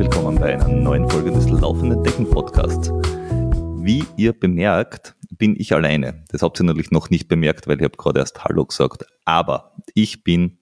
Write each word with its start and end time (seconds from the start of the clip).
willkommen 0.00 0.36
bei 0.36 0.54
einer 0.54 0.66
neuen 0.66 1.10
Folge 1.10 1.30
des 1.30 1.50
Laufenden 1.50 2.02
Decken 2.02 2.30
Podcasts. 2.30 2.90
Wie 3.84 4.02
ihr 4.16 4.32
bemerkt, 4.32 5.14
bin 5.36 5.54
ich 5.60 5.74
alleine. 5.74 6.24
Das 6.30 6.40
habt 6.40 6.58
ihr 6.58 6.64
natürlich 6.64 6.90
noch 6.90 7.10
nicht 7.10 7.28
bemerkt, 7.28 7.68
weil 7.68 7.76
ich 7.76 7.84
habe 7.84 7.98
gerade 7.98 8.20
erst 8.20 8.42
Hallo 8.42 8.64
gesagt. 8.64 9.04
Aber 9.26 9.74
ich 9.92 10.24
bin 10.24 10.56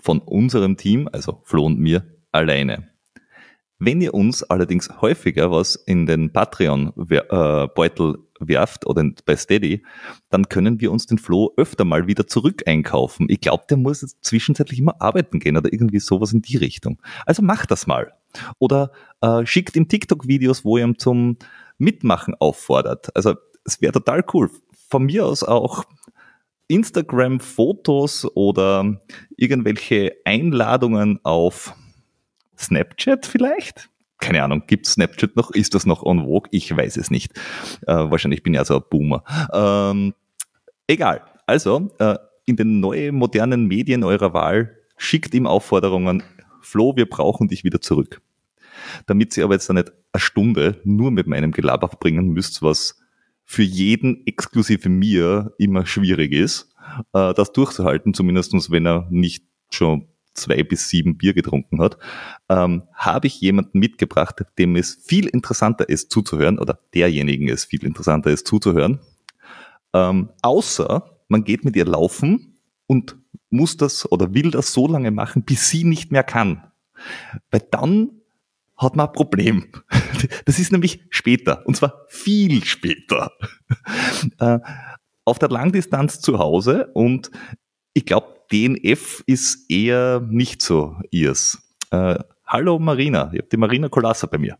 von 0.00 0.20
unserem 0.20 0.76
Team, 0.76 1.08
also 1.10 1.40
Flo 1.42 1.66
und 1.66 1.80
mir, 1.80 2.04
alleine. 2.30 2.88
Wenn 3.80 4.00
ihr 4.00 4.14
uns 4.14 4.44
allerdings 4.44 4.88
häufiger 5.00 5.50
was 5.50 5.74
in 5.74 6.06
den 6.06 6.32
Patreon-Beutel 6.32 8.14
äh, 8.14 8.18
werft 8.38 8.86
oder 8.86 9.04
bei 9.26 9.34
Steady, 9.34 9.84
dann 10.30 10.48
können 10.48 10.80
wir 10.80 10.92
uns 10.92 11.06
den 11.06 11.18
Flo 11.18 11.54
öfter 11.56 11.84
mal 11.84 12.06
wieder 12.06 12.28
zurück 12.28 12.62
einkaufen. 12.66 13.26
Ich 13.30 13.40
glaube, 13.40 13.64
der 13.68 13.78
muss 13.78 14.02
jetzt 14.02 14.24
zwischenzeitlich 14.24 14.78
immer 14.78 15.00
arbeiten 15.02 15.40
gehen 15.40 15.56
oder 15.56 15.72
irgendwie 15.72 15.98
sowas 15.98 16.32
in 16.32 16.42
die 16.42 16.56
Richtung. 16.56 17.02
Also 17.26 17.42
macht 17.42 17.72
das 17.72 17.88
mal. 17.88 18.12
Oder 18.58 18.92
äh, 19.20 19.44
schickt 19.46 19.76
ihm 19.76 19.88
TikTok-Videos, 19.88 20.64
wo 20.64 20.78
ihr 20.78 20.84
ihm 20.84 20.98
zum 20.98 21.36
Mitmachen 21.78 22.34
auffordert. 22.34 23.14
Also 23.14 23.34
es 23.64 23.80
wäre 23.80 23.92
total 23.92 24.24
cool. 24.32 24.50
Von 24.88 25.04
mir 25.04 25.26
aus 25.26 25.42
auch 25.42 25.84
Instagram-Fotos 26.68 28.26
oder 28.36 29.00
irgendwelche 29.36 30.16
Einladungen 30.24 31.18
auf 31.24 31.74
Snapchat 32.58 33.26
vielleicht? 33.26 33.88
Keine 34.18 34.42
Ahnung, 34.42 34.64
gibt 34.66 34.86
Snapchat 34.86 35.36
noch? 35.36 35.50
Ist 35.52 35.74
das 35.74 35.86
noch 35.86 36.02
on 36.02 36.24
vogue? 36.24 36.48
Ich 36.50 36.76
weiß 36.76 36.96
es 36.96 37.10
nicht. 37.10 37.32
Äh, 37.86 37.94
wahrscheinlich 38.10 38.42
bin 38.42 38.54
ich 38.54 38.58
also 38.58 38.76
ein 38.76 38.82
Boomer. 38.90 39.22
Ähm, 39.52 40.14
egal. 40.86 41.22
Also, 41.46 41.90
äh, 41.98 42.16
in 42.44 42.56
den 42.56 42.80
neuen 42.80 43.14
modernen 43.14 43.66
Medien 43.66 44.02
eurer 44.04 44.34
Wahl 44.34 44.76
schickt 44.96 45.34
ihm 45.34 45.46
Aufforderungen. 45.46 46.22
Flo, 46.60 46.96
wir 46.96 47.08
brauchen 47.08 47.48
dich 47.48 47.64
wieder 47.64 47.80
zurück. 47.80 48.20
Damit 49.06 49.32
sie 49.32 49.42
aber 49.42 49.54
jetzt 49.54 49.68
dann 49.68 49.76
nicht 49.76 49.92
eine 50.12 50.20
Stunde 50.20 50.80
nur 50.84 51.10
mit 51.10 51.26
meinem 51.26 51.52
Gelaber 51.52 51.88
verbringen 51.88 52.28
müsst, 52.28 52.62
was 52.62 53.00
für 53.44 53.62
jeden 53.62 54.26
exklusive 54.26 54.88
mir 54.88 55.54
immer 55.58 55.86
schwierig 55.86 56.32
ist, 56.32 56.70
äh, 57.12 57.32
das 57.34 57.52
durchzuhalten, 57.52 58.14
zumindestens 58.14 58.70
wenn 58.70 58.86
er 58.86 59.06
nicht 59.10 59.44
schon 59.70 60.06
zwei 60.34 60.62
bis 60.62 60.88
sieben 60.88 61.16
Bier 61.18 61.34
getrunken 61.34 61.80
hat, 61.80 61.98
ähm, 62.48 62.82
habe 62.94 63.26
ich 63.26 63.40
jemanden 63.40 63.78
mitgebracht, 63.78 64.44
dem 64.58 64.76
es 64.76 65.02
viel 65.04 65.26
interessanter 65.26 65.88
ist 65.88 66.10
zuzuhören, 66.10 66.58
oder 66.58 66.78
derjenigen 66.94 67.48
es 67.48 67.64
viel 67.64 67.84
interessanter 67.84 68.30
ist 68.30 68.46
zuzuhören, 68.46 69.00
ähm, 69.92 70.30
außer 70.42 71.18
man 71.28 71.44
geht 71.44 71.64
mit 71.64 71.76
ihr 71.76 71.84
laufen 71.84 72.58
und 72.86 73.16
muss 73.50 73.76
das 73.76 74.10
oder 74.10 74.34
will 74.34 74.50
das 74.50 74.72
so 74.72 74.86
lange 74.86 75.10
machen, 75.10 75.42
bis 75.42 75.68
sie 75.68 75.84
nicht 75.84 76.12
mehr 76.12 76.24
kann. 76.24 76.70
Weil 77.50 77.62
dann 77.70 78.10
hat 78.76 78.96
man 78.96 79.06
ein 79.06 79.12
Problem. 79.12 79.66
Das 80.46 80.58
ist 80.58 80.72
nämlich 80.72 81.04
später, 81.10 81.64
und 81.66 81.76
zwar 81.76 82.06
viel 82.08 82.64
später. 82.64 83.30
Äh, 84.40 84.58
auf 85.24 85.38
der 85.38 85.48
Langdistanz 85.48 86.20
zu 86.20 86.38
Hause 86.38 86.90
und 86.94 87.30
ich 87.92 88.04
glaube, 88.06 88.38
DNF 88.50 89.22
ist 89.26 89.70
eher 89.70 90.20
nicht 90.20 90.62
so 90.62 90.96
ihrs. 91.10 91.76
Äh, 91.90 92.18
hallo 92.46 92.78
Marina, 92.78 93.30
ihr 93.32 93.40
habt 93.40 93.52
die 93.52 93.56
Marina 93.56 93.88
Kolassa 93.88 94.26
bei 94.26 94.38
mir. 94.38 94.58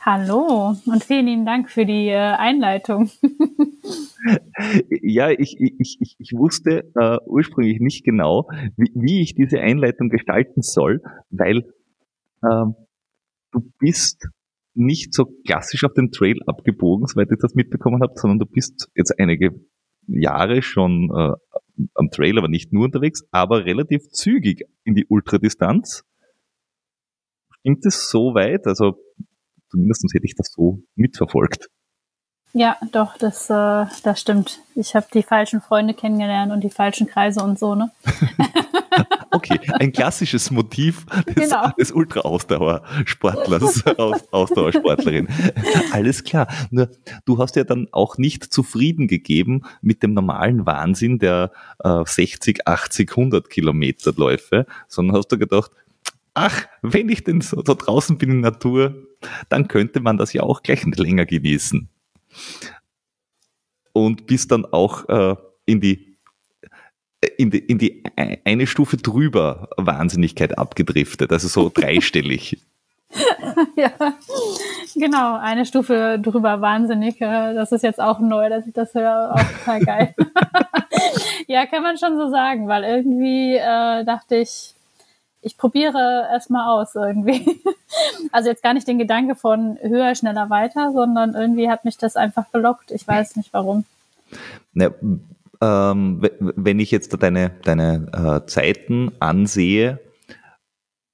Hallo 0.00 0.76
und 0.86 1.04
vielen 1.04 1.26
lieben 1.26 1.44
Dank 1.44 1.70
für 1.70 1.84
die 1.84 2.08
äh, 2.08 2.16
Einleitung. 2.16 3.10
ja, 5.02 5.30
ich, 5.30 5.56
ich, 5.58 5.98
ich, 6.00 6.16
ich 6.18 6.32
wusste 6.32 6.90
äh, 6.94 7.18
ursprünglich 7.26 7.80
nicht 7.80 8.04
genau, 8.04 8.48
wie, 8.76 8.92
wie, 8.94 9.22
ich 9.22 9.34
diese 9.34 9.60
Einleitung 9.60 10.08
gestalten 10.08 10.62
soll, 10.62 11.02
weil 11.30 11.64
ähm, 12.44 12.74
du 13.52 13.70
bist 13.78 14.28
nicht 14.74 15.14
so 15.14 15.26
klassisch 15.46 15.84
auf 15.84 15.94
den 15.94 16.10
Trail 16.10 16.38
abgebogen, 16.46 17.06
soweit 17.06 17.28
ich 17.30 17.38
das 17.40 17.54
mitbekommen 17.54 18.02
habe, 18.02 18.12
sondern 18.16 18.38
du 18.38 18.46
bist 18.46 18.88
jetzt 18.94 19.18
einige 19.18 19.50
Jahre 20.06 20.62
schon 20.62 21.10
äh, 21.14 21.32
am 21.94 22.10
Trail, 22.10 22.38
aber 22.38 22.48
nicht 22.48 22.72
nur 22.72 22.84
unterwegs, 22.84 23.22
aber 23.30 23.64
relativ 23.64 24.08
zügig 24.10 24.64
in 24.84 24.94
die 24.94 25.06
Ultradistanz. 25.08 26.04
Stimmt 27.60 27.84
es 27.84 28.10
so 28.10 28.34
weit? 28.34 28.66
Also 28.66 28.96
zumindest 29.70 30.04
hätte 30.14 30.26
ich 30.26 30.34
das 30.34 30.52
so 30.52 30.82
mitverfolgt. 30.94 31.68
Ja, 32.52 32.76
doch, 32.90 33.16
das, 33.16 33.48
äh, 33.48 33.86
das 34.02 34.20
stimmt. 34.20 34.58
Ich 34.74 34.96
habe 34.96 35.06
die 35.14 35.22
falschen 35.22 35.60
Freunde 35.60 35.94
kennengelernt 35.94 36.50
und 36.50 36.64
die 36.64 36.70
falschen 36.70 37.06
Kreise 37.06 37.44
und 37.44 37.60
so, 37.60 37.76
ne? 37.76 37.92
okay, 39.30 39.60
ein 39.78 39.92
klassisches 39.92 40.50
Motiv 40.50 41.06
des, 41.28 41.50
genau. 41.50 41.68
des 41.78 41.92
Ultra-Ausdauersportlers, 41.92 43.86
Aus, 43.98 44.32
Ausdauersportlerin. 44.32 45.28
Alles 45.92 46.24
klar. 46.24 46.48
Nur, 46.70 46.88
du 47.24 47.38
hast 47.38 47.54
ja 47.54 47.62
dann 47.62 47.86
auch 47.92 48.18
nicht 48.18 48.52
zufrieden 48.52 49.06
gegeben 49.06 49.62
mit 49.80 50.02
dem 50.02 50.12
normalen 50.12 50.66
Wahnsinn 50.66 51.20
der 51.20 51.52
äh, 51.84 52.02
60, 52.04 52.66
80, 52.66 53.10
100 53.10 53.48
Kilometer 53.48 54.12
Läufe, 54.16 54.66
sondern 54.88 55.16
hast 55.16 55.28
du 55.28 55.38
gedacht, 55.38 55.70
ach, 56.34 56.64
wenn 56.82 57.08
ich 57.10 57.22
denn 57.22 57.42
so 57.42 57.62
da 57.62 57.74
draußen 57.74 58.18
bin 58.18 58.30
in 58.30 58.42
der 58.42 58.50
Natur, 58.52 58.94
dann 59.48 59.68
könnte 59.68 60.00
man 60.00 60.16
das 60.16 60.32
ja 60.32 60.42
auch 60.42 60.64
gleich 60.64 60.84
länger 60.96 61.26
genießen 61.26 61.88
und 63.92 64.26
bist 64.26 64.52
dann 64.52 64.64
auch 64.66 65.08
äh, 65.08 65.36
in 65.66 65.80
die 65.80 66.16
in 67.36 67.50
die, 67.50 67.58
in 67.58 67.76
die 67.76 68.02
eine 68.16 68.66
Stufe 68.66 68.96
drüber 68.96 69.68
Wahnsinnigkeit 69.76 70.56
abgedriftet, 70.56 71.30
also 71.32 71.48
so 71.48 71.68
dreistellig. 71.74 72.62
ja, 73.76 73.90
genau, 74.94 75.36
eine 75.36 75.66
Stufe 75.66 76.18
drüber 76.22 76.62
wahnsinnig. 76.62 77.20
Äh, 77.20 77.54
das 77.54 77.72
ist 77.72 77.82
jetzt 77.82 78.00
auch 78.00 78.20
neu, 78.20 78.48
dass 78.48 78.66
ich 78.66 78.72
das 78.72 78.94
höre, 78.94 79.34
auch 79.34 79.58
total 79.58 79.80
geil. 79.80 80.14
ja, 81.46 81.66
kann 81.66 81.82
man 81.82 81.98
schon 81.98 82.16
so 82.16 82.30
sagen, 82.30 82.68
weil 82.68 82.84
irgendwie 82.84 83.56
äh, 83.56 84.04
dachte 84.04 84.36
ich, 84.36 84.74
ich 85.42 85.56
probiere 85.56 86.28
erstmal 86.30 86.68
aus 86.68 86.94
irgendwie. 86.94 87.58
Also 88.30 88.48
jetzt 88.48 88.62
gar 88.62 88.72
nicht 88.72 88.86
den 88.86 88.98
Gedanke 88.98 89.34
von 89.34 89.76
höher, 89.82 90.14
schneller, 90.14 90.48
weiter, 90.48 90.92
sondern 90.92 91.34
irgendwie 91.34 91.68
hat 91.68 91.84
mich 91.84 91.98
das 91.98 92.14
einfach 92.14 92.52
gelockt. 92.52 92.92
Ich 92.92 93.06
weiß 93.06 93.34
nicht 93.34 93.52
warum. 93.52 93.84
Na, 94.72 94.90
ähm, 95.60 96.22
wenn 96.38 96.78
ich 96.78 96.92
jetzt 96.92 97.20
deine, 97.20 97.50
deine 97.64 98.42
äh, 98.44 98.46
Zeiten 98.46 99.10
ansehe, 99.18 99.98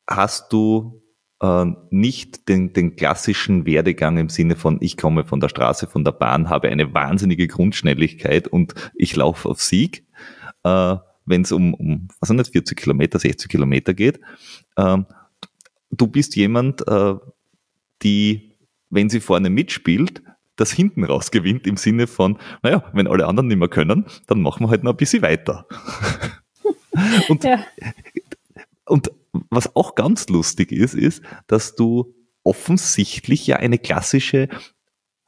hast 0.07 0.53
du 0.53 1.03
äh, 1.41 1.65
nicht 1.91 2.49
den, 2.49 2.73
den 2.75 2.97
klassischen 2.97 3.65
Werdegang 3.65 4.19
im 4.19 4.29
Sinne 4.29 4.57
von, 4.57 4.79
ich 4.81 4.97
komme 4.97 5.25
von 5.25 5.41
der 5.41 5.49
Straße, 5.49 5.87
von 5.87 6.05
der 6.05 6.13
Bahn, 6.13 6.51
habe 6.51 6.69
eine 6.69 6.93
wahnsinnige 6.93 7.49
Grundschnelligkeit 7.49 8.49
und 8.49 8.75
ich 8.95 9.17
laufe 9.17 9.49
auf 9.49 9.63
Sieg. 9.63 10.07
Äh, 10.63 10.97
wenn 11.27 11.43
es 11.43 11.53
um, 11.53 11.75
um, 11.75 12.09
was 12.21 12.31
nicht, 12.31 12.53
40 12.53 12.79
Kilometer, 12.79 13.19
60 13.19 13.51
Kilometer 13.51 13.93
geht. 13.95 14.21
Ähm, 14.77 15.07
du 15.91 16.07
bist 16.07 16.37
jemand, 16.37 16.87
äh, 16.89 17.15
die, 18.03 18.53
wenn 18.91 19.11
sie 19.11 19.21
vorne 19.21 19.51
mitspielt, 19.51 20.23
das 20.57 20.73
hinten 20.73 21.05
raus 21.05 21.31
gewinnt 21.31 21.67
im 21.67 21.77
Sinne 21.77 22.07
von, 22.07 22.39
naja, 22.63 22.83
wenn 22.93 23.07
alle 23.07 23.27
anderen 23.27 23.49
nicht 23.49 23.59
mehr 23.59 23.69
können, 23.69 24.07
dann 24.27 24.41
machen 24.41 24.65
wir 24.65 24.71
halt 24.71 24.85
noch 24.85 24.93
ein 24.93 24.97
bisschen 24.97 25.21
weiter. 25.23 25.67
und, 27.29 27.45
ja. 27.45 27.63
und 28.87 29.11
was 29.51 29.77
auch 29.77 29.95
ganz 29.95 30.29
lustig 30.29 30.73
ist, 30.73 30.95
ist, 30.95 31.23
dass 31.47 31.75
du 31.75 32.15
offensichtlich 32.43 33.47
ja 33.47 33.57
eine 33.57 33.79
klassische 33.79 34.49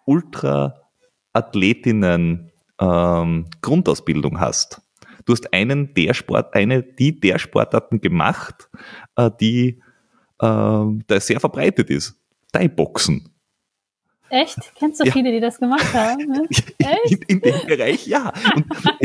Ultra-Athletinnen 0.06 2.50
ähm, 2.80 3.44
Grundausbildung 3.60 4.40
hast. 4.40 4.80
Du 5.28 5.34
hast 5.34 5.52
einen 5.52 5.92
der 5.92 6.14
Sport, 6.14 6.54
eine 6.54 6.82
die 6.82 7.20
der 7.20 7.38
Sportarten 7.38 8.00
gemacht, 8.00 8.70
äh, 9.14 9.30
die 9.38 9.82
äh, 10.38 10.86
da 11.06 11.20
sehr 11.20 11.38
verbreitet 11.38 11.90
ist. 11.90 12.18
Thai-Boxen. 12.50 13.28
Echt? 14.30 14.56
Kennst 14.76 15.00
du 15.00 15.04
ja. 15.04 15.12
viele, 15.12 15.30
die 15.30 15.40
das 15.40 15.58
gemacht 15.58 15.92
haben? 15.92 16.24
Ne? 16.24 16.48
Echt? 16.78 17.12
In, 17.12 17.20
in, 17.28 17.40
dem 17.42 17.66
Bereich, 17.66 18.06
ja. 18.06 18.32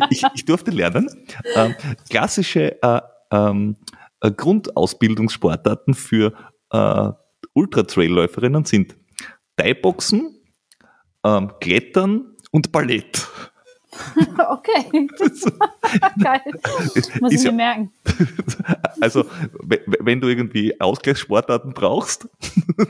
Ich, 0.09 0.23
ich 0.33 0.45
durfte 0.45 0.71
lernen, 0.71 1.09
ähm, 1.55 1.75
klassische 2.09 2.81
äh, 2.81 3.01
ähm, 3.29 3.75
äh, 4.21 4.31
Grundausbildungssportarten 4.31 5.93
für 5.93 6.31
äh, 6.71 7.09
Ultra-Trail-Läuferinnen 7.51 8.63
sind 8.63 8.95
Thai-Boxen, 9.57 10.37
ähm, 11.25 11.51
Klettern 11.59 12.37
und 12.51 12.71
Ballett. 12.71 13.27
okay. 14.49 14.85
Geil. 16.23 16.41
Muss 17.19 17.33
ich 17.33 17.43
mir 17.43 17.49
ja, 17.49 17.51
merken. 17.51 17.91
Also, 19.01 19.25
wenn 19.99 20.21
du 20.21 20.29
irgendwie 20.29 20.79
Ausgleichssportarten 20.79 21.73
brauchst, 21.73 22.29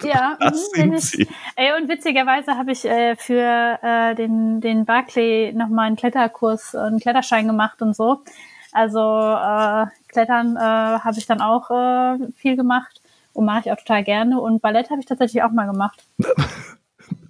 ja, 0.03 0.37
das 0.39 0.69
mhm, 0.75 0.75
sind 0.75 0.93
ich, 0.93 1.03
sie. 1.05 1.27
Ey, 1.55 1.71
und 1.81 1.89
witzigerweise 1.89 2.55
habe 2.55 2.71
ich 2.71 2.85
äh, 2.85 3.15
für 3.15 3.79
äh, 3.81 4.13
den, 4.13 4.61
den 4.61 4.85
Barclay 4.85 5.53
nochmal 5.53 5.87
einen 5.87 5.95
Kletterkurs, 5.95 6.75
einen 6.75 6.99
Kletterschein 6.99 7.47
gemacht 7.47 7.81
und 7.81 7.95
so. 7.95 8.21
Also 8.73 8.99
äh, 8.99 9.85
Klettern 10.09 10.55
äh, 10.55 10.59
habe 10.59 11.17
ich 11.17 11.25
dann 11.25 11.41
auch 11.41 11.71
äh, 11.71 12.31
viel 12.35 12.55
gemacht. 12.57 13.01
und 13.33 13.45
mache 13.45 13.61
ich 13.65 13.71
auch 13.71 13.77
total 13.77 14.03
gerne. 14.03 14.39
Und 14.39 14.61
Ballett 14.61 14.89
habe 14.89 14.99
ich 14.99 15.07
tatsächlich 15.07 15.41
auch 15.41 15.51
mal 15.51 15.65
gemacht. 15.65 16.05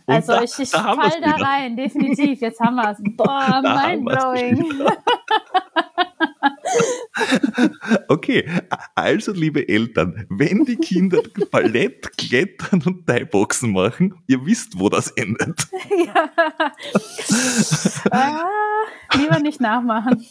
Also 0.06 0.34
da, 0.34 0.44
ich, 0.44 0.60
ich 0.60 0.72
da 0.72 0.94
fall 0.94 1.22
da 1.22 1.32
rein, 1.32 1.76
definitiv. 1.76 2.42
Jetzt 2.42 2.60
haben 2.60 2.76
wir 2.76 2.92
es. 2.92 2.98
Boah, 3.16 3.62
mindblowing. 3.62 4.88
Okay, 8.08 8.50
also 8.96 9.32
liebe 9.32 9.68
Eltern, 9.68 10.26
wenn 10.30 10.66
die 10.66 10.78
Kinder 10.78 11.22
Ballett, 11.52 12.18
Klettern 12.18 12.82
und 12.86 13.06
Thai-Boxen 13.08 13.72
machen, 13.72 14.16
ihr 14.28 14.46
wisst, 14.46 14.80
wo 14.80 14.90
das 14.90 15.12
endet. 15.12 15.68
Ja. 16.06 16.32
Ah, 18.12 18.44
lieber 19.16 19.40
nicht 19.40 19.62
nachmachen. 19.62 20.26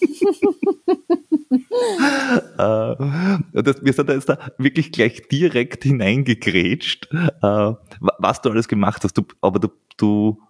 äh, 2.59 3.63
das, 3.63 3.85
wir 3.85 3.93
sind 3.93 4.09
da 4.09 4.15
jetzt 4.15 4.29
da 4.29 4.39
wirklich 4.59 4.93
gleich 4.93 5.29
direkt 5.29 5.85
hineingegrätscht, 5.85 7.09
äh, 7.13 7.73
was 8.01 8.43
du 8.43 8.51
alles 8.51 8.69
gemacht 8.69 9.05
hast. 9.05 9.17
Du, 9.17 9.23
aber 9.41 9.59
du, 9.59 9.69
du 9.97 10.41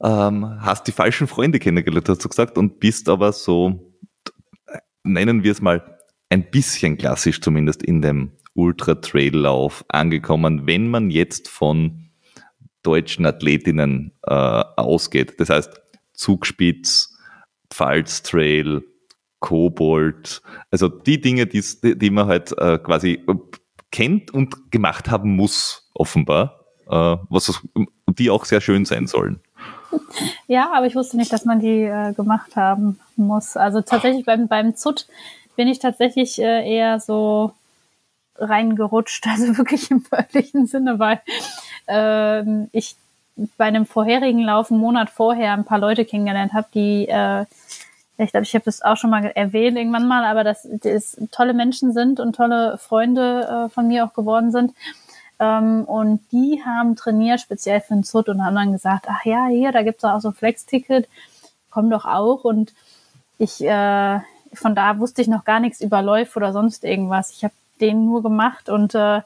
ähm, 0.00 0.60
hast 0.60 0.86
die 0.86 0.92
falschen 0.92 1.26
Freunde 1.26 1.58
kennengelernt, 1.58 2.08
hast 2.08 2.24
du 2.24 2.28
gesagt, 2.28 2.58
und 2.58 2.78
bist 2.80 3.08
aber 3.08 3.32
so 3.32 3.87
nennen 5.04 5.42
wir 5.42 5.52
es 5.52 5.60
mal, 5.60 5.98
ein 6.30 6.50
bisschen 6.50 6.98
klassisch 6.98 7.40
zumindest 7.40 7.82
in 7.82 8.02
dem 8.02 8.32
Ultra-Trail-Lauf 8.54 9.84
angekommen, 9.88 10.66
wenn 10.66 10.88
man 10.88 11.10
jetzt 11.10 11.48
von 11.48 12.10
deutschen 12.82 13.26
Athletinnen 13.26 14.12
äh, 14.26 14.34
ausgeht. 14.34 15.38
Das 15.38 15.50
heißt 15.50 15.80
Zugspitz, 16.12 17.16
Pfalz-Trail, 17.70 18.82
Kobold, 19.40 20.42
also 20.70 20.88
die 20.88 21.20
Dinge, 21.20 21.46
die, 21.46 21.62
die 21.82 22.10
man 22.10 22.26
halt 22.26 22.56
äh, 22.58 22.78
quasi 22.78 23.24
kennt 23.90 24.32
und 24.32 24.70
gemacht 24.72 25.10
haben 25.10 25.36
muss, 25.36 25.90
offenbar, 25.94 26.64
äh, 26.88 27.16
was 27.28 27.62
die 28.08 28.30
auch 28.30 28.44
sehr 28.44 28.60
schön 28.60 28.84
sein 28.84 29.06
sollen. 29.06 29.40
Ja, 30.46 30.70
aber 30.72 30.86
ich 30.86 30.94
wusste 30.94 31.16
nicht, 31.16 31.32
dass 31.32 31.44
man 31.44 31.60
die 31.60 31.82
äh, 31.82 32.12
gemacht 32.14 32.56
haben 32.56 32.98
muss. 33.16 33.56
Also 33.56 33.82
tatsächlich 33.82 34.24
beim, 34.24 34.48
beim 34.48 34.76
ZUT 34.76 35.06
bin 35.56 35.68
ich 35.68 35.78
tatsächlich 35.78 36.40
äh, 36.40 36.66
eher 36.68 37.00
so 37.00 37.52
reingerutscht, 38.38 39.26
also 39.30 39.58
wirklich 39.58 39.90
im 39.90 40.04
wörtlichen 40.10 40.66
Sinne, 40.66 40.98
weil 40.98 41.20
ähm, 41.86 42.68
ich 42.72 42.96
bei 43.56 43.66
einem 43.66 43.86
vorherigen 43.86 44.42
Lauf 44.42 44.70
einen 44.70 44.80
Monat 44.80 45.10
vorher 45.10 45.52
ein 45.52 45.64
paar 45.64 45.78
Leute 45.78 46.04
kennengelernt 46.04 46.52
habe, 46.54 46.66
die, 46.74 47.08
äh, 47.08 47.44
ich 48.16 48.32
glaube, 48.32 48.44
ich 48.44 48.54
habe 48.54 48.64
das 48.64 48.82
auch 48.82 48.96
schon 48.96 49.10
mal 49.10 49.26
erwähnt 49.26 49.76
irgendwann 49.76 50.08
mal, 50.08 50.24
aber 50.24 50.42
dass 50.42 50.66
das 50.82 51.16
tolle 51.30 51.54
Menschen 51.54 51.92
sind 51.92 52.18
und 52.18 52.34
tolle 52.34 52.78
Freunde 52.78 53.66
äh, 53.66 53.68
von 53.68 53.86
mir 53.86 54.04
auch 54.04 54.12
geworden 54.12 54.50
sind. 54.50 54.74
Ähm, 55.40 55.84
und 55.84 56.20
die 56.32 56.62
haben 56.64 56.96
trainiert, 56.96 57.40
speziell 57.40 57.80
für 57.80 57.94
den 57.94 58.04
ZUT 58.04 58.28
und 58.28 58.44
haben 58.44 58.56
dann 58.56 58.72
gesagt, 58.72 59.06
ach 59.08 59.24
ja, 59.24 59.46
hier, 59.46 59.72
da 59.72 59.82
gibt's 59.82 60.04
auch 60.04 60.20
so 60.20 60.28
ein 60.28 60.34
Flex-Ticket, 60.34 61.08
komm 61.70 61.90
doch 61.90 62.04
auch. 62.04 62.44
Und 62.44 62.72
ich, 63.38 63.64
äh, 63.64 64.20
von 64.52 64.74
da 64.74 64.98
wusste 64.98 65.22
ich 65.22 65.28
noch 65.28 65.44
gar 65.44 65.60
nichts 65.60 65.80
über 65.80 66.02
Läufe 66.02 66.38
oder 66.38 66.52
sonst 66.52 66.84
irgendwas. 66.84 67.30
Ich 67.30 67.44
habe 67.44 67.54
den 67.80 68.06
nur 68.06 68.22
gemacht 68.22 68.68
und 68.68 68.94
äh, 68.94 69.20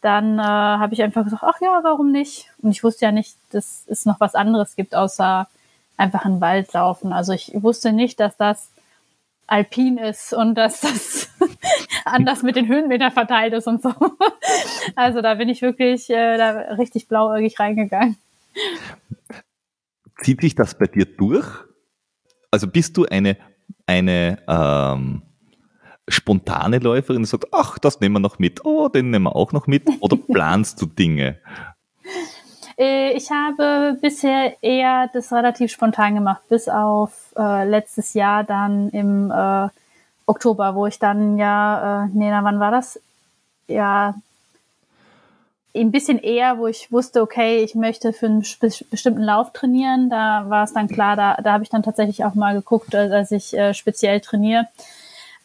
dann 0.00 0.38
äh, 0.38 0.42
habe 0.42 0.92
ich 0.92 1.02
einfach 1.02 1.24
gesagt, 1.24 1.44
ach 1.44 1.60
ja, 1.60 1.80
warum 1.82 2.12
nicht? 2.12 2.50
Und 2.60 2.72
ich 2.72 2.84
wusste 2.84 3.06
ja 3.06 3.12
nicht, 3.12 3.36
dass 3.52 3.84
es 3.86 4.04
noch 4.04 4.20
was 4.20 4.34
anderes 4.34 4.76
gibt, 4.76 4.94
außer 4.94 5.48
einfach 5.96 6.24
in 6.24 6.32
den 6.32 6.40
Wald 6.40 6.72
laufen. 6.72 7.12
Also 7.12 7.32
ich 7.32 7.52
wusste 7.54 7.92
nicht, 7.92 8.20
dass 8.20 8.36
das 8.36 8.68
alpin 9.46 9.98
ist 9.98 10.32
und 10.32 10.54
dass 10.54 10.80
das 10.80 11.28
anders 12.04 12.42
mit 12.42 12.56
den 12.56 12.68
Höhenmetern 12.68 13.12
verteilt 13.12 13.52
ist 13.54 13.66
und 13.66 13.82
so. 13.82 13.92
Also 14.96 15.22
da 15.22 15.34
bin 15.34 15.48
ich 15.48 15.62
wirklich 15.62 16.10
äh, 16.10 16.36
da 16.36 16.50
richtig 16.76 17.08
blauäugig 17.08 17.58
reingegangen. 17.58 18.16
Zieht 20.22 20.42
sich 20.42 20.54
das 20.54 20.78
bei 20.78 20.86
dir 20.86 21.06
durch? 21.06 21.46
Also 22.50 22.68
bist 22.68 22.96
du 22.96 23.06
eine, 23.06 23.36
eine 23.86 24.42
ähm, 24.46 25.22
spontane 26.08 26.78
Läuferin, 26.78 27.22
die 27.22 27.28
sagt, 27.28 27.46
ach, 27.52 27.78
das 27.78 28.00
nehmen 28.00 28.16
wir 28.16 28.20
noch 28.20 28.38
mit, 28.38 28.64
oh, 28.64 28.88
den 28.88 29.10
nehmen 29.10 29.24
wir 29.24 29.36
auch 29.36 29.52
noch 29.52 29.66
mit, 29.66 29.88
oder 30.00 30.16
planst 30.32 30.80
du 30.80 30.86
Dinge? 30.86 31.40
Äh, 32.78 33.12
ich 33.12 33.30
habe 33.30 33.96
bisher 34.00 34.56
eher 34.62 35.08
das 35.12 35.32
relativ 35.32 35.70
spontan 35.72 36.14
gemacht, 36.14 36.42
bis 36.48 36.68
auf 36.68 37.32
äh, 37.36 37.68
letztes 37.68 38.14
Jahr 38.14 38.44
dann 38.44 38.90
im 38.90 39.30
äh, 39.30 39.68
Oktober, 40.26 40.74
wo 40.74 40.86
ich 40.86 40.98
dann 40.98 41.38
ja, 41.38 42.04
äh, 42.04 42.08
nee, 42.12 42.30
na, 42.30 42.42
wann 42.44 42.60
war 42.60 42.70
das? 42.70 43.00
Ja, 43.68 44.14
ein 45.76 45.90
bisschen 45.90 46.18
eher, 46.18 46.58
wo 46.58 46.68
ich 46.68 46.92
wusste, 46.92 47.20
okay, 47.20 47.62
ich 47.64 47.74
möchte 47.74 48.12
für 48.12 48.26
einen 48.26 48.44
bestimmten 48.90 49.22
Lauf 49.22 49.52
trainieren. 49.52 50.08
Da 50.08 50.48
war 50.48 50.64
es 50.64 50.72
dann 50.72 50.88
klar, 50.88 51.16
da, 51.16 51.36
da 51.42 51.52
habe 51.52 51.64
ich 51.64 51.70
dann 51.70 51.82
tatsächlich 51.82 52.24
auch 52.24 52.34
mal 52.34 52.54
geguckt, 52.54 52.94
dass 52.94 53.32
ich 53.32 53.56
äh, 53.56 53.74
speziell 53.74 54.20
trainiere. 54.20 54.68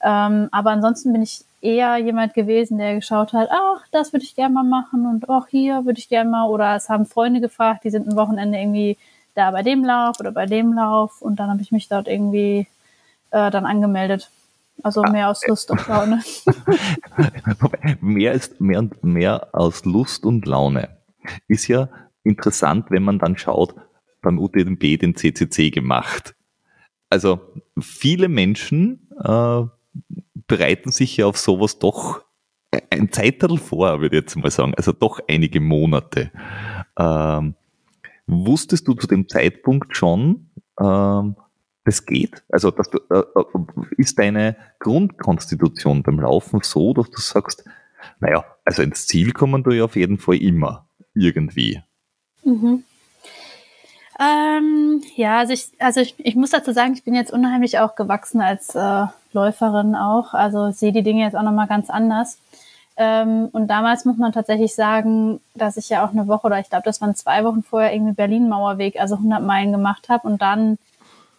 Ähm, 0.01 0.49
aber 0.51 0.71
ansonsten 0.71 1.11
bin 1.11 1.23
ich 1.23 1.43
eher 1.61 1.97
jemand 1.97 2.33
gewesen, 2.33 2.77
der 2.77 2.95
geschaut 2.95 3.33
hat, 3.33 3.50
ach, 3.51 3.85
das 3.91 4.13
würde 4.13 4.25
ich 4.25 4.35
gerne 4.35 4.53
mal 4.53 4.63
machen 4.63 5.06
und 5.06 5.29
auch 5.29 5.47
hier 5.47 5.85
würde 5.85 6.00
ich 6.00 6.09
gerne 6.09 6.29
mal. 6.29 6.47
Oder 6.47 6.75
es 6.75 6.89
haben 6.89 7.06
Freunde 7.06 7.41
gefragt, 7.41 7.83
die 7.83 7.89
sind 7.89 8.07
ein 8.07 8.15
Wochenende 8.15 8.57
irgendwie 8.57 8.97
da 9.35 9.51
bei 9.51 9.63
dem 9.63 9.83
Lauf 9.83 10.19
oder 10.19 10.31
bei 10.31 10.45
dem 10.45 10.73
Lauf 10.73 11.21
und 11.21 11.39
dann 11.39 11.50
habe 11.50 11.61
ich 11.61 11.71
mich 11.71 11.88
dort 11.88 12.07
irgendwie 12.07 12.67
äh, 13.31 13.51
dann 13.51 13.65
angemeldet. 13.65 14.29
Also 14.81 15.01
mehr 15.03 15.29
aus 15.29 15.45
Lust 15.45 15.71
und 15.71 15.85
Laune. 15.88 16.23
mehr 18.01 18.31
ist 18.31 18.61
mehr 18.61 18.79
und 18.79 19.03
mehr 19.03 19.50
aus 19.51 19.83
Lust 19.83 20.25
und 20.25 20.45
Laune. 20.45 20.89
Ist 21.47 21.67
ja 21.67 21.89
interessant, 22.23 22.89
wenn 22.89 23.03
man 23.03 23.19
dann 23.19 23.38
schaut, 23.38 23.75
beim 24.21 24.39
UTMB 24.39 25.00
den 25.00 25.15
CCC 25.15 25.69
gemacht. 25.69 26.35
Also 27.09 27.41
viele 27.79 28.29
Menschen 28.29 29.09
äh, 29.21 29.63
bereiten 30.47 30.91
sich 30.91 31.18
ja 31.18 31.25
auf 31.25 31.38
sowas 31.38 31.80
doch 31.80 32.24
ein 32.89 33.12
Zeitalter 33.12 33.57
vor, 33.57 34.01
würde 34.01 34.18
ich 34.18 34.24
jetzt 34.24 34.36
mal 34.36 34.51
sagen. 34.51 34.74
Also 34.75 34.91
doch 34.91 35.19
einige 35.27 35.59
Monate. 35.59 36.31
Ähm, 36.97 37.56
wusstest 38.27 38.88
du 38.88 38.94
zu 38.94 39.07
dem 39.07 39.27
Zeitpunkt 39.27 39.95
schon, 39.95 40.50
ähm, 40.80 41.36
das 41.86 42.06
geht? 42.06 42.44
Also 42.50 42.71
dass 42.71 42.89
du, 42.89 43.00
äh, 43.09 43.19
äh, 43.19 43.44
ist 43.97 44.19
deine 44.19 44.56
Grundkonstitution 44.80 46.04
beim 46.04 46.19
Laufen 46.19 46.61
so, 46.61 46.94
dass 46.94 47.09
du 47.09 47.19
sagst, 47.19 47.63
naja, 48.19 48.45
also 48.66 48.81
ins 48.81 49.07
Ziel 49.07 49.31
kommen 49.33 49.63
du 49.63 49.71
ja 49.71 49.85
auf 49.85 49.95
jeden 49.95 50.18
Fall 50.18 50.37
immer 50.37 50.87
irgendwie. 51.13 51.81
Mhm. 52.44 52.83
Ähm, 54.19 55.02
ja, 55.16 55.38
also 55.40 55.54
ich, 55.54 55.69
also 55.80 56.02
ich, 56.02 56.14
ich 56.18 56.35
muss 56.35 56.49
dazu 56.49 56.73
sagen, 56.73 56.94
ich 56.94 57.04
bin 57.04 57.16
jetzt 57.16 57.31
unheimlich 57.31 57.80
auch 57.80 57.95
gewachsen 57.95 58.42
als 58.42 58.76
äh, 58.76 59.06
Läuferin 59.31 59.95
auch. 59.95 60.33
Also 60.33 60.71
sehe 60.71 60.92
die 60.92 61.04
Dinge 61.04 61.23
jetzt 61.23 61.35
auch 61.35 61.44
nochmal 61.44 61.68
ganz 61.68 61.90
anders. 61.90 62.38
Ähm, 62.97 63.47
und 63.54 63.68
damals 63.69 64.04
muss 64.04 64.18
man 64.18 64.33
tatsächlich 64.33 64.76
sagen, 64.76 65.40
dass 65.56 65.78
ich 65.78 65.88
ja 65.88 66.06
auch 66.06 66.11
eine 66.11 66.28
Woche 66.28 66.47
oder 66.47 66.59
ich 66.59 66.69
glaube, 66.69 66.83
das 66.83 66.99
waren 66.99 67.16
zwei 67.16 67.45
Wochen 67.45 67.64
vorher 67.64 67.94
irgendwie 67.94 68.14
Berlin-Mauerweg, 68.14 68.99
also 68.99 69.16
100 69.16 69.42
Meilen 69.42 69.71
gemacht 69.71 70.09
habe 70.09 70.28
und 70.28 70.42
dann 70.42 70.78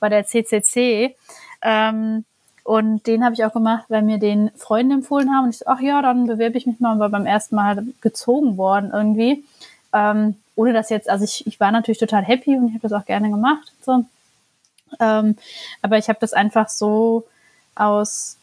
bei 0.01 0.09
der 0.09 0.25
CCC. 0.25 1.15
Ähm, 1.61 2.25
und 2.65 3.07
den 3.07 3.25
habe 3.25 3.35
ich 3.35 3.45
auch 3.45 3.53
gemacht, 3.53 3.85
weil 3.89 4.01
mir 4.03 4.19
den 4.19 4.51
Freunde 4.57 4.95
empfohlen 4.95 5.35
haben. 5.35 5.45
Und 5.45 5.51
ich 5.51 5.59
so, 5.59 5.67
ach 5.67 5.81
ja, 5.81 6.01
dann 6.01 6.27
bewerbe 6.27 6.57
ich 6.57 6.67
mich 6.67 6.81
mal 6.81 6.99
war 6.99 7.11
beim 7.11 7.27
ersten 7.27 7.57
Mal 7.57 7.85
gezogen 8.01 8.57
worden 8.57 8.91
irgendwie. 8.95 9.45
Ähm, 9.93 10.37
ohne 10.57 10.73
das 10.73 10.91
jetzt, 10.91 11.09
also 11.09 11.25
ich, 11.25 11.47
ich 11.47 11.59
war 11.59 11.73
natürlich 11.73 11.99
total 11.99 12.23
happy 12.23 12.57
und 12.57 12.69
ich 12.69 12.75
habe 12.75 12.89
das 12.89 12.93
auch 12.93 13.07
gerne 13.07 13.31
gemacht. 13.31 13.73
So. 13.83 14.05
Ähm, 14.99 15.37
aber 15.83 15.99
ich 15.99 16.09
habe 16.09 16.19
das 16.21 16.33
einfach 16.33 16.69
so 16.69 17.25
aus, 17.75 18.37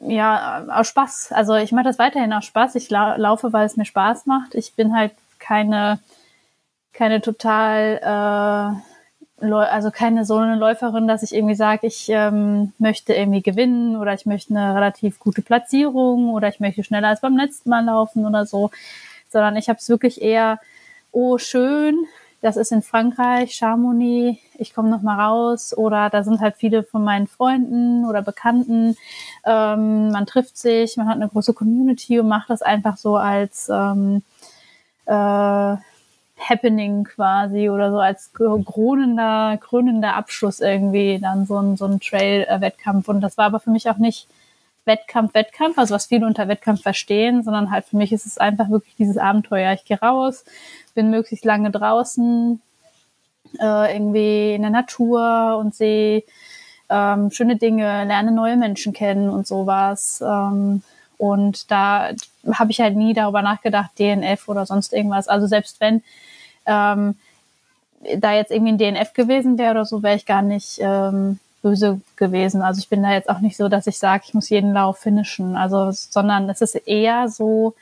ja, 0.00 0.64
aus 0.68 0.88
Spaß. 0.88 1.32
Also 1.32 1.54
ich 1.54 1.72
mache 1.72 1.84
das 1.84 1.98
weiterhin 1.98 2.32
aus 2.32 2.44
Spaß. 2.44 2.74
Ich 2.76 2.90
la 2.90 3.16
laufe, 3.16 3.52
weil 3.52 3.66
es 3.66 3.76
mir 3.76 3.84
Spaß 3.84 4.26
macht. 4.26 4.54
Ich 4.54 4.74
bin 4.74 4.94
halt 4.94 5.12
keine, 5.38 5.98
keine 6.92 7.20
total, 7.20 8.80
äh, 9.42 9.46
also 9.46 9.90
keine 9.90 10.24
so 10.24 10.36
eine 10.36 10.56
Läuferin, 10.56 11.08
dass 11.08 11.22
ich 11.22 11.34
irgendwie 11.34 11.56
sage, 11.56 11.86
ich 11.86 12.08
ähm, 12.08 12.72
möchte 12.78 13.12
irgendwie 13.14 13.42
gewinnen 13.42 13.96
oder 13.96 14.14
ich 14.14 14.26
möchte 14.26 14.54
eine 14.54 14.74
relativ 14.74 15.18
gute 15.18 15.42
Platzierung 15.42 16.30
oder 16.30 16.48
ich 16.48 16.60
möchte 16.60 16.84
schneller 16.84 17.08
als 17.08 17.20
beim 17.20 17.36
letzten 17.36 17.70
Mal 17.70 17.84
laufen 17.84 18.24
oder 18.24 18.46
so, 18.46 18.70
sondern 19.34 19.56
ich 19.56 19.68
habe 19.68 19.78
es 19.78 19.88
wirklich 19.90 20.22
eher 20.22 20.60
oh 21.12 21.38
schön, 21.38 22.06
das 22.40 22.56
ist 22.56 22.72
in 22.72 22.82
Frankreich, 22.82 23.54
Chamonix, 23.54 24.38
ich 24.58 24.74
komme 24.74 24.90
noch 24.90 25.02
mal 25.02 25.18
raus 25.18 25.76
oder 25.76 26.10
da 26.10 26.22
sind 26.22 26.40
halt 26.40 26.56
viele 26.56 26.82
von 26.82 27.02
meinen 27.02 27.26
Freunden 27.26 28.04
oder 28.04 28.22
Bekannten. 28.22 28.96
Ähm, 29.44 30.10
man 30.10 30.26
trifft 30.26 30.58
sich, 30.58 30.96
man 30.96 31.08
hat 31.08 31.16
eine 31.16 31.28
große 31.28 31.54
Community 31.54 32.20
und 32.20 32.28
macht 32.28 32.50
das 32.50 32.62
einfach 32.62 32.96
so 32.96 33.16
als 33.16 33.68
ähm, 33.70 34.22
äh, 35.06 35.76
Happening 36.38 37.04
quasi 37.04 37.70
oder 37.70 37.90
so 37.90 37.98
als 37.98 38.30
krönender, 38.34 39.56
krönender 39.56 40.14
Abschluss 40.14 40.60
irgendwie 40.60 41.18
dann 41.18 41.46
so 41.46 41.56
ein, 41.58 41.76
so 41.76 41.86
ein 41.86 41.98
Trail-Wettkampf. 41.98 43.08
Und 43.08 43.20
das 43.20 43.38
war 43.38 43.46
aber 43.46 43.60
für 43.60 43.70
mich 43.70 43.88
auch 43.88 43.98
nicht 43.98 44.28
Wettkampf, 44.84 45.34
Wettkampf, 45.34 45.78
also 45.78 45.94
was 45.94 46.06
viele 46.06 46.26
unter 46.26 46.48
Wettkampf 46.48 46.82
verstehen, 46.82 47.42
sondern 47.42 47.70
halt 47.70 47.86
für 47.86 47.96
mich 47.96 48.12
ist 48.12 48.26
es 48.26 48.38
einfach 48.38 48.68
wirklich 48.70 48.94
dieses 48.96 49.16
Abenteuer. 49.16 49.72
Ich 49.72 49.84
gehe 49.84 49.98
raus, 49.98 50.44
bin 50.94 51.10
möglichst 51.10 51.44
lange 51.44 51.70
draußen, 51.70 52.60
äh, 53.60 53.96
irgendwie 53.96 54.54
in 54.54 54.62
der 54.62 54.70
Natur 54.70 55.56
und 55.58 55.74
sehe 55.74 56.22
ähm, 56.90 57.30
schöne 57.30 57.56
Dinge, 57.56 58.04
lerne 58.04 58.32
neue 58.32 58.56
Menschen 58.56 58.92
kennen 58.92 59.28
und 59.28 59.46
sowas. 59.46 60.22
Ähm, 60.26 60.82
und 61.16 61.70
da 61.70 62.10
habe 62.52 62.70
ich 62.70 62.80
halt 62.80 62.96
nie 62.96 63.14
darüber 63.14 63.42
nachgedacht, 63.42 63.98
DNF 63.98 64.48
oder 64.48 64.66
sonst 64.66 64.92
irgendwas. 64.92 65.28
Also 65.28 65.46
selbst 65.46 65.80
wenn 65.80 66.02
ähm, 66.66 67.16
da 68.18 68.34
jetzt 68.34 68.50
irgendwie 68.50 68.72
ein 68.72 68.78
DNF 68.78 69.14
gewesen 69.14 69.56
wäre 69.58 69.72
oder 69.72 69.84
so, 69.84 70.02
wäre 70.02 70.16
ich 70.16 70.26
gar 70.26 70.42
nicht 70.42 70.78
ähm, 70.80 71.38
böse 71.64 72.00
gewesen. 72.16 72.60
Also 72.60 72.78
ich 72.78 72.90
bin 72.90 73.02
da 73.02 73.10
jetzt 73.10 73.30
auch 73.30 73.40
nicht 73.40 73.56
so, 73.56 73.68
dass 73.68 73.86
ich 73.86 73.98
sage, 73.98 74.24
ich 74.26 74.34
muss 74.34 74.50
jeden 74.50 74.74
Lauf 74.74 74.98
finishen. 74.98 75.56
Also, 75.56 75.90
sondern 75.90 76.48
es 76.50 76.60
ist 76.60 76.74
eher 76.74 77.30
so, 77.30 77.74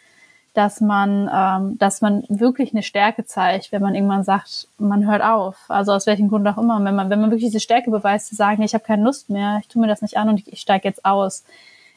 dass 0.54 0.80
man, 0.80 1.28
ähm, 1.34 1.78
dass 1.78 2.00
man 2.00 2.22
wirklich 2.28 2.72
eine 2.72 2.84
Stärke 2.84 3.24
zeigt, 3.24 3.72
wenn 3.72 3.82
man 3.82 3.96
irgendwann 3.96 4.22
sagt, 4.22 4.68
man 4.78 5.10
hört 5.10 5.22
auf. 5.22 5.56
Also 5.68 5.92
aus 5.92 6.06
welchem 6.06 6.28
Grund 6.28 6.46
auch 6.46 6.58
immer. 6.58 6.82
wenn 6.84 6.94
man, 6.94 7.10
wenn 7.10 7.20
man 7.20 7.30
wirklich 7.30 7.50
diese 7.50 7.60
Stärke 7.60 7.90
beweist, 7.90 8.28
zu 8.28 8.36
sagen, 8.36 8.62
ich 8.62 8.74
habe 8.74 8.84
keine 8.84 9.02
Lust 9.02 9.30
mehr, 9.30 9.58
ich 9.60 9.68
tue 9.68 9.82
mir 9.82 9.88
das 9.88 10.00
nicht 10.00 10.16
an 10.16 10.28
und 10.28 10.38
ich, 10.38 10.52
ich 10.52 10.60
steige 10.60 10.86
jetzt 10.86 11.04
aus, 11.04 11.42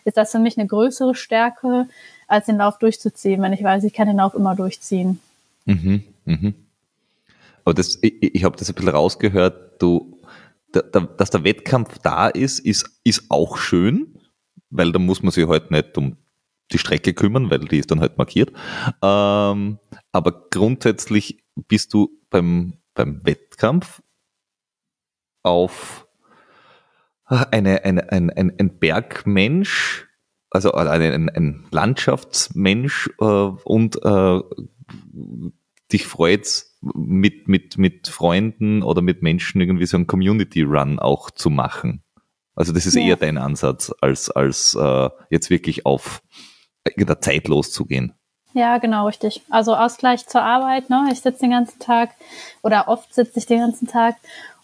ist 0.05 0.17
das 0.17 0.31
für 0.31 0.39
mich 0.39 0.57
eine 0.57 0.67
größere 0.67 1.13
Stärke, 1.13 1.87
als 2.27 2.47
den 2.47 2.57
Lauf 2.57 2.79
durchzuziehen, 2.79 3.41
wenn 3.43 3.53
ich 3.53 3.63
weiß, 3.63 3.83
ich 3.83 3.93
kann 3.93 4.07
den 4.07 4.17
Lauf 4.17 4.33
immer 4.33 4.55
durchziehen. 4.55 5.19
Mhm, 5.65 6.03
mhm. 6.25 6.55
Aber 7.63 7.75
das, 7.75 7.99
ich, 8.01 8.35
ich 8.35 8.43
habe 8.43 8.57
das 8.57 8.69
ein 8.69 8.75
bisschen 8.75 8.89
rausgehört, 8.89 9.81
du, 9.81 10.14
da, 10.75 10.81
da, 10.81 11.01
dass 11.01 11.29
der 11.29 11.43
Wettkampf 11.43 11.99
da 11.99 12.27
ist, 12.27 12.59
ist, 12.59 12.99
ist 13.03 13.25
auch 13.29 13.57
schön, 13.57 14.19
weil 14.69 14.91
da 14.91 14.99
muss 14.99 15.23
man 15.23 15.31
sich 15.31 15.47
halt 15.47 15.71
nicht 15.71 15.97
um 15.97 16.17
die 16.71 16.77
Strecke 16.77 17.13
kümmern, 17.13 17.49
weil 17.49 17.59
die 17.59 17.77
ist 17.79 17.91
dann 17.91 18.01
halt 18.01 18.17
markiert. 18.17 18.51
Ähm, 19.01 19.79
aber 20.11 20.49
grundsätzlich 20.49 21.43
bist 21.55 21.93
du 21.93 22.09
beim, 22.29 22.73
beim 22.93 23.21
Wettkampf 23.23 24.01
auf 25.43 26.07
eine, 27.25 27.83
eine, 27.83 28.11
ein, 28.11 28.29
ein, 28.29 28.53
ein 28.59 28.79
Bergmensch, 28.79 30.07
also 30.49 30.73
ein, 30.73 31.01
ein, 31.01 31.29
ein 31.29 31.67
Landschaftsmensch 31.71 33.09
äh, 33.19 33.23
und 33.23 34.03
äh, 34.03 34.39
dich 35.91 36.07
freut's 36.07 36.74
mit, 36.93 37.47
mit, 37.47 37.77
mit 37.77 38.07
Freunden 38.07 38.83
oder 38.83 39.01
mit 39.01 39.21
Menschen 39.21 39.61
irgendwie 39.61 39.85
so 39.85 39.97
einen 39.97 40.07
Community 40.07 40.61
Run 40.61 40.99
auch 40.99 41.31
zu 41.31 41.49
machen. 41.49 42.03
Also 42.55 42.71
das 42.71 42.85
ist 42.85 42.95
ja. 42.95 43.01
eher 43.01 43.15
dein 43.17 43.37
Ansatz, 43.37 43.91
als, 44.01 44.29
als 44.31 44.75
äh, 44.75 45.09
jetzt 45.29 45.49
wirklich 45.49 45.85
auf 45.85 46.21
der 46.95 47.19
Zeit 47.19 47.47
loszugehen. 47.47 48.13
Ja, 48.53 48.77
genau, 48.77 49.07
richtig. 49.07 49.41
Also 49.49 49.75
Ausgleich 49.75 50.27
zur 50.27 50.41
Arbeit, 50.41 50.89
ne? 50.89 51.09
Ich 51.11 51.19
sitze 51.19 51.41
den 51.41 51.51
ganzen 51.51 51.79
Tag 51.79 52.11
oder 52.61 52.87
oft 52.87 53.13
sitze 53.13 53.39
ich 53.39 53.45
den 53.45 53.59
ganzen 53.59 53.87
Tag 53.87 54.15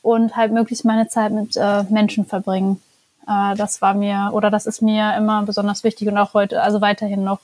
und 0.02 0.38
halt 0.38 0.54
möglichst 0.54 0.86
meine 0.86 1.10
Zeit 1.10 1.34
mit 1.34 1.58
äh, 1.58 1.84
Menschen 1.90 2.26
verbringen. 2.26 2.82
Äh, 3.28 3.56
das 3.56 3.82
war 3.82 3.94
mir 3.94 4.30
oder 4.32 4.50
das 4.50 4.66
ist 4.66 4.82
mir 4.82 5.14
immer 5.18 5.44
besonders 5.44 5.84
wichtig 5.84 6.08
und 6.08 6.18
auch 6.18 6.34
heute, 6.34 6.62
also 6.62 6.80
weiterhin 6.80 7.26
noch. 7.26 7.40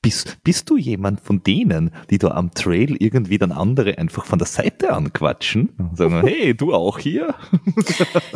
Bist, 0.00 0.38
bist 0.44 0.70
du 0.70 0.76
jemand 0.76 1.20
von 1.20 1.42
denen, 1.42 1.90
die 2.08 2.18
da 2.18 2.28
am 2.28 2.52
Trail 2.54 2.94
irgendwie 3.00 3.36
dann 3.36 3.50
andere 3.50 3.98
einfach 3.98 4.24
von 4.24 4.38
der 4.38 4.46
Seite 4.46 4.92
anquatschen 4.92 5.70
und 5.76 5.96
sagen, 5.96 6.22
hey, 6.24 6.54
du 6.54 6.72
auch 6.72 7.00
hier? 7.00 7.34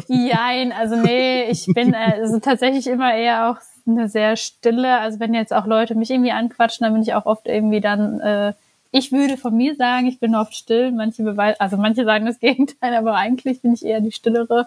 Nein, 0.08 0.72
also 0.72 0.96
nee, 0.96 1.44
ich 1.44 1.66
bin 1.66 1.94
also 1.94 2.40
tatsächlich 2.40 2.88
immer 2.88 3.14
eher 3.14 3.48
auch 3.50 3.58
eine 3.86 4.08
sehr 4.08 4.36
stille, 4.36 4.98
also 4.98 5.20
wenn 5.20 5.34
jetzt 5.34 5.52
auch 5.52 5.66
Leute 5.66 5.94
mich 5.94 6.10
irgendwie 6.10 6.32
anquatschen, 6.32 6.84
dann 6.84 6.94
bin 6.94 7.02
ich 7.02 7.14
auch 7.14 7.26
oft 7.26 7.46
irgendwie 7.46 7.80
dann, 7.80 8.18
äh, 8.20 8.54
ich 8.90 9.12
würde 9.12 9.36
von 9.36 9.56
mir 9.56 9.76
sagen, 9.76 10.06
ich 10.06 10.18
bin 10.18 10.34
oft 10.34 10.54
still, 10.54 10.90
manche 10.90 11.22
beweisen, 11.22 11.60
also 11.60 11.76
manche 11.76 12.04
sagen 12.04 12.26
das 12.26 12.40
Gegenteil, 12.40 12.94
aber 12.94 13.14
eigentlich 13.14 13.62
bin 13.62 13.74
ich 13.74 13.84
eher 13.84 14.00
die 14.00 14.12
stillere. 14.12 14.66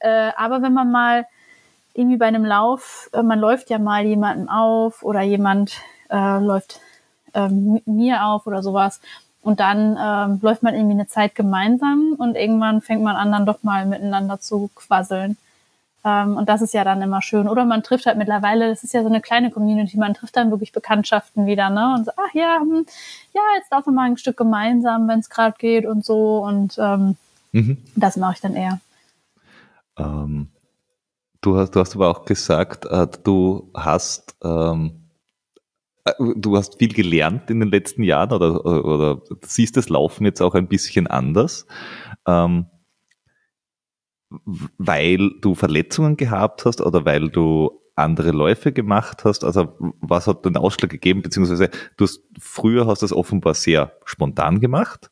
Äh, 0.00 0.30
aber 0.36 0.62
wenn 0.62 0.72
man 0.72 0.90
mal 0.90 1.26
irgendwie 1.94 2.16
bei 2.16 2.26
einem 2.26 2.44
Lauf, 2.44 3.10
äh, 3.12 3.22
man 3.22 3.38
läuft 3.38 3.70
ja 3.70 3.78
mal 3.78 4.04
jemandem 4.04 4.48
auf 4.48 5.02
oder 5.02 5.22
jemand 5.22 5.76
äh, 6.10 6.38
läuft 6.38 6.80
ähm, 7.34 7.80
mir 7.86 8.24
auf 8.24 8.46
oder 8.46 8.62
sowas. 8.62 9.00
Und 9.42 9.60
dann 9.60 9.96
ähm, 10.00 10.40
läuft 10.42 10.62
man 10.62 10.74
irgendwie 10.74 10.94
eine 10.94 11.06
Zeit 11.06 11.34
gemeinsam 11.34 12.14
und 12.18 12.36
irgendwann 12.36 12.80
fängt 12.82 13.02
man 13.02 13.16
an, 13.16 13.32
dann 13.32 13.46
doch 13.46 13.62
mal 13.62 13.86
miteinander 13.86 14.40
zu 14.40 14.68
quasseln. 14.74 15.36
Ähm, 16.04 16.36
und 16.36 16.48
das 16.48 16.62
ist 16.62 16.74
ja 16.74 16.84
dann 16.84 17.02
immer 17.02 17.22
schön. 17.22 17.48
Oder 17.48 17.64
man 17.64 17.82
trifft 17.82 18.06
halt 18.06 18.18
mittlerweile, 18.18 18.68
das 18.68 18.84
ist 18.84 18.94
ja 18.94 19.02
so 19.02 19.08
eine 19.08 19.20
kleine 19.20 19.50
Community, 19.50 19.96
man 19.96 20.14
trifft 20.14 20.36
dann 20.36 20.50
wirklich 20.50 20.72
Bekanntschaften 20.72 21.46
wieder, 21.46 21.70
ne? 21.70 21.94
Und 21.96 22.06
so, 22.06 22.12
ach 22.16 22.34
ja, 22.34 22.58
hm, 22.60 22.84
ja, 23.34 23.40
jetzt 23.56 23.70
laufen 23.70 23.86
wir 23.86 23.92
mal 23.92 24.10
ein 24.10 24.16
Stück 24.18 24.36
gemeinsam, 24.36 25.08
wenn 25.08 25.20
es 25.20 25.30
gerade 25.30 25.56
geht 25.58 25.86
und 25.86 26.04
so. 26.04 26.44
Und 26.44 26.76
ähm, 26.78 27.16
mhm. 27.52 27.78
das 27.96 28.16
mache 28.16 28.34
ich 28.34 28.40
dann 28.40 28.54
eher. 28.54 28.80
Ähm, 29.96 30.48
du, 31.40 31.58
hast, 31.58 31.74
du 31.74 31.80
hast 31.80 31.94
aber 31.94 32.08
auch 32.08 32.24
gesagt, 32.24 32.84
äh, 32.86 33.06
du 33.24 33.70
hast 33.74 34.36
ähm, 34.42 34.92
äh, 34.92 34.97
du 36.18 36.56
hast 36.56 36.78
viel 36.78 36.92
gelernt 36.92 37.50
in 37.50 37.60
den 37.60 37.70
letzten 37.70 38.02
Jahren 38.02 38.32
oder, 38.32 38.64
oder 38.64 39.22
siehst 39.44 39.76
das 39.76 39.88
Laufen 39.88 40.24
jetzt 40.24 40.40
auch 40.40 40.54
ein 40.54 40.68
bisschen 40.68 41.06
anders. 41.06 41.66
Ähm, 42.26 42.66
weil 44.30 45.30
du 45.40 45.54
Verletzungen 45.54 46.16
gehabt 46.16 46.64
hast 46.64 46.80
oder 46.80 47.04
weil 47.04 47.30
du 47.30 47.80
andere 47.94 48.30
Läufe 48.30 48.72
gemacht 48.72 49.24
hast? 49.24 49.44
Also 49.44 49.74
was 50.00 50.26
hat 50.26 50.44
den 50.44 50.56
Ausschlag 50.56 50.90
gegeben? 50.90 51.22
Beziehungsweise 51.22 51.70
du 51.96 52.04
hast 52.04 52.20
früher 52.38 52.86
hast 52.86 53.02
das 53.02 53.12
offenbar 53.12 53.54
sehr 53.54 53.92
spontan 54.04 54.60
gemacht. 54.60 55.10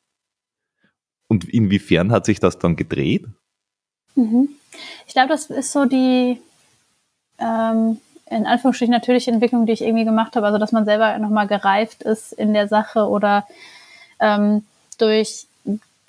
Und 1.29 1.49
inwiefern 1.49 2.13
hat 2.13 2.25
sich 2.25 2.39
das 2.39 2.59
dann 2.59 2.77
gedreht? 2.77 3.27
Mhm. 4.15 4.49
Ich 5.07 5.15
glaube, 5.15 5.29
das 5.29 5.51
ist 5.51 5.73
so 5.73 5.85
die 5.87 6.39
ähm, 7.39 7.99
in 8.29 8.47
Anführungsstrichen 8.47 8.93
natürliche 8.93 9.31
Entwicklung, 9.31 9.67
die 9.67 9.73
ich 9.73 9.83
irgendwie 9.83 10.05
gemacht 10.05 10.37
habe. 10.37 10.47
Also 10.47 10.59
dass 10.59 10.73
man 10.73 10.85
selber 10.85 11.17
nochmal 11.19 11.47
gereift 11.47 12.03
ist 12.03 12.33
in 12.33 12.53
der 12.53 12.69
Sache 12.69 13.09
oder 13.09 13.47
ähm, 14.21 14.65
durch 14.99 15.47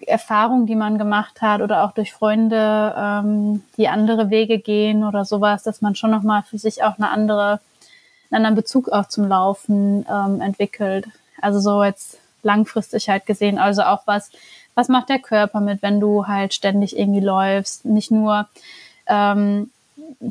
Erfahrungen, 0.05 0.67
die 0.67 0.75
man 0.75 0.97
gemacht 0.97 1.41
hat 1.41 1.61
oder 1.61 1.83
auch 1.83 1.91
durch 1.91 2.13
Freunde, 2.13 2.93
ähm, 2.97 3.63
die 3.77 3.87
andere 3.87 4.29
Wege 4.29 4.59
gehen 4.59 5.03
oder 5.03 5.25
sowas, 5.25 5.63
dass 5.63 5.81
man 5.81 5.95
schon 5.95 6.11
nochmal 6.11 6.43
für 6.43 6.57
sich 6.57 6.83
auch 6.83 6.97
eine 6.97 7.09
andere, 7.09 7.59
einen 8.29 8.45
anderen 8.45 8.55
Bezug 8.55 8.89
auch 8.89 9.07
zum 9.07 9.27
Laufen 9.27 10.05
ähm, 10.09 10.41
entwickelt. 10.41 11.07
Also 11.41 11.59
so 11.59 11.83
jetzt 11.83 12.19
langfristig 12.43 13.09
halt 13.09 13.25
gesehen. 13.25 13.57
Also 13.57 13.83
auch 13.83 14.01
was, 14.05 14.31
was 14.75 14.87
macht 14.87 15.09
der 15.09 15.19
Körper 15.19 15.61
mit, 15.61 15.81
wenn 15.81 15.99
du 15.99 16.27
halt 16.27 16.53
ständig 16.53 16.97
irgendwie 16.97 17.19
läufst? 17.19 17.85
Nicht 17.85 18.11
nur 18.11 18.47
ähm, 19.07 19.71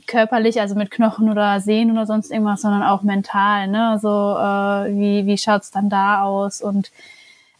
körperlich, 0.06 0.60
also 0.60 0.74
mit 0.74 0.90
Knochen 0.90 1.30
oder 1.30 1.60
Sehen 1.60 1.90
oder 1.90 2.06
sonst 2.06 2.30
irgendwas, 2.30 2.62
sondern 2.62 2.82
auch 2.82 3.02
mental. 3.02 3.68
Ne? 3.68 3.88
Also 3.90 4.08
äh, 4.08 4.94
wie, 4.98 5.26
wie 5.26 5.38
schaut's 5.38 5.70
dann 5.70 5.88
da 5.88 6.22
aus? 6.22 6.60
Und 6.60 6.90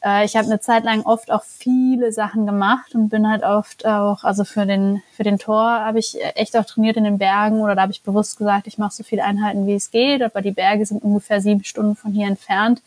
äh, 0.05 0.25
ich 0.25 0.37
habe 0.37 0.47
eine 0.47 0.61
Zeit 0.61 0.85
lang 0.85 1.03
oft 1.03 1.31
auch 1.31 1.43
viele 1.43 2.13
Sachen 2.13 2.47
gemacht 2.47 2.95
und 2.95 3.09
bin 3.09 3.29
halt 3.29 3.43
oft 3.43 3.87
auch, 3.87 4.25
also 4.25 4.45
für 4.45 4.67
den, 4.67 5.03
für 5.13 5.25
den 5.25 5.39
Tor 5.39 5.65
habe 5.65 5.99
ich 5.99 6.17
echt 6.35 6.57
auch 6.57 6.65
trainiert 6.65 6.97
in 6.97 7.05
den 7.05 7.19
Bergen 7.19 7.61
oder 7.61 7.75
da 7.75 7.83
habe 7.83 7.93
ich 7.93 8.03
bewusst 8.03 8.39
gesagt, 8.39 8.67
ich 8.67 8.79
mache 8.79 8.95
so 8.95 9.03
viele 9.03 9.25
Einheiten, 9.25 9.67
wie 9.67 9.75
es 9.75 9.91
geht, 9.91 10.23
aber 10.23 10.43
die 10.43 10.53
Berge 10.53 10.87
sind 10.87 11.03
ungefähr 11.03 11.41
sieben 11.41 11.65
Stunden 11.65 11.97
von 11.97 12.13
hier 12.13 12.29
entfernt. 12.29 12.83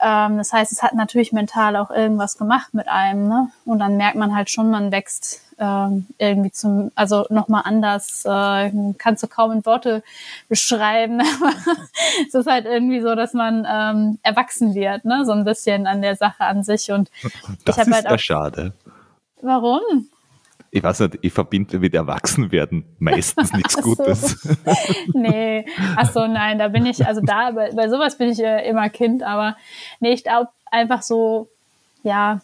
Ähm, 0.00 0.38
das 0.38 0.52
heißt, 0.52 0.72
es 0.72 0.82
hat 0.82 0.94
natürlich 0.94 1.32
mental 1.32 1.76
auch 1.76 1.90
irgendwas 1.90 2.36
gemacht 2.36 2.74
mit 2.74 2.88
einem, 2.88 3.28
ne? 3.28 3.48
Und 3.64 3.78
dann 3.78 3.96
merkt 3.96 4.16
man 4.16 4.34
halt 4.34 4.50
schon, 4.50 4.70
man 4.70 4.92
wächst 4.92 5.42
ähm, 5.58 6.06
irgendwie 6.18 6.50
zum, 6.50 6.92
also 6.94 7.24
nochmal 7.30 7.62
anders, 7.64 8.24
äh, 8.26 8.70
kannst 8.98 9.22
du 9.22 9.26
kaum 9.26 9.52
in 9.52 9.66
Worte 9.66 10.02
beschreiben. 10.48 11.20
es 12.28 12.34
ist 12.34 12.46
halt 12.46 12.66
irgendwie 12.66 13.00
so, 13.00 13.14
dass 13.14 13.32
man 13.32 13.66
ähm, 13.68 14.18
erwachsen 14.22 14.74
wird, 14.74 15.04
ne? 15.04 15.24
So 15.24 15.32
ein 15.32 15.44
bisschen 15.44 15.86
an 15.86 16.02
der 16.02 16.16
Sache 16.16 16.44
an 16.44 16.62
sich. 16.62 16.92
Und 16.92 17.10
das 17.64 17.78
ich 17.78 17.86
ist 17.86 17.94
halt 17.94 18.06
auch, 18.08 18.18
schade. 18.18 18.72
Warum? 19.40 20.08
Ich 20.70 20.82
weiß 20.82 21.00
nicht, 21.00 21.18
ich 21.22 21.32
verbinde 21.32 21.78
mit 21.78 21.94
Erwachsenwerden 21.94 22.84
meistens 22.98 23.52
nichts 23.54 23.80
Gutes. 23.80 24.42
So. 24.42 24.54
nee, 25.18 25.66
ach 25.96 26.10
so, 26.10 26.26
nein, 26.26 26.58
da 26.58 26.68
bin 26.68 26.86
ich, 26.86 27.06
also 27.06 27.20
da, 27.20 27.50
bei, 27.52 27.72
bei 27.72 27.88
sowas 27.88 28.18
bin 28.18 28.30
ich 28.30 28.42
äh, 28.42 28.68
immer 28.68 28.88
Kind, 28.88 29.22
aber 29.22 29.56
nee, 30.00 30.12
ich 30.12 30.24
glaube 30.24 30.50
einfach 30.70 31.02
so, 31.02 31.48
ja, 32.02 32.40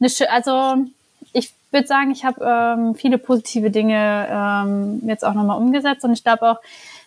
eine, 0.00 0.08
also 0.30 0.84
ich 1.32 1.52
würde 1.70 1.86
sagen, 1.86 2.10
ich 2.10 2.24
habe 2.24 2.44
ähm, 2.44 2.94
viele 2.94 3.18
positive 3.18 3.70
Dinge 3.70 4.26
ähm, 4.30 5.02
jetzt 5.06 5.24
auch 5.24 5.34
nochmal 5.34 5.58
umgesetzt 5.58 6.04
und 6.04 6.12
ich 6.12 6.24
glaube 6.24 6.50
auch, 6.50 6.58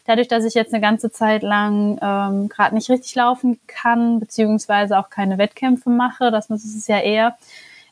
dadurch, 0.06 0.28
dass 0.28 0.46
ich 0.46 0.54
jetzt 0.54 0.74
eine 0.74 0.82
ganze 0.82 1.12
Zeit 1.12 1.44
lang 1.44 1.98
ähm, 2.02 2.50
gerade 2.50 2.76
nicht 2.76 2.90
richtig 2.90 3.16
laufen 3.16 3.60
kann, 3.68 4.20
beziehungsweise 4.20 4.98
auch 4.98 5.10
keine 5.10 5.38
Wettkämpfe 5.38 5.90
mache, 5.90 6.32
das 6.32 6.50
ist 6.50 6.76
es 6.76 6.88
ja 6.88 7.00
eher, 7.00 7.38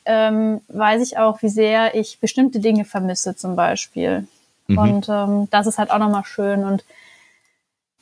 ähm, 0.09 0.61
weiß 0.69 1.03
ich 1.03 1.17
auch, 1.19 1.41
wie 1.43 1.49
sehr 1.49 1.93
ich 1.93 2.19
bestimmte 2.19 2.59
Dinge 2.59 2.83
vermisse 2.83 3.35
zum 3.35 3.55
Beispiel. 3.55 4.27
Mhm. 4.67 4.77
Und 4.77 5.09
ähm, 5.09 5.47
das 5.51 5.67
ist 5.67 5.77
halt 5.77 5.91
auch 5.91 5.99
nochmal 5.99 6.25
schön. 6.25 6.63
Und 6.63 6.83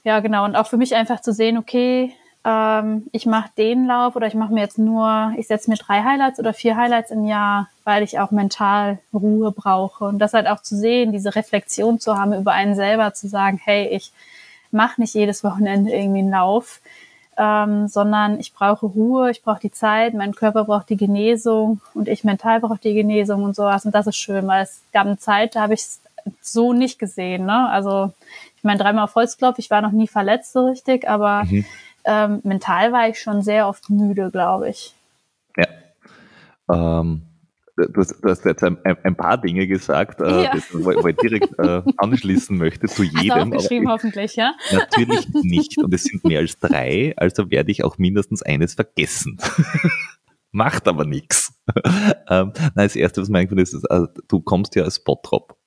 ja, 0.06 0.22
genau. 0.22 0.46
Und 0.46 0.56
auch 0.56 0.68
für 0.68 0.78
mich 0.78 0.96
einfach 0.96 1.20
zu 1.20 1.34
sehen, 1.34 1.58
okay, 1.58 2.14
ähm, 2.46 3.08
ich 3.12 3.26
mache 3.26 3.50
den 3.58 3.88
Lauf 3.88 4.16
oder 4.16 4.26
ich 4.26 4.36
mache 4.36 4.54
mir 4.54 4.62
jetzt 4.62 4.78
nur, 4.78 5.34
ich 5.36 5.48
setze 5.48 5.70
mir 5.70 5.76
drei 5.76 6.02
Highlights 6.02 6.40
oder 6.40 6.54
vier 6.54 6.78
Highlights 6.78 7.12
im 7.12 7.26
Jahr, 7.26 7.68
weil 7.84 8.04
ich 8.04 8.20
auch 8.20 8.32
mental 8.32 9.00
Ruhe 9.14 9.52
brauche. 9.52 10.06
Und 10.06 10.20
das 10.20 10.34
halt 10.34 10.48
auch 10.48 10.62
zu 10.62 10.78
sehen, 10.78 11.12
diese 11.12 11.36
Reflexion 11.36 12.00
zu 12.00 12.18
haben 12.18 12.34
über 12.34 12.54
einen 12.54 12.76
selber, 12.76 13.14
zu 13.14 13.28
sagen, 13.28 13.60
hey, 13.62 13.90
ich 13.90 14.14
mache 14.72 15.02
nicht 15.02 15.14
jedes 15.14 15.44
Wochenende 15.44 15.92
irgendwie 15.92 16.20
einen 16.20 16.32
Lauf, 16.32 16.80
ähm, 17.38 17.88
sondern 17.88 18.40
ich 18.40 18.54
brauche 18.54 18.86
Ruhe, 18.86 19.32
ich 19.32 19.44
brauche 19.44 19.60
die 19.60 19.72
Zeit, 19.72 20.14
mein 20.14 20.36
Körper 20.36 20.66
braucht 20.66 20.90
die 20.90 20.98
Genesung 20.98 21.82
und 21.94 22.08
ich 22.08 22.24
mental 22.24 22.60
brauche 22.60 22.80
die 22.80 22.94
Genesung 22.94 23.44
und 23.44 23.56
sowas. 23.56 23.86
Und 23.86 23.94
das 23.94 24.08
ist 24.08 24.18
schön, 24.18 24.48
weil 24.48 24.64
es 24.64 24.82
gab 24.92 25.06
eine 25.06 25.18
Zeit, 25.18 25.56
da 25.56 25.62
habe 25.62 25.74
ich 25.74 25.82
es 25.82 26.02
so 26.42 26.74
nicht 26.74 27.00
gesehen. 27.00 27.46
Ne? 27.46 27.70
Also 27.70 28.12
ich 28.58 28.64
meine, 28.64 28.80
dreimal 28.80 29.06
auf 29.06 29.16
Holzklopf, 29.16 29.60
ich 29.60 29.70
war 29.70 29.82
noch 29.82 29.92
nie 29.92 30.08
verletzt 30.08 30.54
so 30.54 30.66
richtig, 30.66 31.08
aber 31.08 31.44
mhm 31.46 31.64
ähm, 32.08 32.40
mental 32.44 32.94
war 32.94 33.10
ich 33.10 33.20
schon 33.20 33.42
sehr 33.42 33.68
oft 33.68 33.90
müde, 33.90 34.32
glaube 34.32 34.70
ich. 34.70 34.96
Ja. 35.58 35.68
Ähm, 36.72 37.27
du, 37.78 38.02
hast, 38.02 38.24
du, 38.24 38.30
hast, 38.30 38.46
jetzt 38.46 38.64
ein, 38.64 38.78
ein, 38.84 39.16
paar 39.16 39.40
Dinge 39.40 39.68
gesagt, 39.68 40.22
äh, 40.22 40.44
ja. 40.44 40.52
das, 40.54 40.64
wo, 40.74 41.08
ich 41.08 41.16
direkt 41.18 41.58
äh, 41.60 41.82
anschließen 41.98 42.58
möchte 42.58 42.88
zu 42.88 43.04
jedem. 43.04 43.54
Hast 43.54 43.70
du 43.70 43.88
hoffentlich, 43.88 44.36
ja? 44.36 44.54
Natürlich 44.72 45.28
nicht. 45.34 45.78
Und 45.78 45.94
es 45.94 46.04
sind 46.04 46.24
mehr 46.24 46.40
als 46.40 46.58
drei, 46.60 47.14
also 47.18 47.50
werde 47.52 47.72
ich 47.72 47.84
auch 47.84 47.98
mindestens 47.98 48.42
eines 48.42 48.74
vergessen. 48.74 49.38
Macht 50.52 50.88
aber 50.88 51.06
nichts. 51.06 51.54
Ähm, 52.30 52.54
das 52.76 52.96
erste, 52.96 53.22
was 53.22 53.30
mir 53.30 53.40
eingefallen 53.40 53.64
ist, 53.64 53.74
ist, 53.74 53.86
also, 53.86 54.08
du 54.28 54.42
kommst 54.42 54.76
ja 54.76 54.84
als 54.84 54.96
Spot-Drop. 54.96 55.58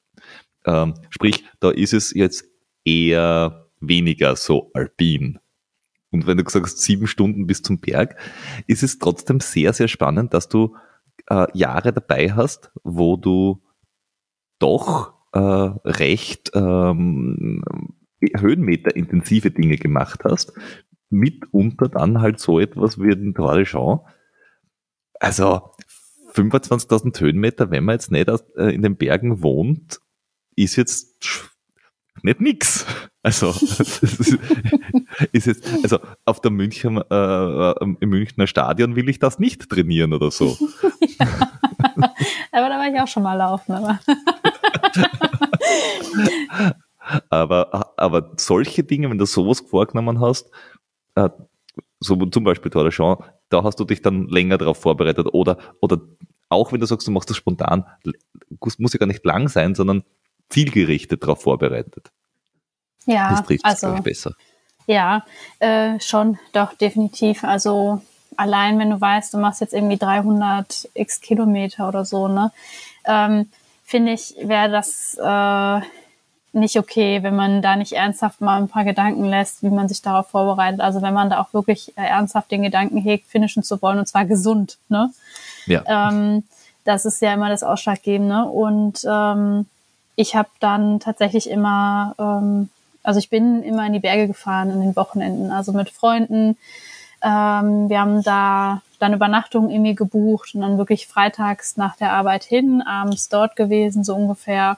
Ähm, 0.67 0.95
sprich, 1.11 1.45
da 1.61 1.71
ist 1.71 1.95
es 1.95 2.13
jetzt 2.13 2.45
eher 2.85 3.69
weniger 3.81 4.37
so 4.37 4.71
alpin. 4.75 5.39
Und 6.11 6.27
wenn 6.27 6.39
du 6.39 6.49
sagst, 6.49 6.81
sieben 6.81 7.07
Stunden 7.07 7.47
bis 7.47 7.63
zum 7.63 7.79
Berg, 7.79 8.17
ist 8.67 8.83
es 8.83 8.99
trotzdem 8.99 9.39
sehr, 9.39 9.73
sehr 9.73 9.87
spannend, 9.87 10.35
dass 10.35 10.49
du 10.49 10.75
äh, 11.31 11.47
Jahre 11.55 11.93
dabei 11.93 12.33
hast, 12.33 12.71
wo 12.85 13.17
du 13.17 13.63
doch 14.59 15.15
äh, 15.33 15.39
recht 15.39 16.51
ähm, 16.55 17.63
Höhenmeter-intensive 18.21 19.51
Dinge 19.51 19.77
gemacht 19.77 20.25
hast, 20.25 20.53
mitunter 21.09 21.89
dann 21.89 22.21
halt 22.21 22.39
so 22.39 22.61
etwas 22.61 23.01
wie 23.01 23.11
den 23.11 23.35
Tour 23.35 23.55
de 23.55 23.65
Jean. 23.65 24.01
Also 25.19 25.71
25.000 26.35 27.19
Höhenmeter, 27.21 27.71
wenn 27.71 27.85
man 27.85 27.95
jetzt 27.95 28.11
nicht 28.11 28.29
äh, 28.29 28.75
in 28.75 28.83
den 28.83 28.97
Bergen 28.97 29.43
wohnt, 29.43 30.01
ist 30.57 30.77
jetzt 30.77 31.57
nicht 32.23 32.41
nix. 32.41 32.87
Also, 33.23 33.51
ist 35.33 35.47
jetzt, 35.47 35.67
also 35.83 35.99
auf 36.25 36.41
der 36.41 36.51
München, 36.51 37.01
äh, 37.11 37.71
im 37.81 38.09
Münchner 38.09 38.47
Stadion 38.47 38.97
will 38.97 39.09
ich 39.09 39.19
das 39.19 39.39
nicht 39.39 39.69
trainieren 39.69 40.13
oder 40.13 40.31
so. 40.31 40.57
ja. 41.19 41.27
Aber 42.53 42.69
da 42.69 42.79
war 42.79 42.93
ich 42.93 43.01
auch 43.01 43.09
schon 43.09 43.23
mal 43.23 43.35
laufen, 43.35 43.73
aber. 43.73 44.01
aber, 47.31 47.93
aber 47.97 48.33
solche 48.37 48.85
Dinge, 48.85 49.11
wenn 49.11 49.19
du 49.19 49.25
sowas 49.25 49.61
vorgenommen 49.61 50.21
hast, 50.21 50.51
äh, 51.15 51.31
so 52.01 52.17
zum 52.27 52.45
Beispiel 52.45 52.71
Tour 52.71 52.85
de 52.85 52.93
Jean, 52.93 53.17
da 53.49 53.63
hast 53.63 53.79
du 53.79 53.85
dich 53.85 54.03
dann 54.03 54.29
länger 54.29 54.59
darauf 54.59 54.79
vorbereitet 54.79 55.29
oder, 55.33 55.59
oder 55.81 56.01
auch 56.49 56.73
wenn 56.73 56.81
du 56.81 56.87
sagst, 56.87 57.07
du 57.07 57.13
machst 57.13 57.31
das 57.31 57.37
spontan, 57.37 57.85
muss 58.79 58.93
ja 58.93 58.99
gar 58.99 59.07
nicht 59.07 59.25
lang 59.25 59.49
sein, 59.49 59.75
sondern 59.75 60.03
zielgerichtet 60.51 61.23
darauf 61.23 61.43
vorbereitet. 61.43 62.11
Ja, 63.07 63.31
das 63.31 63.45
trifft 63.45 63.65
also, 63.65 63.95
ich, 63.95 64.03
besser. 64.03 64.35
Ja, 64.87 65.25
äh, 65.61 65.99
schon, 66.01 66.39
doch, 66.53 66.75
definitiv. 66.75 67.45
Also 67.45 68.03
allein, 68.37 68.79
wenn 68.79 68.91
du 68.91 69.01
weißt, 69.01 69.33
du 69.33 69.39
machst 69.39 69.61
jetzt 69.61 69.73
irgendwie 69.73 69.97
300 69.97 70.89
x 70.95 71.21
Kilometer 71.21 71.89
oder 71.89 72.05
so, 72.05 72.29
ne, 72.29 72.53
ähm, 73.05 73.49
finde 73.85 74.13
ich, 74.13 74.35
wäre 74.43 74.71
das 74.71 75.17
äh, 75.21 75.81
nicht 76.53 76.79
okay, 76.79 77.23
wenn 77.23 77.37
man 77.37 77.63
da 77.63 77.77
nicht 77.77 77.93
ernsthaft 77.93 78.41
mal 78.41 78.61
ein 78.61 78.69
paar 78.69 78.85
Gedanken 78.85 79.25
lässt, 79.25 79.63
wie 79.63 79.71
man 79.71 79.89
sich 79.89 80.03
darauf 80.03 80.29
vorbereitet. 80.29 80.81
Also 80.81 81.01
wenn 81.03 81.15
man 81.15 81.31
da 81.31 81.41
auch 81.41 81.55
wirklich 81.55 81.97
äh, 81.97 82.03
ernsthaft 82.03 82.51
den 82.51 82.63
Gedanken 82.63 82.99
hegt, 82.99 83.27
finishen 83.29 83.63
zu 83.63 83.81
wollen 83.83 83.99
und 83.99 84.07
zwar 84.07 84.25
gesund, 84.25 84.79
ne? 84.89 85.13
Ja. 85.67 85.83
Ähm, 85.87 86.45
das 86.85 87.05
ist 87.05 87.21
ja 87.23 87.35
immer 87.35 87.49
das 87.49 87.63
Ausschlaggebende. 87.63 88.45
Und 88.45 89.07
ähm, 89.09 89.67
ich 90.21 90.37
habe 90.37 90.49
dann 90.61 91.01
tatsächlich 91.01 91.49
immer 91.51 92.15
ähm, 92.19 92.69
also 93.03 93.19
ich 93.19 93.31
bin 93.31 93.63
immer 93.63 93.87
in 93.87 93.93
die 93.93 94.01
Berge 94.01 94.27
gefahren 94.27 94.71
an 94.71 94.81
den 94.81 94.97
Wochenenden, 94.97 95.53
also 95.53 95.73
mit 95.73 95.91
Freunden. 95.91 96.57
Ähm, 97.23 97.89
wir 97.89 98.01
haben 98.01 98.23
da 98.23 98.83
dann 98.99 99.15
Übernachtungen 99.15 99.71
irgendwie 99.71 99.95
gebucht 99.95 100.55
und 100.55 100.61
dann 100.61 100.79
wirklich 100.79 101.07
freitags 101.07 101.77
nach 101.77 101.97
der 101.97 102.13
Arbeit 102.13 102.45
hin, 102.45 102.83
abends 102.83 103.29
dort 103.29 103.57
gewesen, 103.57 104.05
so 104.05 104.15
ungefähr. 104.15 104.77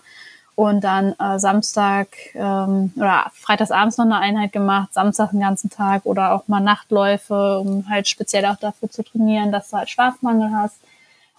Und 0.54 0.84
dann 0.84 1.14
äh, 1.18 1.38
Samstag 1.38 2.08
ähm, 2.34 2.92
oder 2.96 3.30
freitags 3.32 3.70
abends 3.70 3.96
noch 3.96 4.04
eine 4.04 4.18
Einheit 4.18 4.52
gemacht, 4.52 4.92
Samstag 4.92 5.30
den 5.30 5.40
ganzen 5.40 5.70
Tag 5.70 6.04
oder 6.04 6.32
auch 6.32 6.46
mal 6.46 6.60
Nachtläufe, 6.60 7.58
um 7.58 7.88
halt 7.88 8.06
speziell 8.06 8.44
auch 8.46 8.56
dafür 8.56 8.90
zu 8.90 9.02
trainieren, 9.02 9.50
dass 9.50 9.70
du 9.70 9.78
halt 9.78 9.88
Schlafmangel 9.88 10.52
hast. 10.54 10.76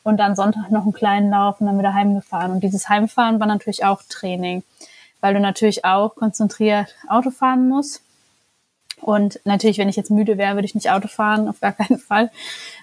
Und 0.04 0.18
dann 0.18 0.36
Sonntag 0.36 0.70
noch 0.70 0.84
einen 0.84 0.94
kleinen 0.94 1.30
Lauf 1.32 1.62
und 1.62 1.68
dann 1.68 1.80
wieder 1.80 1.94
heimgefahren. 1.94 2.52
Und 2.52 2.62
dieses 2.62 2.90
Heimfahren 2.90 3.40
war 3.40 3.48
natürlich 3.48 3.86
auch 3.86 4.02
Training 4.10 4.64
weil 5.24 5.34
du 5.34 5.40
natürlich 5.40 5.86
auch 5.86 6.16
konzentriert 6.16 6.94
Auto 7.08 7.32
fahren 7.32 7.70
musst. 7.70 8.02
Und 9.00 9.40
natürlich, 9.46 9.78
wenn 9.78 9.88
ich 9.88 9.96
jetzt 9.96 10.12
müde 10.12 10.38
wäre, 10.38 10.56
würde 10.56 10.66
ich 10.66 10.76
nicht 10.76 10.92
Auto 10.92 11.08
fahren, 11.08 11.48
auf 11.48 11.62
gar 11.62 11.72
keinen 11.72 11.98
Fall. 11.98 12.30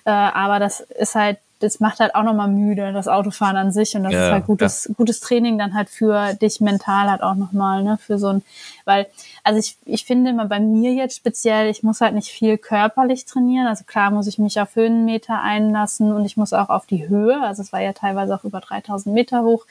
Äh, 0.06 0.10
aber 0.10 0.58
das 0.58 0.80
ist 0.80 1.14
halt 1.14 1.36
das 1.60 1.78
macht 1.78 2.00
halt 2.00 2.14
auch 2.14 2.22
nochmal 2.22 2.48
müde, 2.48 2.92
das 2.92 3.06
Autofahren 3.06 3.56
an 3.56 3.70
sich. 3.70 3.94
Und 3.94 4.04
das 4.04 4.12
ja, 4.12 4.26
ist 4.26 4.32
halt 4.32 4.46
gutes, 4.46 4.86
ja. 4.86 4.94
gutes 4.96 5.20
Training 5.20 5.58
dann 5.58 5.74
halt 5.74 5.90
für 5.90 6.34
dich 6.34 6.60
mental 6.60 7.10
halt 7.10 7.22
auch 7.22 7.34
nochmal, 7.34 7.82
ne, 7.82 7.98
für 7.98 8.18
so 8.18 8.28
ein, 8.28 8.42
weil, 8.86 9.06
also 9.44 9.58
ich, 9.58 9.76
ich 9.84 10.04
finde 10.04 10.30
immer 10.30 10.46
bei 10.46 10.58
mir 10.58 10.92
jetzt 10.94 11.16
speziell, 11.16 11.68
ich 11.68 11.82
muss 11.82 12.00
halt 12.00 12.14
nicht 12.14 12.28
viel 12.28 12.56
körperlich 12.56 13.26
trainieren. 13.26 13.66
Also 13.66 13.84
klar 13.84 14.10
muss 14.10 14.26
ich 14.26 14.38
mich 14.38 14.58
auf 14.58 14.74
Höhenmeter 14.74 15.40
einlassen 15.40 16.12
und 16.12 16.24
ich 16.24 16.36
muss 16.36 16.52
auch 16.54 16.70
auf 16.70 16.86
die 16.86 17.08
Höhe, 17.08 17.40
also 17.42 17.62
es 17.62 17.72
war 17.72 17.80
ja 17.80 17.92
teilweise 17.92 18.34
auch 18.34 18.44
über 18.44 18.60
3000 18.60 19.14
Meter 19.14 19.42
hoch, 19.42 19.66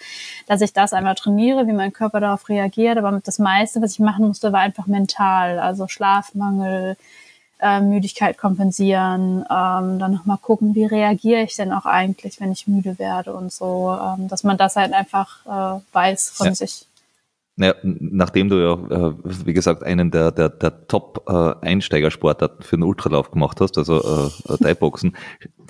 dass 0.47 0.61
ich 0.61 0.73
das 0.73 0.93
einmal 0.93 1.15
trainiere, 1.15 1.67
wie 1.67 1.73
mein 1.73 1.91
Körper 1.91 2.19
darauf 2.19 2.49
reagiert. 2.49 2.97
Aber 2.97 3.19
das 3.23 3.39
meiste, 3.39 3.81
was 3.81 3.93
ich 3.93 3.99
machen 3.99 4.27
musste, 4.27 4.53
war 4.53 4.59
einfach 4.59 4.85
mental, 4.85 5.59
also 5.59 5.87
Schlafmangel, 5.87 6.97
äh, 7.59 7.81
Müdigkeit 7.81 8.37
kompensieren, 8.37 9.39
ähm, 9.49 9.99
dann 9.99 10.13
nochmal 10.13 10.37
gucken, 10.37 10.75
wie 10.75 10.85
reagiere 10.85 11.43
ich 11.43 11.55
denn 11.55 11.73
auch 11.73 11.85
eigentlich, 11.85 12.39
wenn 12.39 12.51
ich 12.51 12.67
müde 12.67 12.97
werde 12.99 13.33
und 13.33 13.51
so, 13.51 13.97
ähm, 14.01 14.27
dass 14.27 14.43
man 14.43 14.57
das 14.57 14.75
halt 14.75 14.93
einfach 14.93 15.45
äh, 15.45 15.81
weiß 15.91 16.29
von 16.31 16.47
ja. 16.47 16.55
sich. 16.55 16.85
Ja, 17.57 17.75
nachdem 17.83 18.47
du 18.47 18.55
ja, 18.55 18.73
äh, 18.73 19.13
wie 19.45 19.53
gesagt, 19.53 19.83
einen 19.83 20.11
der, 20.11 20.31
der, 20.31 20.47
der 20.47 20.87
Top-Einsteigersportarten 20.87 22.63
für 22.63 22.77
den 22.77 22.83
Ultralauf 22.83 23.31
gemacht 23.31 23.59
hast, 23.59 23.77
also 23.77 24.29
äh, 24.47 24.57
Thai-Boxen, 24.57 25.17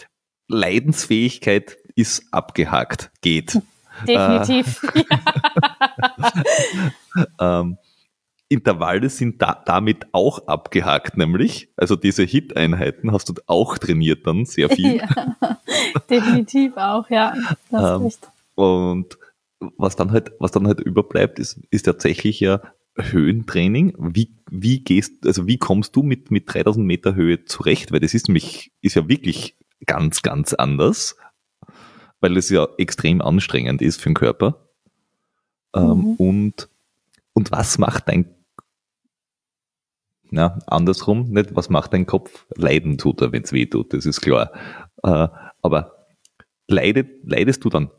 Leidensfähigkeit 0.47 1.78
ist 1.95 2.25
abgehakt, 2.32 3.12
geht. 3.21 3.60
Definitiv. 4.08 4.84
Äh, 4.93 5.04
ähm, 7.39 7.78
Intervalle 8.50 9.10
sind 9.10 9.42
da, 9.42 9.62
damit 9.64 10.08
auch 10.12 10.48
abgehakt, 10.48 11.18
nämlich. 11.18 11.70
Also 11.78 11.96
diese 11.96 12.24
Hit-Einheiten 12.24 13.12
hast 13.12 13.30
du 13.30 13.36
auch 13.46 13.78
trainiert 13.78 14.26
dann 14.26 14.46
sehr 14.46 14.70
viel. 14.76 14.98
Ja, 14.98 15.60
definitiv 16.10 16.76
auch, 16.76 17.10
ja. 17.10 17.36
Das 17.70 18.02
ähm, 18.02 18.12
und 18.56 19.18
was 19.78 19.96
dann 19.96 20.12
halt, 20.12 20.32
was 20.40 20.52
dann 20.52 20.68
halt 20.68 20.80
überbleibt, 20.80 21.38
ist, 21.38 21.62
ist 21.70 21.84
tatsächlich 21.84 22.40
ja 22.40 22.62
Höhentraining. 22.98 23.94
Wie, 23.98 24.36
wie 24.50 24.84
gehst, 24.84 25.26
also 25.28 25.48
wie 25.48 25.58
kommst 25.58 25.96
du 25.96 26.04
mit, 26.04 26.32
mit 26.32 26.52
3000 26.54 26.86
Meter 26.86 27.16
Höhe 27.16 27.46
zurecht? 27.46 27.92
Weil 27.92 28.00
das 28.00 28.14
ist 28.14 28.28
nämlich, 28.28 28.72
ist 28.82 28.96
ja 28.96 29.08
wirklich 29.08 29.58
ganz, 29.86 30.22
ganz 30.22 30.54
anders, 30.54 31.18
weil 32.20 32.36
es 32.36 32.50
ja 32.50 32.68
extrem 32.78 33.22
anstrengend 33.22 33.82
ist 33.82 34.02
für 34.02 34.10
den 34.10 34.16
Körper. 34.16 34.66
Ähm, 35.76 35.84
mhm. 35.84 36.14
und, 36.16 36.70
und 37.34 37.52
was 37.52 37.78
macht 37.78 38.08
dein 38.08 38.26
na, 40.32 40.60
andersrum, 40.68 41.30
nicht 41.30 41.56
was 41.56 41.70
macht 41.70 41.94
dein 41.94 42.06
Kopf? 42.06 42.46
Leiden 42.56 42.98
tut 42.98 43.22
er, 43.22 43.32
wenn 43.32 43.44
es 43.44 43.54
weh 43.54 43.65
tut, 43.65 43.94
das 43.94 44.06
ist 44.06 44.22
klar. 44.22 44.52
Äh, 45.04 45.28
aber 45.62 46.08
leidet, 46.68 47.10
leidest 47.24 47.63
du 47.63 47.70
dann 47.70 47.89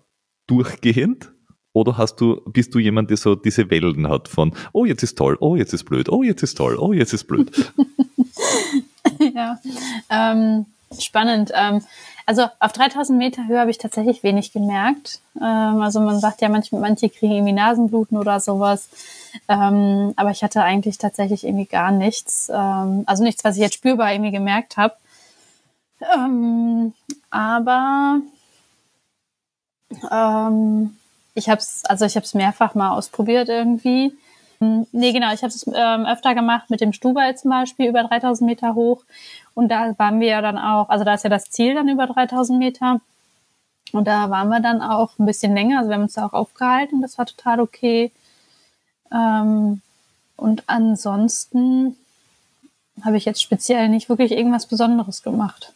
durchgehend? 0.46 1.32
Oder 1.72 1.96
hast 1.96 2.20
du, 2.20 2.40
bist 2.46 2.74
du 2.74 2.80
jemand, 2.80 3.10
der 3.10 3.16
so 3.16 3.36
diese 3.36 3.70
Wellen 3.70 4.08
hat 4.08 4.26
von, 4.26 4.52
oh, 4.72 4.84
jetzt 4.84 5.04
ist 5.04 5.16
toll, 5.16 5.36
oh, 5.38 5.54
jetzt 5.54 5.72
ist 5.72 5.84
blöd, 5.84 6.08
oh, 6.08 6.24
jetzt 6.24 6.42
ist 6.42 6.56
toll, 6.56 6.76
oh, 6.76 6.92
jetzt 6.92 7.12
ist 7.12 7.24
blöd? 7.24 7.72
ja, 9.34 9.56
ähm, 10.10 10.66
spannend. 10.98 11.52
Ähm, 11.54 11.80
also 12.30 12.46
auf 12.60 12.70
3000 12.70 13.18
Meter 13.18 13.48
Höhe 13.48 13.58
habe 13.58 13.72
ich 13.72 13.78
tatsächlich 13.78 14.22
wenig 14.22 14.52
gemerkt. 14.52 15.18
Ähm, 15.36 15.82
also 15.82 15.98
man 15.98 16.20
sagt 16.20 16.40
ja, 16.42 16.48
manche, 16.48 16.76
manche 16.76 17.08
kriegen 17.08 17.32
irgendwie 17.32 17.52
Nasenbluten 17.52 18.16
oder 18.16 18.38
sowas. 18.38 18.88
Ähm, 19.48 20.12
aber 20.14 20.30
ich 20.30 20.44
hatte 20.44 20.62
eigentlich 20.62 20.96
tatsächlich 20.96 21.42
irgendwie 21.42 21.64
gar 21.64 21.90
nichts. 21.90 22.48
Ähm, 22.48 23.02
also 23.06 23.24
nichts, 23.24 23.42
was 23.42 23.56
ich 23.56 23.62
jetzt 23.62 23.74
spürbar 23.74 24.12
irgendwie 24.12 24.30
gemerkt 24.30 24.76
habe. 24.76 24.94
Ähm, 26.14 26.94
aber 27.30 28.20
ähm, 30.12 30.96
ich 31.34 31.48
habe 31.48 31.60
es, 31.60 31.84
also 31.84 32.04
ich 32.04 32.14
habe 32.14 32.26
es 32.26 32.34
mehrfach 32.34 32.76
mal 32.76 32.92
ausprobiert 32.92 33.48
irgendwie. 33.48 34.12
Hm, 34.62 34.86
nee, 34.92 35.12
genau, 35.12 35.32
ich 35.32 35.42
habe 35.42 35.48
es 35.48 35.66
ähm, 35.66 36.06
öfter 36.06 36.34
gemacht 36.34 36.68
mit 36.68 36.80
dem 36.80 36.92
Stubai 36.92 37.32
zum 37.32 37.50
Beispiel 37.50 37.88
über 37.88 38.02
3000 38.04 38.48
Meter 38.48 38.74
hoch. 38.74 39.04
Und 39.54 39.68
da 39.68 39.98
waren 39.98 40.20
wir 40.20 40.28
ja 40.28 40.42
dann 40.42 40.58
auch, 40.58 40.88
also 40.90 41.04
da 41.04 41.14
ist 41.14 41.24
ja 41.24 41.30
das 41.30 41.50
Ziel 41.50 41.74
dann 41.74 41.88
über 41.88 42.06
3000 42.06 42.58
Meter. 42.58 43.00
Und 43.92 44.06
da 44.06 44.30
waren 44.30 44.48
wir 44.48 44.60
dann 44.60 44.82
auch 44.82 45.18
ein 45.18 45.26
bisschen 45.26 45.54
länger. 45.54 45.78
Also 45.78 45.90
wir 45.90 45.94
haben 45.94 46.02
uns 46.02 46.14
da 46.14 46.26
auch 46.26 46.32
aufgehalten. 46.32 47.02
Das 47.02 47.18
war 47.18 47.26
total 47.26 47.60
okay. 47.60 48.12
Ähm, 49.12 49.80
und 50.36 50.62
ansonsten 50.66 51.96
habe 53.02 53.16
ich 53.16 53.24
jetzt 53.24 53.42
speziell 53.42 53.88
nicht 53.88 54.08
wirklich 54.08 54.32
irgendwas 54.32 54.66
Besonderes 54.66 55.22
gemacht. 55.22 55.72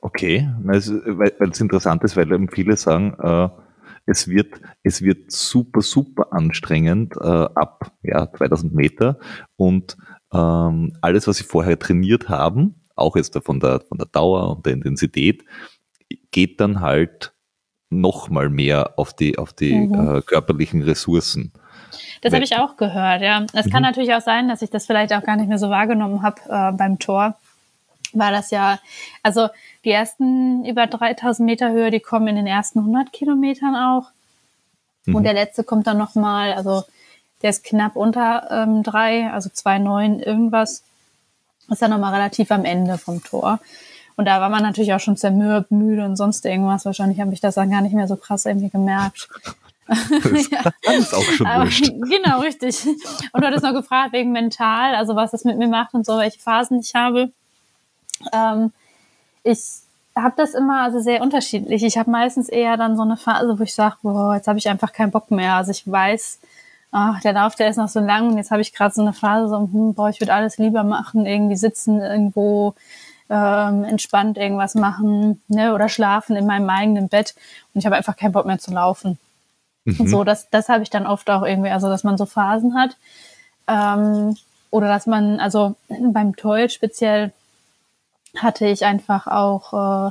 Okay, 0.00 0.48
also, 0.66 1.00
weil 1.04 1.32
es 1.38 1.60
interessant 1.60 2.02
ist, 2.04 2.16
weil 2.16 2.30
eben 2.30 2.48
viele 2.48 2.76
sagen, 2.76 3.16
äh, 3.22 3.48
es 4.06 4.28
wird, 4.28 4.60
es 4.82 5.02
wird 5.02 5.30
super, 5.32 5.80
super 5.80 6.32
anstrengend 6.32 7.14
äh, 7.16 7.26
ab 7.26 7.92
ja, 8.02 8.30
2000 8.30 8.74
Meter 8.74 9.18
und 9.56 9.96
ähm, 10.32 10.92
alles, 11.00 11.26
was 11.26 11.36
sie 11.36 11.44
vorher 11.44 11.78
trainiert 11.78 12.28
haben, 12.28 12.82
auch 12.96 13.16
jetzt 13.16 13.38
von 13.44 13.60
der, 13.60 13.80
von 13.80 13.98
der 13.98 14.06
Dauer 14.06 14.56
und 14.56 14.66
der 14.66 14.74
Intensität, 14.74 15.44
geht 16.30 16.60
dann 16.60 16.80
halt 16.80 17.32
nochmal 17.90 18.50
mehr 18.50 18.98
auf 18.98 19.14
die, 19.14 19.38
auf 19.38 19.52
die 19.52 19.74
mhm. 19.74 20.16
äh, 20.16 20.22
körperlichen 20.22 20.82
Ressourcen. 20.82 21.52
Das 22.22 22.32
habe 22.32 22.44
ich 22.44 22.56
auch 22.56 22.76
gehört, 22.76 23.22
ja. 23.22 23.46
Es 23.52 23.66
mhm. 23.66 23.70
kann 23.70 23.82
natürlich 23.82 24.12
auch 24.14 24.20
sein, 24.20 24.48
dass 24.48 24.62
ich 24.62 24.70
das 24.70 24.86
vielleicht 24.86 25.12
auch 25.12 25.22
gar 25.22 25.36
nicht 25.36 25.48
mehr 25.48 25.58
so 25.58 25.70
wahrgenommen 25.70 26.22
habe 26.22 26.40
äh, 26.48 26.72
beim 26.72 26.98
Tor. 26.98 27.36
War 28.12 28.30
das 28.30 28.50
ja, 28.50 28.78
also 29.22 29.48
die 29.84 29.90
ersten 29.90 30.64
über 30.64 30.86
3000 30.86 31.44
Meter 31.44 31.70
Höhe, 31.70 31.90
die 31.90 32.00
kommen 32.00 32.28
in 32.28 32.36
den 32.36 32.46
ersten 32.46 32.80
100 32.80 33.12
Kilometern 33.12 33.76
auch. 33.76 34.10
Mhm. 35.06 35.16
Und 35.16 35.24
der 35.24 35.34
letzte 35.34 35.64
kommt 35.64 35.86
dann 35.86 35.98
nochmal, 35.98 36.52
also 36.54 36.84
der 37.42 37.50
ist 37.50 37.64
knapp 37.64 37.96
unter 37.96 38.48
ähm, 38.50 38.82
drei, 38.82 39.30
also 39.30 39.50
2,9 39.50 40.20
irgendwas. 40.20 40.82
Ist 41.68 41.82
dann 41.82 41.90
nochmal 41.90 42.14
relativ 42.14 42.50
am 42.50 42.64
Ende 42.64 42.98
vom 42.98 43.22
Tor. 43.22 43.60
Und 44.16 44.26
da 44.26 44.40
war 44.40 44.48
man 44.48 44.62
natürlich 44.62 44.94
auch 44.94 45.00
schon 45.00 45.16
zermürbt, 45.16 45.70
müde 45.70 46.04
und 46.04 46.16
sonst 46.16 46.44
irgendwas. 46.46 46.84
Wahrscheinlich 46.84 47.20
habe 47.20 47.32
ich 47.32 47.40
das 47.40 47.56
dann 47.56 47.70
gar 47.70 47.80
nicht 47.80 47.94
mehr 47.94 48.08
so 48.08 48.16
krass 48.16 48.46
irgendwie 48.46 48.70
gemerkt. 48.70 49.28
Das 49.86 50.00
ja. 50.50 50.72
ist 50.92 51.14
auch 51.14 51.22
schon 51.22 51.46
Aber, 51.46 51.64
wurscht. 51.64 51.86
Genau, 52.08 52.40
richtig. 52.40 52.86
Und 52.86 53.42
du 53.42 53.46
hattest 53.46 53.64
noch 53.64 53.72
gefragt 53.72 54.12
wegen 54.12 54.32
mental, 54.32 54.94
also 54.94 55.16
was 55.16 55.32
das 55.32 55.44
mit 55.44 55.58
mir 55.58 55.68
macht 55.68 55.94
und 55.94 56.06
so, 56.06 56.18
welche 56.18 56.38
Phasen 56.38 56.80
ich 56.80 56.94
habe. 56.94 57.32
Ähm, 58.32 58.72
ich 59.44 59.60
habe 60.16 60.34
das 60.36 60.54
immer 60.54 60.82
also 60.82 61.00
sehr 61.00 61.22
unterschiedlich. 61.22 61.82
Ich 61.82 61.98
habe 61.98 62.10
meistens 62.10 62.48
eher 62.48 62.76
dann 62.76 62.96
so 62.96 63.02
eine 63.02 63.16
Phase, 63.16 63.58
wo 63.58 63.62
ich 63.62 63.74
sage, 63.74 63.96
boah, 64.02 64.34
jetzt 64.34 64.48
habe 64.48 64.58
ich 64.58 64.68
einfach 64.68 64.92
keinen 64.92 65.10
Bock 65.10 65.30
mehr. 65.30 65.54
Also 65.54 65.70
ich 65.70 65.90
weiß, 65.90 66.40
ach, 66.92 67.20
der 67.20 67.32
Lauf, 67.32 67.56
der 67.56 67.68
ist 67.68 67.76
noch 67.76 67.88
so 67.88 68.00
lang 68.00 68.28
und 68.30 68.38
jetzt 68.38 68.50
habe 68.50 68.62
ich 68.62 68.72
gerade 68.72 68.94
so 68.94 69.02
eine 69.02 69.12
Phase, 69.12 69.48
so, 69.48 69.58
hm, 69.58 69.94
boah, 69.94 70.08
ich 70.08 70.20
würde 70.20 70.32
alles 70.32 70.58
lieber 70.58 70.84
machen, 70.84 71.26
irgendwie 71.26 71.56
sitzen 71.56 72.00
irgendwo 72.00 72.74
ähm, 73.28 73.84
entspannt 73.84 74.36
irgendwas 74.36 74.74
machen 74.74 75.42
ne, 75.48 75.74
oder 75.74 75.88
schlafen 75.88 76.36
in 76.36 76.46
meinem 76.46 76.68
eigenen 76.68 77.08
Bett 77.08 77.34
und 77.72 77.78
ich 77.78 77.86
habe 77.86 77.96
einfach 77.96 78.16
keinen 78.16 78.32
Bock 78.32 78.46
mehr 78.46 78.58
zu 78.58 78.70
laufen. 78.72 79.18
Mhm. 79.84 80.06
So, 80.06 80.24
das, 80.24 80.48
das 80.50 80.68
habe 80.68 80.82
ich 80.82 80.90
dann 80.90 81.06
oft 81.06 81.28
auch 81.30 81.42
irgendwie, 81.42 81.70
also 81.70 81.88
dass 81.88 82.04
man 82.04 82.16
so 82.16 82.26
Phasen 82.26 82.74
hat. 82.74 82.96
Ähm, 83.66 84.36
oder 84.70 84.88
dass 84.88 85.06
man, 85.06 85.40
also 85.40 85.76
beim 85.88 86.36
Toil 86.36 86.68
speziell 86.68 87.32
hatte 88.36 88.66
ich 88.66 88.84
einfach 88.84 89.26
auch 89.26 90.10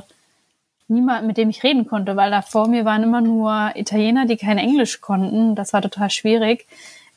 niemand, 0.88 1.26
mit 1.26 1.36
dem 1.36 1.50
ich 1.50 1.62
reden 1.62 1.86
konnte, 1.86 2.16
weil 2.16 2.30
da 2.30 2.42
vor 2.42 2.68
mir 2.68 2.84
waren 2.84 3.02
immer 3.02 3.20
nur 3.20 3.72
Italiener, 3.74 4.26
die 4.26 4.36
kein 4.36 4.58
Englisch 4.58 5.00
konnten. 5.00 5.54
Das 5.54 5.72
war 5.72 5.82
total 5.82 6.10
schwierig, 6.10 6.66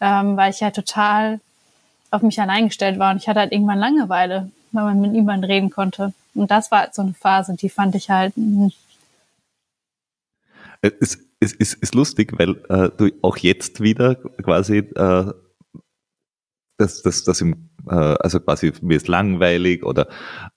ähm, 0.01 0.37
weil 0.37 0.51
ich 0.51 0.61
halt 0.61 0.75
total 0.75 1.39
auf 2.11 2.21
mich 2.21 2.39
allein 2.39 2.67
gestellt 2.67 2.99
war 2.99 3.11
und 3.11 3.17
ich 3.17 3.27
hatte 3.27 3.39
halt 3.39 3.51
irgendwann 3.51 3.79
Langeweile, 3.79 4.51
weil 4.71 4.85
man 4.85 5.01
mit 5.01 5.11
niemandem 5.11 5.49
reden 5.49 5.69
konnte. 5.69 6.13
Und 6.33 6.51
das 6.51 6.71
war 6.71 6.81
halt 6.81 6.95
so 6.95 7.01
eine 7.01 7.13
Phase, 7.13 7.55
die 7.55 7.69
fand 7.69 7.95
ich 7.95 8.09
halt. 8.09 8.33
Mh. 8.37 8.69
Äh, 10.81 10.91
es, 11.01 11.17
es, 11.39 11.53
es 11.53 11.73
ist 11.73 11.95
lustig, 11.95 12.33
weil 12.37 12.51
äh, 12.69 12.89
du 12.95 13.11
auch 13.21 13.37
jetzt 13.37 13.81
wieder 13.81 14.15
quasi 14.15 14.77
äh, 14.77 15.33
das, 16.77 17.01
das, 17.01 17.23
das 17.23 17.41
im, 17.41 17.66
äh, 17.89 18.15
also 18.19 18.39
quasi 18.39 18.73
mir 18.81 18.97
ist 18.97 19.07
langweilig 19.07 19.83
oder 19.83 20.07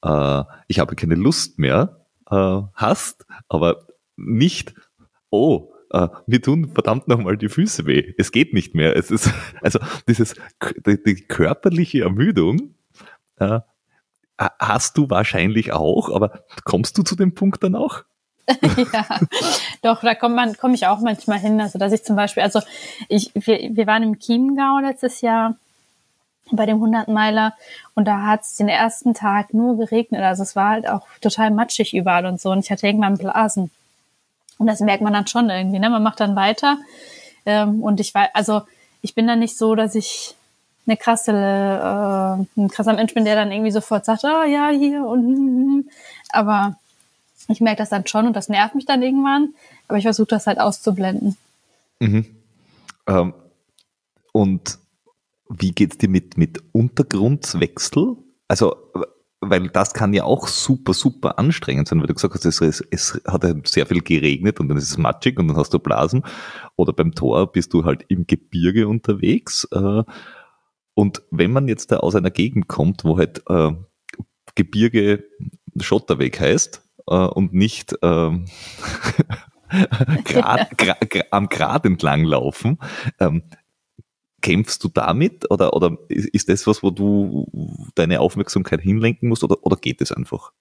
äh, 0.03 0.45
ich 0.69 0.79
habe 0.79 0.97
keine 0.97 1.15
Lust 1.15 1.59
mehr 1.59 2.07
äh, 2.31 2.63
hast, 2.75 3.27
aber 3.49 3.87
nicht, 4.17 4.75
oh, 5.31 5.73
äh, 5.93 6.09
mir 6.27 6.41
tun 6.41 6.71
verdammt 6.73 7.09
nochmal 7.09 7.37
die 7.37 7.49
Füße 7.49 7.87
weh. 7.87 8.15
Es 8.19 8.33
geht 8.33 8.55
nicht 8.55 8.75
mehr. 8.75 8.97
Es 8.97 9.11
ist, 9.11 9.33
also 9.63 9.79
dieses, 10.09 10.35
die, 10.87 11.03
die 11.03 11.17
körperliche 11.17 12.03
Ermüdung, 12.03 12.75
äh, 13.37 13.61
hast 14.39 14.97
du 14.97 15.11
wahrscheinlich 15.11 15.73
auch, 15.73 16.11
aber 16.15 16.45
kommst 16.65 16.97
du 16.97 17.03
zu 17.03 17.15
dem 17.15 17.35
Punkt 17.35 17.63
dann 17.63 17.75
auch? 17.75 18.05
ja, 18.93 19.07
doch, 19.83 20.01
da 20.01 20.15
komme 20.15 20.75
ich 20.75 20.87
auch 20.87 21.01
manchmal 21.01 21.39
hin. 21.39 21.61
Also, 21.61 21.79
dass 21.79 21.93
ich 21.93 22.03
zum 22.03 22.17
Beispiel, 22.17 22.43
also 22.43 22.61
ich, 23.09 23.31
wir, 23.35 23.71
wir 23.73 23.87
waren 23.87 24.03
im 24.03 24.19
Chiemgau 24.19 24.81
letztes 24.81 25.21
Jahr 25.21 25.57
bei 26.53 26.67
dem 26.67 26.77
100 26.77 27.09
Meiler 27.09 27.55
und 27.95 28.07
da 28.07 28.23
hat 28.23 28.43
es 28.43 28.57
den 28.57 28.69
ersten 28.69 29.15
Tag 29.15 29.55
nur 29.55 29.77
geregnet. 29.77 30.23
Also 30.23 30.43
es 30.43 30.57
war 30.57 30.71
halt 30.71 30.89
auch 30.89 31.07
total 31.21 31.51
matschig 31.51 31.95
überall 31.95 32.27
und 32.27 32.41
so 32.41 32.51
und 32.51 32.61
ich 32.61 32.71
hatte 32.71 32.87
irgendwann 32.87 33.19
Blasen. 33.19 33.71
Und 34.59 34.67
das 34.67 34.81
merkt 34.81 35.03
man 35.03 35.13
dann 35.13 35.27
schon 35.27 35.49
irgendwie, 35.49 35.79
ne? 35.79 35.89
Man 35.89 36.03
macht 36.03 36.21
dann 36.21 36.37
weiter 36.37 36.79
ähm, 37.47 37.83
und 37.83 38.01
ich 38.01 38.15
war, 38.15 38.29
also 38.35 38.63
ich 39.03 39.15
bin 39.15 39.27
dann 39.27 39.39
nicht 39.39 39.57
so, 39.57 39.75
dass 39.75 39.95
ich 39.95 40.35
eine 40.87 40.97
krasse, 40.97 41.33
äh, 41.33 42.61
ein 42.61 42.69
krasser 42.69 42.95
Mensch 42.95 43.15
bin, 43.15 43.25
der 43.25 43.37
dann 43.37 43.53
irgendwie 43.53 43.71
sofort 43.71 44.05
sagt, 44.05 44.25
oh, 44.25 44.43
ja, 44.45 44.69
hier 44.69 45.05
und 45.05 45.21
hm, 45.21 45.37
hm. 45.37 45.91
aber 46.31 46.77
ich 47.49 47.61
merke 47.61 47.79
das 47.79 47.91
dann 47.91 48.07
schon 48.07 48.27
und 48.27 48.35
das 48.35 48.49
nervt 48.49 48.75
mich 48.75 48.87
dann 48.87 49.03
irgendwann, 49.03 49.55
aber 49.89 49.99
ich 49.99 50.05
versuche 50.05 50.29
das 50.29 50.47
halt 50.47 50.61
auszublenden. 50.61 51.37
Mhm. 52.01 52.27
Ähm, 53.07 53.35
und 54.33 54.80
wie 55.51 55.73
geht's 55.73 55.99
dir 55.99 56.09
mit, 56.09 56.37
mit 56.39 56.63
Untergrundwechsel? 56.73 58.17
Also, 58.49 58.77
weil 59.41 59.69
das 59.69 59.95
kann 59.95 60.13
ja 60.13 60.25
auch 60.25 60.47
super, 60.47 60.95
super 60.95 61.39
anstrengend 61.39 61.89
sein, 61.89 62.01
weil 62.01 62.07
du 62.07 62.15
gesagt 62.15 62.35
hast, 62.35 62.45
es, 62.45 62.61
es, 62.61 62.85
es 62.91 63.21
hat 63.27 63.45
sehr 63.67 63.87
viel 63.87 64.03
geregnet 64.03 64.61
und 64.61 64.69
dann 64.69 64.77
ist 64.77 64.91
es 64.91 64.99
matschig 64.99 65.39
und 65.39 65.49
dann 65.49 65.57
hast 65.57 65.73
du 65.73 65.79
Blasen. 65.79 66.25
Oder 66.77 66.93
beim 66.93 67.15
Tor 67.15 67.51
bist 67.51 67.73
du 67.73 67.85
halt 67.85 68.05
im 68.09 68.27
Gebirge 68.27 68.87
unterwegs. 68.87 69.67
Äh, 69.73 70.05
und 70.95 71.23
wenn 71.31 71.53
man 71.53 71.69
jetzt 71.69 71.91
da 71.91 71.99
aus 71.99 72.15
einer 72.15 72.31
Gegend 72.31 72.69
kommt, 72.69 73.05
wo 73.05 73.19
halt 73.19 73.43
äh, 73.49 73.73
Gebirge 74.55 75.25
Schotterweg 75.79 76.39
heißt 76.39 76.83
äh, 77.07 77.15
und 77.15 77.55
nicht 77.55 77.95
ähm, 78.03 78.45
grad, 80.25 80.77
grad, 80.77 80.99
am 81.31 81.49
Grat 81.49 81.87
entlang 81.87 82.25
laufen, 82.25 82.79
ähm, 83.19 83.45
kämpfst 84.41 84.83
du 84.83 84.89
damit 84.89 85.51
oder, 85.51 85.75
oder 85.75 85.97
ist 86.09 86.49
das 86.49 86.67
was, 86.67 86.83
wo 86.83 86.91
du 86.91 87.47
deine 87.95 88.21
Aufmerksamkeit 88.21 88.81
hinlenken 88.81 89.29
musst 89.29 89.45
oder, 89.45 89.57
oder 89.63 89.77
geht 89.77 90.01
es 90.01 90.13
einfach? 90.13 90.53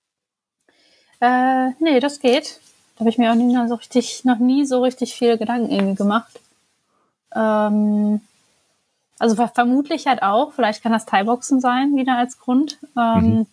Äh, 1.21 1.69
nee, 1.79 1.99
das 1.99 2.19
geht. 2.19 2.59
Da 2.95 3.01
habe 3.01 3.09
ich 3.09 3.17
mir 3.17 3.31
auch 3.31 3.35
nie 3.35 3.55
so 3.67 3.75
richtig, 3.75 4.25
noch 4.25 4.39
nie 4.39 4.65
so 4.65 4.81
richtig 4.81 5.15
viele 5.15 5.37
Gedanken 5.37 5.71
irgendwie 5.71 5.95
gemacht. 5.95 6.39
Ähm, 7.35 8.21
also 9.19 9.35
vermutlich 9.47 10.07
halt 10.07 10.23
auch, 10.23 10.53
vielleicht 10.53 10.81
kann 10.81 10.93
das 10.93 11.05
Thai-Boxen 11.05 11.59
sein, 11.59 11.95
wieder 11.95 12.17
als 12.17 12.39
Grund. 12.39 12.77
Ähm, 12.97 13.23
mhm. 13.23 13.45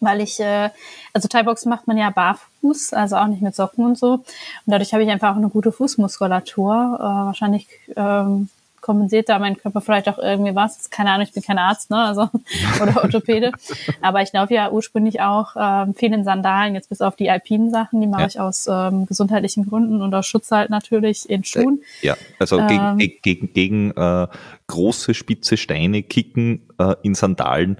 Weil 0.00 0.20
ich, 0.20 0.38
äh, 0.38 0.70
also 1.12 1.28
Thai-Boxen 1.28 1.70
macht 1.70 1.86
man 1.86 1.96
ja 1.96 2.10
barfuß, 2.10 2.92
also 2.92 3.16
auch 3.16 3.26
nicht 3.26 3.42
mit 3.42 3.54
Socken 3.54 3.84
und 3.84 3.98
so. 3.98 4.14
Und 4.14 4.24
dadurch 4.66 4.92
habe 4.92 5.02
ich 5.02 5.10
einfach 5.10 5.32
auch 5.32 5.36
eine 5.36 5.48
gute 5.48 5.72
Fußmuskulatur. 5.72 6.96
Äh, 6.98 7.02
wahrscheinlich 7.02 7.66
ähm, 7.96 8.48
kompensiert 8.84 9.30
da 9.30 9.38
mein 9.38 9.56
Körper 9.56 9.80
vielleicht 9.80 10.08
auch 10.10 10.18
irgendwie 10.18 10.54
was. 10.54 10.90
Keine 10.90 11.10
Ahnung, 11.10 11.26
ich 11.26 11.32
bin 11.32 11.42
kein 11.42 11.56
Arzt, 11.56 11.90
ne? 11.90 11.96
Also, 11.96 12.28
oder 12.82 13.02
Orthopäde. 13.02 13.50
Aber 14.02 14.20
ich 14.20 14.32
laufe 14.34 14.52
ja 14.52 14.70
ursprünglich 14.70 15.22
auch 15.22 15.56
ähm, 15.58 15.94
viel 15.94 16.12
in 16.12 16.22
Sandalen, 16.22 16.74
jetzt 16.74 16.90
bis 16.90 17.00
auf 17.00 17.16
die 17.16 17.30
alpinen 17.30 17.70
Sachen, 17.70 18.02
die 18.02 18.06
mache 18.06 18.20
ja. 18.20 18.26
ich 18.28 18.40
aus 18.40 18.68
ähm, 18.70 19.06
gesundheitlichen 19.06 19.66
Gründen 19.66 20.02
und 20.02 20.14
aus 20.14 20.26
Schutz 20.26 20.50
halt 20.50 20.68
natürlich 20.68 21.28
in 21.28 21.44
Schuhen. 21.44 21.80
Ja, 22.02 22.14
also 22.38 22.58
ähm, 22.58 22.98
gegen, 22.98 23.20
gegen, 23.22 23.52
gegen 23.54 23.90
äh, 23.92 24.26
große 24.66 25.14
spitze 25.14 25.56
Steine 25.56 26.02
kicken 26.02 26.68
äh, 26.78 26.94
in 27.02 27.14
Sandalen 27.14 27.78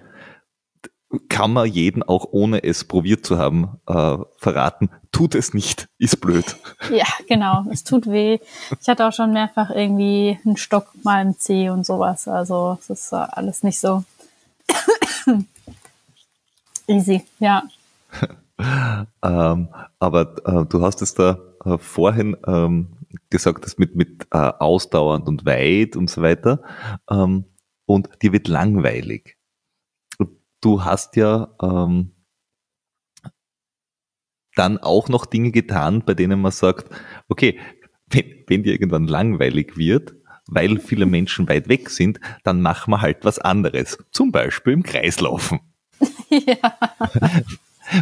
kann 1.29 1.53
man 1.53 1.67
jeden 1.67 2.03
auch 2.03 2.27
ohne 2.31 2.63
es 2.63 2.85
probiert 2.85 3.25
zu 3.25 3.39
haben 3.39 3.79
äh, 3.87 4.17
verraten, 4.37 4.91
tut 5.13 5.35
es 5.35 5.55
nicht, 5.55 5.89
ist 5.99 6.21
blöd. 6.21 6.57
Ja, 6.91 7.07
genau, 7.29 7.65
es 7.71 7.85
tut 7.85 8.07
weh. 8.07 8.39
Ich 8.81 8.89
hatte 8.89 9.07
auch 9.07 9.13
schon 9.13 9.33
mehrfach 9.33 9.71
irgendwie 9.71 10.39
einen 10.45 10.57
Stock 10.57 10.89
mal 11.03 11.23
im 11.23 11.39
Zeh 11.39 11.71
und 11.71 11.87
sowas, 11.87 12.29
also 12.29 12.79
es 12.81 12.91
ist 12.91 13.13
alles 13.13 13.63
nicht 13.63 13.79
so 13.79 14.05
easy, 16.87 17.25
ja. 17.39 17.63
ähm, 19.23 19.69
aber 19.99 20.35
äh, 20.47 20.67
du 20.67 20.83
hast 20.83 21.03
es 21.03 21.15
da 21.15 21.39
äh, 21.65 21.79
vorhin 21.79 22.37
ähm, 22.47 22.89
gesagt, 23.31 23.65
das 23.65 23.79
mit, 23.79 23.97
mit 23.97 24.27
äh, 24.31 24.39
ausdauernd 24.39 25.29
und 25.29 25.45
weit 25.45 25.97
und 25.97 26.11
so 26.11 26.23
weiter. 26.23 26.63
Ähm, 27.11 27.45
und 27.87 28.09
dir 28.23 28.33
wird 28.33 28.49
langweilig 28.49 29.37
du 30.65 30.85
hast 30.85 31.17
ja 31.17 31.55
ähm, 31.63 32.13
dann 34.55 34.79
auch 34.79 35.09
noch 35.09 35.27
Dinge 35.27 35.51
getan, 35.51 36.05
bei 36.05 36.15
denen 36.15 36.41
man 36.41 36.53
sagt, 36.53 36.95
okay, 37.29 37.59
wenn, 38.09 38.45
wenn 38.47 38.63
dir 38.63 38.73
irgendwann 38.73 39.07
langweilig 39.07 39.77
wird, 39.77 40.15
weil 40.47 40.79
viele 40.79 41.07
Menschen 41.07 41.49
weit 41.49 41.69
weg 41.69 41.91
sind, 41.91 42.21
dann 42.45 42.61
machen 42.61 42.93
wir 42.93 43.01
halt 43.01 43.25
was 43.25 43.39
anderes. 43.39 43.99
Zum 44.11 44.31
Beispiel 44.33 44.75
im 44.75 44.83
Kreislaufen. 44.83 45.61
Ja. 46.31 46.79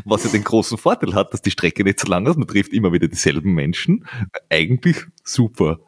Was 0.06 0.24
ja 0.24 0.30
den 0.30 0.44
großen 0.44 0.78
Vorteil 0.78 1.14
hat, 1.14 1.34
dass 1.34 1.42
die 1.42 1.50
Strecke 1.50 1.84
nicht 1.84 2.00
so 2.00 2.08
lang 2.08 2.26
ist, 2.26 2.38
man 2.38 2.46
trifft 2.48 2.72
immer 2.72 2.92
wieder 2.92 3.08
dieselben 3.08 3.52
Menschen. 3.52 4.06
Eigentlich 4.48 4.96
super. 5.22 5.80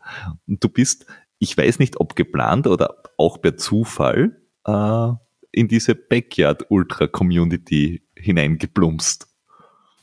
Und 0.46 0.62
du 0.62 0.68
bist, 0.68 1.06
ich 1.38 1.56
weiß 1.56 1.78
nicht, 1.78 2.00
ob 2.00 2.16
geplant 2.16 2.66
oder 2.66 3.02
auch 3.16 3.40
per 3.40 3.56
Zufall, 3.56 4.42
äh, 4.66 5.12
in 5.54 5.68
diese 5.68 5.94
Backyard-Ultra-Community 5.94 8.02
hineingeplumpst? 8.16 9.26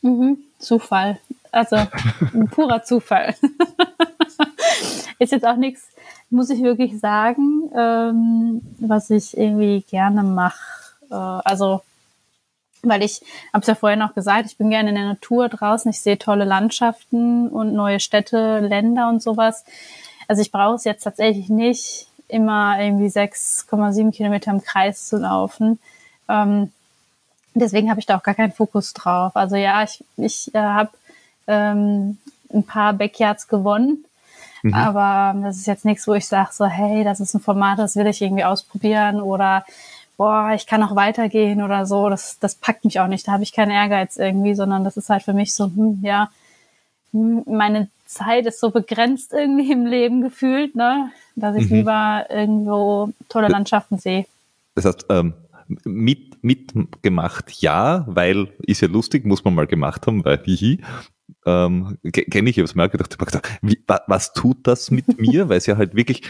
Mhm, 0.01 0.37
Zufall. 0.57 1.19
Also 1.51 1.75
ein 2.33 2.47
purer 2.49 2.83
Zufall. 2.83 3.35
Ist 5.19 5.31
jetzt 5.31 5.45
auch 5.45 5.57
nichts, 5.57 5.87
muss 6.29 6.49
ich 6.49 6.63
wirklich 6.63 6.99
sagen, 6.99 7.69
ähm, 7.77 8.61
was 8.79 9.09
ich 9.09 9.37
irgendwie 9.37 9.81
gerne 9.81 10.23
mache. 10.23 10.59
Äh, 11.11 11.15
also, 11.15 11.81
weil 12.81 13.03
ich, 13.03 13.21
habe 13.53 13.61
es 13.61 13.67
ja 13.67 13.75
vorher 13.75 13.97
noch 13.97 14.15
gesagt, 14.15 14.47
ich 14.47 14.57
bin 14.57 14.71
gerne 14.71 14.89
in 14.89 14.95
der 14.95 15.05
Natur 15.05 15.49
draußen, 15.49 15.91
ich 15.91 16.01
sehe 16.01 16.17
tolle 16.17 16.45
Landschaften 16.45 17.49
und 17.49 17.73
neue 17.73 17.99
Städte, 17.99 18.59
Länder 18.59 19.09
und 19.09 19.21
sowas. 19.21 19.65
Also 20.27 20.41
ich 20.41 20.51
brauche 20.51 20.75
es 20.75 20.85
jetzt 20.85 21.03
tatsächlich 21.03 21.49
nicht 21.49 22.07
immer 22.31 22.79
irgendwie 22.79 23.07
6,7 23.07 24.11
Kilometer 24.11 24.51
im 24.51 24.61
Kreis 24.61 25.07
zu 25.07 25.17
laufen. 25.17 25.79
Ähm, 26.29 26.71
deswegen 27.53 27.89
habe 27.89 27.99
ich 27.99 28.05
da 28.05 28.17
auch 28.17 28.23
gar 28.23 28.35
keinen 28.35 28.51
Fokus 28.53 28.93
drauf. 28.93 29.35
Also 29.35 29.55
ja, 29.55 29.83
ich, 29.83 30.03
ich 30.17 30.53
äh, 30.55 30.59
habe 30.59 30.91
ähm, 31.47 32.17
ein 32.53 32.63
paar 32.63 32.93
Backyards 32.93 33.47
gewonnen. 33.47 34.05
Mhm. 34.63 34.73
Aber 34.73 35.39
das 35.41 35.57
ist 35.57 35.67
jetzt 35.67 35.85
nichts, 35.85 36.07
wo 36.07 36.13
ich 36.13 36.27
sage 36.27 36.49
so, 36.53 36.65
hey, 36.65 37.03
das 37.03 37.19
ist 37.19 37.33
ein 37.33 37.41
Format, 37.41 37.79
das 37.79 37.95
will 37.95 38.07
ich 38.07 38.21
irgendwie 38.21 38.43
ausprobieren 38.43 39.19
oder 39.19 39.65
boah, 40.17 40.51
ich 40.53 40.67
kann 40.67 40.83
auch 40.83 40.95
weitergehen 40.95 41.63
oder 41.63 41.85
so. 41.87 42.09
Das, 42.09 42.37
das 42.39 42.55
packt 42.55 42.85
mich 42.85 42.99
auch 42.99 43.07
nicht. 43.07 43.27
Da 43.27 43.31
habe 43.31 43.43
ich 43.43 43.53
keinen 43.53 43.71
Ehrgeiz 43.71 44.17
irgendwie, 44.17 44.53
sondern 44.53 44.83
das 44.83 44.97
ist 44.97 45.09
halt 45.09 45.23
für 45.23 45.33
mich 45.33 45.53
so, 45.53 45.65
hm, 45.65 45.99
ja, 46.03 46.29
hm, 47.11 47.43
meine 47.47 47.89
Zeit 48.11 48.45
ist 48.45 48.59
so 48.59 48.71
begrenzt 48.71 49.33
irgendwie 49.33 49.71
im 49.71 49.85
Leben 49.85 50.21
gefühlt, 50.21 50.75
ne? 50.75 51.11
dass 51.35 51.55
ich 51.55 51.69
mhm. 51.69 51.77
lieber 51.77 52.25
irgendwo 52.29 53.11
tolle 53.29 53.47
Landschaften 53.47 53.97
sehe. 53.97 54.25
Das 54.75 54.85
heißt, 54.85 55.05
ähm, 55.09 55.33
mit, 55.85 56.43
mitgemacht 56.43 57.51
ja, 57.61 58.05
weil 58.07 58.49
ist 58.59 58.81
ja 58.81 58.87
lustig, 58.87 59.25
muss 59.25 59.43
man 59.43 59.55
mal 59.55 59.67
gemacht 59.67 60.07
haben, 60.07 60.25
weil 60.25 60.41
hihi. 60.43 60.81
Ähm, 61.45 61.97
Kenne 62.11 62.49
ich, 62.49 62.57
ich 62.57 62.61
habe 62.61 62.65
es 62.65 62.75
mir 62.75 62.89
gedacht, 62.89 63.13
ich 63.13 63.19
hab 63.19 63.25
gedacht 63.25 63.59
wie, 63.61 63.81
was 64.07 64.33
tut 64.33 64.67
das 64.67 64.91
mit 64.91 65.17
mir? 65.19 65.47
weil 65.47 65.57
es 65.57 65.65
ja 65.65 65.77
halt 65.77 65.95
wirklich 65.95 66.23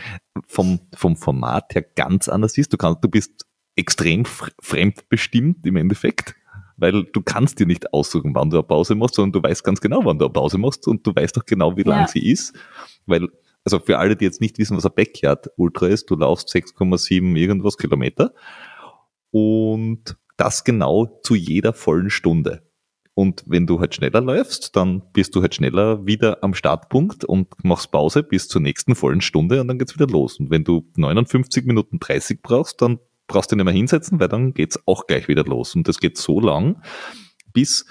vom, 0.48 0.80
vom 0.96 1.16
Format 1.16 1.74
her 1.74 1.82
ganz 1.96 2.30
anders 2.30 2.58
ist. 2.58 2.72
Du 2.72 2.78
kannst, 2.78 3.04
du 3.04 3.10
bist 3.10 3.46
extrem 3.76 4.26
fremdbestimmt 4.26 5.66
im 5.66 5.78
Endeffekt 5.78 6.36
weil 6.82 7.06
du 7.06 7.22
kannst 7.22 7.60
dir 7.60 7.66
nicht 7.66 7.94
aussuchen, 7.94 8.36
wann 8.36 8.50
du 8.50 8.58
eine 8.58 8.64
Pause 8.64 8.96
machst, 8.96 9.16
sondern 9.16 9.42
du 9.42 9.48
weißt 9.48 9.64
ganz 9.64 9.80
genau, 9.80 10.02
wann 10.04 10.20
du 10.20 10.26
eine 10.26 10.34
Pause 10.34 10.58
machst 10.58 10.88
und 10.88 11.06
du 11.08 11.16
weißt 11.16 11.38
auch 11.38 11.46
genau, 11.46 11.78
wie 11.78 11.84
lang 11.84 12.02
ja. 12.02 12.08
sie 12.08 12.30
ist, 12.30 12.54
weil 13.06 13.30
also 13.64 13.80
für 13.80 14.00
alle, 14.00 14.16
die 14.16 14.26
jetzt 14.26 14.42
nicht 14.42 14.58
wissen, 14.58 14.76
was 14.76 14.86
ein 14.86 14.96
Backyard 14.96 15.50
Ultra 15.56 15.88
ist, 15.88 16.10
du 16.10 16.16
laufst 16.16 16.50
6,7 16.50 17.36
irgendwas 17.38 17.78
Kilometer 17.78 18.34
und 19.30 20.18
das 20.38 20.64
genau 20.64 21.20
zu 21.24 21.36
jeder 21.36 21.74
vollen 21.74 22.10
Stunde. 22.10 22.64
Und 23.14 23.44
wenn 23.46 23.68
du 23.68 23.80
halt 23.80 23.94
schneller 23.94 24.22
läufst, 24.22 24.76
dann 24.76 25.04
bist 25.14 25.36
du 25.36 25.42
halt 25.42 25.54
schneller 25.54 26.06
wieder 26.06 26.44
am 26.44 26.54
Startpunkt 26.54 27.26
und 27.26 27.64
machst 27.64 27.92
Pause 27.92 28.24
bis 28.24 28.48
zur 28.48 28.62
nächsten 28.62 28.96
vollen 28.96 29.22
Stunde 29.22 29.62
und 29.62 29.68
dann 29.68 29.78
geht's 29.78 29.94
wieder 29.94 30.08
los. 30.08 30.40
Und 30.40 30.50
wenn 30.50 30.64
du 30.64 30.90
59 30.96 31.66
Minuten 31.66 32.00
30 32.00 32.42
brauchst, 32.42 32.82
dann 32.82 33.00
brauchst 33.32 33.52
du 33.52 33.56
nicht 33.56 33.66
mehr 33.66 33.74
hinsetzen, 33.74 34.20
weil 34.20 34.28
dann 34.28 34.54
geht's 34.54 34.80
auch 34.86 35.08
gleich 35.08 35.28
wieder 35.28 35.44
los. 35.44 35.76
Und 35.76 35.88
das 35.88 36.00
geht 36.00 36.18
so 36.18 36.40
lang, 36.40 36.82
bis 37.54 37.86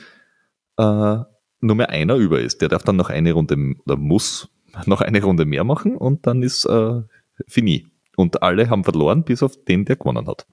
äh, 0.76 1.18
nur 1.60 1.76
mehr 1.76 1.90
einer 1.90 2.16
über 2.16 2.40
ist. 2.40 2.60
Der 2.60 2.68
darf 2.68 2.82
dann 2.82 2.96
noch 2.96 3.10
eine 3.10 3.32
Runde 3.32 3.74
oder 3.84 3.96
muss 3.96 4.48
noch 4.86 5.00
eine 5.00 5.22
Runde 5.22 5.44
mehr 5.44 5.64
machen 5.64 5.96
und 5.96 6.26
dann 6.26 6.42
ist 6.42 6.64
äh, 6.64 7.02
fini. 7.48 7.86
Und 8.16 8.42
alle 8.42 8.68
haben 8.70 8.84
verloren, 8.84 9.24
bis 9.24 9.42
auf 9.42 9.56
den, 9.64 9.84
der 9.84 9.96
gewonnen 9.96 10.26
hat. 10.26 10.46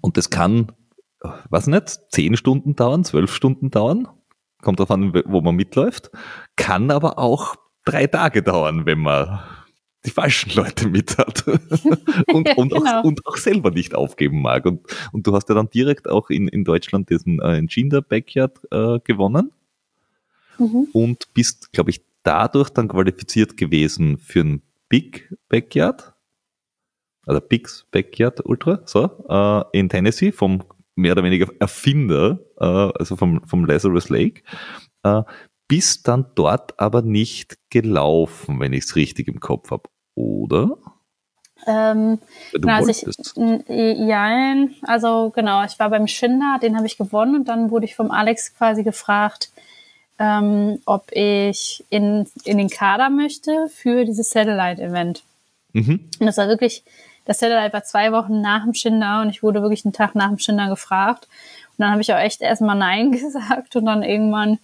Und 0.00 0.16
das 0.16 0.30
kann, 0.30 0.72
was 1.48 1.66
nicht, 1.66 2.00
zehn 2.10 2.36
Stunden 2.36 2.76
dauern, 2.76 3.04
zwölf 3.04 3.34
Stunden 3.34 3.70
dauern. 3.70 4.08
Kommt 4.62 4.78
darauf 4.78 4.90
an, 4.90 5.14
wo 5.26 5.40
man 5.40 5.56
mitläuft. 5.56 6.10
Kann 6.56 6.90
aber 6.90 7.18
auch 7.18 7.56
drei 7.84 8.06
Tage 8.06 8.42
dauern, 8.42 8.84
wenn 8.86 8.98
man 8.98 9.40
die 10.04 10.10
falschen 10.10 10.52
Leute 10.54 10.88
mit 10.88 11.18
hat 11.18 11.46
und, 12.26 12.48
ja, 12.48 12.54
und, 12.54 12.72
genau. 12.72 13.00
auch, 13.00 13.04
und 13.04 13.26
auch 13.26 13.36
selber 13.36 13.70
nicht 13.70 13.94
aufgeben 13.94 14.40
mag. 14.40 14.64
Und, 14.66 14.80
und 15.12 15.26
du 15.26 15.34
hast 15.34 15.48
ja 15.48 15.54
dann 15.54 15.68
direkt 15.68 16.08
auch 16.08 16.30
in, 16.30 16.48
in 16.48 16.64
Deutschland 16.64 17.10
diesen 17.10 17.40
äh, 17.40 17.60
Gender 17.66 18.00
Backyard 18.00 18.58
äh, 18.70 18.98
gewonnen 19.04 19.52
mhm. 20.58 20.88
und 20.92 21.32
bist, 21.34 21.72
glaube 21.72 21.90
ich, 21.90 22.00
dadurch 22.22 22.70
dann 22.70 22.88
qualifiziert 22.88 23.56
gewesen 23.56 24.18
für 24.18 24.40
ein 24.40 24.62
Big 24.88 25.34
Backyard, 25.48 26.14
also 27.26 27.40
Big's 27.40 27.86
Backyard 27.90 28.44
Ultra, 28.44 28.82
so, 28.84 29.24
äh, 29.28 29.78
in 29.78 29.88
Tennessee 29.88 30.32
vom 30.32 30.62
mehr 30.96 31.12
oder 31.12 31.24
weniger 31.24 31.48
Erfinder, 31.60 32.40
äh, 32.58 32.64
also 32.64 33.16
vom, 33.16 33.42
vom 33.46 33.64
Lazarus 33.64 34.08
Lake, 34.08 34.42
äh, 35.02 35.22
bist 35.70 36.08
dann 36.08 36.26
dort 36.34 36.80
aber 36.80 37.00
nicht 37.00 37.56
gelaufen, 37.70 38.58
wenn 38.58 38.72
ich 38.72 38.86
es 38.86 38.96
richtig 38.96 39.28
im 39.28 39.38
Kopf 39.38 39.70
habe, 39.70 39.84
oder? 40.16 40.76
Ähm, 41.64 42.18
genau, 42.52 42.72
also 42.72 42.90
ich, 42.90 43.06
ja, 43.68 44.66
also 44.82 45.30
genau, 45.32 45.64
ich 45.64 45.78
war 45.78 45.90
beim 45.90 46.08
Schinder, 46.08 46.58
den 46.60 46.76
habe 46.76 46.88
ich 46.88 46.98
gewonnen 46.98 47.36
und 47.36 47.48
dann 47.48 47.70
wurde 47.70 47.84
ich 47.84 47.94
vom 47.94 48.10
Alex 48.10 48.52
quasi 48.56 48.82
gefragt, 48.82 49.52
ähm, 50.18 50.80
ob 50.86 51.12
ich 51.12 51.84
in, 51.88 52.26
in 52.42 52.58
den 52.58 52.68
Kader 52.68 53.08
möchte 53.08 53.68
für 53.68 54.04
dieses 54.04 54.30
Satellite-Event. 54.30 55.22
Mhm. 55.72 56.08
Und 56.18 56.26
das 56.26 56.36
war 56.36 56.48
wirklich, 56.48 56.82
das 57.26 57.38
Satellite 57.38 57.72
war 57.72 57.84
zwei 57.84 58.10
Wochen 58.10 58.40
nach 58.40 58.64
dem 58.64 58.74
Schinder 58.74 59.20
und 59.22 59.30
ich 59.30 59.44
wurde 59.44 59.62
wirklich 59.62 59.84
einen 59.84 59.92
Tag 59.92 60.16
nach 60.16 60.30
dem 60.30 60.38
Schinder 60.38 60.68
gefragt. 60.68 61.28
Und 61.70 61.84
dann 61.84 61.92
habe 61.92 62.00
ich 62.00 62.12
auch 62.12 62.18
echt 62.18 62.40
erstmal 62.40 62.76
Nein 62.76 63.12
gesagt 63.12 63.76
und 63.76 63.84
dann 63.84 64.02
irgendwann 64.02 64.58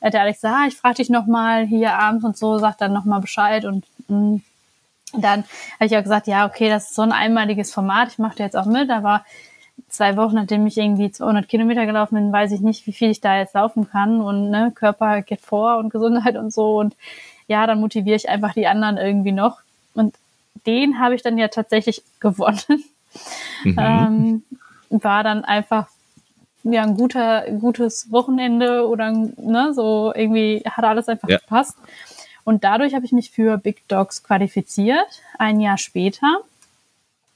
hat 0.00 0.14
der 0.14 0.22
Alex 0.22 0.40
gesagt, 0.40 0.56
ah, 0.56 0.66
ich 0.68 0.76
frage 0.76 0.96
dich 0.96 1.10
nochmal 1.10 1.66
hier 1.66 1.94
abends 1.98 2.24
und 2.24 2.36
so, 2.36 2.58
sagt 2.58 2.80
dann 2.80 2.92
nochmal 2.92 3.20
Bescheid 3.20 3.64
und 3.64 3.84
mh. 4.08 4.16
Mm, 4.16 4.42
dann 5.14 5.44
habe 5.76 5.86
ich 5.86 5.96
auch 5.96 6.02
gesagt, 6.02 6.26
ja, 6.26 6.44
okay, 6.44 6.68
das 6.68 6.90
ist 6.90 6.94
so 6.94 7.00
ein 7.00 7.12
einmaliges 7.12 7.72
Format, 7.72 8.08
ich 8.08 8.18
mache 8.18 8.42
jetzt 8.42 8.56
auch 8.56 8.66
mit, 8.66 8.90
aber 8.90 9.24
zwei 9.88 10.16
Wochen, 10.16 10.34
nachdem 10.34 10.66
ich 10.66 10.76
irgendwie 10.76 11.10
200 11.10 11.48
Kilometer 11.48 11.86
gelaufen 11.86 12.16
bin, 12.16 12.32
weiß 12.32 12.52
ich 12.52 12.60
nicht, 12.60 12.86
wie 12.86 12.92
viel 12.92 13.10
ich 13.10 13.22
da 13.22 13.38
jetzt 13.38 13.54
laufen 13.54 13.88
kann 13.88 14.20
und 14.20 14.50
ne, 14.50 14.70
Körper 14.74 15.22
geht 15.22 15.40
vor 15.40 15.78
und 15.78 15.90
Gesundheit 15.90 16.36
und 16.36 16.52
so 16.52 16.78
und 16.78 16.94
ja, 17.46 17.66
dann 17.66 17.80
motiviere 17.80 18.16
ich 18.16 18.28
einfach 18.28 18.52
die 18.52 18.66
anderen 18.66 18.98
irgendwie 18.98 19.32
noch 19.32 19.60
und 19.94 20.14
den 20.66 21.00
habe 21.00 21.14
ich 21.14 21.22
dann 21.22 21.38
ja 21.38 21.48
tatsächlich 21.48 22.02
gewonnen. 22.20 22.84
Mhm. 23.64 23.76
Ähm, 23.78 24.42
war 24.90 25.24
dann 25.24 25.44
einfach 25.44 25.88
ja 26.62 26.82
ein 26.82 26.96
guter, 26.96 27.50
gutes 27.60 28.10
Wochenende 28.10 28.86
oder 28.88 29.10
ne, 29.10 29.72
so 29.74 30.12
irgendwie 30.14 30.62
hat 30.64 30.84
alles 30.84 31.08
einfach 31.08 31.28
ja. 31.28 31.38
gepasst. 31.38 31.76
Und 32.44 32.64
dadurch 32.64 32.94
habe 32.94 33.04
ich 33.04 33.12
mich 33.12 33.30
für 33.30 33.58
Big 33.58 33.86
Dogs 33.88 34.22
qualifiziert, 34.22 35.22
ein 35.38 35.60
Jahr 35.60 35.76
später. 35.76 36.40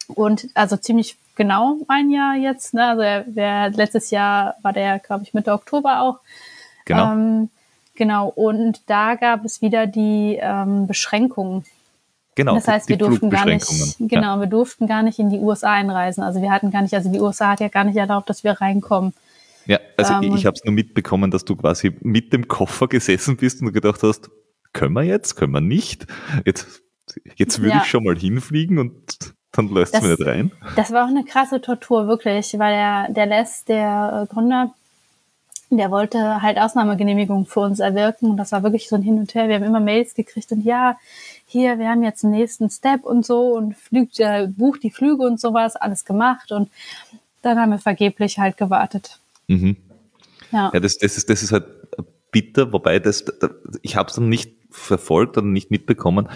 Und 0.08 0.48
also 0.54 0.76
ziemlich 0.76 1.16
genau 1.35 1.78
ein 1.88 2.11
Jahr 2.11 2.35
jetzt. 2.37 2.74
Ne? 2.74 2.85
Also 2.85 3.02
er, 3.02 3.24
der, 3.24 3.70
letztes 3.70 4.11
Jahr 4.11 4.56
war 4.62 4.72
der, 4.72 4.98
glaube 4.98 5.24
ich, 5.24 5.35
Mitte 5.35 5.52
Oktober 5.52 6.00
auch. 6.00 6.20
Genau. 6.85 7.12
Ähm, 7.12 7.50
genau. 7.94 8.28
Und 8.28 8.82
da 8.87 9.14
gab 9.14 9.44
es 9.44 9.62
wieder 9.62 9.87
die 9.87 10.38
ähm, 10.40 10.87
Beschränkungen. 10.87 11.64
Genau. 12.35 12.55
Das 12.55 12.66
heißt, 12.66 12.88
wir 12.88 12.97
durften 12.97 13.29
gar 13.29 13.45
nicht, 13.45 13.66
genau, 13.99 14.37
ja. 14.37 14.40
wir 14.40 14.47
durften 14.47 14.87
gar 14.87 15.03
nicht 15.03 15.18
in 15.18 15.29
die 15.29 15.38
USA 15.38 15.73
einreisen. 15.73 16.23
Also 16.23 16.40
wir 16.40 16.51
hatten 16.51 16.71
gar 16.71 16.83
nicht, 16.83 16.95
also 16.95 17.12
die 17.12 17.21
USA 17.21 17.51
hat 17.51 17.61
ja 17.61 17.68
gar 17.68 17.85
nicht 17.85 17.97
erlaubt, 17.97 18.31
dass 18.31 18.42
wir 18.42 18.53
reinkommen. 18.53 19.12
Ja, 19.66 19.79
also 19.97 20.14
ähm, 20.14 20.35
ich, 20.35 20.47
habe 20.47 20.55
es 20.55 20.64
nur 20.64 20.75
mitbekommen, 20.75 21.31
dass 21.31 21.45
du 21.45 21.57
quasi 21.57 21.95
mit 22.01 22.33
dem 22.33 22.49
Koffer 22.49 22.88
gesessen 22.88 23.37
bist 23.37 23.61
und 23.61 23.73
gedacht 23.73 24.03
hast, 24.03 24.31
können 24.73 24.95
wir 24.95 25.03
jetzt, 25.03 25.37
können 25.37 25.53
wir 25.53 25.61
nicht? 25.61 26.07
Jetzt, 26.45 26.83
jetzt 27.37 27.61
würde 27.61 27.77
ja. 27.77 27.83
ich 27.83 27.88
schon 27.88 28.05
mal 28.05 28.16
hinfliegen 28.16 28.79
und 28.79 29.35
dann 29.53 29.68
lässt 29.68 29.95
es 29.95 30.03
mir 30.03 30.09
nicht 30.09 30.27
rein. 30.27 30.53
Das 30.77 30.90
war 30.92 31.05
auch 31.05 31.11
eine 31.11 31.25
krasse 31.25 31.61
Tortur, 31.61 32.09
wirklich, 32.09 32.59
weil 32.59 32.73
der, 32.73 33.09
der 33.11 33.27
Les, 33.27 33.64
der 33.64 34.23
äh, 34.23 34.33
Gründer, 34.33 34.73
der 35.71 35.90
wollte 35.90 36.42
halt 36.42 36.59
Ausnahmegenehmigung 36.59 37.47
für 37.47 37.61
uns 37.61 37.81
erwirken 37.81 38.31
und 38.31 38.37
das 38.38 38.53
war 38.53 38.62
wirklich 38.62 38.88
so 38.88 38.97
ein 38.97 39.03
Hin 39.03 39.18
und 39.18 39.35
Her. 39.35 39.49
Wir 39.49 39.57
haben 39.57 39.62
immer 39.62 39.81
Mails 39.81 40.14
gekriegt 40.14 40.51
und 40.53 40.62
ja, 40.62 40.99
hier, 41.53 41.79
wir 41.79 41.88
haben 41.88 42.03
jetzt 42.03 42.23
den 42.23 42.31
nächsten 42.31 42.71
Step 42.71 43.05
und 43.05 43.25
so 43.25 43.55
und 43.55 43.77
fliegt, 43.77 44.19
äh, 44.19 44.49
bucht 44.49 44.83
die 44.83 44.91
Flüge 44.91 45.23
und 45.23 45.41
sowas, 45.41 45.77
alles 45.77 46.05
gemacht 46.05 46.51
und 46.51 46.71
dann 47.43 47.59
haben 47.59 47.71
wir 47.71 47.79
vergeblich 47.79 48.38
halt 48.38 48.57
gewartet. 48.57 49.19
Mhm. 49.49 49.77
Ja, 50.51 50.71
ja 50.73 50.81
das, 50.81 50.99
das, 50.99 51.17
ist, 51.17 51.29
das 51.29 51.43
ist 51.43 51.53
halt 51.53 51.67
bitter, 52.31 52.73
wobei 52.73 52.99
das, 52.99 53.25
ich 53.83 53.97
habe 53.97 54.09
es 54.09 54.17
dann 54.17 54.29
nicht 54.29 54.57
verfolgt 54.71 55.37
und 55.37 55.53
nicht 55.53 55.71
mitbekommen. 55.71 56.29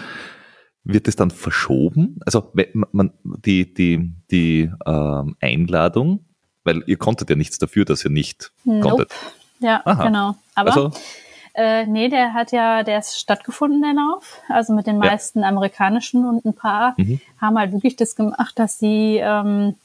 Wird 0.83 1.07
es 1.07 1.17
dann 1.17 1.31
verschoben? 1.31 2.19
Also 2.25 2.53
man, 2.91 3.11
die, 3.23 3.73
die, 3.73 4.13
die 4.31 4.71
ähm, 4.85 5.35
Einladung, 5.41 6.25
weil 6.63 6.83
ihr 6.87 6.97
konntet 6.97 7.29
ja 7.29 7.35
nichts 7.35 7.57
dafür, 7.57 7.83
dass 7.83 8.05
ihr 8.05 8.11
nicht 8.11 8.53
nope. 8.63 8.87
konntet. 8.87 9.11
Ja, 9.59 9.81
Aha. 9.83 10.05
genau. 10.05 10.35
Aber 10.55 10.69
also, 10.69 10.91
äh, 11.57 11.87
nee, 11.87 12.07
der 12.07 12.33
hat 12.33 12.51
ja, 12.51 12.83
der 12.83 12.99
ist 12.99 13.19
stattgefunden, 13.19 13.81
der 13.81 13.93
Lauf. 13.93 14.41
Also 14.47 14.73
mit 14.73 14.85
den 14.85 14.99
meisten 14.99 15.41
ja. 15.41 15.47
amerikanischen 15.47 16.25
und 16.25 16.45
ein 16.45 16.53
paar 16.53 16.93
mhm. 16.97 17.19
haben 17.41 17.57
halt 17.57 17.73
wirklich 17.73 17.95
das 17.95 18.15
gemacht, 18.15 18.59
dass 18.59 18.77
sie 18.77 19.17
ähm, 19.17 19.75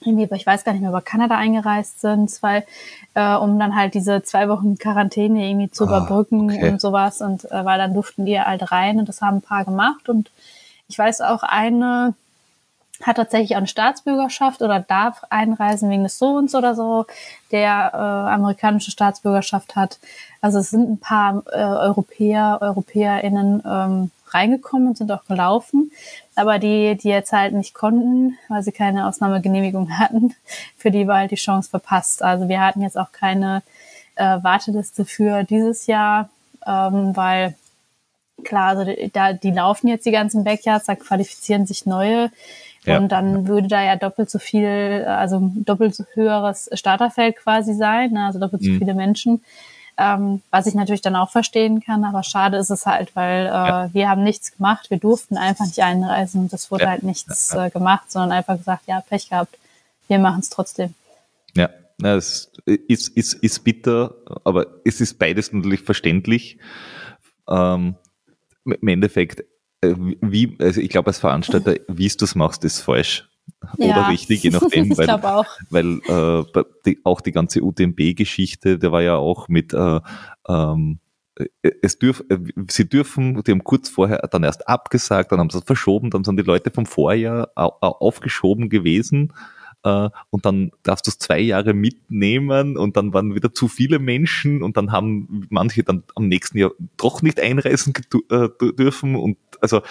irgendwie, 0.00 0.28
ich 0.34 0.46
weiß 0.46 0.64
gar 0.64 0.72
nicht 0.72 0.80
mehr, 0.80 0.90
über 0.90 1.00
Kanada 1.00 1.36
eingereist 1.36 2.00
sind, 2.00 2.28
zwei, 2.28 2.66
äh, 3.14 3.34
um 3.36 3.58
dann 3.58 3.76
halt 3.76 3.94
diese 3.94 4.22
zwei 4.24 4.48
Wochen 4.48 4.78
Quarantäne 4.78 5.48
irgendwie 5.48 5.70
zu 5.70 5.84
ah, 5.84 5.86
überbrücken 5.86 6.50
okay. 6.50 6.70
und 6.70 6.80
sowas. 6.80 7.20
Und 7.20 7.44
äh, 7.52 7.64
weil 7.64 7.78
dann 7.78 7.94
durften 7.94 8.26
die 8.26 8.40
halt 8.40 8.72
rein 8.72 8.98
und 8.98 9.08
das 9.08 9.22
haben 9.22 9.38
ein 9.38 9.42
paar 9.42 9.64
gemacht. 9.64 10.08
Und 10.08 10.30
ich 10.88 10.98
weiß 10.98 11.20
auch, 11.20 11.44
eine 11.44 12.14
hat 13.02 13.16
tatsächlich 13.16 13.52
auch 13.52 13.58
eine 13.58 13.66
Staatsbürgerschaft 13.66 14.62
oder 14.62 14.80
darf 14.80 15.22
einreisen 15.30 15.90
wegen 15.90 16.02
des 16.02 16.18
Sohns 16.18 16.54
oder 16.54 16.74
so, 16.74 17.06
der 17.52 17.90
äh, 17.92 17.96
amerikanische 17.96 18.90
Staatsbürgerschaft 18.90 19.76
hat. 19.76 19.98
Also 20.40 20.58
es 20.58 20.70
sind 20.70 20.90
ein 20.90 20.98
paar 20.98 21.42
äh, 21.52 21.58
Europäer, 21.58 22.58
EuropäerInnen 22.62 23.62
ähm, 23.66 24.10
reingekommen 24.28 24.88
und 24.88 24.98
sind 24.98 25.12
auch 25.12 25.24
gelaufen. 25.26 25.92
Aber 26.34 26.58
die, 26.58 26.96
die 26.96 27.08
jetzt 27.08 27.32
halt 27.32 27.54
nicht 27.54 27.74
konnten, 27.74 28.38
weil 28.48 28.62
sie 28.62 28.72
keine 28.72 29.06
Ausnahmegenehmigung 29.06 29.90
hatten, 29.98 30.34
für 30.76 30.90
die 30.90 31.06
war 31.06 31.18
halt 31.18 31.30
die 31.30 31.36
Chance 31.36 31.70
verpasst. 31.70 32.22
Also 32.22 32.48
wir 32.48 32.60
hatten 32.60 32.82
jetzt 32.82 32.98
auch 32.98 33.12
keine 33.12 33.62
äh, 34.16 34.38
Warteliste 34.42 35.04
für 35.04 35.44
dieses 35.44 35.86
Jahr, 35.86 36.30
ähm, 36.66 37.14
weil 37.14 37.54
klar, 38.44 38.76
also 38.76 38.92
da, 39.12 39.32
die 39.32 39.50
laufen 39.50 39.88
jetzt 39.88 40.06
die 40.06 40.10
ganzen 40.10 40.44
Backyards, 40.44 40.86
da 40.86 40.94
qualifizieren 40.94 41.66
sich 41.66 41.86
neue. 41.86 42.30
Ja. 42.86 42.98
Und 42.98 43.10
dann 43.10 43.48
würde 43.48 43.68
da 43.68 43.82
ja 43.82 43.96
doppelt 43.96 44.30
so 44.30 44.38
viel, 44.38 45.04
also 45.06 45.50
doppelt 45.56 45.94
so 45.94 46.04
höheres 46.14 46.70
Starterfeld 46.72 47.36
quasi 47.36 47.74
sein, 47.74 48.12
ne? 48.12 48.26
also 48.26 48.38
doppelt 48.38 48.62
so 48.62 48.70
mhm. 48.70 48.78
viele 48.78 48.94
Menschen. 48.94 49.42
Ähm, 49.98 50.42
was 50.50 50.66
ich 50.66 50.74
natürlich 50.74 51.00
dann 51.00 51.16
auch 51.16 51.30
verstehen 51.30 51.80
kann, 51.80 52.04
aber 52.04 52.22
schade 52.22 52.58
ist 52.58 52.68
es 52.68 52.84
halt, 52.84 53.16
weil 53.16 53.46
äh, 53.46 53.48
ja. 53.48 53.88
wir 53.94 54.10
haben 54.10 54.22
nichts 54.24 54.54
gemacht, 54.54 54.90
wir 54.90 54.98
durften 54.98 55.38
einfach 55.38 55.64
nicht 55.64 55.82
einreisen 55.82 56.42
und 56.42 56.52
es 56.52 56.70
wurde 56.70 56.84
ja. 56.84 56.90
halt 56.90 57.02
nichts 57.02 57.54
äh, 57.54 57.70
gemacht, 57.70 58.10
sondern 58.12 58.32
einfach 58.32 58.58
gesagt, 58.58 58.82
ja, 58.86 59.00
Pech 59.00 59.30
gehabt, 59.30 59.56
wir 60.06 60.18
machen 60.18 60.40
es 60.40 60.50
trotzdem. 60.50 60.94
Ja, 61.54 61.70
es 62.02 62.52
ist, 62.66 63.08
ist, 63.16 63.34
ist 63.34 63.64
bitter, 63.64 64.14
aber 64.44 64.66
es 64.84 65.00
ist 65.00 65.18
beides 65.18 65.52
natürlich 65.52 65.80
verständlich. 65.80 66.58
Ähm, 67.48 67.94
Im 68.66 68.88
Endeffekt, 68.88 69.44
wie, 69.82 70.56
also 70.60 70.80
ich 70.80 70.88
glaube 70.88 71.08
als 71.08 71.18
Veranstalter, 71.18 71.76
wie 71.88 72.08
du 72.08 72.24
es 72.24 72.34
machst, 72.34 72.64
ist 72.64 72.80
falsch 72.80 73.28
oder 73.78 73.86
ja. 73.86 74.08
richtig, 74.08 74.42
je 74.42 74.50
nachdem, 74.50 74.90
weil, 74.96 75.10
auch. 75.10 75.46
weil 75.70 76.00
äh, 76.08 76.62
die, 76.84 77.00
auch 77.04 77.20
die 77.20 77.32
ganze 77.32 77.62
UTMB-Geschichte, 77.62 78.78
der 78.78 78.92
war 78.92 79.02
ja 79.02 79.16
auch 79.16 79.48
mit 79.48 79.72
äh, 79.72 80.00
ähm, 80.48 80.98
äh, 81.36 81.70
es 81.82 81.98
dürf, 81.98 82.24
äh, 82.28 82.38
sie 82.68 82.88
dürfen, 82.88 83.42
die 83.42 83.52
haben 83.52 83.64
kurz 83.64 83.88
vorher 83.88 84.18
dann 84.30 84.44
erst 84.44 84.68
abgesagt, 84.68 85.32
dann 85.32 85.40
haben 85.40 85.50
sie 85.50 85.58
es 85.58 85.64
verschoben, 85.64 86.10
dann 86.10 86.24
sind 86.24 86.38
die 86.38 86.44
Leute 86.44 86.70
vom 86.70 86.86
Vorjahr 86.86 87.50
aufgeschoben 87.54 88.68
gewesen 88.68 89.32
äh, 89.86 90.10
und 90.30 90.44
dann 90.44 90.72
darfst 90.82 91.06
du 91.06 91.10
es 91.10 91.18
zwei 91.18 91.38
Jahre 91.38 91.72
mitnehmen 91.72 92.76
und 92.76 92.96
dann 92.96 93.14
waren 93.14 93.34
wieder 93.36 93.54
zu 93.54 93.68
viele 93.68 94.00
Menschen 94.00 94.62
und 94.62 94.76
dann 94.76 94.90
haben 94.90 95.46
manche 95.48 95.84
dann 95.84 96.02
am 96.16 96.26
nächsten 96.26 96.58
Jahr 96.58 96.72
doch 96.96 97.22
nicht 97.22 97.40
einreisen 97.40 97.94
dürfen 98.78 99.14
und 99.14 99.38
also 99.60 99.82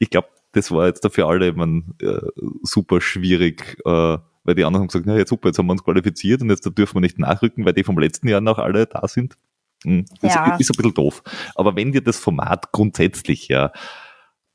ich 0.00 0.10
glaube, 0.10 0.28
das 0.52 0.70
war 0.72 0.86
jetzt 0.86 1.04
dafür 1.04 1.28
alle 1.28 1.52
man, 1.52 1.94
äh, 2.00 2.20
super 2.62 3.00
schwierig, 3.00 3.78
äh, 3.84 4.18
weil 4.44 4.54
die 4.54 4.64
anderen 4.64 4.82
haben 4.82 4.88
gesagt, 4.88 5.06
na 5.06 5.16
ja 5.16 5.26
super, 5.26 5.48
jetzt 5.48 5.58
haben 5.58 5.66
wir 5.66 5.72
uns 5.72 5.84
qualifiziert 5.84 6.42
und 6.42 6.50
jetzt 6.50 6.68
dürfen 6.76 6.96
wir 6.96 7.00
nicht 7.00 7.18
nachrücken, 7.18 7.64
weil 7.64 7.74
die 7.74 7.84
vom 7.84 7.98
letzten 7.98 8.28
Jahr 8.28 8.40
noch 8.40 8.58
alle 8.58 8.86
da 8.86 9.06
sind. 9.06 9.36
Hm, 9.84 10.04
das 10.20 10.34
ja. 10.34 10.56
ist 10.56 10.70
ein 10.70 10.76
bisschen 10.76 10.94
doof. 10.94 11.22
Aber 11.54 11.76
wenn 11.76 11.92
dir 11.92 12.02
das 12.02 12.18
Format 12.18 12.72
grundsätzlich 12.72 13.48
ja 13.48 13.72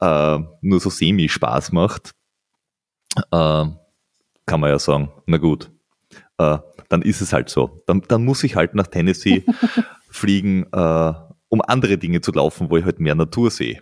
äh, 0.02 0.40
nur 0.62 0.80
so 0.80 0.90
semi-Spaß 0.90 1.72
macht, 1.72 2.14
äh, 3.32 3.66
kann 4.50 4.60
man 4.60 4.72
ja 4.72 4.80
sagen, 4.80 5.12
na 5.28 5.38
gut, 5.38 5.70
äh, 6.40 6.58
dann 6.90 7.02
ist 7.04 7.22
es 7.22 7.34
halt 7.34 7.50
so. 7.50 7.82
Dann, 7.86 8.02
dann 8.08 8.26
muss 8.26 8.44
ich 8.44 8.56
halt 8.56 8.74
nach 8.74 8.88
Tennessee 8.88 9.44
fliegen, 10.10 10.66
äh, 10.72 11.14
um 11.50 11.62
andere 11.62 11.98
Dinge 11.98 12.22
zu 12.22 12.32
laufen, 12.32 12.70
wo 12.70 12.78
ich 12.78 12.86
halt 12.86 13.00
mehr 13.00 13.16
Natur 13.16 13.52
sehe. 13.52 13.82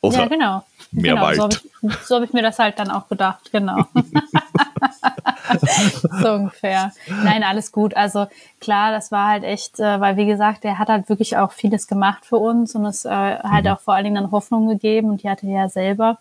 Oder 0.00 0.18
ja, 0.18 0.26
genau. 0.26 0.64
Mehr 0.92 1.14
genau, 1.14 1.26
Wald. 1.26 1.36
So 1.36 1.42
habe 1.42 1.54
ich, 1.54 2.10
hab 2.10 2.22
ich, 2.22 2.32
mir 2.32 2.42
das 2.42 2.58
halt 2.60 2.78
dann 2.78 2.90
auch 2.90 3.08
gedacht, 3.08 3.50
genau. 3.50 3.84
so 6.22 6.32
ungefähr. 6.32 6.92
Nein, 7.24 7.42
alles 7.42 7.72
gut. 7.72 7.96
Also 7.96 8.28
klar, 8.60 8.92
das 8.92 9.10
war 9.10 9.28
halt 9.28 9.42
echt, 9.42 9.80
äh, 9.80 10.00
weil 10.00 10.16
wie 10.16 10.26
gesagt, 10.26 10.62
der 10.62 10.78
hat 10.78 10.88
halt 10.88 11.08
wirklich 11.08 11.36
auch 11.36 11.50
vieles 11.50 11.88
gemacht 11.88 12.24
für 12.24 12.36
uns 12.36 12.76
und 12.76 12.86
es 12.86 13.04
äh, 13.04 13.10
halt 13.10 13.64
mhm. 13.64 13.72
auch 13.72 13.80
vor 13.80 13.94
allen 13.94 14.04
Dingen 14.04 14.14
dann 14.14 14.30
Hoffnung 14.30 14.68
gegeben 14.68 15.10
und 15.10 15.24
die 15.24 15.28
hatte 15.28 15.48
er 15.48 15.62
ja 15.62 15.68
selber. 15.68 16.18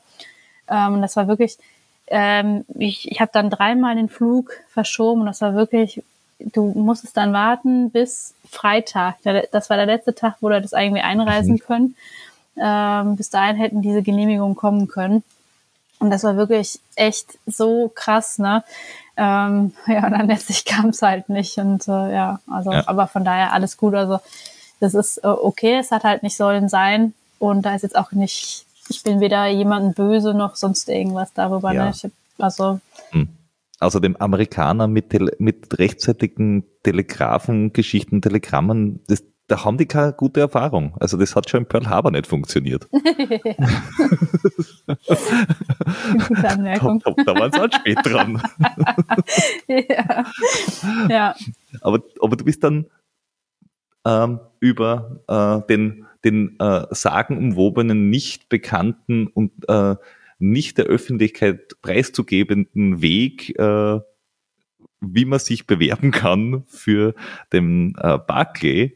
Ähm, 0.68 1.00
das 1.02 1.16
war 1.16 1.28
wirklich, 1.28 1.60
ähm, 2.08 2.66
ich, 2.76 3.12
ich 3.12 3.20
habe 3.22 3.32
dann 3.34 3.50
dreimal 3.50 3.96
den 3.96 4.10
Flug 4.10 4.52
verschoben 4.70 5.22
und 5.22 5.28
das 5.28 5.42
war 5.42 5.54
wirklich, 5.56 6.04
du 6.40 6.72
musstest 6.76 7.18
dann 7.18 7.34
warten 7.34 7.92
bis 7.92 8.34
Freitag. 8.50 9.18
Das 9.52 9.70
war 9.70 9.78
der 9.78 9.86
letzte 9.86 10.16
Tag, 10.16 10.36
wo 10.42 10.50
du 10.50 10.62
das 10.62 10.74
irgendwie 10.74 11.02
einreisen 11.02 11.54
mhm. 11.54 11.60
können. 11.60 11.96
Ähm, 12.60 13.16
bis 13.16 13.30
dahin 13.30 13.58
hätten 13.58 13.82
diese 13.82 14.02
Genehmigungen 14.02 14.56
kommen 14.56 14.88
können. 14.88 15.24
Und 16.00 16.12
das 16.12 16.24
war 16.24 16.38
wirklich 16.38 16.80
echt 16.96 17.40
so 17.46 17.92
krass, 17.94 18.38
ne? 18.40 18.64
Ähm, 19.16 19.74
ja, 19.88 20.06
und 20.06 20.12
dann 20.12 20.28
letztlich 20.28 20.66
kam 20.66 20.90
es 20.90 21.02
halt 21.02 21.30
nicht. 21.30 21.58
Und 21.58 21.88
äh, 21.88 22.14
ja, 22.14 22.40
also, 22.50 22.72
ja. 22.72 22.84
aber 22.86 23.08
von 23.08 23.26
daher 23.26 23.54
alles 23.54 23.78
gut. 23.78 23.96
Also 23.96 24.20
das 24.80 24.94
ist 24.94 25.18
äh, 25.24 25.28
okay, 25.28 25.78
es 25.80 25.92
hat 25.92 26.04
halt 26.04 26.24
nicht 26.24 26.38
sollen 26.38 26.70
sein. 26.70 27.14
Und 27.40 27.64
da 27.64 27.76
ist 27.76 27.84
jetzt 27.84 27.98
auch 27.98 28.12
nicht, 28.12 28.66
ich 28.90 29.04
bin 29.04 29.20
weder 29.20 29.48
jemanden 29.48 29.94
böse 29.94 30.34
noch 30.34 30.56
sonst 30.56 30.90
irgendwas 30.90 31.34
darüber. 31.34 31.70
Ne? 31.70 31.76
Ja. 31.76 31.86
Ne? 31.86 31.92
Ich 31.92 32.12
also 32.38 32.80
hm. 33.12 33.30
Also 33.80 34.00
dem 34.00 34.16
Amerikaner 34.18 34.88
mit, 34.88 35.12
Tele 35.12 35.34
mit 35.38 35.78
rechtzeitigen 35.78 36.64
Telegrafengeschichten, 36.82 38.24
Telegrammen, 38.24 39.02
das, 39.08 39.24
da 39.46 39.64
haben 39.66 39.78
die 39.78 39.86
keine 39.86 40.14
gute 40.14 40.40
Erfahrung. 40.40 40.96
Also 41.00 41.16
das 41.16 41.36
hat 41.36 41.48
schon 41.48 41.62
in 41.62 41.68
Pearl 41.68 41.88
Harbor 41.88 42.12
nicht 42.12 42.26
funktioniert. 42.26 42.88
Da, 44.88 46.56
da, 46.56 47.14
da 47.26 47.36
waren 47.36 47.52
sie 47.52 47.60
halt 47.60 47.76
spät 47.76 47.98
dran. 48.04 48.42
ja. 49.68 50.26
ja. 51.10 51.36
Aber, 51.82 52.00
aber 52.22 52.36
du 52.36 52.46
bist 52.46 52.64
dann 52.64 52.86
ähm, 54.06 54.40
über 54.60 55.20
äh, 55.28 55.68
den, 55.68 56.07
den 56.24 56.60
äh, 56.60 56.86
sagenumwobenen, 56.92 58.10
nicht 58.10 58.50
bekannten 58.50 59.28
und 59.28 59.52
äh, 59.68 59.96
nicht 60.40 60.78
der 60.78 60.86
Öffentlichkeit 60.86 61.82
preiszugebenden 61.82 63.02
Weg 63.02 63.58
äh, 63.58 64.00
wie 65.00 65.26
man 65.26 65.40
sich 65.40 65.68
bewerben 65.68 66.12
kann 66.12 66.64
für 66.68 67.14
den 67.52 67.96
äh, 67.98 68.18
Barclay 68.18 68.96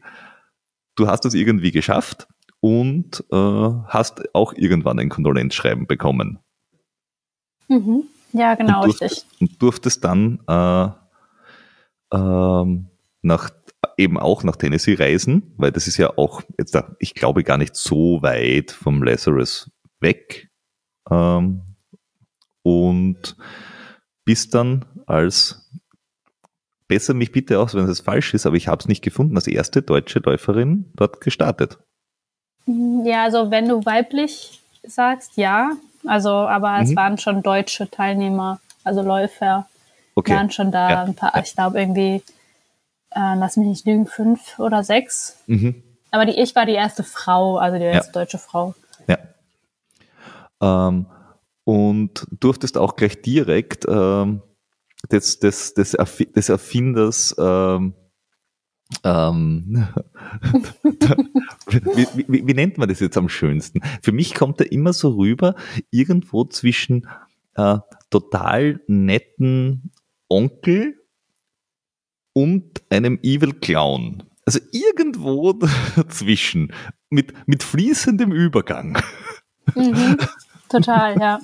du 0.96 1.06
hast 1.08 1.24
es 1.24 1.34
irgendwie 1.34 1.70
geschafft 1.70 2.28
und 2.60 3.24
äh, 3.32 3.36
hast 3.36 4.34
auch 4.34 4.52
irgendwann 4.54 4.98
ein 4.98 5.08
Kondolenzschreiben 5.08 5.86
bekommen. 5.86 6.38
Mhm. 7.68 8.04
Ja, 8.32 8.54
genau, 8.54 8.82
und 8.82 8.86
durftest, 8.86 9.26
richtig. 9.26 9.40
Und 9.40 9.62
durftest 9.62 10.04
dann 10.04 10.38
äh, 10.48 10.84
äh, 12.16 12.84
nach 13.22 13.50
eben 13.96 14.18
auch 14.18 14.42
nach 14.44 14.56
Tennessee 14.56 14.94
reisen, 14.94 15.54
weil 15.56 15.72
das 15.72 15.86
ist 15.86 15.96
ja 15.96 16.16
auch 16.16 16.42
jetzt, 16.58 16.76
ich 16.98 17.14
glaube, 17.14 17.44
gar 17.44 17.58
nicht 17.58 17.76
so 17.76 18.22
weit 18.22 18.70
vom 18.70 19.02
Lazarus 19.02 19.70
weg. 20.00 20.48
ähm, 21.10 21.62
und 22.62 23.36
bist 24.24 24.54
dann 24.54 24.84
als, 25.06 25.70
besser 26.86 27.14
mich 27.14 27.32
bitte 27.32 27.58
aus, 27.58 27.74
wenn 27.74 27.88
es 27.88 28.00
falsch 28.00 28.34
ist, 28.34 28.46
aber 28.46 28.56
ich 28.56 28.68
habe 28.68 28.80
es 28.80 28.86
nicht 28.86 29.02
gefunden, 29.02 29.36
als 29.36 29.46
erste 29.46 29.82
deutsche 29.82 30.20
Läuferin 30.20 30.92
dort 30.94 31.20
gestartet. 31.20 31.78
Ja, 32.66 33.24
also 33.24 33.50
wenn 33.50 33.68
du 33.68 33.84
weiblich 33.84 34.60
sagst, 34.84 35.36
ja. 35.36 35.72
Also, 36.06 36.30
aber 36.30 36.80
es 36.80 36.90
mhm. 36.90 36.96
waren 36.96 37.18
schon 37.18 37.42
deutsche 37.42 37.90
Teilnehmer, 37.90 38.60
also 38.84 39.02
Läufer 39.02 39.66
okay. 40.14 40.34
waren 40.34 40.50
schon 40.50 40.70
da 40.72 40.90
ja. 40.90 41.02
ein 41.04 41.14
paar, 41.14 41.40
ich 41.42 41.54
glaube 41.54 41.80
irgendwie, 41.80 42.22
äh, 43.14 43.34
lass 43.36 43.56
mich 43.56 43.66
nicht 43.66 43.86
lügen, 43.86 44.06
fünf 44.06 44.58
oder 44.58 44.82
sechs. 44.84 45.38
Mhm. 45.46 45.82
Aber 46.10 46.26
die, 46.26 46.32
ich 46.32 46.54
war 46.54 46.66
die 46.66 46.72
erste 46.72 47.02
Frau, 47.02 47.56
also 47.56 47.78
die 47.78 47.84
erste 47.84 48.12
ja. 48.12 48.12
deutsche 48.12 48.38
Frau. 48.38 48.74
Ja. 49.08 49.18
Ähm, 50.60 51.06
und 51.64 52.26
durftest 52.30 52.76
auch 52.76 52.96
gleich 52.96 53.22
direkt 53.22 53.86
ähm, 53.88 54.42
des, 55.10 55.38
des, 55.38 55.74
des, 55.74 55.94
Erf 55.94 56.18
des 56.18 56.48
Erfinders 56.48 57.34
ähm, 57.38 57.94
ähm, 59.04 59.88
wie, 61.68 62.06
wie, 62.28 62.46
wie, 62.46 62.54
nennt 62.54 62.78
man 62.78 62.88
das 62.88 63.00
jetzt 63.00 63.16
am 63.16 63.28
schönsten? 63.28 63.80
Für 64.02 64.12
mich 64.12 64.34
kommt 64.34 64.60
er 64.60 64.70
immer 64.70 64.92
so 64.92 65.10
rüber, 65.10 65.54
irgendwo 65.90 66.44
zwischen 66.44 67.08
äh, 67.54 67.78
total 68.10 68.80
netten 68.86 69.92
Onkel 70.28 71.01
und 72.32 72.82
einem 72.90 73.18
Evil 73.22 73.52
Clown. 73.54 74.22
Also 74.46 74.58
irgendwo 74.72 75.52
dazwischen, 75.96 76.72
mit, 77.10 77.32
mit 77.46 77.62
fließendem 77.62 78.32
Übergang. 78.32 78.98
Mhm, 79.74 80.18
total, 80.68 81.20
ja. 81.20 81.40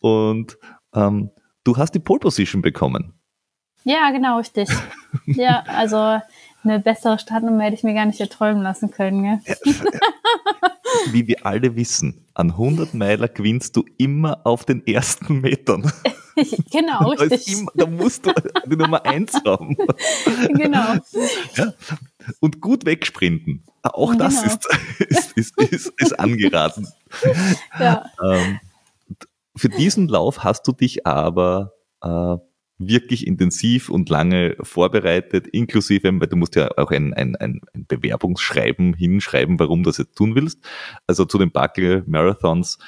Und 0.00 0.56
ähm, 0.94 1.30
du 1.64 1.76
hast 1.76 1.92
die 1.92 1.98
Pole 1.98 2.20
Position 2.20 2.62
bekommen. 2.62 3.14
Ja, 3.84 4.10
genau, 4.10 4.38
richtig. 4.38 4.68
ja, 5.26 5.64
also 5.66 6.20
eine 6.64 6.80
bessere 6.80 7.18
Startnummer 7.18 7.64
hätte 7.64 7.76
ich 7.76 7.84
mir 7.84 7.94
gar 7.94 8.06
nicht 8.06 8.20
erträumen 8.20 8.62
lassen 8.62 8.90
können. 8.90 9.22
Gell? 9.22 9.56
Wie 11.12 11.26
wir 11.26 11.46
alle 11.46 11.76
wissen, 11.76 12.26
an 12.34 12.50
100 12.50 12.94
Meiler 12.94 13.28
gewinnst 13.28 13.76
du 13.76 13.84
immer 13.96 14.40
auf 14.44 14.64
den 14.64 14.86
ersten 14.86 15.40
Metern. 15.40 15.90
genau, 16.70 17.14
da 17.14 17.24
richtig. 17.24 17.60
Immer, 17.60 17.70
da 17.74 17.86
musst 17.86 18.26
du 18.26 18.32
die 18.66 18.76
Nummer 18.76 19.04
1 19.04 19.32
haben. 19.44 19.76
genau. 20.54 20.94
Ja, 21.54 21.72
und 22.40 22.60
gut 22.60 22.84
wegsprinten. 22.84 23.64
Auch 23.82 24.14
das 24.14 24.42
genau. 24.42 24.54
ist, 25.08 25.36
ist, 25.36 25.58
ist, 25.58 25.92
ist, 25.96 26.20
angeraten. 26.20 26.88
Ja. 27.78 28.10
Ähm, 28.22 28.60
für 29.56 29.68
diesen 29.68 30.08
Lauf 30.08 30.44
hast 30.44 30.66
du 30.66 30.72
dich 30.72 31.06
aber 31.06 31.72
äh, 32.02 32.36
wirklich 32.78 33.26
intensiv 33.26 33.88
und 33.88 34.08
lange 34.08 34.56
vorbereitet, 34.60 35.48
inklusive, 35.48 36.10
weil 36.20 36.28
du 36.28 36.36
musst 36.36 36.54
ja 36.56 36.70
auch 36.76 36.90
ein, 36.90 37.12
ein, 37.14 37.36
ein, 37.36 37.60
Bewerbungsschreiben 37.74 38.94
hinschreiben, 38.94 39.58
warum 39.58 39.82
du 39.82 39.90
das 39.90 39.98
jetzt 39.98 40.16
tun 40.16 40.34
willst. 40.34 40.64
Also 41.06 41.24
zu 41.24 41.38
den 41.38 41.50
Buckle 41.50 42.04
Marathons. 42.06 42.78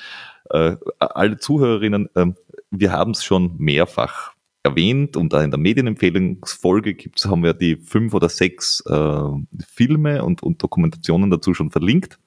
Äh, 0.50 0.76
alle 0.98 1.38
Zuhörerinnen, 1.38 2.08
äh, 2.14 2.26
wir 2.70 2.92
haben 2.92 3.12
es 3.12 3.24
schon 3.24 3.56
mehrfach 3.58 4.32
erwähnt 4.62 5.16
und 5.16 5.32
da 5.32 5.42
in 5.42 5.50
der 5.50 5.58
Medienempfehlungsfolge 5.58 6.94
gibt's, 6.94 7.26
haben 7.26 7.42
wir 7.42 7.54
die 7.54 7.76
fünf 7.76 8.14
oder 8.14 8.28
sechs 8.28 8.82
äh, 8.86 9.22
Filme 9.66 10.22
und, 10.24 10.42
und 10.42 10.62
Dokumentationen 10.62 11.30
dazu 11.30 11.54
schon 11.54 11.70
verlinkt 11.70 12.18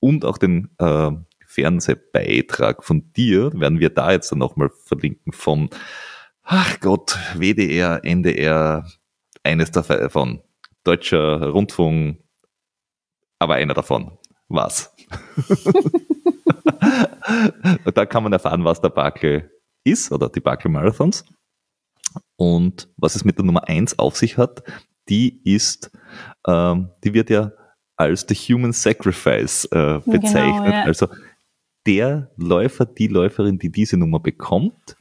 und 0.00 0.24
auch 0.24 0.38
den 0.38 0.70
äh, 0.78 1.10
Fernsehbeitrag 1.46 2.82
von 2.82 3.12
dir 3.12 3.52
werden 3.54 3.80
wir 3.80 3.90
da 3.90 4.12
jetzt 4.12 4.32
dann 4.32 4.38
nochmal 4.38 4.70
verlinken 4.84 5.32
vom 5.32 5.68
ach 6.46 6.80
Gott, 6.80 7.18
WDR, 7.34 8.02
NDR, 8.04 8.86
eines 9.42 9.70
davon. 9.70 10.42
Deutscher 10.84 11.50
Rundfunk, 11.50 12.18
aber 13.38 13.54
einer 13.54 13.74
davon. 13.74 14.18
Was? 14.48 14.94
da 17.94 18.06
kann 18.06 18.22
man 18.22 18.32
erfahren, 18.32 18.64
was 18.64 18.80
der 18.80 18.90
Barclay 18.90 19.42
ist 19.84 20.12
oder 20.12 20.28
die 20.28 20.40
Barclay 20.40 20.70
Marathons. 20.70 21.24
Und 22.36 22.88
was 22.96 23.16
es 23.16 23.24
mit 23.24 23.38
der 23.38 23.44
Nummer 23.44 23.68
1 23.68 23.98
auf 23.98 24.16
sich 24.16 24.38
hat, 24.38 24.62
die 25.08 25.40
ist, 25.44 25.90
ähm, 26.46 26.90
die 27.02 27.14
wird 27.14 27.30
ja 27.30 27.52
als 27.96 28.26
The 28.28 28.34
Human 28.34 28.72
Sacrifice 28.72 29.64
äh, 29.66 29.76
genau, 29.76 30.00
bezeichnet. 30.04 30.64
Genau, 30.64 30.76
ja. 30.76 30.84
Also 30.84 31.08
der 31.86 32.30
Läufer, 32.36 32.86
die 32.86 33.08
Läuferin, 33.08 33.58
die 33.58 33.70
diese 33.70 33.96
Nummer 33.96 34.20
bekommt, 34.20 34.95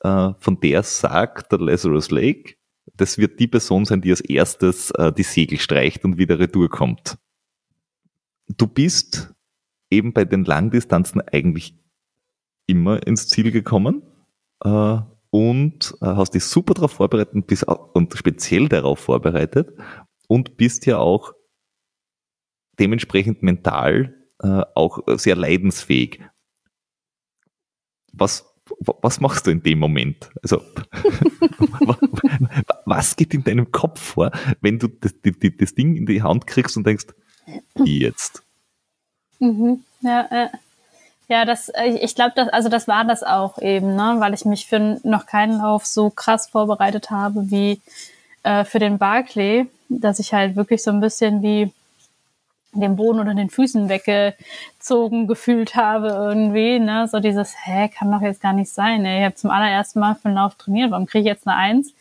äh, 0.00 0.32
von 0.38 0.60
der 0.60 0.82
sagt 0.82 1.52
der 1.52 1.58
Lazarus 1.58 2.10
Lake, 2.10 2.54
das 2.94 3.18
wird 3.18 3.38
die 3.40 3.48
Person 3.48 3.84
sein, 3.84 4.00
die 4.00 4.10
als 4.10 4.20
erstes 4.20 4.90
äh, 4.92 5.12
die 5.12 5.22
Segel 5.22 5.58
streicht 5.58 6.04
und 6.04 6.18
wieder 6.18 6.38
retour 6.38 6.68
kommt. 6.68 7.18
Du 8.56 8.66
bist 8.66 9.34
eben 9.90 10.12
bei 10.12 10.24
den 10.24 10.44
Langdistanzen 10.44 11.20
eigentlich 11.20 11.78
immer 12.66 13.06
ins 13.06 13.28
Ziel 13.28 13.50
gekommen 13.50 14.02
äh, 14.64 14.98
und 15.30 15.94
hast 16.00 16.34
dich 16.34 16.44
super 16.44 16.72
darauf 16.72 16.92
vorbereitet 16.92 17.34
und, 17.92 18.14
speziell 18.16 18.68
darauf 18.68 18.98
vorbereitet 18.98 19.70
und 20.26 20.56
bist 20.56 20.86
ja 20.86 20.98
auch 20.98 21.34
dementsprechend 22.78 23.42
mental 23.42 24.14
auch 24.38 25.00
sehr 25.18 25.36
leidensfähig. 25.36 26.22
Was 28.12 28.47
was 28.80 29.20
machst 29.20 29.46
du 29.46 29.50
in 29.50 29.62
dem 29.62 29.78
Moment? 29.78 30.30
Also, 30.42 30.62
was 32.84 33.16
geht 33.16 33.34
in 33.34 33.44
deinem 33.44 33.70
Kopf 33.72 34.00
vor, 34.00 34.30
wenn 34.60 34.78
du 34.78 34.88
das, 34.88 35.14
die, 35.20 35.56
das, 35.56 35.74
Ding 35.74 35.96
in 35.96 36.06
die 36.06 36.22
Hand 36.22 36.46
kriegst 36.46 36.76
und 36.76 36.86
denkst, 36.86 37.06
jetzt? 37.84 38.42
Mhm. 39.38 39.84
Ja, 40.00 40.26
äh, 40.30 40.48
ja, 41.28 41.44
das, 41.44 41.68
äh, 41.68 41.98
ich 42.00 42.14
glaube, 42.14 42.32
das, 42.34 42.48
also 42.48 42.68
das 42.68 42.88
war 42.88 43.04
das 43.04 43.22
auch 43.22 43.58
eben, 43.60 43.94
ne, 43.94 44.16
weil 44.18 44.34
ich 44.34 44.44
mich 44.44 44.66
für 44.66 44.98
noch 45.02 45.26
keinen 45.26 45.58
Lauf 45.58 45.84
so 45.84 46.10
krass 46.10 46.48
vorbereitet 46.48 47.10
habe 47.10 47.50
wie 47.50 47.80
äh, 48.42 48.64
für 48.64 48.78
den 48.78 48.98
Barclay, 48.98 49.66
dass 49.88 50.18
ich 50.18 50.32
halt 50.32 50.56
wirklich 50.56 50.82
so 50.82 50.90
ein 50.90 51.00
bisschen 51.00 51.42
wie 51.42 51.72
den 52.72 52.96
Boden 52.96 53.20
unter 53.20 53.34
den 53.34 53.50
Füßen 53.50 53.88
weggezogen 53.88 55.26
gefühlt 55.26 55.74
habe 55.74 56.08
irgendwie, 56.08 56.78
ne, 56.78 57.08
so 57.08 57.20
dieses, 57.20 57.54
hä, 57.64 57.88
kann 57.88 58.10
doch 58.10 58.20
jetzt 58.20 58.42
gar 58.42 58.52
nicht 58.52 58.70
sein, 58.70 59.04
ey. 59.04 59.20
ich 59.20 59.24
habe 59.24 59.34
zum 59.34 59.50
allerersten 59.50 60.00
Mal 60.00 60.14
für 60.14 60.26
einen 60.26 60.36
Lauf 60.36 60.54
trainiert, 60.56 60.90
warum 60.90 61.06
kriege 61.06 61.22
ich 61.22 61.26
jetzt 61.26 61.46
eine 61.46 61.56
Eins? 61.56 61.94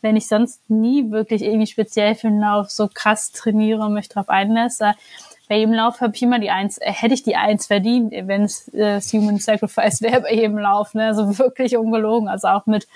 Wenn 0.00 0.16
ich 0.16 0.28
sonst 0.28 0.60
nie 0.70 1.10
wirklich 1.10 1.42
irgendwie 1.42 1.66
speziell 1.66 2.14
für 2.14 2.28
einen 2.28 2.40
Lauf 2.40 2.70
so 2.70 2.88
krass 2.92 3.32
trainiere 3.32 3.82
und 3.82 3.94
mich 3.94 4.08
drauf 4.08 4.28
einlasse, 4.28 4.94
bei 5.48 5.56
jedem 5.56 5.74
Lauf 5.74 6.00
habe 6.00 6.14
ich 6.14 6.22
immer 6.22 6.38
die 6.38 6.50
Eins, 6.50 6.78
äh, 6.78 6.92
hätte 6.92 7.14
ich 7.14 7.22
die 7.22 7.36
Eins 7.36 7.66
verdient, 7.66 8.12
wenn 8.12 8.44
es 8.44 8.68
äh, 8.74 9.00
Human 9.00 9.38
Sacrifice 9.38 10.02
wäre 10.02 10.22
bei 10.22 10.34
jedem 10.34 10.58
Lauf, 10.58 10.94
ne, 10.94 11.06
also 11.06 11.38
wirklich 11.38 11.76
ungelogen, 11.76 12.28
also 12.28 12.48
auch 12.48 12.66
mit 12.66 12.86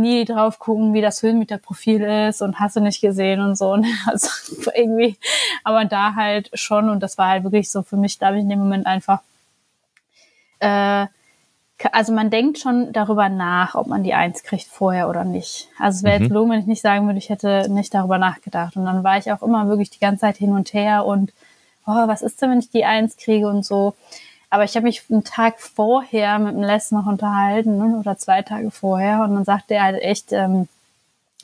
nie 0.00 0.24
drauf 0.24 0.58
gucken, 0.58 0.94
wie 0.94 1.00
das 1.00 1.22
Höhenmeterprofil 1.22 2.02
ist 2.28 2.42
und 2.42 2.58
hast 2.58 2.76
du 2.76 2.80
nicht 2.80 3.00
gesehen 3.00 3.40
und 3.40 3.56
so. 3.56 3.76
Ne? 3.76 3.88
Also 4.06 4.28
irgendwie, 4.74 5.16
aber 5.64 5.84
da 5.84 6.14
halt 6.14 6.50
schon 6.54 6.88
und 6.88 7.00
das 7.00 7.18
war 7.18 7.28
halt 7.28 7.44
wirklich 7.44 7.70
so 7.70 7.82
für 7.82 7.96
mich, 7.96 8.18
glaube 8.18 8.36
ich, 8.36 8.42
in 8.42 8.48
dem 8.48 8.58
Moment 8.58 8.86
einfach, 8.86 9.20
äh, 10.60 11.06
also 11.92 12.12
man 12.12 12.30
denkt 12.30 12.58
schon 12.58 12.92
darüber 12.92 13.28
nach, 13.28 13.74
ob 13.74 13.86
man 13.86 14.02
die 14.02 14.14
Eins 14.14 14.42
kriegt 14.42 14.66
vorher 14.66 15.08
oder 15.08 15.24
nicht. 15.24 15.68
Also 15.78 15.98
es 15.98 16.02
wäre 16.02 16.18
mhm. 16.18 16.24
jetzt 16.24 16.32
logisch, 16.32 16.52
wenn 16.52 16.60
ich 16.60 16.66
nicht 16.66 16.82
sagen 16.82 17.06
würde, 17.06 17.18
ich 17.18 17.30
hätte 17.30 17.70
nicht 17.70 17.94
darüber 17.94 18.18
nachgedacht. 18.18 18.76
Und 18.76 18.84
dann 18.84 19.02
war 19.02 19.18
ich 19.18 19.32
auch 19.32 19.42
immer 19.42 19.68
wirklich 19.68 19.90
die 19.90 20.00
ganze 20.00 20.22
Zeit 20.22 20.36
hin 20.36 20.52
und 20.52 20.72
her 20.74 21.06
und 21.06 21.32
oh, 21.86 22.08
was 22.08 22.22
ist 22.22 22.40
denn, 22.40 22.50
wenn 22.50 22.58
ich 22.58 22.70
die 22.70 22.84
Eins 22.84 23.16
kriege 23.16 23.48
und 23.48 23.64
so. 23.64 23.94
Aber 24.50 24.64
ich 24.64 24.74
habe 24.74 24.84
mich 24.84 25.04
einen 25.08 25.24
Tag 25.24 25.60
vorher 25.60 26.38
mit 26.40 26.54
dem 26.54 26.62
Les 26.62 26.90
noch 26.90 27.06
unterhalten 27.06 27.78
ne, 27.78 27.98
oder 27.98 28.18
zwei 28.18 28.42
Tage 28.42 28.70
vorher 28.70 29.22
und 29.22 29.34
dann 29.34 29.44
sagte 29.44 29.74
er 29.74 29.84
halt 29.84 30.02
echt, 30.02 30.32
ähm, 30.32 30.68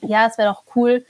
ja, 0.03 0.27
es 0.27 0.37
wäre 0.39 0.53
doch 0.53 0.65
cool, 0.75 1.05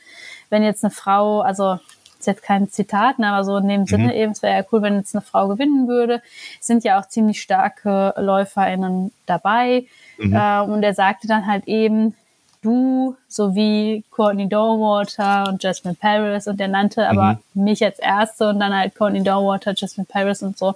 wenn 0.51 0.63
jetzt 0.63 0.85
eine 0.85 0.91
Frau, 0.91 1.41
also 1.41 1.79
ist 2.19 2.27
jetzt 2.27 2.43
kein 2.43 2.71
Zitat, 2.71 3.19
ne, 3.19 3.29
aber 3.29 3.45
so 3.45 3.57
in 3.57 3.69
dem 3.69 3.81
mhm. 3.83 3.87
Sinne 3.87 4.15
eben, 4.15 4.33
es 4.33 4.43
wäre 4.43 4.59
ja 4.59 4.65
cool, 4.73 4.83
wenn 4.83 4.97
jetzt 4.97 5.15
eine 5.15 5.23
Frau 5.23 5.49
gewinnen 5.49 5.89
würde. 5.89 6.23
Es 6.61 6.67
sind 6.67 6.85
ja 6.85 7.01
auch 7.01 7.09
ziemlich 7.09 7.41
starke 7.41 8.15
LäuferInnen 8.17 9.13
dabei. 9.27 9.87
Mhm. 10.19 10.35
Äh, 10.35 10.61
und 10.61 10.83
er 10.83 10.95
sagte 10.95 11.27
dann 11.27 11.47
halt 11.47 11.67
eben, 11.67 12.15
du 12.63 13.17
sowie 13.29 14.05
Courtney 14.11 14.49
Doorwater 14.49 15.49
und 15.49 15.63
Jasmine 15.63 15.97
Paris 15.99 16.47
und 16.47 16.61
er 16.61 16.69
nannte 16.69 17.09
aber 17.09 17.39
mhm. 17.55 17.65
mich 17.65 17.85
als 17.85 17.99
Erste 17.99 18.49
und 18.49 18.61
dann 18.61 18.75
halt 18.75 18.95
Courtney 18.95 19.23
Doorwater, 19.23 19.75
Jasmine 19.77 20.07
Paris 20.11 20.43
und 20.43 20.59
so 20.59 20.75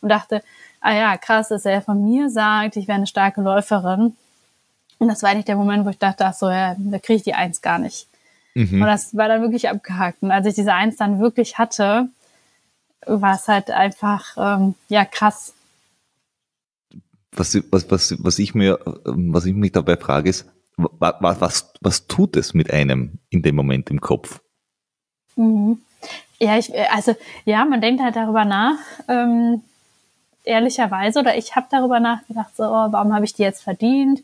und 0.00 0.08
dachte, 0.08 0.42
ah 0.80 0.94
ja, 0.94 1.16
krass, 1.16 1.48
dass 1.48 1.64
er 1.64 1.82
von 1.82 2.04
mir 2.04 2.30
sagt, 2.30 2.76
ich 2.76 2.88
wäre 2.88 2.96
eine 2.96 3.06
starke 3.06 3.40
Läuferin. 3.40 4.16
Und 4.98 5.08
das 5.08 5.22
war 5.22 5.34
nicht 5.34 5.48
der 5.48 5.56
Moment, 5.56 5.84
wo 5.84 5.90
ich 5.90 5.98
dachte, 5.98 6.26
ach 6.26 6.34
so, 6.34 6.48
ja, 6.50 6.74
da 6.76 6.98
kriege 6.98 7.16
ich 7.18 7.22
die 7.22 7.34
Eins 7.34 7.62
gar 7.62 7.78
nicht. 7.78 8.08
Mhm. 8.54 8.82
Und 8.82 8.88
das 8.88 9.16
war 9.16 9.28
dann 9.28 9.42
wirklich 9.42 9.68
abgehakt. 9.68 10.22
Und 10.22 10.30
als 10.30 10.46
ich 10.46 10.54
diese 10.54 10.74
Eins 10.74 10.96
dann 10.96 11.20
wirklich 11.20 11.58
hatte, 11.58 12.08
war 13.06 13.34
es 13.34 13.46
halt 13.46 13.70
einfach, 13.70 14.36
ähm, 14.36 14.74
ja, 14.88 15.04
krass. 15.04 15.54
was, 17.32 17.56
was, 17.70 17.90
was, 17.90 18.16
was 18.18 18.38
ich 18.38 18.54
mir, 18.54 18.78
was 19.04 19.46
ich 19.46 19.54
mich 19.54 19.72
dabei 19.72 19.96
frage, 19.96 20.30
ist, 20.30 20.46
was, 20.76 21.14
was, 21.40 21.72
was 21.80 22.06
tut 22.06 22.36
es 22.36 22.54
mit 22.54 22.72
einem 22.72 23.18
in 23.30 23.42
dem 23.42 23.56
Moment 23.56 23.90
im 23.90 24.00
Kopf? 24.00 24.40
Mhm. 25.36 25.78
Ja, 26.40 26.56
ich, 26.56 26.72
also 26.92 27.16
ja, 27.44 27.64
man 27.64 27.80
denkt 27.80 28.02
halt 28.02 28.14
darüber 28.16 28.44
nach, 28.44 28.78
ähm, 29.08 29.62
ehrlicherweise, 30.44 31.20
oder 31.20 31.36
ich 31.36 31.56
habe 31.56 31.66
darüber 31.70 32.00
nachgedacht, 32.00 32.56
so, 32.56 32.64
oh, 32.64 32.88
warum 32.90 33.14
habe 33.14 33.24
ich 33.24 33.34
die 33.34 33.42
jetzt 33.42 33.62
verdient? 33.62 34.22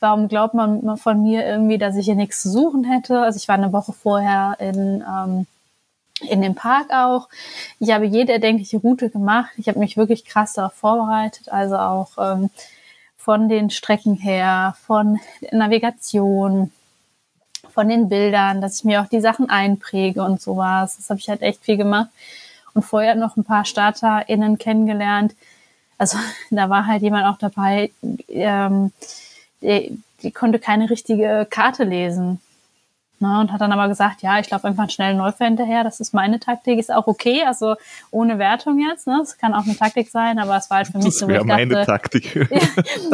Warum 0.00 0.28
glaubt 0.28 0.54
man 0.54 0.96
von 0.96 1.22
mir 1.22 1.46
irgendwie, 1.46 1.78
dass 1.78 1.96
ich 1.96 2.06
hier 2.06 2.16
nichts 2.16 2.42
zu 2.42 2.50
suchen 2.50 2.84
hätte? 2.84 3.20
Also 3.20 3.36
ich 3.36 3.48
war 3.48 3.54
eine 3.54 3.72
Woche 3.72 3.92
vorher 3.92 4.56
in, 4.58 5.04
ähm, 5.08 5.46
in 6.28 6.42
dem 6.42 6.54
Park 6.54 6.92
auch. 6.92 7.28
Ich 7.78 7.90
habe 7.92 8.04
jede 8.06 8.32
erdenkliche 8.32 8.78
Route 8.78 9.10
gemacht. 9.10 9.50
Ich 9.56 9.68
habe 9.68 9.78
mich 9.78 9.96
wirklich 9.96 10.24
krass 10.24 10.54
darauf 10.54 10.72
vorbereitet, 10.72 11.50
also 11.50 11.76
auch 11.76 12.10
ähm, 12.18 12.50
von 13.16 13.48
den 13.48 13.70
Strecken 13.70 14.16
her, 14.16 14.74
von 14.84 15.20
Navigation, 15.52 16.72
von 17.72 17.88
den 17.88 18.08
Bildern, 18.08 18.60
dass 18.60 18.78
ich 18.78 18.84
mir 18.84 19.00
auch 19.00 19.08
die 19.08 19.20
Sachen 19.20 19.48
einpräge 19.48 20.22
und 20.22 20.40
sowas. 20.40 20.96
Das 20.96 21.10
habe 21.10 21.20
ich 21.20 21.28
halt 21.28 21.42
echt 21.42 21.64
viel 21.64 21.76
gemacht. 21.76 22.10
Und 22.74 22.82
vorher 22.82 23.14
noch 23.14 23.36
ein 23.36 23.44
paar 23.44 23.64
StarterInnen 23.64 24.58
kennengelernt. 24.58 25.34
Also 25.98 26.18
da 26.50 26.68
war 26.70 26.86
halt 26.86 27.02
jemand 27.02 27.26
auch 27.26 27.38
dabei, 27.38 27.90
ähm, 28.28 28.92
die, 29.60 29.98
die 30.22 30.30
konnte 30.30 30.58
keine 30.58 30.90
richtige 30.90 31.46
Karte 31.48 31.84
lesen. 31.84 32.40
Ne, 33.22 33.38
und 33.38 33.52
hat 33.52 33.60
dann 33.60 33.70
aber 33.70 33.86
gesagt, 33.86 34.22
ja, 34.22 34.40
ich 34.40 34.50
laufe 34.50 34.66
einfach 34.66 34.90
schnell 34.90 35.16
Läufer 35.16 35.44
hinterher, 35.44 35.84
das 35.84 36.00
ist 36.00 36.12
meine 36.12 36.40
Taktik, 36.40 36.80
ist 36.80 36.92
auch 36.92 37.06
okay, 37.06 37.44
also 37.46 37.76
ohne 38.10 38.40
Wertung 38.40 38.80
jetzt, 38.80 39.06
ne? 39.06 39.18
Das 39.20 39.38
kann 39.38 39.54
auch 39.54 39.62
eine 39.62 39.76
Taktik 39.76 40.10
sein, 40.10 40.40
aber 40.40 40.56
es 40.56 40.68
war 40.70 40.78
halt 40.78 40.88
für 40.88 40.96
mich 40.96 41.04
das 41.04 41.18
so. 41.18 41.28
Das 41.28 41.34
wäre 41.36 41.44
meine 41.44 41.72
dachte, 41.72 41.86
Taktik. 41.86 42.34
ja, 42.50 42.60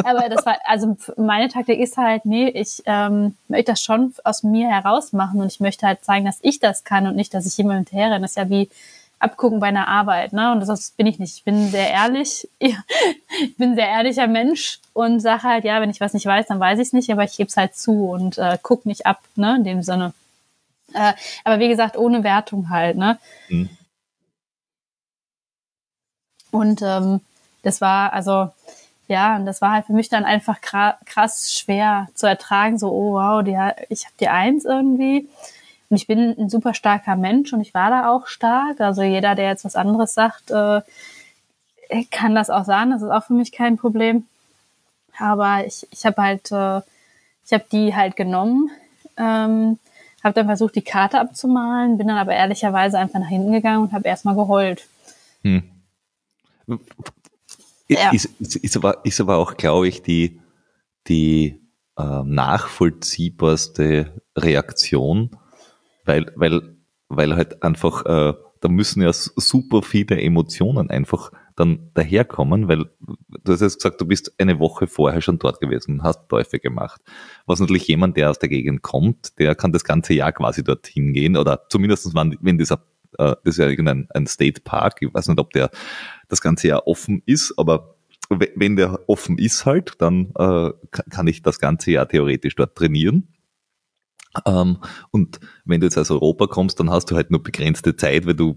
aber 0.05 0.31
das 0.31 0.47
war, 0.47 0.57
also 0.65 0.97
meine 1.19 1.49
Taktik 1.49 1.79
ist 1.79 1.99
halt, 1.99 2.25
nee, 2.25 2.49
ich 2.49 2.83
ähm, 2.87 3.37
möchte 3.49 3.73
das 3.73 3.83
schon 3.83 4.15
aus 4.25 4.43
mir 4.43 4.69
heraus 4.69 5.13
machen 5.13 5.43
und 5.43 5.53
ich 5.53 5.61
möchte 5.61 5.87
halt 5.87 6.03
zeigen, 6.03 6.25
dass 6.25 6.39
ich 6.41 6.59
das 6.59 6.85
kann 6.85 7.07
und 7.07 7.15
nicht, 7.15 7.35
dass 7.35 7.45
ich 7.45 7.59
jemandem 7.59 7.85
hinterher 7.85 8.19
Das 8.19 8.31
ist 8.31 8.37
ja 8.39 8.49
wie 8.49 8.71
abgucken 9.21 9.61
bei 9.61 9.69
einer 9.69 9.89
Arbeit, 9.89 10.33
ne? 10.33 10.53
Und 10.53 10.61
das 10.61 10.91
bin 10.93 11.07
ich 11.07 11.19
nicht. 11.19 11.37
Ich 11.39 11.45
bin 11.45 11.69
sehr 11.69 11.91
ehrlich, 11.91 12.49
ich 12.59 12.77
bin 13.57 13.71
ein 13.71 13.75
sehr 13.75 13.89
ehrlicher 13.89 14.27
Mensch 14.27 14.81
und 14.93 15.21
sage 15.21 15.43
halt, 15.43 15.65
ja, 15.65 15.81
wenn 15.81 15.91
ich 15.91 16.01
was 16.01 16.15
nicht 16.15 16.27
weiß, 16.27 16.47
dann 16.47 16.61
weiß 16.61 16.79
ich 16.79 16.89
es 16.89 16.93
nicht, 16.93 17.11
aber 17.11 17.25
ich 17.25 17.37
gebe 17.37 17.49
es 17.49 17.57
halt 17.57 17.75
zu 17.77 18.11
und 18.11 18.39
äh, 18.39 18.59
guck 18.63 18.87
nicht 18.87 19.07
ab, 19.07 19.21
ne? 19.35 19.57
In 19.57 19.65
dem 19.65 19.83
Sinne. 19.83 20.13
Äh, 20.95 21.13
aber 21.45 21.59
wie 21.59 21.69
gesagt, 21.69 21.97
ohne 21.97 22.25
Wertung 22.25 22.71
halt, 22.71 22.97
ne? 22.97 23.19
Mhm. 23.49 23.71
Und 26.51 26.81
ähm, 26.83 27.21
das 27.63 27.81
war, 27.81 28.13
also, 28.13 28.51
ja, 29.09 29.37
und 29.37 29.47
das 29.47 29.61
war 29.61 29.73
halt 29.73 29.87
für 29.87 29.93
mich 29.93 30.09
dann 30.09 30.25
einfach 30.25 30.61
krass 30.61 31.53
schwer 31.53 32.09
zu 32.15 32.27
ertragen, 32.27 32.79
so, 32.79 32.91
oh 32.91 33.13
wow, 33.15 33.43
die, 33.43 33.59
ich 33.93 34.05
habe 34.05 34.15
die 34.21 34.29
Eins 34.29 34.65
irgendwie. 34.65 35.29
Und 35.91 35.97
ich 35.97 36.07
bin 36.07 36.35
ein 36.39 36.51
super 36.51 36.75
starker 36.75 37.17
Mensch 37.17 37.53
und 37.53 37.61
ich 37.61 37.73
war 37.73 37.91
da 37.91 38.11
auch 38.11 38.27
stark. 38.27 38.81
Also 38.81 39.03
jeder, 39.03 39.35
der 39.35 39.49
jetzt 39.49 39.65
was 39.65 39.77
anderes 39.77 40.15
sagt, 40.15 40.51
äh, 40.51 40.83
kann 42.11 42.35
das 42.35 42.51
auch 42.51 42.65
sagen. 42.65 42.91
Das 42.91 43.03
ist 43.03 43.11
auch 43.11 43.25
für 43.25 43.33
mich 43.33 43.53
kein 43.53 43.77
Problem. 43.77 44.27
Aber 45.19 45.67
ich, 45.67 45.87
ich 45.91 46.05
habe 46.05 46.23
halt, 46.23 46.53
äh, 46.53 46.81
ich 47.45 47.53
habe 47.53 47.65
die 47.73 47.95
halt 47.95 48.17
genommen, 48.17 48.71
ähm, 49.17 49.79
habe 50.23 50.35
dann 50.35 50.47
versucht, 50.47 50.75
die 50.77 50.83
Karte 50.83 51.21
abzumalen, 51.21 51.97
bin 51.97 52.09
dann 52.09 52.19
aber 52.19 52.35
ehrlicherweise 52.35 52.99
einfach 52.99 53.21
nach 53.21 53.29
hinten 53.29 53.53
gegangen 53.53 53.83
und 53.85 53.93
habe 53.93 54.07
erstmal 54.07 54.35
geheult. 54.35 54.87
Hm. 55.43 55.63
Ja. 57.89 58.11
Ist, 58.13 58.27
ist, 58.39 58.57
ist, 58.57 58.77
aber, 58.77 59.05
ist 59.05 59.21
aber 59.21 59.39
auch, 59.39 59.57
glaube 59.57 59.89
ich, 59.89 60.03
die, 60.03 60.41
die 61.07 61.59
äh, 61.97 62.23
nachvollziehbarste 62.23 64.13
Reaktion, 64.37 65.31
weil, 66.09 66.33
weil, 66.35 66.77
weil 67.09 67.37
halt 67.37 67.63
einfach, 67.63 68.05
äh, 68.07 68.35
da 68.61 68.69
müssen 68.69 69.03
ja 69.03 69.13
super 69.13 69.83
viele 69.83 70.21
Emotionen 70.21 70.91
einfach 70.91 71.31
dann 71.55 71.91
daherkommen, 71.95 72.69
weil 72.69 72.87
du 73.45 73.53
hast 73.53 73.61
jetzt 73.61 73.77
gesagt, 73.77 74.01
du 74.01 74.07
bist 74.07 74.33
eine 74.39 74.59
Woche 74.59 74.87
vorher 74.87 75.21
schon 75.21 75.39
dort 75.39 75.61
gewesen, 75.61 76.03
hast 76.03 76.31
Läufe 76.31 76.59
gemacht. 76.59 77.01
Was 77.47 77.61
natürlich 77.61 77.87
jemand, 77.87 78.17
der 78.17 78.31
aus 78.31 78.39
der 78.39 78.49
Gegend 78.49 78.83
kommt, 78.83 79.39
der 79.39 79.55
kann 79.55 79.73
das 79.73 79.85
ganze 79.85 80.15
Jahr 80.15 80.33
quasi 80.33 80.65
dorthin 80.65 81.13
gehen 81.13 81.37
oder 81.37 81.67
zumindest 81.69 82.15
wenn 82.15 82.59
dieser, 82.59 82.81
äh, 83.19 83.37
das 83.45 83.55
ist 83.55 83.59
ja 83.59 83.67
irgendein 83.67 84.09
ein 84.11 84.27
State 84.27 84.63
Park, 84.63 84.99
ich 85.01 85.13
weiß 85.13 85.29
nicht, 85.29 85.41
ob 85.41 85.53
der 85.53 85.71
das 86.29 86.41
ganze 86.41 86.69
Jahr 86.69 86.87
offen 86.87 87.23
ist, 87.27 87.55
aber 87.59 87.97
wenn 88.31 88.77
der 88.77 89.09
offen 89.09 89.39
ist 89.39 89.65
halt, 89.65 89.95
dann 89.99 90.33
äh, 90.39 90.71
kann 90.91 91.27
ich 91.27 91.43
das 91.43 91.59
ganze 91.61 91.93
Jahr 91.93 92.09
theoretisch 92.09 92.55
dort 92.57 92.77
trainieren. 92.77 93.29
Ähm, 94.47 94.79
und 95.11 95.41
wenn 95.65 95.81
du 95.81 95.87
jetzt 95.87 95.99
aus 95.99 96.11
Europa 96.11 96.47
kommst, 96.47 96.81
dann 96.81 96.91
hast 96.91 97.11
du 97.11 97.17
halt 97.17 97.31
nur 97.31 97.43
begrenzte 97.43 97.97
Zeit, 97.97 98.27
weil 98.27 98.35
du 98.35 98.57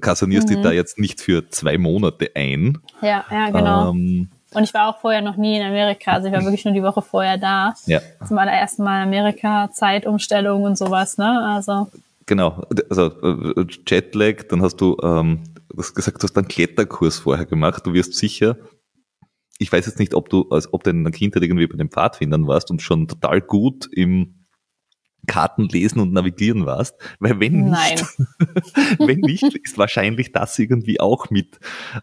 kassanierst 0.00 0.48
mhm. 0.48 0.54
dich 0.54 0.62
da 0.62 0.72
jetzt 0.72 0.98
nicht 0.98 1.20
für 1.20 1.48
zwei 1.50 1.78
Monate 1.78 2.30
ein. 2.34 2.78
Ja, 3.02 3.24
ja, 3.30 3.50
genau. 3.50 3.90
Ähm, 3.90 4.30
und 4.52 4.64
ich 4.64 4.74
war 4.74 4.88
auch 4.88 5.00
vorher 5.00 5.22
noch 5.22 5.36
nie 5.36 5.56
in 5.56 5.62
Amerika, 5.62 6.12
also 6.12 6.26
ich 6.26 6.32
war 6.32 6.42
wirklich 6.44 6.64
nur 6.64 6.74
die 6.74 6.82
Woche 6.82 7.02
vorher 7.02 7.38
da. 7.38 7.74
Ja. 7.86 8.00
Zum 8.26 8.38
allerersten 8.38 8.82
Mal 8.82 9.02
Amerika, 9.02 9.70
Zeitumstellung 9.72 10.64
und 10.64 10.76
sowas, 10.76 11.18
ne? 11.18 11.46
Also. 11.46 11.88
Genau, 12.26 12.62
also 12.88 13.06
äh, 13.22 13.66
Jetlag, 13.86 14.48
dann 14.48 14.62
hast 14.62 14.76
du, 14.76 14.96
ähm, 15.02 15.40
gesagt, 15.94 16.22
du 16.22 16.24
hast 16.24 16.36
einen 16.36 16.48
Kletterkurs 16.48 17.18
vorher 17.18 17.46
gemacht. 17.46 17.86
Du 17.86 17.92
wirst 17.92 18.14
sicher, 18.14 18.56
ich 19.58 19.70
weiß 19.70 19.86
jetzt 19.86 19.98
nicht, 19.98 20.14
ob 20.14 20.28
du, 20.28 20.48
als 20.50 20.72
ob 20.72 20.84
du 20.84 20.90
in 20.90 21.04
der 21.04 21.12
Kindheit 21.12 21.42
irgendwie 21.42 21.66
bei 21.66 21.76
den 21.76 21.90
Pfadfindern 21.90 22.46
warst 22.46 22.70
und 22.70 22.82
schon 22.82 23.08
total 23.08 23.40
gut 23.40 23.88
im 23.92 24.39
Karten 25.26 25.68
lesen 25.68 26.00
und 26.00 26.12
navigieren 26.12 26.66
warst, 26.66 26.94
weil 27.18 27.38
wenn 27.40 27.70
nicht, 27.70 28.04
wenn 28.98 29.20
nicht, 29.20 29.42
ist 29.42 29.78
wahrscheinlich 29.78 30.32
das 30.32 30.58
irgendwie 30.58 31.00
auch 31.00 31.30
mit 31.30 31.58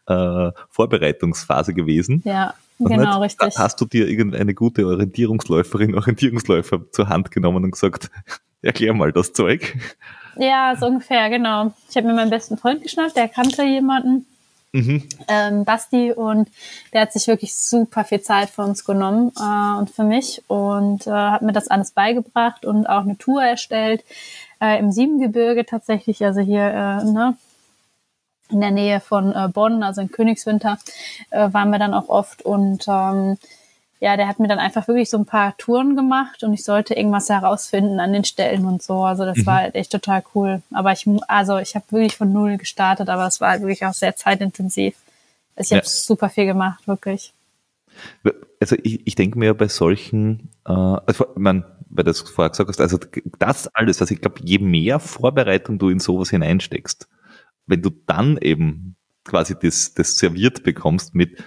äh, 0.08 0.52
Vorbereitungsphase 0.70 1.74
gewesen. 1.74 2.22
Ja, 2.26 2.54
und 2.80 2.92
genau, 2.92 3.22
nicht, 3.22 3.42
richtig. 3.42 3.60
Hast 3.60 3.82
du 3.82 3.86
dir 3.86 4.08
irgendeine 4.08 4.54
gute 4.54 4.86
Orientierungsläuferin, 4.86 5.96
Orientierungsläufer 5.96 6.92
zur 6.92 7.10
Hand 7.10 7.32
genommen 7.32 7.64
und 7.64 7.72
gesagt, 7.72 8.10
erklär 8.62 8.94
mal 8.94 9.12
das 9.12 9.34
Zeug? 9.34 9.76
Ja, 10.38 10.76
so 10.80 10.86
ungefähr, 10.86 11.30
genau. 11.30 11.74
Ich 11.90 11.98
habe 11.98 12.08
mir 12.08 12.14
meinen 12.14 12.30
besten 12.30 12.58
Freund 12.58 12.84
geschnappt, 12.84 13.18
der 13.18 13.28
kannte 13.28 13.64
jemanden, 13.64 14.28
Mhm. 14.74 15.04
Ähm, 15.30 15.64
Basti 15.64 16.12
und 16.12 16.50
der 16.94 17.02
hat 17.02 17.14
sich 17.14 17.28
wirklich 17.28 17.56
super 17.56 18.04
viel 18.04 18.22
Zeit 18.22 18.50
für 18.50 18.64
uns 18.64 18.84
genommen 18.84 19.32
äh, 19.40 19.78
und 19.78 19.90
für 19.90 20.04
mich 20.04 20.44
und 20.48 21.08
äh, 21.08 21.12
hat 21.12 21.42
mir 21.42 21.54
das 21.54 21.70
alles 21.70 21.92
beigebracht 21.92 22.66
und 22.66 22.86
auch 22.86 23.02
eine 23.02 23.18
Tour 23.18 23.42
erstellt 23.42 24.04
äh, 24.62 24.80
im 24.80 24.92
Siebengebirge 24.92 25.66
tatsächlich, 25.66 26.24
also 26.24 26.42
hier 26.42 26.66
äh, 26.66 27.06
ne, 27.06 27.38
in 28.50 28.62
der 28.62 28.72
Nähe 28.72 29.00
von 29.00 29.34
äh, 29.34 29.50
Bonn, 29.54 29.84
also 29.84 30.02
in 30.02 30.12
Königswinter, 30.12 30.78
äh, 31.32 31.52
waren 31.52 31.70
wir 31.70 31.80
dann 31.80 31.94
auch 31.94 32.10
oft 32.10 32.42
und 32.44 32.86
ähm, 32.88 33.38
ja, 34.00 34.16
der 34.16 34.28
hat 34.28 34.40
mir 34.40 34.48
dann 34.48 34.60
einfach 34.60 34.88
wirklich 34.88 35.10
so 35.10 35.18
ein 35.18 35.26
paar 35.26 35.58
Touren 35.58 35.96
gemacht 35.96 36.44
und 36.44 36.54
ich 36.54 36.64
sollte 36.64 36.94
irgendwas 36.94 37.30
herausfinden 37.30 38.00
an 38.00 38.14
den 38.14 38.24
Stellen 38.24 38.66
und 38.66 38.84
so. 38.84 39.04
Also 39.04 39.26
das 39.26 39.38
mhm. 39.38 39.46
war 39.46 39.56
halt 39.62 39.76
echt 39.76 39.92
total 39.92 40.24
cool. 40.36 40.62
Aber 40.72 40.92
ich, 40.92 41.08
also 41.28 41.58
ich 41.58 41.76
habe 41.76 41.86
wirklich 41.90 42.16
von 42.16 42.32
null 42.32 42.58
gestartet, 42.58 43.10
aber 43.10 43.26
es 43.26 43.42
war 43.42 43.52
halt 43.52 43.62
wirklich 43.62 43.86
auch 43.86 43.94
sehr 43.94 44.16
zeitintensiv. 44.16 44.96
Also 45.56 45.68
ich 45.68 45.72
ja. 45.72 45.78
habe 45.78 45.88
super 45.88 46.30
viel 46.30 46.46
gemacht, 46.46 46.88
wirklich. 46.88 47.34
Also 48.60 48.76
ich, 48.84 49.06
ich 49.08 49.16
denke 49.16 49.40
mir 49.40 49.56
bei 49.56 49.68
solchen, 49.68 50.50
äh, 50.66 50.72
also 50.72 51.26
man, 51.36 51.66
weil 51.90 52.04
du 52.04 52.12
das 52.12 52.22
vorher 52.22 52.52
gesagt 52.52 52.70
hast, 52.70 52.80
also 52.80 53.00
das 53.40 53.68
alles, 53.74 54.00
also 54.00 54.14
ich 54.14 54.22
glaube, 54.22 54.42
je 54.44 54.60
mehr 54.60 55.00
Vorbereitung 55.00 55.80
du 55.80 55.90
in 55.90 56.00
sowas 56.00 56.30
hineinsteckst, 56.30 57.08
wenn 57.66 57.82
du 57.82 57.90
dann 58.06 58.38
eben 58.38 58.96
quasi 59.24 59.56
das, 59.60 59.96
das 59.96 60.18
serviert 60.18 60.62
bekommst 60.62 61.16
mit, 61.16 61.44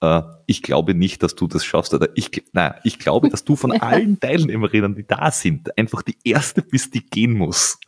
äh, 0.00 0.22
ich 0.46 0.62
glaube 0.62 0.94
nicht, 0.94 1.22
dass 1.22 1.34
du 1.34 1.46
das 1.46 1.64
schaffst. 1.64 1.94
Oder 1.94 2.08
ich, 2.14 2.30
naja, 2.52 2.76
ich 2.84 2.98
glaube, 2.98 3.28
dass 3.28 3.44
du 3.44 3.56
von 3.56 3.72
allen 3.72 4.18
Teilnehmerinnen, 4.20 4.94
die 4.94 5.06
da 5.06 5.30
sind, 5.30 5.76
einfach 5.78 6.02
die 6.02 6.16
erste 6.24 6.62
bist, 6.62 6.94
die 6.94 7.04
gehen 7.04 7.32
muss. 7.32 7.78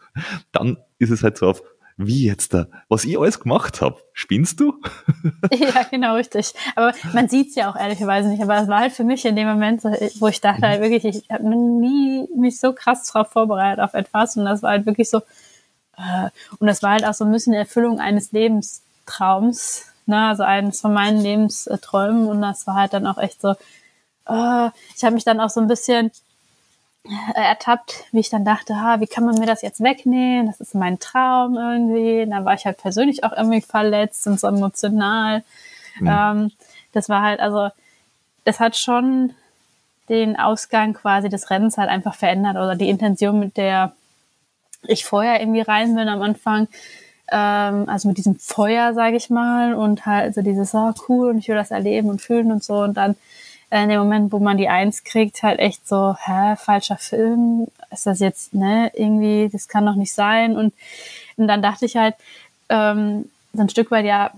Dann 0.53 0.77
ist 0.99 1.11
es 1.11 1.23
halt 1.23 1.39
so 1.39 1.49
auf, 1.49 1.63
wie 1.97 2.27
jetzt 2.27 2.55
da, 2.55 2.67
was 2.89 3.05
ich 3.05 3.19
alles 3.19 3.41
gemacht 3.41 3.81
habe. 3.81 4.01
Spinnst 4.13 4.61
du? 4.61 4.75
ja, 5.53 5.83
genau, 5.91 6.15
richtig. 6.15 6.55
Aber 6.75 6.93
man 7.13 7.29
sieht 7.29 7.51
es 7.51 7.55
ja 7.55 7.71
auch 7.71 7.77
ehrlicherweise 7.77 8.29
nicht. 8.29 8.43
Aber 8.43 8.59
es 8.59 8.69
war 8.69 8.81
halt 8.81 8.93
für 8.93 9.05
mich 9.05 9.25
in 9.25 9.37
dem 9.37 9.49
Moment, 9.49 9.85
wo 9.85 10.29
ich 10.29 10.41
dachte 10.41 10.67
halt 10.67 10.81
wirklich, 10.81 11.05
ich 11.05 11.31
habe 11.31 11.49
nie 11.49 12.29
mich 12.37 12.61
so 12.61 12.73
krass 12.73 13.11
darauf 13.11 13.31
vorbereitet 13.31 13.83
auf 13.83 13.95
etwas. 13.95 14.37
Und 14.37 14.45
das 14.45 14.63
war 14.63 14.71
halt 14.71 14.87
wirklich 14.87 15.11
so, 15.11 15.19
äh, 15.97 16.29
und 16.59 16.67
das 16.67 16.83
war 16.83 16.93
halt 16.93 17.05
auch 17.05 17.15
so 17.15 17.25
ein 17.25 17.33
bisschen 17.33 17.53
Erfüllung 17.53 18.01
eines 18.01 18.33
Lebenstraums, 18.33 19.92
Ne? 20.07 20.29
Also 20.29 20.43
eines 20.43 20.81
von 20.81 20.93
meinen 20.93 21.21
Lebensträumen 21.21 22.29
und 22.29 22.43
das 22.43 22.67
war 22.67 22.75
halt 22.75 22.93
dann 22.93 23.07
auch 23.07 23.19
echt 23.19 23.41
so, 23.41 23.51
uh, 24.29 24.71
ich 24.97 25.05
habe 25.05 25.15
mich 25.15 25.25
dann 25.25 25.41
auch 25.41 25.51
so 25.51 25.61
ein 25.61 25.69
bisschen 25.69 26.11
äh, 27.05 27.43
ertappt, 27.43 28.05
wie 28.13 28.21
ich 28.21 28.31
dann 28.31 28.45
dachte, 28.45 28.77
ha, 28.81 29.01
wie 29.01 29.07
kann 29.07 29.25
man 29.25 29.39
mir 29.39 29.47
das 29.47 29.63
jetzt 29.63 29.83
wegnehmen? 29.83 30.47
Das 30.47 30.61
ist 30.61 30.75
mein 30.75 30.99
Traum 30.99 31.57
irgendwie. 31.57 32.23
Und 32.23 32.31
dann 32.31 32.45
war 32.45 32.55
ich 32.55 32.65
halt 32.65 32.79
persönlich 32.79 33.25
auch 33.25 33.33
irgendwie 33.33 33.61
verletzt 33.61 34.27
und 34.27 34.39
so 34.39 34.47
emotional. 34.47 35.43
Mhm. 35.99 36.09
Ähm, 36.09 36.53
das 36.93 37.09
war 37.09 37.23
halt, 37.23 37.41
also 37.41 37.71
das 38.45 38.61
hat 38.61 38.77
schon 38.77 39.35
den 40.09 40.39
Ausgang 40.39 40.95
quasi 40.95 41.29
des 41.29 41.51
Rennens 41.51 41.79
halt 41.79 41.89
einfach 41.89 42.15
verändert 42.15 42.57
oder 42.57 42.77
die 42.77 42.89
Intention, 42.89 43.41
mit 43.41 43.57
der 43.57 43.93
ich 44.83 45.05
vorher 45.05 45.41
irgendwie 45.41 45.61
rein 45.61 45.95
bin 45.95 46.09
am 46.09 46.23
Anfang, 46.23 46.69
ähm, 47.33 47.89
also 47.89 48.09
mit 48.09 48.19
diesem 48.19 48.37
Feuer, 48.37 48.95
sage 48.95 49.17
ich 49.17 49.31
mal, 49.31 49.75
und 49.75 50.07
halt 50.07 50.35
so 50.35 50.43
dieses, 50.43 50.75
oh 50.75 50.93
cool, 51.09 51.31
und 51.31 51.39
ich 51.39 51.49
will 51.49 51.57
das 51.57 51.71
erleben 51.71 52.09
und 52.09 52.21
fühlen 52.21 52.53
und 52.53 52.63
so 52.63 52.83
und 52.83 52.95
dann 52.95 53.17
äh, 53.71 53.83
in 53.83 53.89
dem 53.89 53.99
Moment, 53.99 54.33
wo 54.33 54.39
man 54.39 54.59
die 54.59 54.69
Eins 54.69 55.03
kriegt, 55.03 55.43
halt 55.43 55.59
echt 55.59 55.89
so, 55.89 56.15
hä, 56.25 56.57
falscher 56.57 56.99
Film, 56.99 57.67
ist 57.91 58.07
das 58.07 58.21
jetzt, 58.21 58.55
ne, 58.55 58.93
irgendwie, 58.95 59.49
das 59.51 59.67
kann 59.67 59.87
doch 59.87 59.97
nicht 59.97 60.13
sein 60.13 60.57
und, 60.57 60.73
und 61.37 61.49
dann 61.49 61.63
dachte 61.63 61.87
ich 61.87 61.97
halt, 61.97 62.15
ähm, 62.69 63.31
so 63.53 63.63
ein 63.63 63.69
Stück 63.69 63.91
weit, 63.91 64.05
ja, 64.05 64.31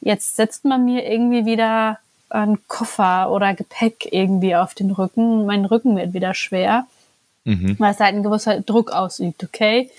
jetzt 0.00 0.36
setzt 0.36 0.64
man 0.64 0.84
mir 0.84 1.08
irgendwie 1.08 1.46
wieder 1.46 1.98
einen 2.28 2.66
Koffer 2.66 3.30
oder 3.30 3.54
Gepäck 3.54 4.08
irgendwie 4.10 4.56
auf 4.56 4.74
den 4.74 4.90
Rücken. 4.90 5.46
Mein 5.46 5.64
Rücken 5.64 5.96
wird 5.96 6.14
wieder 6.14 6.34
schwer, 6.34 6.86
mhm. 7.44 7.76
weil 7.78 7.92
es 7.92 8.00
halt 8.00 8.14
ein 8.14 8.22
gewisser 8.22 8.60
Druck 8.60 8.90
ausübt, 8.92 9.44
okay? 9.44 9.90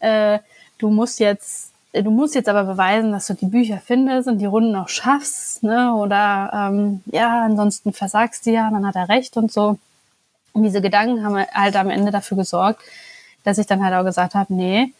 Äh, 0.00 0.38
du 0.78 0.90
musst 0.90 1.20
jetzt, 1.20 1.67
du 1.92 2.10
musst 2.10 2.34
jetzt 2.34 2.48
aber 2.48 2.64
beweisen, 2.64 3.12
dass 3.12 3.26
du 3.26 3.34
die 3.34 3.46
Bücher 3.46 3.80
findest 3.84 4.28
und 4.28 4.38
die 4.38 4.46
Runden 4.46 4.74
auch 4.76 4.88
schaffst, 4.88 5.62
ne? 5.62 5.94
Oder 5.94 6.50
ähm, 6.52 7.02
ja, 7.06 7.44
ansonsten 7.44 7.92
versagst 7.92 8.46
du 8.46 8.50
ja, 8.50 8.70
dann 8.70 8.86
hat 8.86 8.96
er 8.96 9.08
recht 9.08 9.36
und 9.36 9.52
so. 9.52 9.78
Und 10.52 10.62
diese 10.62 10.80
Gedanken 10.80 11.24
haben 11.24 11.36
halt 11.52 11.76
am 11.76 11.90
Ende 11.90 12.10
dafür 12.10 12.36
gesorgt, 12.36 12.80
dass 13.44 13.58
ich 13.58 13.66
dann 13.66 13.84
halt 13.84 13.94
auch 13.94 14.04
gesagt 14.04 14.34
habe, 14.34 14.52
nee, 14.52 14.92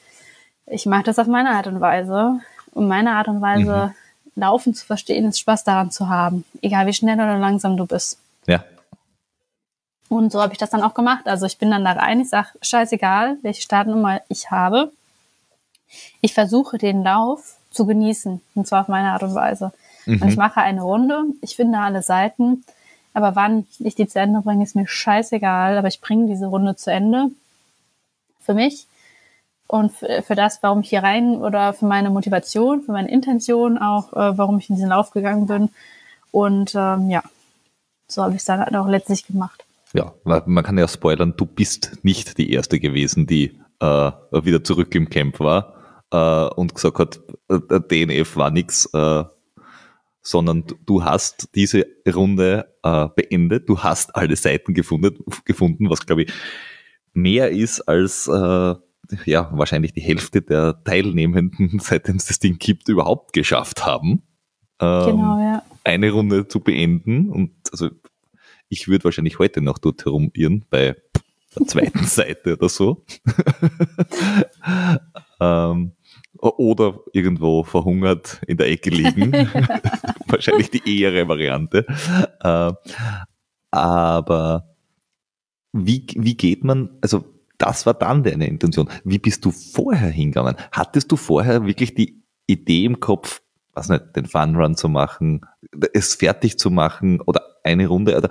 ich 0.66 0.86
mache 0.86 1.04
das 1.04 1.18
auf 1.18 1.26
meine 1.26 1.50
Art 1.50 1.66
und 1.66 1.80
Weise. 1.80 2.40
Und 2.72 2.88
meine 2.88 3.12
Art 3.12 3.28
und 3.28 3.40
Weise, 3.40 3.86
mhm. 3.86 4.40
Laufen 4.40 4.74
zu 4.74 4.86
verstehen, 4.86 5.26
ist 5.26 5.40
Spaß 5.40 5.64
daran 5.64 5.90
zu 5.90 6.08
haben. 6.08 6.44
Egal 6.62 6.86
wie 6.86 6.92
schnell 6.92 7.16
oder 7.16 7.38
langsam 7.38 7.76
du 7.76 7.86
bist. 7.86 8.18
Ja. 8.46 8.62
Und 10.08 10.32
so 10.32 10.40
habe 10.40 10.52
ich 10.52 10.58
das 10.58 10.70
dann 10.70 10.82
auch 10.82 10.94
gemacht. 10.94 11.26
Also 11.26 11.44
ich 11.46 11.58
bin 11.58 11.70
dann 11.70 11.84
da 11.84 11.92
rein, 11.92 12.20
ich 12.20 12.28
sage, 12.28 12.48
scheißegal, 12.62 13.38
welche 13.42 13.62
Startnummer 13.62 14.20
ich 14.28 14.50
habe. 14.50 14.92
Ich 16.20 16.34
versuche 16.34 16.78
den 16.78 17.02
Lauf 17.02 17.56
zu 17.70 17.86
genießen. 17.86 18.40
Und 18.54 18.66
zwar 18.66 18.82
auf 18.82 18.88
meine 18.88 19.12
Art 19.12 19.22
und 19.22 19.34
Weise. 19.34 19.72
Mhm. 20.06 20.22
Und 20.22 20.28
ich 20.28 20.36
mache 20.36 20.60
eine 20.60 20.82
Runde, 20.82 21.24
ich 21.42 21.56
finde 21.56 21.78
alle 21.78 22.02
Seiten. 22.02 22.64
Aber 23.14 23.36
wann 23.36 23.66
ich 23.78 23.94
die 23.94 24.06
zu 24.06 24.20
Ende 24.20 24.40
bringe, 24.42 24.62
ist 24.64 24.76
mir 24.76 24.86
scheißegal. 24.86 25.78
Aber 25.78 25.88
ich 25.88 26.00
bringe 26.00 26.26
diese 26.26 26.46
Runde 26.46 26.76
zu 26.76 26.90
Ende. 26.90 27.30
Für 28.40 28.54
mich 28.54 28.86
und 29.66 29.92
für 29.92 30.34
das, 30.34 30.62
warum 30.62 30.80
ich 30.80 30.88
hier 30.88 31.02
rein 31.02 31.36
oder 31.36 31.74
für 31.74 31.84
meine 31.84 32.08
Motivation, 32.08 32.80
für 32.80 32.92
meine 32.92 33.10
Intention 33.10 33.76
auch, 33.76 34.14
äh, 34.14 34.38
warum 34.38 34.58
ich 34.58 34.70
in 34.70 34.76
diesen 34.76 34.88
Lauf 34.88 35.10
gegangen 35.10 35.46
bin. 35.46 35.68
Und 36.30 36.74
ähm, 36.74 37.10
ja, 37.10 37.22
so 38.06 38.22
habe 38.22 38.32
ich 38.32 38.38
es 38.38 38.46
dann 38.46 38.60
halt 38.60 38.74
auch 38.74 38.88
letztlich 38.88 39.26
gemacht. 39.26 39.66
Ja, 39.92 40.12
man 40.24 40.64
kann 40.64 40.78
ja 40.78 40.88
spoilern, 40.88 41.34
du 41.36 41.44
bist 41.44 41.98
nicht 42.02 42.38
die 42.38 42.52
Erste 42.52 42.80
gewesen, 42.80 43.26
die 43.26 43.58
äh, 43.80 44.10
wieder 44.30 44.64
zurück 44.64 44.94
im 44.94 45.10
Camp 45.10 45.38
war 45.40 45.77
äh, 46.10 46.48
und 46.48 46.74
gesagt 46.74 46.98
hat, 46.98 47.20
äh, 47.48 47.80
DNF 47.80 48.36
war 48.36 48.50
nix, 48.50 48.86
äh, 48.92 49.24
sondern 50.22 50.64
du 50.84 51.04
hast 51.04 51.54
diese 51.54 51.86
Runde 52.06 52.74
äh, 52.82 53.08
beendet, 53.14 53.68
du 53.68 53.78
hast 53.78 54.14
alle 54.14 54.36
Seiten 54.36 54.74
gefunden, 54.74 55.24
gefunden 55.44 55.90
was 55.90 56.04
glaube 56.04 56.24
ich 56.24 56.32
mehr 57.14 57.50
ist 57.50 57.80
als 57.82 58.28
äh, 58.28 58.74
ja, 59.24 59.50
wahrscheinlich 59.52 59.92
die 59.92 60.00
Hälfte 60.00 60.42
der 60.42 60.82
Teilnehmenden, 60.84 61.78
seitdem 61.80 62.16
es 62.16 62.26
das 62.26 62.38
Ding 62.38 62.58
gibt, 62.58 62.88
überhaupt 62.88 63.32
geschafft 63.32 63.86
haben. 63.86 64.22
Ähm, 64.80 65.06
genau, 65.06 65.40
ja. 65.40 65.62
Eine 65.84 66.10
Runde 66.10 66.48
zu 66.48 66.60
beenden. 66.60 67.30
Und 67.30 67.52
also 67.72 67.90
ich 68.68 68.88
würde 68.88 69.04
wahrscheinlich 69.04 69.38
heute 69.38 69.60
noch 69.60 69.78
dort 69.78 70.04
herumirren 70.04 70.64
bei 70.70 70.96
der 71.56 71.66
zweiten 71.66 71.98
Seite 72.04 72.56
oder 72.56 72.68
so. 72.68 73.04
ähm, 75.40 75.92
oder 76.38 77.00
irgendwo 77.12 77.64
verhungert 77.64 78.40
in 78.46 78.56
der 78.56 78.68
Ecke 78.68 78.90
liegen. 78.90 79.32
wahrscheinlich 80.26 80.70
die 80.70 80.82
ehere 80.84 81.28
Variante. 81.28 81.86
Äh, 82.40 82.72
aber 83.70 84.76
wie, 85.72 86.06
wie 86.14 86.34
geht 86.36 86.64
man, 86.64 86.90
also 87.00 87.24
das 87.58 87.86
war 87.86 87.94
dann 87.94 88.22
deine 88.22 88.46
Intention. 88.46 88.88
Wie 89.04 89.18
bist 89.18 89.44
du 89.44 89.50
vorher 89.50 90.10
hingegangen? 90.10 90.56
Hattest 90.72 91.10
du 91.10 91.16
vorher 91.16 91.66
wirklich 91.66 91.94
die 91.94 92.22
Idee 92.46 92.84
im 92.84 93.00
Kopf, 93.00 93.42
was 93.74 93.88
nicht, 93.88 94.16
den 94.16 94.26
Fun 94.26 94.56
Run 94.56 94.76
zu 94.76 94.88
machen, 94.88 95.42
es 95.92 96.14
fertig 96.14 96.58
zu 96.58 96.70
machen 96.70 97.20
oder 97.20 97.42
eine 97.64 97.88
Runde? 97.88 98.16
Oder 98.16 98.30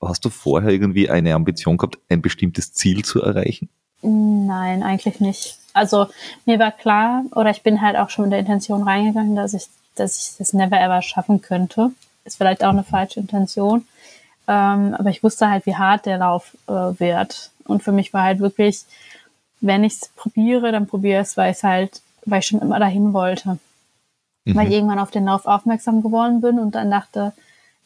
hast 0.00 0.24
du 0.24 0.30
vorher 0.30 0.70
irgendwie 0.70 1.10
eine 1.10 1.34
Ambition 1.34 1.76
gehabt, 1.76 1.98
ein 2.08 2.22
bestimmtes 2.22 2.72
Ziel 2.72 3.04
zu 3.04 3.20
erreichen? 3.20 3.68
Nein, 4.06 4.82
eigentlich 4.82 5.20
nicht. 5.20 5.58
Also 5.72 6.06
mir 6.44 6.58
war 6.58 6.70
klar, 6.70 7.24
oder 7.32 7.50
ich 7.50 7.62
bin 7.62 7.82
halt 7.82 7.96
auch 7.96 8.08
schon 8.08 8.24
mit 8.24 8.32
der 8.32 8.40
Intention 8.40 8.82
reingegangen, 8.82 9.34
dass 9.34 9.52
ich, 9.52 9.66
dass 9.96 10.30
ich 10.30 10.36
das 10.38 10.52
never 10.52 10.80
ever 10.80 11.02
schaffen 11.02 11.42
könnte. 11.42 11.90
Ist 12.24 12.36
vielleicht 12.38 12.64
auch 12.64 12.70
eine 12.70 12.84
falsche 12.84 13.20
Intention. 13.20 13.86
Ähm, 14.48 14.94
aber 14.94 15.10
ich 15.10 15.22
wusste 15.22 15.50
halt, 15.50 15.66
wie 15.66 15.74
hart 15.74 16.06
der 16.06 16.18
Lauf 16.18 16.56
äh, 16.68 16.72
wird. 16.72 17.50
Und 17.64 17.82
für 17.82 17.92
mich 17.92 18.12
war 18.12 18.22
halt 18.22 18.38
wirklich, 18.38 18.84
wenn 19.60 19.82
ich 19.82 19.94
es 19.94 20.08
probiere, 20.14 20.70
dann 20.70 20.86
probiere 20.86 21.22
es, 21.22 21.36
weil 21.36 21.50
es 21.50 21.64
halt, 21.64 22.00
weil 22.24 22.38
ich 22.40 22.46
schon 22.46 22.60
immer 22.60 22.78
dahin 22.78 23.12
wollte. 23.12 23.58
Mhm. 24.44 24.54
Weil 24.54 24.68
ich 24.68 24.74
irgendwann 24.74 25.00
auf 25.00 25.10
den 25.10 25.24
Lauf 25.24 25.46
aufmerksam 25.46 26.00
geworden 26.00 26.40
bin 26.40 26.60
und 26.60 26.76
dann 26.76 26.90
dachte, 26.90 27.32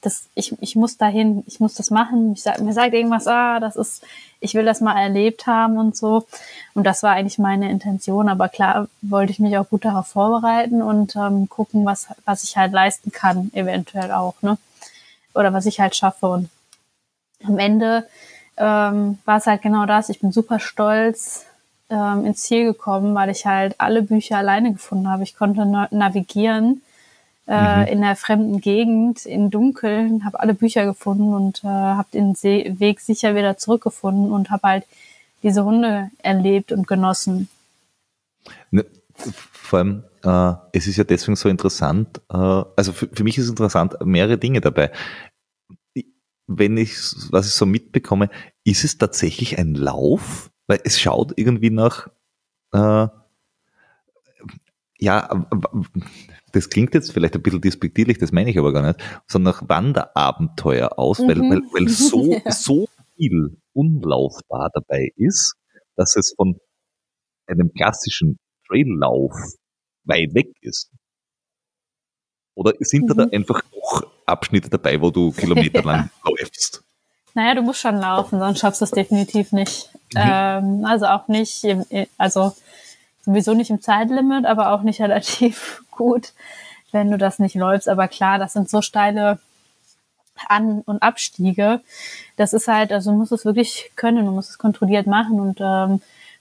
das, 0.01 0.29
ich, 0.35 0.55
ich 0.61 0.77
muss 0.77 0.97
dahin, 0.97 1.45
ich 1.47 1.61
muss 1.61 1.75
das 1.75 1.91
machen. 1.91 2.33
Ich 2.33 2.43
sag, 2.43 2.61
mir 2.61 2.73
sagt 2.73 2.95
irgendwas, 2.95 3.27
ah, 3.27 3.61
das 3.61 3.77
ist, 3.77 4.03
ich 4.41 4.55
will 4.55 4.65
das 4.65 4.81
mal 4.81 4.99
erlebt 4.99 5.47
haben 5.47 5.77
und 5.77 5.97
so. 5.97 6.27
Und 6.75 6.85
das 6.85 7.03
war 7.03 7.13
eigentlich 7.13 7.39
meine 7.39 7.71
Intention. 7.71 8.29
Aber 8.29 8.49
klar 8.49 8.89
wollte 9.03 9.33
ich 9.33 9.39
mich 9.39 9.59
auch 9.59 9.69
gut 9.69 9.85
darauf 9.85 10.07
vorbereiten 10.07 10.81
und 10.81 11.17
ähm, 11.17 11.49
gucken, 11.49 11.85
was, 11.85 12.09
was 12.25 12.45
ich 12.45 12.57
halt 12.57 12.73
leisten 12.73 13.13
kann, 13.13 13.51
eventuell 13.53 14.13
auch, 14.13 14.41
ne? 14.43 14.57
Oder 15.35 15.53
was 15.53 15.67
ich 15.67 15.81
halt 15.81 15.95
schaffe. 15.95 16.29
Und 16.29 16.51
am 17.45 17.59
Ende 17.59 18.07
ähm, 18.57 19.19
war 19.25 19.37
es 19.37 19.47
halt 19.47 19.63
genau 19.63 19.87
das. 19.87 20.09
Ich 20.09 20.21
bin 20.21 20.33
super 20.33 20.61
stolz 20.61 21.45
ähm, 21.91 22.25
ins 22.25 22.41
Ziel 22.43 22.65
gekommen, 22.65 23.15
weil 23.15 23.31
ich 23.31 23.45
halt 23.47 23.75
alle 23.79 24.03
Bücher 24.03 24.39
alleine 24.39 24.73
gefunden 24.73 25.09
habe. 25.09 25.25
Ich 25.25 25.37
konnte 25.37 25.67
navigieren 25.67 26.83
äh, 27.51 27.81
mhm. 27.81 27.87
in 27.89 28.01
der 28.01 28.17
fremden 28.17 28.61
Gegend, 28.61 29.27
in 29.27 29.51
Dunkeln, 29.51 30.25
habe 30.25 30.41
alle 30.41 30.55
Bücher 30.55 30.87
gefunden 30.87 31.35
und 31.35 31.65
äh, 31.65 31.67
habe 31.67 32.09
den 32.15 32.35
See 32.35 32.75
Weg 32.79 33.01
sicher 33.01 33.35
wieder 33.35 33.59
zurückgefunden 33.59 34.33
und 34.33 34.51
habe 34.51 34.69
halt 34.69 34.85
diese 35.43 35.65
Hunde 35.65 36.11
erlebt 36.23 36.73
und 36.73 36.87
genossen. 36.87 37.49
Ne, 38.71 38.87
vor 39.15 39.81
allem, 39.81 40.05
äh, 40.25 40.55
es 40.73 40.87
ist 40.87 40.97
ja 40.97 41.05
deswegen 41.05 41.37
so 41.37 41.49
interessant, 41.49 42.21
äh, 42.31 42.37
also 42.37 42.93
für, 42.93 43.09
für 43.13 43.25
mich 43.25 43.37
ist 43.37 43.45
es 43.45 43.51
interessant, 43.51 43.97
mehrere 44.05 44.39
Dinge 44.39 44.61
dabei 44.61 44.93
wenn 46.51 46.77
ich, 46.77 46.97
was 47.31 47.47
ich 47.47 47.53
so 47.53 47.65
mitbekomme, 47.65 48.29
ist 48.65 48.83
es 48.83 48.99
tatsächlich 48.99 49.59
ein 49.59 49.75
Lauf? 49.75 50.51
Weil 50.67 50.81
es 50.85 51.01
schaut 51.01 51.33
irgendwie 51.37 51.71
nach, 51.71 52.09
äh, 52.73 53.07
ja, 55.01 55.47
das 56.53 56.69
klingt 56.69 56.95
jetzt 56.95 57.13
vielleicht 57.13 57.35
ein 57.35 57.43
bisschen 57.43 57.61
despektierlich, 57.61 58.19
das 58.19 58.33
meine 58.33 58.51
ich 58.51 58.59
aber 58.59 58.73
gar 58.73 58.87
nicht, 58.87 59.01
sondern 59.27 59.55
nach 59.55 59.69
Wanderabenteuer 59.69 60.99
aus, 60.99 61.19
mhm. 61.19 61.29
weil, 61.29 61.41
weil, 61.41 61.61
weil 61.73 61.89
so, 61.89 62.35
ja. 62.45 62.51
so 62.51 62.87
viel 63.17 63.57
unlaufbar 63.73 64.71
dabei 64.73 65.11
ist, 65.17 65.55
dass 65.97 66.17
es 66.17 66.35
von 66.37 66.59
einem 67.47 67.73
klassischen 67.73 68.39
Traillauf 68.69 69.33
weit 70.05 70.35
weg 70.35 70.49
ist. 70.61 70.91
Oder 72.55 72.73
sind 72.81 73.09
mhm. 73.09 73.17
da, 73.17 73.25
einfach 73.25 73.63
doch 73.73 74.07
Abschnitte 74.27 74.69
dabei, 74.69 75.01
wo 75.01 75.11
du 75.11 75.33
kilometerlang 75.33 76.11
ja. 76.25 76.31
läufst? 76.31 76.83
Naja, 77.35 77.55
du 77.55 77.63
musst 77.63 77.81
schon 77.81 77.97
laufen, 77.97 78.39
sonst 78.39 78.59
schaffst 78.59 78.81
du 78.81 78.85
es 78.85 78.91
definitiv 78.91 79.53
nicht. 79.53 79.89
Mhm. 80.15 80.21
Ähm, 80.21 80.85
also 80.85 81.07
auch 81.07 81.29
nicht, 81.29 81.65
also 82.19 82.53
sowieso 83.23 83.55
nicht 83.55 83.71
im 83.71 83.81
Zeitlimit, 83.81 84.47
aber 84.47 84.73
auch 84.73 84.83
nicht 84.83 85.01
relativ 85.01 85.83
gut, 85.91 86.33
wenn 86.93 87.11
du 87.11 87.19
das 87.19 87.39
nicht 87.39 87.55
läufst. 87.55 87.89
Aber 87.89 88.09
klar, 88.09 88.39
das 88.39 88.53
sind 88.53 88.69
so 88.69 88.83
steile 88.83 89.39
An- 90.49 90.83
und 90.87 91.03
Abstiege. 91.03 91.81
Das 92.37 92.53
ist 92.53 92.69
halt, 92.69 92.93
also 92.93 93.11
du 93.11 93.17
musst 93.19 93.33
es 93.33 93.45
wirklich 93.45 93.91
können, 93.97 94.27
du 94.27 94.33
musst 94.33 94.51
es 94.51 94.59
kontrolliert 94.59 95.07
machen 95.07 95.41
und 95.41 95.61
ähm, 95.61 96.01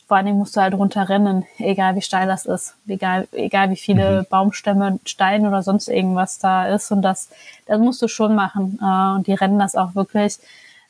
vor 0.09 0.17
allen 0.17 0.25
Dingen 0.25 0.39
musst 0.39 0.57
du 0.57 0.61
halt 0.61 0.73
runterrennen, 0.73 1.45
egal 1.59 1.95
wie 1.95 2.01
steil 2.01 2.25
das 2.25 2.47
ist, 2.47 2.75
egal, 2.87 3.27
egal 3.31 3.69
wie 3.69 3.75
viele 3.75 4.21
mhm. 4.21 4.25
Baumstämme, 4.27 4.99
Steine 5.05 5.47
oder 5.47 5.61
sonst 5.61 5.87
irgendwas 5.87 6.39
da 6.39 6.67
ist. 6.67 6.91
Und 6.91 7.03
das, 7.03 7.29
das 7.67 7.79
musst 7.79 8.01
du 8.01 8.07
schon 8.07 8.33
machen. 8.33 8.79
Äh, 8.81 9.15
und 9.15 9.27
die 9.27 9.33
rennen 9.33 9.59
das 9.59 9.75
auch 9.75 9.93
wirklich. 9.93 10.39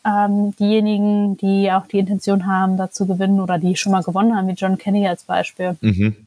Ähm, 0.06 0.56
diejenigen, 0.56 1.36
die 1.38 1.72
auch 1.72 1.86
die 1.88 2.00
Intention 2.00 2.47
haben, 2.47 2.78
da 2.78 2.89
zu 2.89 3.06
gewinnen 3.06 3.41
oder 3.41 3.58
die 3.58 3.76
schon 3.76 3.91
mal 3.91 4.04
gewonnen 4.04 4.36
haben, 4.36 4.47
wie 4.47 4.54
John 4.54 4.78
Kenny 4.78 5.08
als 5.08 5.24
Beispiel. 5.24 5.78
Mhm. 5.82 6.26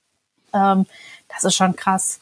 Ähm, 0.52 0.86
das 1.28 1.44
ist 1.44 1.54
schon 1.54 1.74
krass. 1.74 2.20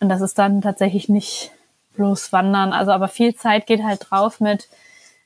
Und 0.00 0.08
das 0.08 0.20
ist 0.20 0.38
dann 0.38 0.60
tatsächlich 0.60 1.08
nicht 1.08 1.52
bloß 1.94 2.32
wandern. 2.32 2.72
Also 2.72 2.92
aber 2.92 3.08
viel 3.08 3.34
Zeit 3.34 3.66
geht 3.66 3.82
halt 3.82 4.06
drauf 4.08 4.40
mit, 4.40 4.68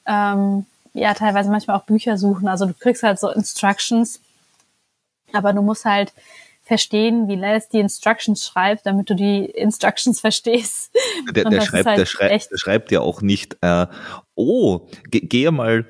ähm, 0.07 0.67
ja, 0.95 1.15
teilweise 1.15 1.51
manchmal 1.51 1.77
auch 1.77 1.85
Bücher 1.85 2.19
suchen. 2.19 2.49
Also 2.49 2.67
du 2.67 2.75
kriegst 2.75 3.03
halt 3.03 3.19
so 3.19 3.31
Instructions, 3.31 4.21
aber 5.33 5.53
du 5.53 5.63
musst 5.63 5.85
halt 5.85 6.13
verstehen, 6.73 7.29
wie 7.29 7.37
Les 7.37 7.69
die 7.69 7.81
Instructions 7.81 8.47
schreibt, 8.47 8.87
damit 8.87 9.11
du 9.11 9.15
die 9.15 9.45
Instructions 9.45 10.21
verstehst. 10.27 10.91
Der, 11.35 11.45
der 11.45 11.61
schreibt, 11.61 11.87
halt 11.87 11.99
der, 11.99 12.07
schreibt, 12.07 12.51
der 12.51 12.57
schreibt 12.57 12.91
ja 12.91 13.01
auch 13.01 13.21
nicht, 13.21 13.59
äh, 13.61 13.87
oh, 14.35 14.89
ge 15.11 15.21
gehe 15.21 15.51
mal 15.51 15.87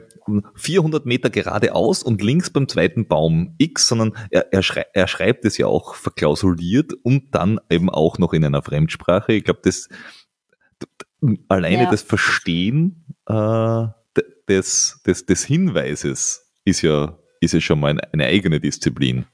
400 0.57 1.07
Meter 1.07 1.31
geradeaus 1.31 2.03
und 2.03 2.21
links 2.21 2.51
beim 2.51 2.67
zweiten 2.69 3.07
Baum 3.07 3.55
X, 3.59 3.87
sondern 3.87 4.13
er, 4.31 4.53
er, 4.53 4.65
schrei 4.65 4.87
er 4.93 5.07
schreibt 5.07 5.45
es 5.45 5.57
ja 5.57 5.69
auch 5.69 5.95
verklausuliert 5.95 6.95
und 7.05 7.33
dann 7.33 7.61
eben 7.71 7.89
auch 7.89 8.19
noch 8.19 8.33
in 8.33 8.45
einer 8.45 8.63
Fremdsprache. 8.63 9.35
Ich 9.35 9.45
glaube, 9.45 9.61
das 9.63 9.89
alleine 11.49 11.85
ja. 11.85 11.91
das 11.91 12.03
Verstehen 12.03 13.05
äh, 13.29 13.87
des, 14.49 15.01
des, 15.07 15.27
des 15.27 15.45
Hinweises 15.45 16.53
ist 16.65 16.83
ja, 16.83 17.17
ist 17.41 17.55
ja 17.55 17.61
schon 17.61 17.79
mal 17.79 18.01
eine 18.13 18.27
eigene 18.27 18.59
Disziplin. 18.59 19.27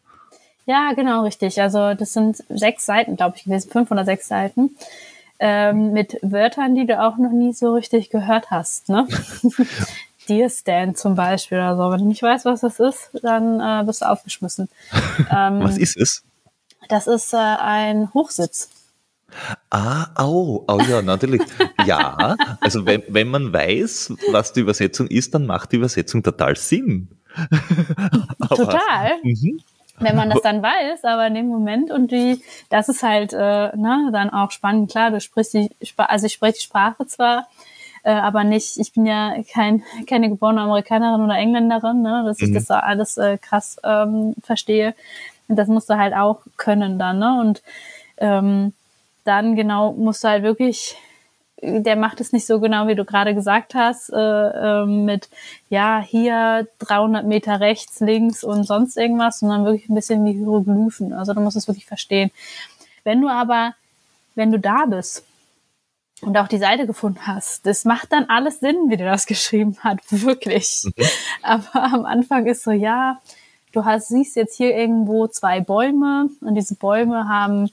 Ja, 0.69 0.93
genau, 0.93 1.23
richtig. 1.23 1.63
Also 1.63 1.95
das 1.95 2.13
sind 2.13 2.45
sechs 2.51 2.85
Seiten, 2.85 3.17
glaube 3.17 3.39
ich, 3.39 3.45
gewesen, 3.45 3.71
fünf 3.71 3.91
oder 3.91 4.05
sechs 4.05 4.29
Seiten. 4.29 4.77
Ähm, 5.39 5.95
mit 5.95 6.19
Wörtern, 6.21 6.75
die 6.75 6.87
du 6.87 7.01
auch 7.01 7.17
noch 7.17 7.31
nie 7.33 7.55
so 7.55 7.73
richtig 7.73 8.11
gehört 8.11 8.51
hast. 8.51 8.91
Ne? 8.91 9.09
Dear 10.29 10.51
Stan 10.51 10.95
zum 10.95 11.15
Beispiel 11.15 11.57
oder 11.57 11.75
so. 11.75 11.91
Wenn 11.91 12.01
du 12.01 12.05
nicht 12.05 12.23
weißt, 12.23 12.45
was 12.45 12.61
das 12.61 12.81
ist, 12.81 13.11
dann 13.23 13.61
äh, 13.61 13.83
bist 13.87 14.03
du 14.03 14.07
aufgeschmissen. 14.11 14.69
Ähm, 15.31 15.61
was 15.63 15.79
ist 15.79 15.97
es? 15.97 16.23
Das 16.89 17.07
ist 17.07 17.33
äh, 17.33 17.39
ein 17.39 18.13
Hochsitz. 18.15 18.69
Ah, 19.71 20.07
oh, 20.23 20.65
oh 20.69 20.81
ja, 20.89 21.03
natürlich. 21.03 21.43
ja, 21.87 22.37
also 22.61 22.87
wenn, 22.87 23.03
wenn 23.09 23.29
man 23.29 23.53
weiß, 23.53 24.13
was 24.33 24.53
die 24.53 24.61
Übersetzung 24.61 25.07
ist, 25.09 25.35
dann 25.35 25.47
macht 25.47 25.73
die 25.73 25.77
Übersetzung 25.77 26.23
total 26.23 26.57
Sinn. 26.57 27.09
aber, 28.39 28.55
total. 28.55 29.13
Mhm. 29.23 29.61
Wenn 30.01 30.17
man 30.17 30.31
das 30.31 30.41
dann 30.43 30.63
weiß, 30.63 31.05
aber 31.05 31.27
in 31.27 31.35
dem 31.35 31.49
Moment 31.49 31.91
und 31.91 32.11
die, 32.11 32.43
das 32.71 32.89
ist 32.89 33.03
halt 33.03 33.33
äh, 33.33 33.77
ne, 33.77 34.11
dann 34.13 34.31
auch 34.31 34.51
spannend. 34.51 34.91
Klar, 34.91 35.11
du 35.11 35.21
sprichst 35.21 35.55
die, 35.55 35.71
also 35.97 36.27
ich 36.27 36.33
spreche 36.33 36.55
die 36.55 36.65
Sprache 36.65 37.07
zwar, 37.07 37.49
äh, 38.03 38.13
aber 38.13 38.45
nicht, 38.45 38.79
ich 38.79 38.93
bin 38.93 39.07
ja 39.07 39.35
kein, 39.53 39.83
keine 40.07 40.29
geborene 40.29 40.63
Amerikanerin 40.63 41.23
oder 41.23 41.37
Engländerin, 41.37 42.03
ne, 42.03 42.23
dass 42.27 42.41
ich 42.41 42.51
mhm. 42.51 42.55
das 42.55 42.71
alles 42.71 43.17
äh, 43.17 43.39
krass 43.39 43.79
ähm, 43.85 44.35
verstehe. 44.43 44.95
Und 45.49 45.57
das 45.57 45.69
musst 45.69 45.89
du 45.91 45.97
halt 45.97 46.15
auch 46.15 46.41
können 46.57 46.99
dann, 46.99 47.19
ne? 47.19 47.41
Und 47.41 47.63
ähm, 48.19 48.75
dann 49.25 49.57
genau 49.57 49.93
musst 49.93 50.25
du 50.25 50.29
halt 50.29 50.43
wirklich, 50.43 50.97
der 51.61 51.97
macht 51.97 52.21
es 52.21 52.33
nicht 52.33 52.47
so 52.47 52.61
genau, 52.61 52.87
wie 52.87 52.95
du 52.95 53.05
gerade 53.05 53.35
gesagt 53.35 53.75
hast, 53.75 54.11
äh, 54.11 54.17
äh, 54.17 54.87
mit, 54.87 55.29
ja, 55.69 56.01
hier 56.01 56.69
300 56.79 57.27
Meter 57.27 57.61
rechts, 57.61 58.01
links 58.01 58.45
und 58.45 58.65
sonst 58.65 58.97
irgendwas, 58.97 59.41
sondern 59.41 59.65
wirklich 59.65 59.89
ein 59.89 59.95
bisschen 59.95 60.25
wie 60.25 60.33
Hieroglyphen. 60.33 61.13
Also 61.13 61.35
du 61.35 61.41
musst 61.41 61.57
es 61.57 61.67
wirklich 61.67 61.87
verstehen. 61.87 62.31
Wenn 63.05 63.21
du 63.21 63.29
aber, 63.29 63.75
wenn 64.35 64.53
du 64.53 64.59
da 64.59 64.87
bist 64.87 65.25
und 66.21 66.37
auch 66.37 66.49
die 66.49 66.59
Seite 66.59 66.87
gefunden 66.87 67.27
hast, 67.27 67.67
das 67.67 67.85
macht 67.85 68.13
dann 68.13 68.27
alles 68.27 68.61
Sinn, 68.61 68.77
wie 68.89 68.97
der 68.97 69.11
das 69.11 69.27
geschrieben 69.27 69.77
hat, 69.81 69.99
wirklich. 70.11 70.85
Mhm. 70.85 71.05
Aber 71.43 71.83
am 71.83 72.05
Anfang 72.05 72.47
ist 72.47 72.63
so, 72.63 72.71
ja, 72.71 73.21
du 73.73 73.85
hast, 73.85 74.09
siehst 74.09 74.37
jetzt 74.37 74.57
hier 74.57 74.77
irgendwo 74.77 75.27
zwei 75.27 75.61
Bäume 75.61 76.31
und 76.41 76.55
diese 76.55 76.77
Bäume 76.77 77.29
haben 77.29 77.69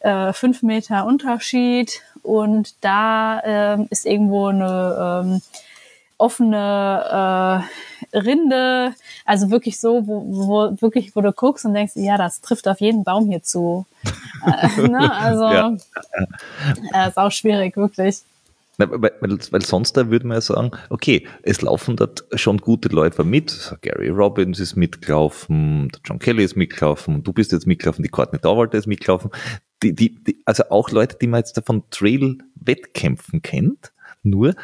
äh, 0.00 0.32
fünf 0.32 0.62
Meter 0.62 1.06
Unterschied 1.06 2.02
und 2.22 2.74
da 2.82 3.40
äh, 3.40 3.86
ist 3.90 4.06
irgendwo 4.06 4.48
eine 4.48 5.22
ähm, 5.24 5.42
offene 6.18 7.62
äh, 8.12 8.18
Rinde, 8.18 8.94
also 9.24 9.50
wirklich 9.50 9.78
so, 9.78 10.06
wo, 10.06 10.24
wo 10.26 10.80
wirklich, 10.80 11.14
wo 11.14 11.20
du 11.20 11.32
guckst 11.32 11.64
und 11.64 11.74
denkst, 11.74 11.92
ja, 11.96 12.16
das 12.16 12.40
trifft 12.40 12.68
auf 12.68 12.80
jeden 12.80 13.04
Baum 13.04 13.28
hier 13.28 13.42
zu. 13.42 13.86
äh, 14.46 14.88
ne? 14.88 15.12
Also 15.12 15.42
ja. 15.44 15.76
äh, 16.94 17.08
ist 17.08 17.18
auch 17.18 17.32
schwierig, 17.32 17.76
wirklich. 17.76 18.22
Weil, 18.78 18.90
weil, 18.90 19.38
weil 19.50 19.62
sonst 19.62 19.96
da 19.96 20.10
würde 20.10 20.26
man 20.26 20.36
ja 20.36 20.40
sagen, 20.42 20.70
okay, 20.90 21.26
es 21.42 21.62
laufen 21.62 21.96
dort 21.96 22.24
schon 22.34 22.58
gute 22.58 22.88
Läufer 22.88 23.24
mit. 23.24 23.74
Gary 23.80 24.10
Robbins 24.10 24.60
ist 24.60 24.76
mitgelaufen, 24.76 25.90
John 26.04 26.18
Kelly 26.18 26.44
ist 26.44 26.56
mitgelaufen, 26.56 27.22
du 27.22 27.32
bist 27.32 27.52
jetzt 27.52 27.66
mitgelaufen, 27.66 28.02
die 28.02 28.10
Courtney 28.10 28.38
Dauwalter 28.38 28.76
ist 28.76 28.86
mitgelaufen. 28.86 29.30
Die, 29.82 29.94
die, 29.94 30.14
die, 30.24 30.42
also 30.44 30.64
auch 30.70 30.90
Leute, 30.90 31.18
die 31.20 31.26
man 31.26 31.40
jetzt 31.40 31.60
von 31.64 31.84
Trail-Wettkämpfen 31.90 33.42
kennt. 33.42 33.92
Nur, 34.22 34.54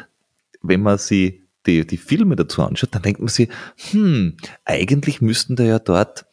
wenn 0.63 0.83
man 0.83 0.99
sie 0.99 1.43
die, 1.67 1.87
die 1.87 1.97
Filme 1.97 2.37
dazu 2.37 2.63
anschaut, 2.63 2.95
dann 2.95 3.03
denkt 3.03 3.21
man 3.21 3.29
sich, 3.29 3.49
hm, 3.91 4.37
eigentlich 4.65 5.21
müssten 5.21 5.57
da 5.57 5.65
ja 5.65 5.79
dort 5.79 6.27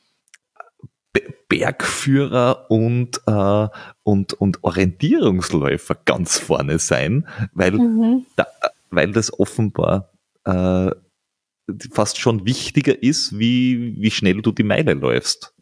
Bergführer 1.49 2.69
und, 2.69 3.21
äh, 3.25 3.67
und, 4.03 4.33
und 4.33 4.63
Orientierungsläufer 4.63 5.95
ganz 6.05 6.37
vorne 6.37 6.77
sein, 6.79 7.27
weil, 7.53 7.71
mhm. 7.71 8.25
da, 8.35 8.47
weil 8.91 9.11
das 9.11 9.37
offenbar 9.37 10.11
äh, 10.45 10.91
fast 11.91 12.19
schon 12.19 12.45
wichtiger 12.45 13.01
ist, 13.01 13.37
wie, 13.37 13.95
wie 13.99 14.11
schnell 14.11 14.41
du 14.41 14.51
die 14.51 14.63
Meile 14.63 14.93
läufst. 14.93 15.53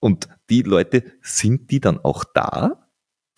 Und 0.00 0.28
die 0.50 0.62
Leute, 0.62 1.04
sind 1.22 1.70
die 1.70 1.80
dann 1.80 1.98
auch 2.02 2.24
da? 2.24 2.78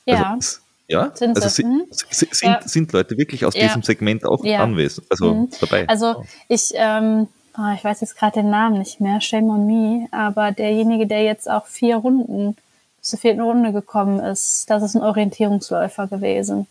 Ja. 0.07 0.35
Also, 0.35 0.59
ja, 0.89 1.11
sind 1.15 1.37
also 1.37 1.49
sind, 1.49 1.89
sind, 1.93 2.43
ja. 2.43 2.61
sind 2.63 2.93
Leute 2.93 3.19
wirklich 3.19 3.45
aus 3.45 3.55
ja. 3.55 3.67
diesem 3.67 3.83
Segment 3.83 4.25
auch 4.25 4.45
ja. 4.45 4.63
anwesend, 4.63 5.07
also 5.11 5.35
mhm. 5.35 5.49
dabei? 5.61 5.89
Also 5.89 6.25
ich, 6.49 6.73
ähm, 6.75 7.27
oh, 7.59 7.75
ich 7.75 7.83
weiß 7.83 8.03
jetzt 8.03 8.17
gerade 8.17 8.41
den 8.41 8.51
Namen 8.51 8.79
nicht 8.79 9.01
mehr, 9.01 9.21
shame 9.21 9.51
on 9.51 9.67
me, 9.67 10.07
aber 10.13 10.53
derjenige, 10.53 11.09
der 11.09 11.25
jetzt 11.25 11.51
auch 11.51 11.67
vier 11.67 11.97
Runden 11.97 12.57
zur 13.01 13.19
vierten 13.19 13.41
Runde 13.41 13.73
gekommen 13.73 14.21
ist, 14.21 14.71
das 14.71 14.83
ist 14.83 14.95
ein 14.95 15.03
Orientierungsläufer 15.03 16.07
gewesen. 16.07 16.69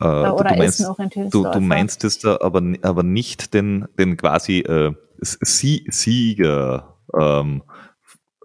Äh, 0.00 0.06
Oder 0.06 0.50
du 0.50 0.56
meinst, 0.56 0.80
ist 0.80 0.86
ein 0.86 0.90
Orientierungsläufer. 0.90 1.50
Du, 1.52 1.58
du 1.60 1.64
meinst 1.64 2.04
es 2.04 2.18
da 2.18 2.38
aber, 2.40 2.62
aber 2.82 3.02
nicht 3.04 3.54
den, 3.54 3.86
den 3.96 4.16
quasi 4.16 4.58
äh, 4.60 4.92
Sieger, 5.20 6.96
ähm, 7.16 7.62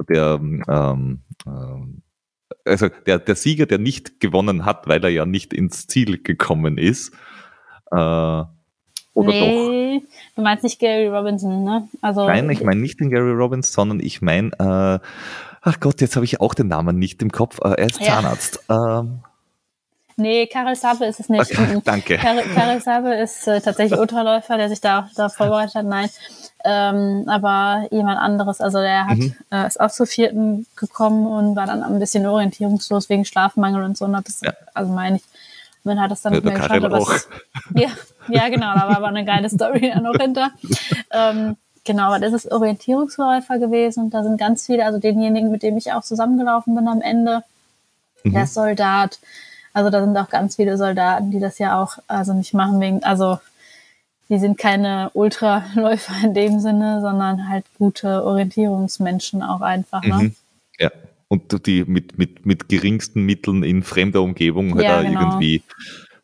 der 0.09 0.39
ähm, 0.41 1.21
ähm, 1.45 2.03
also 2.65 2.89
der, 3.05 3.19
der 3.19 3.35
Sieger, 3.35 3.65
der 3.65 3.77
nicht 3.77 4.19
gewonnen 4.19 4.65
hat, 4.65 4.87
weil 4.87 5.03
er 5.03 5.09
ja 5.09 5.25
nicht 5.25 5.53
ins 5.53 5.87
Ziel 5.87 6.21
gekommen 6.21 6.77
ist. 6.77 7.13
Äh, 7.91 7.95
oder 7.95 9.29
nee, 9.29 9.99
doch? 9.99 10.09
du 10.35 10.41
meinst 10.43 10.63
nicht 10.63 10.79
Gary 10.79 11.07
Robinson, 11.07 11.63
ne? 11.63 11.87
Also, 12.01 12.27
Nein, 12.27 12.49
ich 12.51 12.63
meine 12.63 12.79
nicht 12.79 12.99
den 12.99 13.09
Gary 13.09 13.31
Robinson, 13.31 13.73
sondern 13.73 13.99
ich 13.99 14.21
meine, 14.21 14.51
äh, 14.59 14.99
ach 15.61 15.79
Gott, 15.79 16.01
jetzt 16.01 16.15
habe 16.15 16.25
ich 16.25 16.39
auch 16.39 16.53
den 16.53 16.67
Namen 16.67 16.99
nicht 16.99 17.21
im 17.23 17.31
Kopf. 17.31 17.59
Äh, 17.63 17.69
er 17.69 17.87
ist 17.87 18.03
Zahnarzt. 18.03 18.63
Ja. 18.69 18.99
Ähm, 18.99 19.23
Nee, 20.19 20.47
Karel 20.47 20.75
Sabe 20.75 21.05
ist 21.05 21.19
es 21.19 21.29
nicht. 21.29 21.51
Okay, 21.51 21.79
danke. 21.85 22.17
Karel, 22.17 22.43
Karel 22.53 22.81
Sabe 22.81 23.13
ist 23.15 23.47
äh, 23.47 23.61
tatsächlich 23.61 23.99
Ultraläufer, 23.99 24.57
der 24.57 24.67
sich 24.67 24.81
da 24.81 25.09
da 25.15 25.29
vorbereitet 25.29 25.75
hat. 25.75 25.85
Nein, 25.85 26.09
ähm, 26.65 27.25
aber 27.27 27.87
jemand 27.91 28.19
anderes. 28.19 28.59
Also 28.59 28.79
der 28.79 29.05
hat 29.05 29.17
mhm. 29.17 29.35
äh, 29.51 29.67
ist 29.67 29.79
auch 29.79 29.91
zur 29.91 30.07
vierten 30.07 30.65
gekommen 30.75 31.27
und 31.27 31.55
war 31.55 31.67
dann 31.67 31.83
ein 31.83 31.99
bisschen 31.99 32.25
orientierungslos 32.25 33.09
wegen 33.09 33.25
Schlafmangel 33.25 33.83
und 33.83 33.95
so. 33.95 34.05
Und 34.05 34.13
das, 34.13 34.41
ja. 34.41 34.53
Also 34.73 34.91
meine 34.91 35.17
ich, 35.17 35.23
man 35.83 36.01
hat 36.01 36.11
es 36.11 36.23
dann 36.23 36.33
ja, 36.33 36.39
nicht 36.39 36.45
mehr 36.45 36.67
geschafft. 36.67 36.93
auch. 36.93 37.13
ja, 37.75 37.89
ja, 38.27 38.49
genau, 38.49 38.73
da 38.73 38.87
war 38.87 38.97
aber 38.97 39.07
eine 39.07 39.23
geile 39.23 39.49
Story 39.49 39.91
da 39.93 40.01
noch 40.01 40.15
hinter. 40.19 40.49
Ähm, 41.11 41.57
genau, 41.83 42.07
aber 42.07 42.19
das 42.19 42.33
ist 42.33 42.51
Orientierungsläufer 42.51 43.59
gewesen 43.59 44.05
und 44.05 44.13
da 44.15 44.23
sind 44.23 44.39
ganz 44.39 44.65
viele, 44.65 44.83
also 44.83 44.97
denjenigen, 44.97 45.51
mit 45.51 45.61
dem 45.61 45.77
ich 45.77 45.93
auch 45.93 46.01
zusammengelaufen 46.01 46.75
bin 46.75 46.87
am 46.87 47.01
Ende, 47.01 47.43
mhm. 48.23 48.33
der 48.33 48.47
Soldat, 48.47 49.19
also 49.77 49.91
da 49.91 50.03
sind 50.03 50.17
auch 50.17 50.29
ganz 50.29 50.55
viele 50.55 50.75
Soldaten, 50.75 51.29
die 51.29 51.39
das 51.39 51.59
ja 51.59 51.79
auch 51.79 51.99
also 52.07 52.33
nicht 52.33 52.51
machen 52.55 52.81
wegen, 52.81 53.03
also 53.03 53.37
die 54.27 54.39
sind 54.39 54.57
keine 54.57 55.11
Ultraläufer 55.13 56.15
in 56.23 56.33
dem 56.33 56.59
Sinne, 56.59 56.99
sondern 56.99 57.47
halt 57.47 57.63
gute 57.77 58.23
Orientierungsmenschen 58.23 59.43
auch 59.43 59.61
einfach. 59.61 60.01
Ne? 60.01 60.15
Mhm. 60.15 60.35
Ja. 60.79 60.89
Und 61.27 61.67
die 61.67 61.83
mit, 61.85 62.17
mit, 62.17 62.47
mit 62.47 62.69
geringsten 62.69 63.21
Mitteln 63.21 63.61
in 63.61 63.83
fremder 63.83 64.23
Umgebung 64.23 64.73
halt 64.73 64.83
ja, 64.83 65.03
genau. 65.03 65.21
irgendwie 65.21 65.61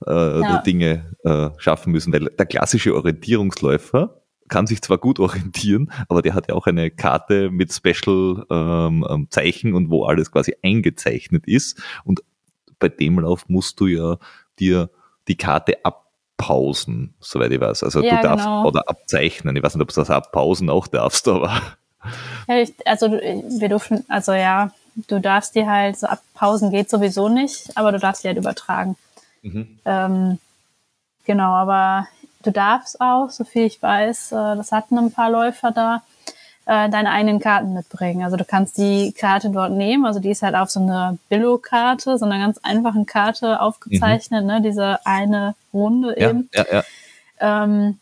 äh, 0.07 0.41
ja. 0.41 0.57
Dinge 0.61 1.05
äh, 1.23 1.49
schaffen 1.57 1.91
müssen. 1.91 2.11
Weil 2.11 2.25
der 2.25 2.47
klassische 2.47 2.95
Orientierungsläufer 2.95 4.19
kann 4.47 4.65
sich 4.65 4.81
zwar 4.81 4.97
gut 4.97 5.19
orientieren, 5.19 5.91
aber 6.07 6.23
der 6.23 6.33
hat 6.33 6.47
ja 6.47 6.55
auch 6.55 6.65
eine 6.65 6.89
Karte 6.89 7.51
mit 7.51 7.71
Special 7.71 8.45
ähm, 8.49 9.05
ähm 9.07 9.27
Zeichen 9.29 9.75
und 9.75 9.91
wo 9.91 10.05
alles 10.05 10.31
quasi 10.31 10.55
eingezeichnet 10.63 11.45
ist. 11.45 11.79
Und 12.03 12.23
bei 12.83 12.89
dem 12.89 13.19
Lauf 13.19 13.47
musst 13.47 13.79
du 13.79 13.87
ja 13.87 14.17
dir 14.59 14.89
die 15.29 15.37
Karte 15.37 15.77
abpausen, 15.85 17.13
soweit 17.21 17.51
ich 17.51 17.61
weiß. 17.61 17.83
Also 17.83 18.03
ja, 18.03 18.17
du 18.17 18.23
darfst 18.23 18.45
genau. 18.45 18.67
oder 18.67 18.89
abzeichnen. 18.89 19.55
Ich 19.55 19.63
weiß 19.63 19.75
nicht, 19.75 19.81
ob 19.81 19.87
du 19.87 19.95
das 19.95 20.09
abpausen 20.09 20.69
auch 20.69 20.87
darfst, 20.87 21.27
aber. 21.27 21.61
Ja, 22.49 22.57
ich, 22.57 22.73
also 22.85 23.09
wir 23.09 23.69
dürfen, 23.69 24.03
also 24.09 24.33
ja, 24.33 24.71
du 25.07 25.21
darfst 25.21 25.55
die 25.55 25.65
halt, 25.65 25.97
so 25.97 26.07
abpausen 26.07 26.69
geht 26.69 26.89
sowieso 26.89 27.29
nicht, 27.29 27.77
aber 27.77 27.93
du 27.93 27.97
darfst 27.99 28.25
die 28.25 28.27
halt 28.27 28.37
übertragen. 28.37 28.97
Mhm. 29.41 29.79
Ähm, 29.85 30.39
genau, 31.23 31.53
aber 31.53 32.09
du 32.43 32.51
darfst 32.51 32.99
auch, 32.99 33.29
so 33.29 33.45
viel 33.45 33.63
ich 33.63 33.81
weiß, 33.81 34.33
äh, 34.33 34.55
das 34.57 34.73
hatten 34.73 34.97
ein 34.97 35.13
paar 35.13 35.31
Läufer 35.31 35.71
da, 35.71 36.03
äh, 36.65 36.89
deine 36.89 37.11
eigenen 37.11 37.39
Karten 37.39 37.73
mitbringen. 37.73 38.23
Also 38.23 38.37
du 38.37 38.45
kannst 38.45 38.77
die 38.77 39.11
Karte 39.11 39.49
dort 39.49 39.71
nehmen, 39.71 40.05
also 40.05 40.19
die 40.19 40.31
ist 40.31 40.43
halt 40.43 40.55
auf 40.55 40.69
so 40.69 40.79
einer 40.79 41.17
Billo-Karte, 41.29 42.17
so 42.17 42.25
einer 42.25 42.39
ganz 42.39 42.59
einfachen 42.63 43.05
Karte 43.05 43.61
aufgezeichnet, 43.61 44.41
mhm. 44.43 44.47
ne, 44.47 44.61
diese 44.61 45.05
eine 45.05 45.55
Runde 45.73 46.15
ja, 46.17 46.29
eben. 46.29 46.49
Ja, 46.53 46.65
ja. 46.71 46.83
Ähm, 47.39 47.99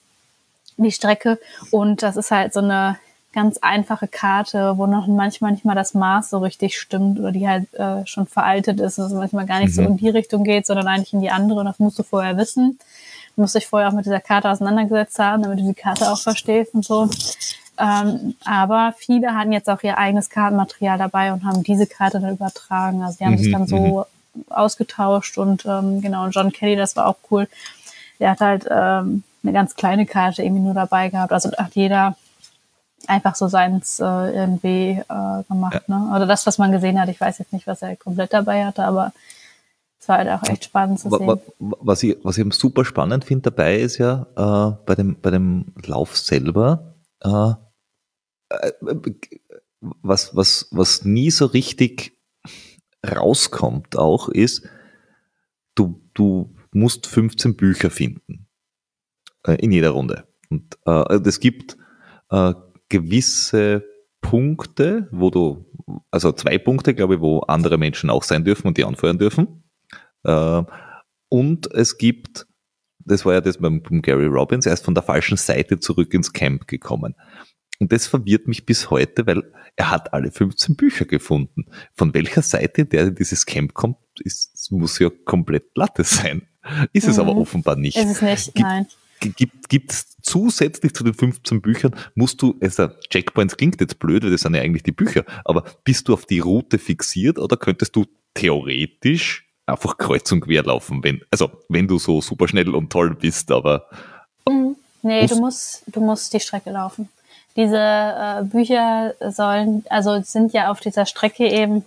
die 0.78 0.91
Strecke 0.91 1.39
und 1.70 2.01
das 2.03 2.18
ist 2.18 2.32
halt 2.32 2.53
so 2.53 2.59
eine 2.59 2.97
ganz 3.34 3.57
einfache 3.59 4.07
Karte, 4.07 4.78
wo 4.78 4.88
noch 4.88 5.07
manchmal 5.07 5.51
nicht 5.51 5.64
mal 5.64 5.76
das 5.76 5.93
Maß 5.93 6.30
so 6.30 6.39
richtig 6.39 6.78
stimmt 6.78 7.20
oder 7.20 7.32
die 7.32 7.47
halt 7.47 7.74
äh, 7.74 8.05
schon 8.05 8.28
veraltet 8.28 8.80
ist 8.80 8.99
und 8.99 9.05
es 9.05 9.14
manchmal 9.14 9.45
gar 9.45 9.59
nicht 9.59 9.70
mhm. 9.70 9.74
so 9.76 9.82
in 9.84 9.97
die 9.97 10.09
Richtung 10.09 10.43
geht, 10.43 10.66
sondern 10.66 10.88
eigentlich 10.88 11.14
in 11.14 11.22
die 11.22 11.30
andere 11.30 11.62
und 11.62 11.66
das 11.66 11.80
musst 11.80 11.97
du 11.97 12.03
vorher 12.03 12.38
wissen. 12.38 12.78
Du 13.36 13.41
musst 13.41 13.55
dich 13.55 13.68
vorher 13.68 13.89
auch 13.89 13.93
mit 13.93 14.05
dieser 14.05 14.20
Karte 14.20 14.49
auseinandergesetzt 14.49 15.18
haben, 15.20 15.43
damit 15.43 15.59
du 15.59 15.64
die 15.64 15.74
Karte 15.74 16.12
auch 16.12 16.20
verstehst 16.20 16.74
und 16.74 16.84
so. 16.84 17.09
Ähm, 17.78 18.36
aber 18.45 18.93
viele 18.97 19.36
hatten 19.36 19.51
jetzt 19.51 19.69
auch 19.69 19.82
ihr 19.84 19.97
eigenes 19.97 20.30
Kartenmaterial 20.30 20.97
dabei 20.97 21.34
und 21.34 21.45
haben 21.45 21.63
diese 21.63 21.88
Karte 21.88 22.19
dann 22.19 22.34
übertragen. 22.34 23.01
Also 23.01 23.17
die 23.17 23.26
haben 23.26 23.34
mhm, 23.34 23.38
sich 23.38 23.51
dann 23.51 23.67
so 23.67 24.05
mhm. 24.36 24.43
ausgetauscht 24.49 25.38
und 25.38 25.65
ähm, 25.65 26.01
genau, 26.01 26.24
und 26.24 26.36
John 26.36 26.51
Kelly, 26.51 26.76
das 26.76 26.95
war 26.95 27.07
auch 27.07 27.17
cool. 27.32 27.47
Der 28.19 28.32
hat 28.32 28.39
halt 28.39 28.67
ähm, 28.69 29.24
eine 29.43 29.53
ganz 29.53 29.76
kleine 29.76 30.05
Karte 30.05 30.43
irgendwie 30.43 30.61
nur 30.61 30.74
dabei 30.74 31.09
gehabt. 31.09 31.32
Also 31.34 31.51
hat 31.51 31.76
jeder 31.76 32.15
einfach 33.07 33.36
so 33.36 33.47
seins 33.47 33.99
äh, 33.99 34.03
irgendwie 34.03 35.01
äh, 35.07 35.43
gemacht. 35.47 35.84
Ja. 35.88 35.99
Ne? 35.99 36.15
Oder 36.15 36.28
das, 36.28 36.45
was 36.45 36.57
man 36.57 36.72
gesehen 36.72 36.99
hat. 36.99 37.09
Ich 37.09 37.19
weiß 37.19 37.39
jetzt 37.39 37.53
nicht, 37.53 37.67
was 37.67 37.82
er 37.82 37.95
komplett 37.95 38.34
dabei 38.34 38.65
hatte, 38.65 38.84
aber 38.84 39.11
es 39.99 40.07
war 40.09 40.17
halt 40.17 40.30
auch 40.30 40.43
echt 40.49 40.65
spannend 40.65 40.99
zu 40.99 41.09
sehen. 41.09 41.39
Was 41.59 42.03
ich, 42.03 42.17
was 42.24 42.38
ich 42.38 42.41
eben 42.41 42.51
super 42.51 42.86
spannend 42.86 43.26
finde 43.26 43.51
dabei 43.51 43.78
ist 43.78 43.97
ja 43.97 44.26
äh, 44.36 44.76
bei, 44.86 44.95
dem, 44.95 45.17
bei 45.22 45.30
dem 45.30 45.74
Lauf 45.86 46.17
selber, 46.17 46.91
äh, 47.24 47.53
äh, 48.49 48.72
was, 49.80 50.36
was, 50.36 50.67
was 50.72 51.05
nie 51.05 51.32
so 51.32 51.45
richtig 51.45 52.17
rauskommt 53.05 53.97
auch, 53.97 54.30
ist, 54.30 54.67
du, 55.76 56.01
du 56.13 56.55
musst 56.72 57.07
15 57.07 57.55
Bücher 57.55 57.89
finden 57.89 58.47
äh, 59.45 59.55
in 59.55 59.72
jeder 59.72 59.91
Runde. 59.91 60.28
Und 60.49 60.78
äh, 60.86 61.19
es 61.26 61.39
gibt 61.39 61.78
äh, 62.30 62.53
gewisse 62.89 63.86
Punkte, 64.22 65.07
wo 65.11 65.30
du, 65.30 65.65
also 66.11 66.32
zwei 66.32 66.57
Punkte, 66.57 66.93
glaube 66.93 67.15
ich, 67.15 67.22
wo 67.22 67.39
andere 67.41 67.78
Menschen 67.78 68.09
auch 68.09 68.24
sein 68.24 68.43
dürfen 68.43 68.67
und 68.67 68.78
die 68.78 68.86
anfeuern 68.86 69.17
dürfen. 69.17 69.63
Äh, 70.24 70.63
und 71.30 71.74
es 71.74 71.97
gibt, 71.97 72.47
das 73.06 73.26
war 73.26 73.34
ja 73.34 73.41
das 73.41 73.58
beim, 73.58 73.82
beim 73.82 74.02
Gary 74.02 74.28
Robbins, 74.28 74.66
er 74.66 74.74
ist 74.74 74.86
von 74.86 74.93
der 74.93 75.04
falschen 75.04 75.38
Seite 75.38 75.80
zurück 75.80 76.14
ins 76.14 76.34
Camp 76.34 76.68
gekommen. 76.68 77.16
Und 77.80 77.91
das 77.91 78.06
verwirrt 78.06 78.47
mich 78.47 78.66
bis 78.66 78.91
heute, 78.91 79.26
weil 79.26 79.43
er 79.76 79.89
hat 79.89 80.14
alle 80.14 80.32
15 80.32 80.76
Bücher 80.76 81.06
gefunden. 81.06 81.66
Von 81.95 82.14
welcher 82.14 82.43
Seite 82.43 82.86
der 82.86 83.08
in 83.08 83.16
dieses 83.16 83.45
Camp 83.45 83.74
kommt, 83.74 83.97
ist, 84.20 84.72
muss 84.72 84.99
ja 84.99 85.10
komplett 85.26 85.76
Latte 85.76 86.04
sein. 86.04 86.43
Ist 86.93 87.06
mhm. 87.06 87.12
es 87.12 87.20
aber 87.20 87.34
mhm. 87.34 87.39
offenbar 87.39 87.76
nicht. 87.76 87.97
Ist 87.97 88.06
es 88.06 88.22
nicht, 88.22 88.45
gibt, 88.54 88.60
nein. 88.60 88.88
Gibt, 89.20 89.70
gibt 89.70 89.91
es 89.91 90.18
zusätzlich 90.22 90.93
zu 90.93 91.04
den 91.04 91.14
15 91.14 91.62
Büchern, 91.62 91.95
musst 92.16 92.41
du, 92.41 92.56
also 92.62 92.89
Checkpoints 93.10 93.58
klingt 93.58 93.80
jetzt 93.82 93.99
blöd, 93.99 94.24
weil 94.24 94.32
das 94.32 94.41
sind 94.41 94.56
ja 94.56 94.62
eigentlich 94.62 94.84
die 94.84 94.91
Bücher, 94.91 95.26
aber 95.45 95.64
bist 95.84 96.08
du 96.08 96.14
auf 96.14 96.26
die 96.26 96.39
Route 96.39 96.80
fixiert 96.80 97.38
oder 97.38 97.58
könntest 97.58 97.95
du 97.95 98.06
theoretisch 98.34 99.51
einfach 99.72 99.97
kreuz 99.97 100.32
und 100.32 100.41
quer 100.41 100.63
laufen, 100.63 101.03
wenn, 101.03 101.22
also 101.32 101.49
wenn 101.69 101.88
du 101.88 101.97
so 101.97 102.22
super 102.22 102.47
schnell 102.47 102.74
und 102.76 102.91
toll 102.91 103.15
bist, 103.15 103.51
aber. 103.51 103.88
Mhm. 104.47 104.76
Nee, 105.03 105.26
du 105.26 105.38
musst, 105.38 105.84
du 105.88 105.99
musst 105.99 106.32
die 106.34 106.39
Strecke 106.39 106.69
laufen. 106.69 107.09
Diese 107.55 107.78
äh, 107.78 108.43
Bücher 108.43 109.13
sollen, 109.19 109.84
also 109.89 110.22
sind 110.22 110.53
ja 110.53 110.72
auf 110.72 110.80
dieser 110.80 111.05
Strecke 111.05 111.47
eben, 111.47 111.84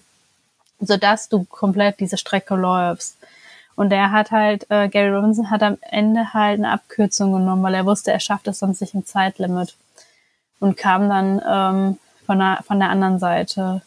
sodass 0.81 1.29
du 1.29 1.45
komplett 1.45 2.01
diese 2.01 2.19
Strecke 2.19 2.55
läufst. 2.57 3.17
Und 3.77 3.93
er 3.93 4.11
hat 4.11 4.31
halt, 4.31 4.67
äh, 4.71 4.89
Gary 4.89 5.15
Robinson 5.15 5.51
hat 5.51 5.63
am 5.63 5.79
Ende 5.81 6.33
halt 6.33 6.59
eine 6.59 6.71
Abkürzung 6.71 7.33
genommen, 7.33 7.63
weil 7.63 7.75
er 7.75 7.87
wusste, 7.87 8.13
er 8.13 8.21
schafft 8.21 8.47
es 8.47 8.59
sonst 8.61 8.81
nicht 8.81 8.95
im 8.95 9.07
Zeitlimit. 9.07 9.75
Und 10.61 10.77
kam 10.77 11.09
dann 11.09 11.41
ähm, 11.47 11.99
von, 12.27 12.39
der, 12.39 12.61
von 12.67 12.79
der 12.79 12.91
anderen 12.91 13.19
Seite. 13.19 13.83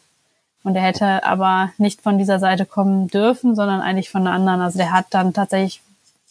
Und 0.68 0.76
er 0.76 0.82
hätte 0.82 1.24
aber 1.24 1.72
nicht 1.78 2.02
von 2.02 2.18
dieser 2.18 2.38
Seite 2.38 2.66
kommen 2.66 3.08
dürfen, 3.08 3.56
sondern 3.56 3.80
eigentlich 3.80 4.10
von 4.10 4.24
der 4.24 4.34
anderen. 4.34 4.60
Also 4.60 4.76
der 4.76 4.92
hat 4.92 5.06
dann 5.12 5.32
tatsächlich 5.32 5.80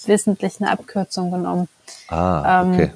wissentlich 0.05 0.61
eine 0.61 0.69
Abkürzung 0.69 1.31
genommen. 1.31 1.67
Ah, 2.07 2.61
okay. 2.61 2.83
Ähm, 2.83 2.91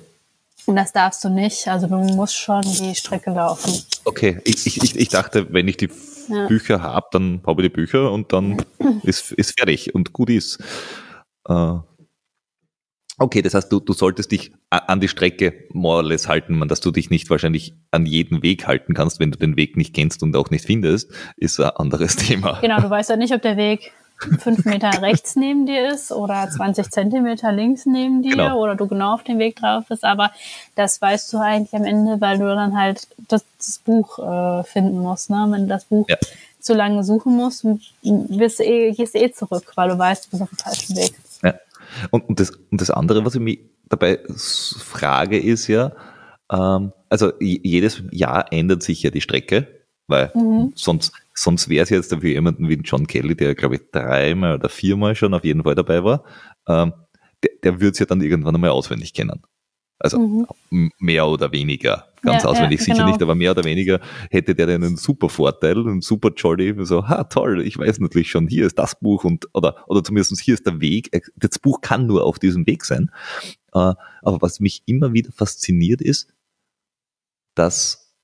und 0.68 0.76
das 0.76 0.94
darfst 0.94 1.24
du 1.24 1.30
nicht. 1.30 1.68
Also 1.68 1.88
du 1.88 1.96
musst 1.96 2.38
schon 2.38 2.62
die 2.62 2.94
Strecke 2.94 3.32
laufen. 3.32 3.74
Okay, 4.06 4.40
ich, 4.46 4.68
ich, 4.68 4.96
ich 4.96 5.10
dachte, 5.10 5.52
wenn 5.52 5.68
ich 5.68 5.78
die 5.78 5.90
ja. 6.28 6.46
Bücher 6.46 6.84
habe, 6.84 7.08
dann 7.12 7.42
habe 7.48 7.64
ich 7.64 7.72
die 7.72 7.76
Bücher 7.76 8.12
und 8.12 8.32
dann 8.34 8.64
ist, 9.02 9.32
ist 9.32 9.58
fertig 9.58 9.96
und 9.96 10.14
gut 10.14 10.30
ist. 10.30 10.60
Äh, 11.50 11.74
okay, 13.22 13.42
das 13.42 13.54
heißt, 13.54 13.72
du, 13.72 13.80
du 13.80 13.94
solltest 13.94 14.32
dich 14.32 14.52
an 14.70 15.00
die 15.00 15.08
Strecke 15.08 15.54
more 15.72 15.98
or 15.98 16.04
less 16.04 16.28
halten, 16.28 16.68
dass 16.68 16.82
du 16.82 16.92
dich 16.92 17.10
nicht 17.10 17.30
wahrscheinlich 17.30 17.74
an 17.92 18.06
jeden 18.06 18.42
Weg 18.44 18.68
halten 18.68 18.94
kannst, 18.94 19.20
wenn 19.20 19.32
du 19.32 19.38
den 19.38 19.56
Weg 19.58 19.78
nicht 19.78 19.94
kennst 19.94 20.24
und 20.24 20.36
auch 20.36 20.50
nicht 20.50 20.66
findest, 20.66 21.12
ist 21.38 21.60
ein 21.60 21.70
anderes 21.70 22.16
Thema. 22.18 22.60
Genau, 22.62 22.82
du 22.82 22.90
weißt 22.90 23.12
ja 23.12 23.16
nicht, 23.16 23.34
ob 23.34 23.42
der 23.42 23.58
Weg 23.58 23.92
fünf 24.40 24.66
Meter 24.66 25.02
rechts 25.02 25.36
neben 25.36 25.66
dir 25.66 25.92
ist 25.92 26.12
oder 26.12 26.48
20 26.50 26.92
Zentimeter 26.92 27.52
links 27.52 27.86
neben 27.86 28.22
dir 28.22 28.32
genau. 28.32 28.60
oder 28.60 28.76
du 28.76 28.88
genau 28.88 29.16
auf 29.16 29.24
dem 29.24 29.40
Weg 29.40 29.56
drauf 29.56 29.86
bist, 29.90 30.04
aber 30.04 30.32
das 30.76 31.02
weißt 31.02 31.34
du 31.34 31.40
eigentlich 31.40 31.74
am 31.74 31.86
Ende, 31.86 32.22
weil 32.22 32.38
du 32.38 32.46
dann 32.46 32.78
halt 32.78 33.08
das, 33.28 33.44
das 33.58 33.80
Buch 33.80 34.20
äh, 34.20 34.64
finden 34.64 35.00
musst. 35.00 35.30
Ne? 35.30 35.48
Wenn 35.50 35.64
du 35.64 35.68
das 35.68 35.86
Buch 35.86 36.08
ja. 36.08 36.18
zu 36.60 36.74
lange 36.74 37.04
suchen 37.04 37.36
musst, 37.36 37.66
wirst 38.04 38.60
du 38.60 38.64
eh, 38.64 38.92
gehst 38.92 39.16
du 39.16 39.20
eh 39.20 39.32
zurück, 39.32 39.72
weil 39.76 39.90
du 39.90 39.98
weißt, 39.98 40.26
du 40.26 40.30
bist 40.30 40.44
auf 40.44 40.50
dem 40.50 40.58
falschen 40.58 40.96
Weg. 40.98 41.14
Und, 42.12 42.28
und, 42.28 42.40
das, 42.40 42.52
und 42.52 42.82
das 42.82 42.92
andere, 42.92 43.26
was 43.26 43.36
ich 43.36 43.42
mich 43.42 43.60
dabei 43.88 44.20
frage, 44.28 45.40
ist 45.40 45.68
ja, 45.68 45.92
ähm, 46.52 46.92
also 47.10 47.34
jedes 47.40 48.04
Jahr 48.12 48.52
ändert 48.52 48.84
sich 48.84 49.04
ja 49.04 49.10
die 49.10 49.22
Strecke, 49.22 49.68
weil 50.08 50.32
mhm. 50.36 50.72
sonst 50.76 51.14
Sonst 51.34 51.70
wäre 51.70 51.84
es 51.84 51.90
jetzt 51.90 52.12
dafür 52.12 52.30
jemanden 52.30 52.68
wie 52.68 52.80
John 52.84 53.08
Kelly, 53.08 53.36
der 53.36 53.56
glaube 53.56 53.76
ich 53.76 53.82
dreimal 53.92 54.56
oder 54.56 54.70
viermal 54.70 55.16
schon 55.16 55.34
auf 55.34 55.44
jeden 55.44 55.64
Fall 55.64 55.76
dabei 55.76 56.04
war, 56.04 56.24
ähm, 56.68 56.94
der, 57.44 57.52
der 57.64 57.82
würde 57.82 57.92
es 57.92 58.00
ja 58.00 58.06
dann 58.06 58.22
irgendwann 58.22 58.56
einmal 58.56 58.72
auswendig 58.72 59.14
kennen. 59.14 59.42
Also 59.98 60.46
mhm. 60.70 60.92
mehr 61.00 61.28
oder 61.28 61.52
weniger. 61.52 62.08
Ganz 62.22 62.44
ja, 62.44 62.50
auswendig 62.50 62.80
ja, 62.80 62.86
sicher 62.86 62.98
genau. 62.98 63.08
nicht, 63.10 63.22
aber 63.22 63.34
mehr 63.34 63.52
oder 63.52 63.64
weniger 63.64 64.00
hätte 64.30 64.54
der 64.54 64.68
einen 64.68 64.96
super 64.96 65.28
Vorteil, 65.28 65.78
einen 65.80 66.02
super 66.02 66.32
Jolly, 66.36 66.76
so, 66.86 67.08
ha, 67.08 67.24
toll, 67.24 67.62
ich 67.66 67.78
weiß 67.78 68.00
natürlich 68.00 68.30
schon, 68.30 68.48
hier 68.48 68.68
ist 68.68 68.78
das 68.78 69.00
Buch 69.00 69.24
und, 69.24 69.48
oder, 69.54 69.84
oder 69.88 70.04
zumindest 70.04 70.40
hier 70.40 70.54
ist 70.54 70.66
der 70.68 70.80
Weg. 70.82 71.10
Äh, 71.14 71.22
das 71.36 71.58
Buch 71.58 71.82
kann 71.82 72.06
nur 72.06 72.24
auf 72.24 72.38
diesem 72.38 72.68
Weg 72.68 72.86
sein. 72.86 73.10
Äh, 73.74 73.94
aber 74.22 74.42
was 74.42 74.60
mich 74.60 74.84
immer 74.86 75.14
wieder 75.14 75.32
fasziniert 75.32 76.02
ist, 76.02 76.32
dass 77.56 78.16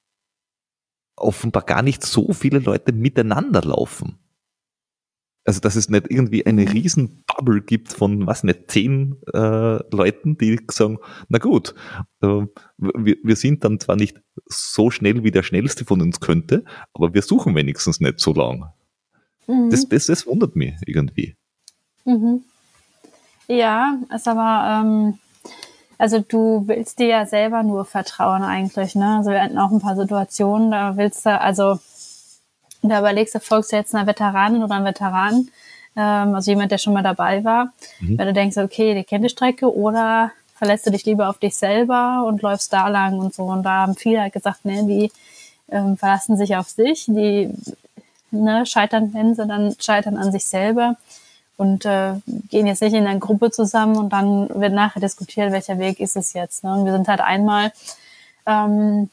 offenbar 1.15 1.63
gar 1.63 1.81
nicht 1.81 2.03
so 2.05 2.33
viele 2.33 2.59
Leute 2.59 2.93
miteinander 2.93 3.61
laufen. 3.61 4.19
Also 5.47 5.61
dass 5.61 5.77
es 5.77 5.87
nicht 5.87 6.11
irgendwie 6.11 6.45
eine 6.45 6.73
riesen 6.73 7.23
Bubble 7.25 7.61
gibt 7.61 7.93
von, 7.93 8.27
was 8.27 8.43
nicht, 8.43 8.69
zehn 8.69 9.15
äh, 9.33 9.79
Leuten, 9.95 10.37
die 10.37 10.59
sagen, 10.69 10.97
na 11.29 11.39
gut, 11.39 11.73
äh, 12.21 12.45
wir, 12.77 13.15
wir 13.23 13.35
sind 13.37 13.63
dann 13.63 13.79
zwar 13.79 13.95
nicht 13.95 14.19
so 14.45 14.91
schnell, 14.91 15.23
wie 15.23 15.31
der 15.31 15.43
Schnellste 15.43 15.85
von 15.85 16.01
uns 16.01 16.19
könnte, 16.19 16.65
aber 16.93 17.13
wir 17.13 17.21
suchen 17.21 17.55
wenigstens 17.55 18.01
nicht 18.01 18.19
so 18.19 18.33
lang. 18.33 18.65
Mhm. 19.47 19.69
Das, 19.69 19.87
das, 19.87 20.07
das 20.07 20.27
wundert 20.27 20.57
mich 20.57 20.75
irgendwie. 20.85 21.37
Mhm. 22.03 22.43
Ja, 23.47 23.97
ist 24.13 24.27
aber 24.27 24.83
ähm, 24.83 25.17
also 25.97 26.19
du 26.19 26.67
willst 26.67 26.99
dir 26.99 27.07
ja 27.07 27.25
selber 27.25 27.63
nur 27.63 27.85
vertrauen 27.85 28.43
eigentlich, 28.43 28.95
ne? 28.95 29.17
Also 29.17 29.31
wir 29.31 29.41
hatten 29.41 29.57
auch 29.57 29.71
ein 29.71 29.79
paar 29.79 29.95
Situationen, 29.95 30.71
da 30.71 30.97
willst 30.97 31.25
du, 31.25 31.39
also 31.39 31.79
da 32.89 32.99
überlegst 32.99 33.35
du, 33.35 33.39
folgst 33.39 33.71
du 33.71 33.75
jetzt 33.75 33.95
einer 33.95 34.07
Veteranin 34.07 34.63
oder 34.63 34.75
einem 34.75 34.85
Veteran, 34.85 35.49
ähm, 35.95 36.35
also 36.35 36.51
jemand, 36.51 36.71
der 36.71 36.77
schon 36.77 36.93
mal 36.93 37.03
dabei 37.03 37.43
war, 37.43 37.73
mhm. 37.99 38.17
wenn 38.17 38.27
du 38.27 38.33
denkst, 38.33 38.57
okay, 38.57 38.93
die 38.93 39.03
kennt 39.03 39.25
die 39.25 39.29
Strecke 39.29 39.73
oder 39.73 40.31
verlässt 40.55 40.87
du 40.87 40.91
dich 40.91 41.05
lieber 41.05 41.29
auf 41.29 41.37
dich 41.37 41.55
selber 41.55 42.23
und 42.25 42.41
läufst 42.41 42.73
da 42.73 42.87
lang 42.87 43.19
und 43.19 43.33
so. 43.33 43.43
Und 43.43 43.63
da 43.63 43.81
haben 43.81 43.95
viele 43.95 44.21
halt 44.21 44.33
gesagt, 44.33 44.65
ne, 44.65 44.85
die 44.85 45.11
ähm, 45.69 45.97
verlassen 45.97 46.37
sich 46.37 46.55
auf 46.55 46.69
sich, 46.69 47.05
die 47.05 47.49
ne, 48.31 48.65
scheitern, 48.65 49.13
wenn 49.13 49.35
sie 49.35 49.45
dann 49.45 49.75
scheitern 49.79 50.17
an 50.17 50.31
sich 50.31 50.45
selber 50.45 50.95
und 51.57 51.85
äh, 51.85 52.13
gehen 52.49 52.67
jetzt 52.67 52.81
nicht 52.81 52.93
in 52.93 53.05
einer 53.05 53.19
Gruppe 53.19 53.51
zusammen 53.51 53.97
und 53.97 54.13
dann 54.13 54.49
wird 54.49 54.73
nachher 54.73 54.99
diskutiert, 54.99 55.51
welcher 55.51 55.79
Weg 55.79 55.99
ist 55.99 56.15
es 56.15 56.33
jetzt. 56.33 56.63
Ne? 56.63 56.73
Und 56.73 56.85
wir 56.85 56.91
sind 56.91 57.07
halt 57.07 57.21
einmal 57.21 57.71
ähm, 58.45 59.09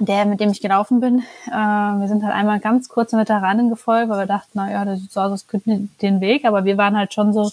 der, 0.00 0.24
mit 0.24 0.40
dem 0.40 0.50
ich 0.50 0.60
gelaufen 0.60 1.00
bin, 1.00 1.22
äh, 1.48 1.52
wir 1.52 2.08
sind 2.08 2.24
halt 2.24 2.34
einmal 2.34 2.58
ganz 2.60 2.88
kurz 2.88 3.12
mit 3.12 3.28
der 3.28 3.36
Veteranen 3.36 3.68
gefolgt, 3.68 4.08
weil 4.08 4.18
wir 4.18 4.26
dachten, 4.26 4.50
na 4.54 4.70
ja, 4.70 4.84
das 4.84 5.00
sieht 5.00 5.12
so 5.12 5.20
aus, 5.20 5.32
als 5.32 5.46
könnten 5.46 5.94
den 6.02 6.20
Weg, 6.20 6.44
aber 6.44 6.64
wir 6.64 6.76
waren 6.76 6.96
halt 6.96 7.14
schon 7.14 7.32
so 7.32 7.50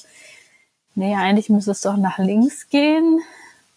nee, 0.97 1.15
eigentlich 1.15 1.49
müsste 1.49 1.71
es 1.71 1.81
doch 1.81 1.95
nach 1.95 2.17
links 2.17 2.69
gehen. 2.69 3.21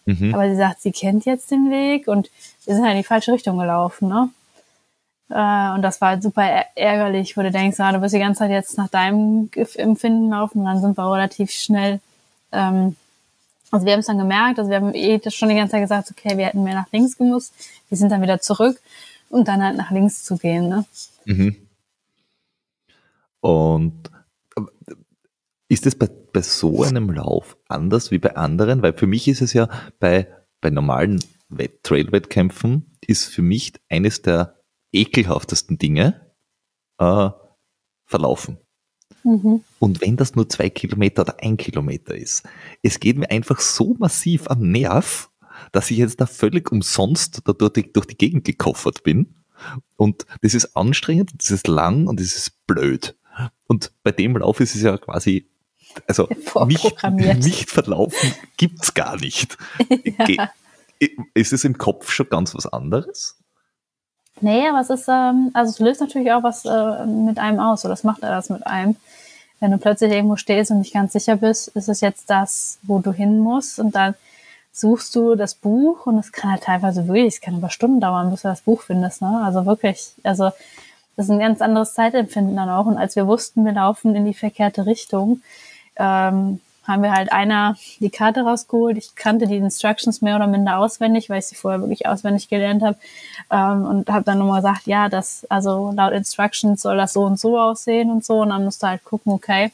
Mhm. 0.05 0.33
Aber 0.33 0.49
sie 0.49 0.55
sagt, 0.55 0.81
sie 0.81 0.91
kennt 0.91 1.25
jetzt 1.25 1.51
den 1.51 1.69
Weg 1.69 2.07
und 2.07 2.29
wir 2.65 2.73
sind 2.75 2.83
halt 2.83 2.95
in 2.95 3.01
die 3.01 3.07
falsche 3.07 3.31
Richtung 3.31 3.57
gelaufen, 3.57 4.09
ne? 4.09 4.29
Äh, 5.29 5.75
und 5.75 5.83
das 5.83 6.01
war 6.01 6.09
halt 6.09 6.23
super 6.23 6.43
ärgerlich, 6.75 7.37
wo 7.37 7.41
du 7.41 7.51
denkst, 7.51 7.79
ah, 7.79 7.91
du 7.91 8.01
wirst 8.01 8.15
die 8.15 8.19
ganze 8.19 8.39
Zeit 8.39 8.51
jetzt 8.51 8.77
nach 8.77 8.89
deinem 8.89 9.49
Empfinden 9.75 10.31
laufen 10.31 10.59
und 10.59 10.65
dann 10.65 10.81
sind 10.81 10.97
wir 10.97 11.13
relativ 11.13 11.51
schnell, 11.51 12.01
ähm, 12.51 12.97
also 13.71 13.85
wir 13.85 13.93
haben 13.93 14.01
es 14.01 14.05
dann 14.05 14.17
gemerkt, 14.17 14.59
also 14.59 14.69
wir 14.69 14.77
haben 14.77 14.93
eh 14.93 15.19
schon 15.29 15.49
die 15.49 15.55
ganze 15.55 15.71
Zeit 15.71 15.81
gesagt, 15.81 16.11
okay, 16.11 16.37
wir 16.37 16.45
hätten 16.45 16.63
mehr 16.63 16.75
nach 16.75 16.91
links 16.91 17.17
gemusst, 17.17 17.53
wir 17.89 17.97
sind 17.97 18.11
dann 18.11 18.21
wieder 18.21 18.39
zurück 18.39 18.79
und 19.29 19.47
dann 19.47 19.63
halt 19.63 19.77
nach 19.77 19.91
links 19.91 20.23
zu 20.23 20.37
gehen, 20.37 20.67
ne? 20.67 20.85
Mhm. 21.25 21.55
Und 23.39 24.11
ist 25.67 25.87
es 25.87 25.97
bei, 25.97 26.07
bei 26.07 26.41
so 26.41 26.83
einem 26.83 27.09
Lauf 27.09 27.57
anders 27.67 28.11
wie 28.11 28.19
bei 28.19 28.35
anderen? 28.35 28.81
Weil 28.81 28.93
für 28.93 29.07
mich 29.07 29.27
ist 29.27 29.41
es 29.41 29.53
ja 29.53 29.69
bei, 29.99 30.27
bei 30.59 30.69
normalen 30.69 31.23
Trail-Wettkämpfen 31.83 32.97
ist 32.99 33.25
für 33.25 33.41
mich 33.41 33.73
eines 33.89 34.21
der 34.21 34.59
ekelhaftesten 34.91 35.77
Dinge 35.77 36.33
äh, 36.97 37.29
verlaufen. 38.05 38.57
Mhm. 39.23 39.63
Und 39.79 40.01
wenn 40.01 40.17
das 40.17 40.35
nur 40.35 40.49
zwei 40.49 40.69
Kilometer 40.69 41.23
oder 41.23 41.37
ein 41.41 41.57
Kilometer 41.57 42.15
ist, 42.15 42.43
es 42.81 42.99
geht 42.99 43.17
mir 43.17 43.29
einfach 43.29 43.59
so 43.59 43.95
massiv 43.99 44.49
am 44.49 44.71
Nerv, 44.71 45.29
dass 45.71 45.91
ich 45.91 45.97
jetzt 45.97 46.21
da 46.21 46.25
völlig 46.25 46.71
umsonst 46.71 47.41
da 47.45 47.53
durch 47.53 47.73
die, 47.73 47.93
durch 47.93 48.07
die 48.07 48.17
Gegend 48.17 48.45
gekoffert 48.45 49.03
bin. 49.03 49.35
Und 49.95 50.25
das 50.41 50.53
ist 50.53 50.75
anstrengend, 50.75 51.31
das 51.37 51.51
ist 51.51 51.67
lang 51.67 52.07
und 52.07 52.19
das 52.19 52.35
ist 52.35 52.65
blöd. 52.65 53.15
Und 53.67 53.91
bei 54.03 54.11
dem 54.11 54.35
Lauf 54.37 54.59
ist 54.59 54.75
es 54.75 54.81
ja 54.81 54.97
quasi, 54.97 55.47
also 56.07 56.27
nicht, 56.65 57.03
nicht 57.43 57.69
verlaufen 57.69 58.33
gibt's 58.57 58.93
gar 58.93 59.17
nicht. 59.17 59.57
ja. 60.27 60.49
Ist 61.33 61.53
es 61.53 61.63
im 61.63 61.77
Kopf 61.77 62.11
schon 62.11 62.29
ganz 62.29 62.53
was 62.53 62.67
anderes? 62.67 63.40
Nee, 64.41 64.67
es 64.79 64.89
ist, 64.89 65.07
ähm, 65.07 65.51
also 65.53 65.69
es 65.69 65.79
löst 65.79 66.01
natürlich 66.01 66.31
auch 66.31 66.43
was 66.43 66.65
äh, 66.65 67.05
mit 67.05 67.37
einem 67.39 67.59
aus, 67.59 67.85
oder 67.85 67.93
das 67.93 68.03
macht 68.03 68.23
er 68.23 68.29
das 68.29 68.49
mit 68.49 68.65
einem. 68.65 68.95
Wenn 69.59 69.71
du 69.71 69.77
plötzlich 69.77 70.11
irgendwo 70.11 70.35
stehst 70.35 70.71
und 70.71 70.79
nicht 70.79 70.93
ganz 70.93 71.13
sicher 71.13 71.35
bist, 71.35 71.67
ist 71.69 71.87
es 71.87 72.01
jetzt 72.01 72.29
das, 72.29 72.79
wo 72.81 72.99
du 72.99 73.11
hin 73.11 73.39
musst 73.39 73.79
und 73.79 73.95
dann 73.95 74.15
suchst 74.73 75.15
du 75.15 75.35
das 75.35 75.53
Buch 75.53 76.07
und 76.07 76.17
es 76.17 76.31
kann 76.31 76.51
halt 76.51 76.63
teilweise 76.63 77.07
wirklich, 77.07 77.35
es 77.35 77.41
kann 77.41 77.57
über 77.57 77.69
Stunden 77.69 77.99
dauern, 77.99 78.31
bis 78.31 78.41
du 78.41 78.47
das 78.47 78.61
Buch 78.61 78.81
findest, 78.81 79.21
ne? 79.21 79.41
Also 79.45 79.65
wirklich, 79.65 80.13
also 80.23 80.51
das 81.15 81.25
ist 81.25 81.31
ein 81.31 81.39
ganz 81.39 81.61
anderes 81.61 81.93
Zeitempfinden 81.93 82.55
dann 82.55 82.69
auch. 82.69 82.85
Und 82.85 82.97
als 82.97 83.15
wir 83.15 83.27
wussten, 83.27 83.65
wir 83.65 83.73
laufen 83.73 84.15
in 84.15 84.25
die 84.25 84.33
verkehrte 84.33 84.85
Richtung, 84.85 85.41
ähm, 85.97 86.59
haben 86.87 87.03
wir 87.03 87.11
halt 87.11 87.31
einer 87.31 87.77
die 87.99 88.09
Karte 88.09 88.41
rausgeholt. 88.41 88.97
Ich 88.97 89.15
kannte 89.15 89.47
die 89.47 89.57
Instructions 89.57 90.21
mehr 90.21 90.35
oder 90.35 90.47
minder 90.47 90.79
auswendig, 90.79 91.29
weil 91.29 91.39
ich 91.39 91.47
sie 91.47 91.55
vorher 91.55 91.79
wirklich 91.79 92.07
auswendig 92.07 92.49
gelernt 92.49 92.81
habe. 92.81 92.97
Ähm, 93.51 93.85
und 93.85 94.09
habe 94.09 94.23
dann 94.23 94.39
nochmal 94.39 94.61
gesagt, 94.61 94.87
ja, 94.87 95.09
das, 95.09 95.45
also 95.49 95.91
laut 95.95 96.13
Instructions 96.13 96.81
soll 96.81 96.97
das 96.97 97.13
so 97.13 97.21
und 97.21 97.39
so 97.39 97.59
aussehen 97.59 98.09
und 98.09 98.25
so. 98.25 98.41
Und 98.41 98.49
dann 98.49 98.63
musste 98.63 98.87
halt 98.87 99.03
gucken, 99.03 99.31
okay. 99.31 99.71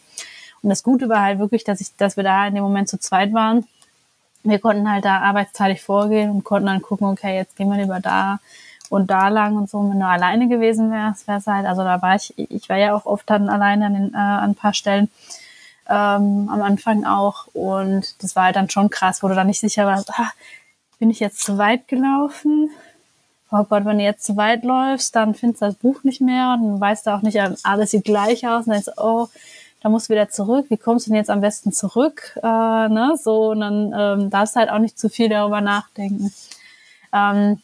Und 0.61 0.69
das 0.69 0.83
Gute 0.83 1.07
war 1.07 1.21
halt 1.21 1.39
wirklich, 1.39 1.63
dass 1.63 1.81
ich, 1.81 1.95
dass 1.95 2.17
wir 2.17 2.23
da 2.23 2.47
in 2.47 2.55
dem 2.55 2.63
Moment 2.63 2.89
zu 2.89 2.99
zweit 2.99 3.33
waren. 3.33 3.65
Wir 4.43 4.59
konnten 4.59 4.89
halt 4.89 5.05
da 5.05 5.19
arbeitsteilig 5.19 5.81
vorgehen 5.81 6.29
und 6.31 6.43
konnten 6.43 6.67
dann 6.67 6.81
gucken, 6.81 7.07
okay, 7.07 7.35
jetzt 7.35 7.55
gehen 7.55 7.69
wir 7.69 7.77
lieber 7.77 7.99
da 7.99 8.39
und 8.89 9.09
da 9.09 9.27
lang 9.27 9.57
und 9.57 9.69
so. 9.69 9.79
wenn 9.89 9.99
du 9.99 10.05
alleine 10.05 10.47
gewesen 10.47 10.91
wärst, 10.91 11.27
wäre 11.27 11.39
es 11.39 11.47
halt, 11.47 11.65
also 11.65 11.83
da 11.83 12.01
war 12.01 12.15
ich, 12.15 12.33
ich 12.37 12.69
war 12.69 12.77
ja 12.77 12.95
auch 12.95 13.05
oft 13.05 13.29
dann 13.29 13.49
alleine 13.49 13.87
an, 13.87 13.93
den, 13.93 14.13
äh, 14.13 14.17
an 14.17 14.51
ein 14.51 14.55
paar 14.55 14.73
Stellen 14.73 15.09
ähm, 15.89 16.49
am 16.49 16.61
Anfang 16.61 17.05
auch. 17.05 17.47
Und 17.53 18.21
das 18.23 18.35
war 18.35 18.45
halt 18.45 18.55
dann 18.55 18.69
schon 18.69 18.89
krass, 18.89 19.23
wo 19.23 19.27
du 19.27 19.35
dann 19.35 19.47
nicht 19.47 19.59
sicher 19.59 19.85
warst, 19.85 20.11
ah, 20.11 20.31
bin 20.99 21.09
ich 21.09 21.19
jetzt 21.19 21.41
zu 21.41 21.57
weit 21.57 21.87
gelaufen? 21.87 22.69
Oh 23.51 23.63
Gott, 23.63 23.85
wenn 23.85 23.97
du 23.97 24.03
jetzt 24.03 24.25
zu 24.25 24.35
weit 24.35 24.63
läufst, 24.63 25.15
dann 25.15 25.33
findest 25.33 25.61
du 25.61 25.67
das 25.67 25.75
Buch 25.75 26.03
nicht 26.03 26.19
mehr 26.19 26.57
und 26.59 26.81
weißt 26.81 27.07
du 27.07 27.11
auch 27.11 27.21
nicht, 27.21 27.39
alles 27.63 27.91
sieht 27.91 28.03
gleich 28.03 28.45
aus 28.47 28.65
und 28.65 28.73
dann 28.73 28.81
denkst 28.81 28.97
oh, 28.97 29.27
da 29.81 29.89
musst 29.89 30.09
du 30.09 30.13
wieder 30.13 30.29
zurück. 30.29 30.65
Wie 30.69 30.77
kommst 30.77 31.05
du 31.05 31.11
denn 31.11 31.17
jetzt 31.17 31.29
am 31.29 31.41
besten 31.41 31.71
zurück? 31.71 32.37
Äh, 32.43 32.89
ne? 32.89 33.15
So, 33.21 33.51
und 33.51 33.61
dann 33.61 33.93
ähm, 33.95 34.29
darfst 34.29 34.55
du 34.55 34.59
halt 34.59 34.69
auch 34.69 34.79
nicht 34.79 34.99
zu 34.99 35.09
viel 35.09 35.29
darüber 35.29 35.61
nachdenken. 35.61 36.33
Ähm, 37.13 37.61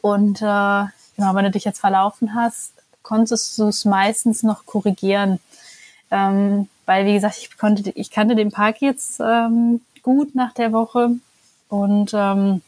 und 0.00 0.40
äh, 0.40 0.84
genau, 1.16 1.34
wenn 1.34 1.44
du 1.44 1.50
dich 1.50 1.64
jetzt 1.64 1.80
verlaufen 1.80 2.34
hast, 2.34 2.72
konntest 3.02 3.58
du 3.58 3.68
es 3.68 3.84
meistens 3.84 4.42
noch 4.42 4.64
korrigieren. 4.64 5.40
Ähm, 6.10 6.68
weil, 6.88 7.04
wie 7.04 7.12
gesagt, 7.12 7.36
ich 7.38 7.58
konnte, 7.58 7.90
ich 7.94 8.10
kannte 8.10 8.34
den 8.34 8.50
Park 8.50 8.80
jetzt 8.80 9.20
ähm, 9.20 9.82
gut 10.02 10.34
nach 10.34 10.54
der 10.54 10.72
Woche 10.72 11.10
und 11.68 12.12
ähm, 12.14 12.62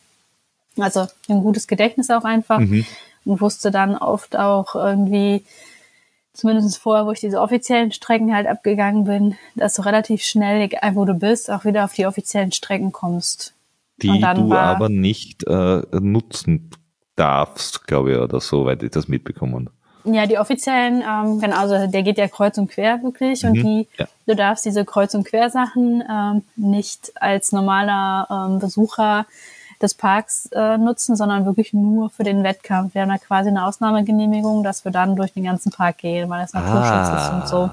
also 0.79 1.07
ein 1.31 1.43
gutes 1.43 1.67
Gedächtnis 1.67 2.11
auch 2.11 2.25
einfach 2.25 2.59
mhm. 2.59 2.85
und 3.25 3.41
wusste 3.41 3.71
dann 3.71 3.97
oft 3.97 4.37
auch 4.37 4.75
irgendwie, 4.75 5.43
zumindest 6.35 6.77
vorher, 6.77 7.07
wo 7.07 7.13
ich 7.13 7.21
diese 7.21 7.41
offiziellen 7.41 7.93
Strecken 7.93 8.35
halt 8.35 8.47
abgegangen 8.47 9.05
bin, 9.05 9.37
dass 9.57 9.75
du 9.75 9.83
relativ 9.83 10.23
schnell, 10.23 10.61
egal 10.61 10.95
wo 10.97 11.07
du 11.07 11.15
bist, 11.15 11.51
auch 11.51 11.65
wieder 11.65 11.87
auf 11.87 11.95
die 11.95 12.05
offiziellen 12.05 12.53
Strecken 12.53 12.93
kommst. 12.93 13.55
Die 14.03 14.21
du 14.21 14.53
aber 14.53 14.91
nicht 14.91 15.47
äh, 15.47 15.83
nutzen 15.93 16.71
darfst, 17.17 17.87
glaube 17.87 18.13
ich, 18.13 18.19
oder 18.19 18.41
so, 18.41 18.67
weil 18.67 18.83
ich 18.85 18.91
das 18.91 19.09
mitbekommen 19.09 19.71
ja, 20.05 20.27
die 20.27 20.39
offiziellen, 20.39 21.03
ähm, 21.03 21.41
genau, 21.41 21.57
also 21.57 21.87
der 21.87 22.03
geht 22.03 22.19
ja 22.19 22.29
kreuz 22.29 22.59
und 22.59 22.71
quer 22.71 23.03
wirklich 23.03 23.45
und 23.45 23.57
mhm, 23.57 23.63
die, 23.63 23.89
ja. 23.99 24.07
du 24.27 24.37
darfst 24.37 24.65
diese 24.65 24.85
kreuz 24.85 25.15
und 25.15 25.25
quer 25.25 25.51
Sachen 25.51 26.03
ähm, 26.11 26.43
nicht 26.57 27.13
als 27.17 27.53
normaler 27.53 28.27
ähm, 28.31 28.59
Besucher 28.59 29.27
des 29.81 29.95
Parks 29.95 30.49
äh, 30.53 30.77
nutzen, 30.77 31.17
sondern 31.17 31.47
wirklich 31.47 31.73
nur 31.73 32.11
für 32.11 32.23
den 32.23 32.45
Wettkampf. 32.45 32.95
Wir 32.95 33.03
haben 33.03 33.09
da 33.09 33.19
quasi 33.19 33.49
eine 33.49 33.65
Ausnahmegenehmigung, 33.65 34.63
dass 34.63 34.85
wir 34.85 34.93
dann 34.93 35.17
durch 35.17 35.33
den 35.33 35.45
ganzen 35.45 35.73
Park 35.73 35.99
gehen, 35.99 36.29
weil 36.29 36.45
es 36.45 36.53
Naturschutz 36.53 36.85
ah. 36.85 37.17
ist 37.17 37.33
und 37.33 37.49
so. 37.49 37.71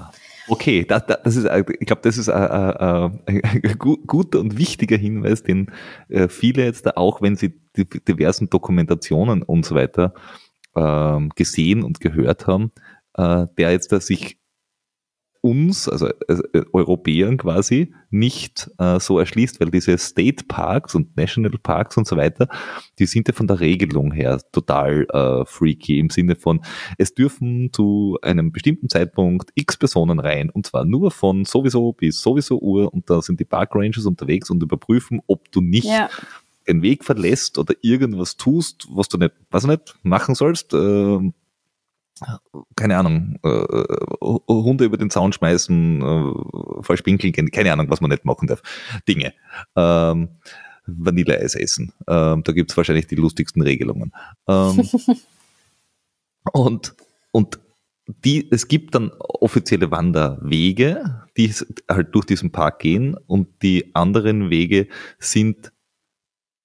Okay, 0.50 0.86
das, 0.86 1.02
das 1.06 1.36
ist, 1.36 1.46
ich 1.46 1.86
glaube, 1.86 2.00
das 2.02 2.16
ist 2.16 2.28
ein, 2.30 3.20
ein, 3.26 3.42
ein, 3.44 3.78
guter 3.78 4.40
und 4.40 4.56
wichtiger 4.56 4.96
Hinweis, 4.96 5.42
den 5.42 5.70
äh, 6.08 6.28
viele 6.28 6.64
jetzt 6.64 6.86
da 6.86 6.92
auch, 6.96 7.20
wenn 7.20 7.36
sie 7.36 7.54
die 7.76 7.84
diversen 7.86 8.48
Dokumentationen 8.48 9.42
und 9.42 9.66
so 9.66 9.74
weiter 9.74 10.14
ähm, 10.78 11.30
gesehen 11.34 11.82
und 11.82 12.00
gehört 12.00 12.46
haben, 12.46 12.72
äh, 13.14 13.46
der 13.56 13.72
jetzt 13.72 13.92
da 13.92 14.00
sich 14.00 14.38
uns, 15.40 15.88
also 15.88 16.08
äh, 16.08 16.64
Europäern 16.72 17.36
quasi, 17.36 17.94
nicht 18.10 18.70
äh, 18.78 18.98
so 18.98 19.18
erschließt, 19.18 19.60
weil 19.60 19.70
diese 19.70 19.96
State 19.96 20.44
Parks 20.48 20.94
und 20.94 21.16
National 21.16 21.52
Parks 21.62 21.96
und 21.96 22.06
so 22.06 22.16
weiter, 22.16 22.48
die 22.98 23.06
sind 23.06 23.28
ja 23.28 23.34
von 23.34 23.46
der 23.46 23.60
Regelung 23.60 24.12
her 24.12 24.40
total 24.52 25.06
äh, 25.12 25.44
freaky 25.44 26.00
im 26.00 26.10
Sinne 26.10 26.34
von, 26.34 26.60
es 26.98 27.14
dürfen 27.14 27.72
zu 27.72 28.18
einem 28.22 28.50
bestimmten 28.50 28.88
Zeitpunkt 28.88 29.50
x 29.54 29.76
Personen 29.76 30.18
rein 30.18 30.50
und 30.50 30.66
zwar 30.66 30.84
nur 30.84 31.10
von 31.10 31.44
sowieso 31.44 31.92
bis 31.92 32.20
sowieso 32.20 32.60
Uhr 32.60 32.92
und 32.92 33.08
da 33.08 33.22
sind 33.22 33.38
die 33.38 33.44
Park 33.44 33.74
Rangers 33.74 34.06
unterwegs 34.06 34.50
und 34.50 34.62
überprüfen, 34.62 35.20
ob 35.26 35.50
du 35.52 35.60
nicht 35.60 35.86
ja 35.86 36.08
den 36.68 36.82
Weg 36.82 37.04
verlässt 37.04 37.58
oder 37.58 37.74
irgendwas 37.82 38.36
tust, 38.36 38.86
was 38.90 39.08
du 39.08 39.18
nicht, 39.18 39.32
was 39.50 39.62
du 39.62 39.68
nicht 39.68 39.96
machen 40.02 40.34
sollst, 40.34 40.72
äh, 40.74 41.18
keine 42.76 42.96
Ahnung, 42.96 43.38
äh, 43.44 43.48
äh, 43.48 43.96
Hunde 44.48 44.84
über 44.84 44.96
den 44.96 45.10
Zaun 45.10 45.32
schmeißen, 45.32 46.02
äh, 46.02 46.82
falsch 46.82 47.02
pinkeln, 47.02 47.50
keine 47.50 47.72
Ahnung, 47.72 47.90
was 47.90 48.00
man 48.00 48.10
nicht 48.10 48.24
machen 48.24 48.48
darf. 48.48 48.62
Dinge. 49.06 49.34
Ähm, 49.76 50.28
Vanilleeis 50.86 51.54
essen. 51.54 51.92
Ähm, 52.06 52.42
da 52.44 52.52
gibt's 52.52 52.76
wahrscheinlich 52.76 53.06
die 53.06 53.14
lustigsten 53.14 53.62
Regelungen. 53.62 54.12
Ähm, 54.48 54.88
und, 56.52 56.94
und 57.30 57.60
die, 58.24 58.50
es 58.50 58.68
gibt 58.68 58.94
dann 58.94 59.12
offizielle 59.18 59.90
Wanderwege, 59.90 61.26
die 61.36 61.52
halt 61.90 62.14
durch 62.14 62.24
diesen 62.24 62.52
Park 62.52 62.78
gehen 62.78 63.16
und 63.26 63.62
die 63.62 63.94
anderen 63.94 64.48
Wege 64.48 64.88
sind 65.18 65.72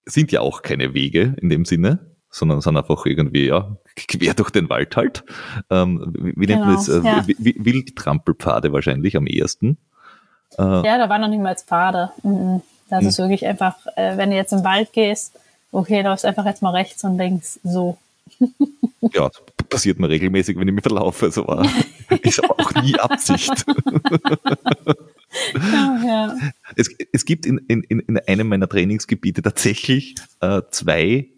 sind 0.06 0.32
ja 0.32 0.42
auch 0.42 0.62
keine 0.62 0.94
Wege 0.94 1.36
in 1.42 1.50
dem 1.50 1.66
Sinne, 1.66 2.00
sondern 2.30 2.62
sind 2.62 2.78
einfach 2.78 3.06
irgendwie, 3.06 3.48
ja, 3.48 3.78
quer 3.96 4.34
durch 4.34 4.50
den 4.50 4.70
Wald 4.70 4.96
halt. 4.96 5.24
Ähm, 5.70 6.14
wie, 6.14 6.48
nennt 6.48 6.62
man 6.62 6.76
das? 6.76 6.88
Genau, 6.88 7.08
äh, 7.08 7.34
ja. 7.38 7.56
Wildtrampelpfade 7.66 8.74
wahrscheinlich 8.74 9.16
am 9.16 9.28
ehesten. 9.28 9.78
Äh, 10.58 10.64
ja, 10.64 10.98
da 10.98 11.10
waren 11.10 11.22
noch 11.22 11.28
nicht 11.28 11.42
mal 11.42 11.56
Pfade. 11.56 12.12
Das 12.90 13.02
mhm. 13.02 13.08
ist 13.08 13.18
wirklich 13.20 13.46
einfach, 13.46 13.76
äh, 13.96 14.18
wenn 14.18 14.30
du 14.30 14.36
jetzt 14.36 14.54
im 14.54 14.64
Wald 14.64 14.94
gehst, 14.94 15.38
okay, 15.72 16.02
läufst 16.02 16.26
einfach 16.26 16.46
jetzt 16.46 16.62
mal 16.62 16.72
rechts 16.72 17.04
und 17.04 17.18
links 17.18 17.60
so. 17.64 17.98
ja, 19.14 19.30
passiert 19.70 20.00
mir 20.00 20.10
regelmäßig, 20.10 20.58
wenn 20.58 20.68
ich 20.68 20.74
mich 20.74 20.84
verlaufe. 20.84 21.26
Also 21.26 21.48
war, 21.48 21.66
ist 22.22 22.44
auch 22.50 22.74
nie 22.82 22.96
Absicht. 22.96 23.66
ja, 25.54 26.00
ja. 26.06 26.38
Es, 26.76 26.90
es 27.12 27.26
gibt 27.26 27.46
in, 27.46 27.58
in, 27.68 27.84
in 27.84 28.18
einem 28.20 28.48
meiner 28.48 28.68
Trainingsgebiete 28.68 29.42
tatsächlich 29.42 30.16
äh, 30.42 30.62
zwei 30.72 31.30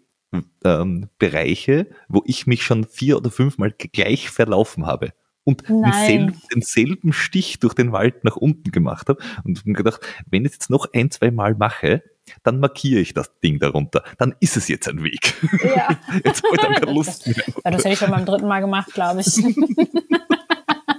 ähm, 0.64 1.08
Bereiche, 1.18 1.88
wo 2.08 2.22
ich 2.26 2.46
mich 2.46 2.62
schon 2.62 2.84
vier 2.84 3.16
oder 3.16 3.30
fünfmal 3.30 3.72
gleich 3.72 4.30
verlaufen 4.30 4.86
habe. 4.86 5.12
und 5.44 5.62
denselben, 5.68 6.40
denselben 6.52 7.12
Stich 7.12 7.60
durch 7.60 7.74
den 7.74 7.92
Wald 7.92 8.24
nach 8.24 8.36
unten 8.36 8.72
gemacht 8.72 9.08
habe 9.08 9.22
und 9.44 9.64
mir 9.64 9.74
gedacht, 9.74 10.00
wenn 10.28 10.42
ich 10.44 10.50
es 10.50 10.54
jetzt 10.56 10.70
noch 10.70 10.88
ein, 10.92 11.10
zwei 11.10 11.30
Mal 11.30 11.54
mache, 11.54 12.02
dann 12.42 12.60
markiere 12.60 13.00
ich 13.00 13.14
das 13.14 13.30
Ding 13.40 13.58
darunter. 13.58 14.02
Dann 14.18 14.34
ist 14.40 14.56
es 14.56 14.68
jetzt 14.68 14.88
ein 14.88 15.02
Weg. 15.02 15.34
Ja. 15.62 15.96
jetzt 16.24 16.42
habe 16.42 16.54
ich 16.54 16.60
dann 16.60 16.74
keine 16.74 16.92
Lust 16.94 17.26
mehr. 17.26 17.36
Ja, 17.64 17.70
das 17.70 17.84
hätte 17.84 17.94
ich 17.94 17.98
schon 17.98 18.10
beim 18.10 18.24
dritten 18.24 18.48
Mal 18.48 18.60
gemacht, 18.60 18.92
glaube 18.92 19.20
ich. 19.20 19.36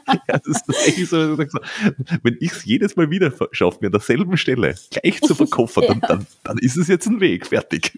Ja, 0.07 0.39
das 0.39 0.47
ist 0.47 0.65
tatsächlich 0.65 1.09
so. 1.09 1.37
Wenn 1.37 2.37
ich 2.39 2.51
es 2.51 2.65
jedes 2.65 2.95
Mal 2.95 3.09
wieder 3.09 3.31
schaffe, 3.51 3.79
mir 3.81 3.87
an 3.87 3.91
derselben 3.93 4.37
Stelle 4.37 4.75
gleich 4.91 5.21
zu 5.21 5.35
verkaufen, 5.35 5.83
ja. 5.87 5.89
dann, 5.89 6.01
dann, 6.01 6.27
dann, 6.43 6.57
ist 6.59 6.77
es 6.77 6.87
jetzt 6.87 7.07
ein 7.07 7.19
Weg, 7.19 7.47
fertig. 7.47 7.97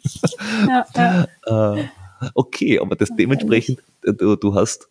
Ja, 0.68 0.86
ja. 0.96 1.28
Äh, 2.22 2.30
okay, 2.34 2.80
aber 2.80 2.98
das 2.98 3.10
dementsprechend, 3.18 3.80
äh, 4.04 4.14
du, 4.14 4.36
du 4.36 4.54
hast 4.54 4.90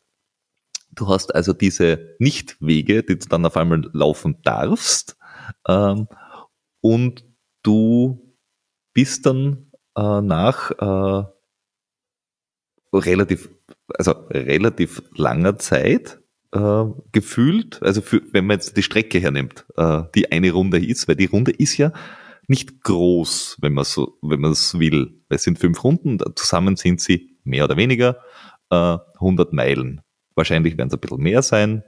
Du 0.99 1.07
hast 1.07 1.33
also 1.33 1.53
diese 1.53 2.17
Nichtwege, 2.19 3.05
die 3.05 3.19
du 3.19 3.29
dann 3.29 3.47
auf 3.47 3.57
einmal 3.57 3.89
laufen 3.93 4.43
darfst. 4.43 5.17
Ähm, 5.69 6.09
und 6.81 7.25
du 7.63 8.35
bist 8.95 9.25
dann 9.27 9.71
äh, 9.97 10.21
nach 10.21 10.73
äh, 10.73 11.25
relativ, 12.93 13.51
also 13.97 14.13
relativ 14.31 15.03
langer 15.15 15.59
Zeit 15.59 16.21
äh, 16.53 16.85
gefühlt, 17.13 17.83
also 17.83 18.01
für, 18.01 18.23
wenn 18.33 18.47
man 18.47 18.57
jetzt 18.57 18.77
die 18.77 18.83
Strecke 18.83 19.21
hernimmt, 19.21 19.67
äh, 19.77 20.03
die 20.15 20.33
eine 20.33 20.51
Runde 20.53 20.85
ist, 20.85 21.09
weil 21.09 21.17
die 21.17 21.27
Runde 21.27 21.51
ist 21.51 21.77
ja 21.77 21.93
nicht 22.47 22.83
groß, 22.83 23.59
wenn 23.61 23.75
man 23.75 23.85
so, 23.85 24.19
wenn 24.23 24.41
man 24.41 24.53
es 24.53 24.79
will. 24.79 25.21
Es 25.29 25.43
sind 25.43 25.59
fünf 25.59 25.85
Runden, 25.85 26.19
zusammen 26.35 26.77
sind 26.77 27.01
sie 27.01 27.37
mehr 27.45 27.65
oder 27.65 27.77
weniger 27.77 28.19
äh, 28.71 28.97
100 29.15 29.53
Meilen. 29.53 30.01
Wahrscheinlich 30.35 30.79
werden 30.79 30.89
es 30.89 30.95
ein 30.95 31.01
bisschen 31.01 31.23
mehr 31.23 31.43
sein, 31.43 31.83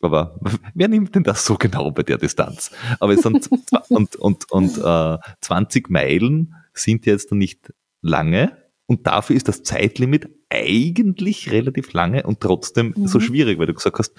aber 0.00 0.38
wer 0.74 0.88
nimmt 0.88 1.14
denn 1.14 1.22
das 1.22 1.44
so 1.44 1.56
genau 1.56 1.90
bei 1.90 2.02
der 2.02 2.18
Distanz? 2.18 2.70
Aber 3.00 3.12
es 3.12 3.22
sind 3.22 3.48
und, 3.90 4.16
und, 4.16 4.50
und 4.50 4.78
äh, 4.78 5.18
20 5.40 5.90
Meilen 5.90 6.54
sind 6.72 7.06
jetzt 7.06 7.32
nicht 7.32 7.72
lange 8.00 8.56
und 8.86 9.06
dafür 9.06 9.36
ist 9.36 9.48
das 9.48 9.62
Zeitlimit 9.62 10.28
eigentlich 10.48 11.50
relativ 11.50 11.92
lange 11.92 12.22
und 12.22 12.40
trotzdem 12.40 12.94
mhm. 12.96 13.08
so 13.08 13.20
schwierig, 13.20 13.58
weil 13.58 13.66
du 13.66 13.74
gesagt 13.74 13.98
hast, 13.98 14.12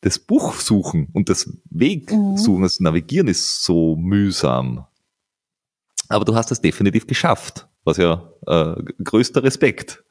das 0.00 0.18
Buch 0.18 0.54
suchen 0.54 1.08
und 1.12 1.28
das 1.28 1.48
Weg 1.70 2.10
mhm. 2.12 2.36
suchen, 2.36 2.62
das 2.62 2.80
Navigieren 2.80 3.28
ist 3.28 3.62
so 3.62 3.96
mühsam. 3.96 4.86
Aber 6.08 6.24
du 6.24 6.34
hast 6.34 6.50
es 6.50 6.60
definitiv 6.60 7.06
geschafft, 7.06 7.68
was 7.84 7.96
ja 7.96 8.28
äh, 8.46 8.74
größter 9.02 9.42
Respekt 9.42 10.02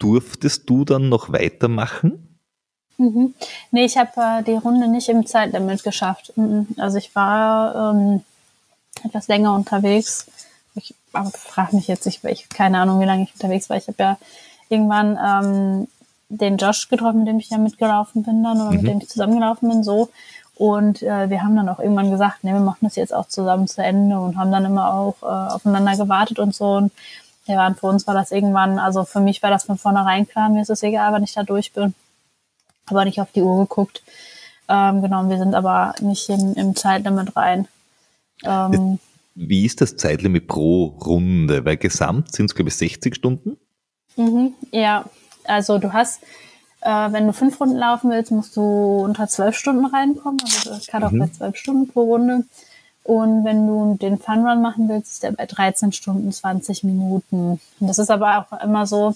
durftest 0.00 0.68
du 0.68 0.84
dann 0.84 1.08
noch 1.08 1.32
weitermachen? 1.32 2.38
Mhm. 2.98 3.34
Nee, 3.70 3.84
ich 3.84 3.96
habe 3.96 4.10
äh, 4.16 4.42
die 4.42 4.56
Runde 4.56 4.88
nicht 4.88 5.08
im 5.08 5.24
Zeitlimit 5.24 5.84
geschafft. 5.84 6.32
Mhm. 6.36 6.68
Also 6.76 6.98
ich 6.98 7.14
war 7.14 7.94
ähm, 7.94 8.22
etwas 9.04 9.28
länger 9.28 9.54
unterwegs. 9.54 10.26
Ich 10.82 10.94
frage 11.12 11.76
mich 11.76 11.88
jetzt, 11.88 12.06
ich, 12.06 12.22
ich 12.24 12.48
keine 12.48 12.78
Ahnung, 12.78 13.00
wie 13.00 13.04
lange 13.04 13.24
ich 13.24 13.34
unterwegs 13.34 13.68
war. 13.68 13.76
Ich 13.76 13.88
habe 13.88 14.02
ja 14.02 14.18
irgendwann 14.68 15.18
ähm, 15.22 15.88
den 16.28 16.56
Josh 16.56 16.88
getroffen, 16.88 17.20
mit 17.20 17.28
dem 17.28 17.38
ich 17.38 17.50
ja 17.50 17.58
mitgelaufen 17.58 18.22
bin 18.22 18.42
dann 18.42 18.60
oder 18.60 18.70
mhm. 18.70 18.76
mit 18.76 18.86
dem 18.86 18.98
ich 18.98 19.08
zusammengelaufen 19.08 19.68
bin, 19.68 19.84
so. 19.84 20.08
Und 20.54 21.02
äh, 21.02 21.30
wir 21.30 21.42
haben 21.42 21.56
dann 21.56 21.68
auch 21.70 21.78
irgendwann 21.78 22.10
gesagt, 22.10 22.44
nee, 22.44 22.52
wir 22.52 22.60
machen 22.60 22.80
das 22.82 22.96
jetzt 22.96 23.14
auch 23.14 23.26
zusammen 23.26 23.66
zu 23.66 23.82
Ende 23.82 24.20
und 24.20 24.36
haben 24.36 24.52
dann 24.52 24.66
immer 24.66 24.92
auch 24.92 25.16
äh, 25.22 25.54
aufeinander 25.54 25.96
gewartet 25.96 26.38
und 26.38 26.54
so. 26.54 26.72
Und 26.72 26.92
ja, 27.46 27.66
und 27.66 27.80
für 27.80 27.86
uns 27.86 28.06
war 28.06 28.14
das 28.14 28.30
irgendwann, 28.30 28.78
also 28.78 29.04
für 29.04 29.20
mich 29.20 29.42
war 29.42 29.50
das 29.50 29.64
von 29.64 29.78
vornherein 29.78 30.28
klar, 30.28 30.50
mir 30.50 30.62
ist 30.62 30.70
es 30.70 30.82
egal, 30.82 31.12
wenn 31.14 31.24
ich 31.24 31.32
da 31.32 31.42
durch 31.42 31.72
bin. 31.72 31.94
Aber 32.86 33.04
nicht 33.04 33.20
auf 33.20 33.32
die 33.32 33.42
Uhr 33.42 33.58
geguckt. 33.60 34.02
Ähm, 34.68 35.00
genau, 35.02 35.28
wir 35.28 35.38
sind 35.38 35.54
aber 35.54 35.94
nicht 36.00 36.28
in, 36.28 36.54
im 36.54 36.76
Zeitlimit 36.76 37.34
rein. 37.36 37.66
Ähm, 38.44 38.98
Wie 39.42 39.64
ist 39.64 39.80
das 39.80 39.96
Zeitlimit 39.96 40.48
pro 40.48 40.84
Runde? 40.84 41.64
Weil 41.64 41.78
gesamt 41.78 42.30
sind 42.32 42.46
es, 42.46 42.54
glaube 42.54 42.68
ich, 42.68 42.76
60 42.76 43.14
Stunden? 43.14 43.56
Mhm, 44.16 44.52
ja, 44.70 45.06
also 45.44 45.78
du 45.78 45.94
hast, 45.94 46.22
äh, 46.82 47.12
wenn 47.12 47.26
du 47.26 47.32
fünf 47.32 47.58
Runden 47.58 47.76
laufen 47.76 48.10
willst, 48.10 48.30
musst 48.32 48.54
du 48.56 48.60
unter 48.60 49.28
zwölf 49.28 49.56
Stunden 49.56 49.86
reinkommen. 49.86 50.40
Also 50.42 50.70
das 50.70 50.86
kann 50.88 51.02
auch 51.04 51.10
mhm. 51.10 51.20
bei 51.20 51.28
zwölf 51.28 51.56
Stunden 51.56 51.88
pro 51.88 52.02
Runde. 52.02 52.44
Und 53.02 53.44
wenn 53.46 53.66
du 53.66 53.96
den 53.98 54.18
Funrun 54.18 54.60
machen 54.60 54.90
willst, 54.90 55.12
ist 55.12 55.22
der 55.22 55.32
bei 55.32 55.46
13 55.46 55.92
Stunden 55.92 56.30
20 56.30 56.84
Minuten. 56.84 57.58
Und 57.80 57.88
das 57.88 57.98
ist 57.98 58.10
aber 58.10 58.46
auch 58.52 58.62
immer 58.62 58.86
so, 58.86 59.14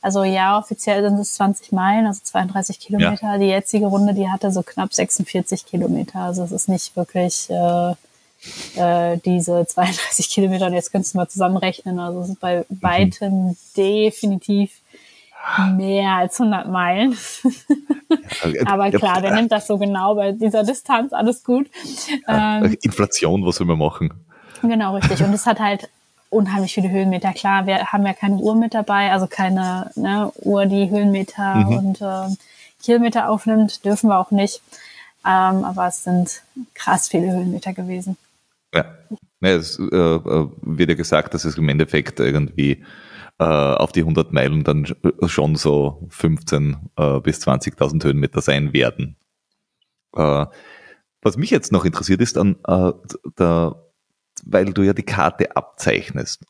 also 0.00 0.22
ja, 0.22 0.60
offiziell 0.60 1.02
sind 1.02 1.18
es 1.18 1.34
20 1.34 1.72
Meilen, 1.72 2.06
also 2.06 2.20
32 2.22 2.78
Kilometer. 2.78 3.32
Ja. 3.32 3.38
Die 3.38 3.46
jetzige 3.46 3.86
Runde, 3.86 4.14
die 4.14 4.28
hatte 4.28 4.52
so 4.52 4.62
knapp 4.62 4.94
46 4.94 5.66
Kilometer. 5.66 6.20
Also 6.20 6.44
es 6.44 6.52
ist 6.52 6.68
nicht 6.68 6.94
wirklich 6.94 7.50
äh, 7.50 7.94
äh, 8.76 9.18
diese 9.24 9.66
32 9.66 10.28
Kilometer. 10.30 10.66
Und 10.66 10.74
jetzt 10.74 10.92
könntest 10.92 11.14
du 11.14 11.18
mal 11.18 11.28
zusammenrechnen. 11.28 11.98
Also 11.98 12.20
es 12.22 12.28
ist 12.30 12.40
bei 12.40 12.64
mhm. 12.68 12.82
weitem 12.82 13.56
definitiv 13.76 14.72
mehr 15.76 16.12
als 16.12 16.40
100 16.40 16.68
Meilen. 16.68 17.16
Aber 18.66 18.90
klar, 18.90 19.22
wer 19.22 19.34
nimmt 19.34 19.52
das 19.52 19.66
so 19.66 19.78
genau 19.78 20.14
bei 20.14 20.32
dieser 20.32 20.64
Distanz? 20.64 21.12
Alles 21.12 21.44
gut. 21.44 21.68
Ähm, 22.26 22.76
Inflation, 22.82 23.46
was 23.46 23.60
will 23.60 23.66
man 23.66 23.78
machen? 23.78 24.12
Genau, 24.62 24.94
richtig. 24.94 25.22
Und 25.22 25.32
es 25.32 25.46
hat 25.46 25.60
halt 25.60 25.88
unheimlich 26.30 26.74
viele 26.74 26.90
Höhenmeter. 26.90 27.32
Klar, 27.32 27.66
wir 27.66 27.92
haben 27.92 28.04
ja 28.06 28.12
keine 28.12 28.36
Uhr 28.36 28.56
mit 28.56 28.74
dabei, 28.74 29.12
also 29.12 29.26
keine 29.26 29.90
ne, 29.94 30.32
Uhr, 30.36 30.66
die 30.66 30.90
Höhenmeter 30.90 31.54
mhm. 31.54 31.78
und 31.78 32.00
äh, 32.00 32.34
Kilometer 32.82 33.28
aufnimmt, 33.28 33.84
dürfen 33.84 34.08
wir 34.10 34.18
auch 34.18 34.30
nicht. 34.30 34.60
Ähm, 35.24 35.64
aber 35.64 35.88
es 35.88 36.04
sind 36.04 36.42
krass 36.74 37.08
viele 37.08 37.32
Höhenmeter 37.32 37.72
gewesen. 37.72 38.16
Ja, 38.76 38.84
ja 39.40 39.56
es 39.56 39.78
äh, 39.78 39.84
äh 39.84 40.48
wird 40.62 40.90
ja 40.90 40.96
gesagt, 40.96 41.34
dass 41.34 41.44
es 41.44 41.58
im 41.58 41.68
Endeffekt 41.68 42.20
irgendwie 42.20 42.84
äh, 43.38 43.44
auf 43.44 43.92
die 43.92 44.00
100 44.00 44.32
Meilen 44.32 44.64
dann 44.64 44.86
schon 45.26 45.56
so 45.56 46.06
15 46.10 46.90
äh, 46.96 47.20
bis 47.20 47.46
20.000 47.46 48.04
Höhenmeter 48.04 48.40
sein 48.40 48.72
werden. 48.72 49.16
Äh, 50.14 50.46
was 51.22 51.36
mich 51.36 51.50
jetzt 51.50 51.72
noch 51.72 51.84
interessiert 51.84 52.20
ist, 52.20 52.38
an, 52.38 52.56
äh, 52.66 52.92
da, 53.34 53.82
weil 54.44 54.72
du 54.72 54.82
ja 54.82 54.92
die 54.92 55.02
Karte 55.02 55.56
abzeichnest, 55.56 56.44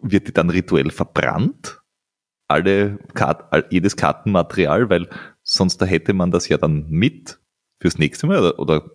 wird 0.00 0.28
die 0.28 0.32
dann 0.32 0.50
rituell 0.50 0.90
verbrannt? 0.90 1.82
Alle 2.48 2.98
Kart, 3.14 3.50
jedes 3.70 3.96
Kartenmaterial, 3.96 4.90
weil 4.90 5.08
sonst 5.42 5.78
da 5.78 5.86
hätte 5.86 6.12
man 6.12 6.30
das 6.30 6.48
ja 6.48 6.58
dann 6.58 6.88
mit 6.88 7.40
fürs 7.80 7.98
nächste 7.98 8.26
Mal 8.26 8.38
oder, 8.38 8.58
oder 8.58 8.90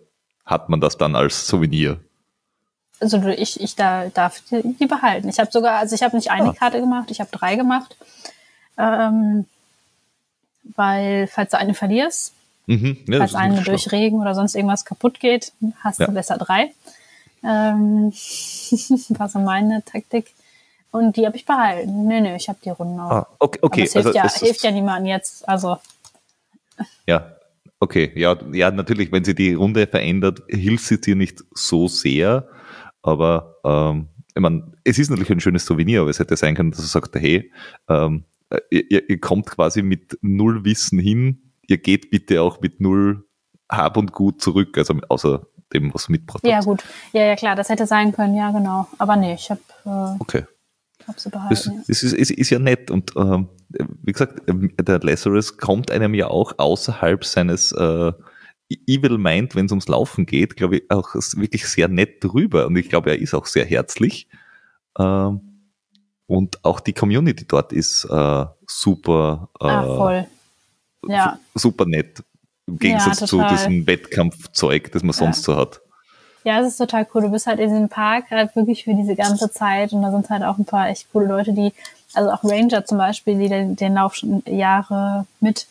hat 0.48 0.68
man 0.68 0.80
das 0.80 0.98
dann 0.98 1.14
als 1.14 1.46
Souvenir? 1.46 2.00
also 3.00 3.22
ich, 3.28 3.60
ich 3.60 3.76
da, 3.76 4.08
darf 4.08 4.42
die 4.50 4.86
behalten. 4.86 5.28
Ich 5.28 5.38
habe 5.38 5.50
sogar, 5.50 5.78
also 5.78 5.94
ich 5.94 6.02
habe 6.02 6.16
nicht 6.16 6.30
eine 6.30 6.50
oh. 6.50 6.52
Karte 6.52 6.80
gemacht, 6.80 7.10
ich 7.10 7.20
habe 7.20 7.30
drei 7.30 7.56
gemacht. 7.56 7.96
Ähm, 8.76 9.46
weil, 10.76 11.26
falls 11.26 11.50
du 11.50 11.58
eine 11.58 11.74
verlierst, 11.74 12.34
mhm. 12.66 12.98
ja, 13.06 13.18
falls 13.18 13.34
eine 13.34 13.62
durch 13.62 13.82
schlau. 13.82 13.98
Regen 13.98 14.20
oder 14.20 14.34
sonst 14.34 14.54
irgendwas 14.54 14.84
kaputt 14.84 15.20
geht, 15.20 15.52
hast 15.82 16.00
ja. 16.00 16.06
du 16.06 16.12
besser 16.12 16.38
drei. 16.38 16.72
Ähm, 17.42 18.12
war 19.10 19.28
so 19.28 19.38
meine 19.38 19.84
Taktik. 19.84 20.32
Und 20.90 21.16
die 21.16 21.26
habe 21.26 21.36
ich 21.36 21.44
behalten. 21.44 22.06
Nee, 22.06 22.20
nee, 22.20 22.36
ich 22.36 22.48
habe 22.48 22.58
die 22.64 22.70
Runden 22.70 22.98
auch. 22.98 23.10
Ah, 23.10 23.26
okay, 23.38 23.58
okay. 23.62 23.80
Aber 23.80 23.86
es 23.86 23.92
hilft, 23.92 24.06
also, 24.06 24.18
ja, 24.18 24.46
hilft 24.46 24.62
ja 24.62 24.70
niemandem 24.70 25.06
jetzt. 25.06 25.46
Also. 25.48 25.78
Ja, 27.06 27.32
okay. 27.80 28.12
Ja, 28.14 28.36
ja, 28.52 28.70
natürlich, 28.70 29.12
wenn 29.12 29.24
sie 29.24 29.34
die 29.34 29.54
Runde 29.54 29.86
verändert, 29.86 30.42
hilft 30.48 30.84
sie 30.84 31.00
dir 31.00 31.16
nicht 31.16 31.42
so 31.52 31.88
sehr. 31.88 32.48
Aber 33.02 33.56
ähm, 33.64 34.08
ich 34.34 34.40
meine, 34.40 34.72
es 34.84 34.98
ist 34.98 35.10
natürlich 35.10 35.30
ein 35.30 35.40
schönes 35.40 35.64
Souvenir, 35.64 36.02
aber 36.02 36.10
es 36.10 36.18
hätte 36.18 36.36
sein 36.36 36.54
können, 36.54 36.70
dass 36.70 36.80
er 36.80 36.86
sagt, 36.86 37.14
hey, 37.16 37.50
ähm, 37.88 38.24
ihr, 38.70 39.08
ihr 39.08 39.20
kommt 39.20 39.46
quasi 39.46 39.82
mit 39.82 40.18
null 40.22 40.64
Wissen 40.64 40.98
hin, 40.98 41.52
ihr 41.66 41.78
geht 41.78 42.10
bitte 42.10 42.42
auch 42.42 42.60
mit 42.60 42.80
null 42.80 43.24
Hab 43.70 43.96
und 43.96 44.12
Gut 44.12 44.40
zurück, 44.40 44.76
also 44.78 44.94
außer 45.08 45.46
dem, 45.72 45.92
was 45.92 46.08
mitgebracht 46.08 46.46
Ja, 46.46 46.60
gut. 46.60 46.82
Ja, 47.12 47.24
ja, 47.24 47.36
klar, 47.36 47.54
das 47.54 47.68
hätte 47.68 47.86
sein 47.86 48.12
können, 48.12 48.34
ja, 48.34 48.50
genau. 48.50 48.86
Aber 48.98 49.16
nee, 49.16 49.34
ich 49.34 49.50
habe 49.50 49.60
äh, 49.84 50.16
okay. 50.18 50.44
Hab 51.08 51.18
sie 51.18 51.30
behalten. 51.30 51.54
Das, 51.54 51.64
ja. 51.66 51.72
das 51.88 52.02
ist, 52.02 52.12
ist, 52.12 52.30
ist, 52.30 52.50
ja 52.50 52.58
nett 52.58 52.90
und 52.90 53.12
ähm, 53.16 53.48
wie 54.02 54.12
gesagt, 54.12 54.42
der 54.46 55.00
Lazarus 55.00 55.56
kommt 55.56 55.90
einem 55.90 56.14
ja 56.14 56.28
auch 56.28 56.52
außerhalb 56.58 57.24
seines 57.24 57.72
äh, 57.72 58.12
Evil 58.86 59.18
meint, 59.18 59.54
wenn 59.54 59.66
es 59.66 59.72
ums 59.72 59.88
Laufen 59.88 60.26
geht, 60.26 60.56
glaube 60.56 60.76
ich, 60.76 60.90
auch 60.90 61.14
wirklich 61.14 61.66
sehr 61.66 61.88
nett 61.88 62.22
drüber. 62.22 62.66
Und 62.66 62.76
ich 62.76 62.88
glaube, 62.88 63.10
er 63.10 63.18
ist 63.18 63.34
auch 63.34 63.46
sehr 63.46 63.64
herzlich. 63.64 64.28
Ähm, 64.98 65.40
und 66.26 66.64
auch 66.64 66.80
die 66.80 66.92
Community 66.92 67.46
dort 67.46 67.72
ist 67.72 68.04
äh, 68.04 68.44
super, 68.66 69.48
äh, 69.60 69.66
ah. 69.66 70.26
Ja. 71.06 71.38
super 71.54 71.86
nett. 71.86 72.22
Im 72.66 72.78
Gegensatz 72.78 73.20
ja, 73.20 73.26
zu 73.26 73.42
diesem 73.48 73.86
Wettkampfzeug, 73.86 74.92
das 74.92 75.02
man 75.02 75.14
sonst 75.14 75.44
so 75.44 75.56
hat. 75.56 75.80
Ja, 76.44 76.60
es 76.60 76.68
ist 76.68 76.78
total 76.78 77.06
cool. 77.12 77.22
Du 77.22 77.30
bist 77.30 77.46
halt 77.46 77.58
in 77.58 77.70
diesem 77.70 77.88
Park 77.88 78.30
halt 78.30 78.54
wirklich 78.56 78.84
für 78.84 78.94
diese 78.94 79.16
ganze 79.16 79.50
Zeit 79.50 79.92
und 79.92 80.02
da 80.02 80.10
sind 80.10 80.30
halt 80.30 80.42
auch 80.42 80.58
ein 80.58 80.64
paar 80.64 80.88
echt 80.88 81.10
coole 81.12 81.26
Leute, 81.26 81.52
die, 81.52 81.72
also 82.14 82.30
auch 82.30 82.44
Ranger 82.44 82.84
zum 82.84 82.98
Beispiel, 82.98 83.38
die 83.38 83.48
den, 83.48 83.76
den 83.76 83.94
Lauf 83.94 84.14
schon 84.14 84.42
Jahre 84.46 85.26
mit 85.40 85.66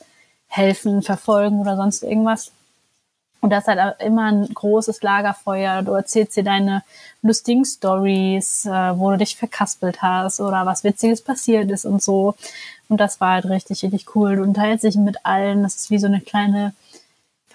helfen, 0.47 1.01
verfolgen 1.01 1.59
oder 1.59 1.75
sonst 1.75 2.03
irgendwas. 2.03 2.51
Und 3.39 3.51
das 3.51 3.67
ist 3.67 3.67
halt 3.67 4.01
immer 4.01 4.31
ein 4.31 4.47
großes 4.53 5.01
Lagerfeuer. 5.03 5.83
Du 5.83 5.93
erzählst 5.93 6.35
dir 6.35 6.43
deine 6.43 6.83
lustigen 7.21 7.65
Stories, 7.65 8.65
äh, 8.65 8.97
wo 8.97 9.11
du 9.11 9.17
dich 9.17 9.37
verkaspelt 9.37 10.01
hast 10.01 10.41
oder 10.41 10.65
was 10.65 10.83
Witziges 10.83 11.21
passiert 11.21 11.69
ist 11.69 11.85
und 11.85 12.01
so. 12.01 12.35
Und 12.89 12.97
das 12.97 13.21
war 13.21 13.33
halt 13.33 13.45
richtig, 13.45 13.83
richtig 13.83 14.15
cool. 14.15 14.37
Du 14.37 14.43
unterhältst 14.43 14.85
dich 14.85 14.95
mit 14.95 15.25
allen. 15.25 15.63
Das 15.63 15.75
ist 15.75 15.91
wie 15.91 15.99
so 15.99 16.07
eine 16.07 16.21
kleine 16.21 16.73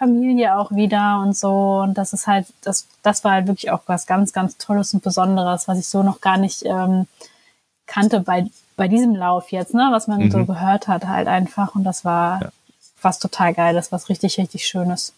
Familie 0.02 0.58
auch 0.58 0.72
wieder 0.72 1.20
und 1.22 1.36
so. 1.36 1.82
Und 1.82 1.94
das 1.94 2.12
ist 2.12 2.26
halt, 2.26 2.46
das, 2.62 2.88
das 3.04 3.22
war 3.22 3.32
halt 3.32 3.46
wirklich 3.46 3.70
auch 3.70 3.82
was 3.86 4.08
ganz, 4.08 4.32
ganz 4.32 4.58
Tolles 4.58 4.92
und 4.94 5.04
Besonderes, 5.04 5.68
was 5.68 5.78
ich 5.78 5.86
so 5.86 6.02
noch 6.02 6.20
gar 6.20 6.38
nicht 6.38 6.64
ähm, 6.64 7.06
kannte 7.86 8.18
bei, 8.18 8.46
bei 8.76 8.88
diesem 8.88 9.14
Lauf 9.14 9.52
jetzt, 9.52 9.74
ne? 9.74 9.90
Was 9.92 10.08
man 10.08 10.20
mhm. 10.20 10.32
so 10.32 10.44
gehört 10.44 10.88
hat, 10.88 11.06
halt 11.06 11.28
einfach. 11.28 11.76
Und 11.76 11.84
das 11.84 12.04
war 12.04 12.40
ja. 12.42 12.48
was 13.00 13.20
total 13.20 13.54
Geiles, 13.54 13.92
was 13.92 14.08
richtig, 14.08 14.38
richtig 14.38 14.66
Schönes. 14.66 15.14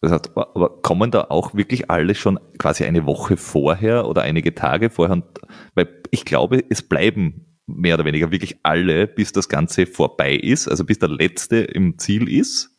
Das 0.00 0.12
heißt, 0.12 0.30
aber 0.34 0.70
kommen 0.80 1.10
da 1.10 1.26
auch 1.28 1.52
wirklich 1.52 1.90
alle 1.90 2.14
schon 2.14 2.40
quasi 2.58 2.84
eine 2.84 3.04
Woche 3.04 3.36
vorher 3.36 4.08
oder 4.08 4.22
einige 4.22 4.54
Tage 4.54 4.88
vorher? 4.88 5.12
Und, 5.12 5.24
weil 5.74 5.88
ich 6.10 6.24
glaube, 6.24 6.64
es 6.70 6.80
bleiben 6.80 7.44
mehr 7.66 7.96
oder 7.96 8.06
weniger 8.06 8.30
wirklich 8.30 8.56
alle, 8.62 9.06
bis 9.06 9.32
das 9.32 9.50
Ganze 9.50 9.84
vorbei 9.84 10.34
ist, 10.34 10.68
also 10.68 10.84
bis 10.84 11.00
der 11.00 11.10
Letzte 11.10 11.56
im 11.56 11.98
Ziel 11.98 12.30
ist. 12.30 12.75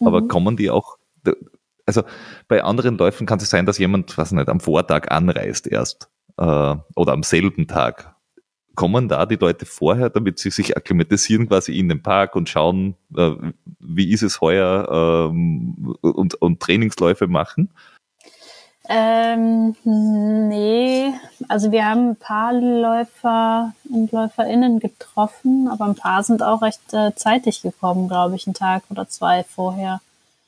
Mhm. 0.00 0.06
Aber 0.06 0.28
kommen 0.28 0.56
die 0.56 0.70
auch, 0.70 0.96
also 1.86 2.02
bei 2.48 2.62
anderen 2.62 2.98
Läufen 2.98 3.26
kann 3.26 3.38
es 3.38 3.50
sein, 3.50 3.66
dass 3.66 3.78
jemand, 3.78 4.16
was 4.18 4.32
nicht, 4.32 4.48
am 4.48 4.60
Vortag 4.60 5.10
anreist 5.10 5.66
erst 5.66 6.08
äh, 6.36 6.76
oder 6.94 7.12
am 7.12 7.22
selben 7.22 7.66
Tag 7.66 8.14
kommen 8.74 9.08
da 9.08 9.26
die 9.26 9.36
Leute 9.36 9.66
vorher, 9.66 10.10
damit 10.10 10.38
sie 10.38 10.50
sich 10.50 10.76
akklimatisieren 10.76 11.48
quasi 11.48 11.78
in 11.78 11.88
den 11.88 12.02
Park 12.02 12.36
und 12.36 12.48
schauen, 12.48 12.96
äh, 13.16 13.30
wie 13.78 14.10
ist 14.10 14.22
es 14.22 14.40
heuer 14.40 15.30
ähm, 15.30 15.94
und, 16.00 16.34
und 16.34 16.60
Trainingsläufe 16.60 17.28
machen? 17.28 17.70
Ähm, 18.86 19.76
nee, 19.84 21.14
also 21.48 21.72
wir 21.72 21.86
haben 21.86 22.10
ein 22.10 22.16
paar 22.16 22.52
Läufer 22.52 23.72
und 23.90 24.12
LäuferInnen 24.12 24.78
getroffen, 24.78 25.68
aber 25.68 25.86
ein 25.86 25.94
paar 25.94 26.22
sind 26.22 26.42
auch 26.42 26.60
recht 26.60 26.92
äh, 26.92 27.14
zeitig 27.14 27.62
gekommen, 27.62 28.08
glaube 28.08 28.36
ich, 28.36 28.46
einen 28.46 28.54
Tag 28.54 28.82
oder 28.90 29.08
zwei 29.08 29.42
vorher. 29.44 30.00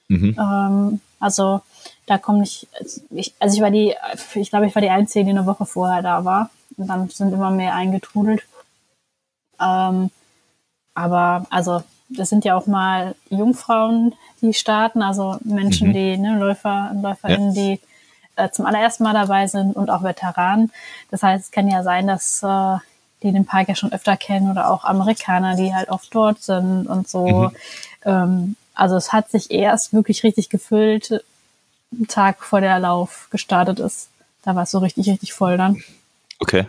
Mhm. 0.09 0.37
Ähm, 0.39 1.01
also 1.19 1.63
da 2.05 2.19
komme 2.19 2.45
ich, 2.45 2.69
ich, 3.11 3.35
also 3.41 3.57
ich 3.57 3.63
war 3.63 3.71
die, 3.71 3.95
ich 4.35 4.51
glaube, 4.51 4.67
ich 4.67 4.75
war 4.75 4.83
die 4.83 4.91
Einzige, 4.91 5.25
die 5.25 5.31
eine 5.31 5.47
Woche 5.47 5.65
vorher 5.65 6.03
da 6.03 6.25
war. 6.25 6.51
Und 6.77 6.89
dann 6.89 7.09
sind 7.09 7.33
immer 7.33 7.51
mehr 7.51 7.75
eingetrudelt. 7.75 8.43
Ähm, 9.61 10.11
aber 10.95 11.47
also 11.49 11.83
das 12.09 12.29
sind 12.29 12.45
ja 12.45 12.57
auch 12.57 12.67
mal 12.67 13.15
Jungfrauen, 13.31 14.15
die 14.41 14.53
starten, 14.53 15.03
also 15.03 15.39
Menschen, 15.43 15.89
mhm. 15.89 15.93
die, 15.95 16.17
ne, 16.19 16.39
Läufer 16.39 16.91
und 16.93 17.03
LäuferInnen, 17.03 17.55
ja. 17.55 17.63
die 17.63 17.81
äh, 18.37 18.51
zum 18.51 18.67
allerersten 18.67 19.05
Mal 19.05 19.15
dabei 19.15 19.47
sind 19.47 19.75
und 19.75 19.91
auch 19.91 20.03
Veteranen. 20.03 20.73
Das 21.11 21.23
heißt, 21.23 21.47
es 21.47 21.51
kann 21.51 21.69
ja 21.69 21.83
sein, 21.83 22.07
dass 22.07 22.43
äh, 22.43 22.77
die 23.23 23.33
den 23.33 23.47
Park 23.47 23.69
ja 23.69 23.75
schon 23.75 23.93
öfter 23.93 24.17
kennen 24.17 24.51
oder 24.51 24.71
auch 24.71 24.85
Amerikaner, 24.85 25.57
die 25.57 25.75
halt 25.75 25.89
oft 25.89 26.15
dort 26.15 26.43
sind 26.43 26.87
und 26.87 27.09
so. 27.09 27.27
Mhm. 27.27 27.51
Ähm, 28.05 28.57
also 28.75 28.97
es 28.97 29.13
hat 29.13 29.31
sich 29.31 29.51
erst 29.51 29.93
wirklich 29.93 30.23
richtig 30.23 30.51
gefüllt, 30.51 31.25
einen 31.93 32.09
Tag 32.09 32.45
vor 32.45 32.61
der 32.61 32.79
Lauf 32.79 33.29
gestartet 33.31 33.81
ist. 33.81 34.09
Da 34.43 34.55
war 34.55 34.65
es 34.65 34.71
so 34.71 34.79
richtig, 34.79 35.09
richtig 35.09 35.33
voll 35.33 35.57
dann. 35.57 35.83
Okay. 36.39 36.67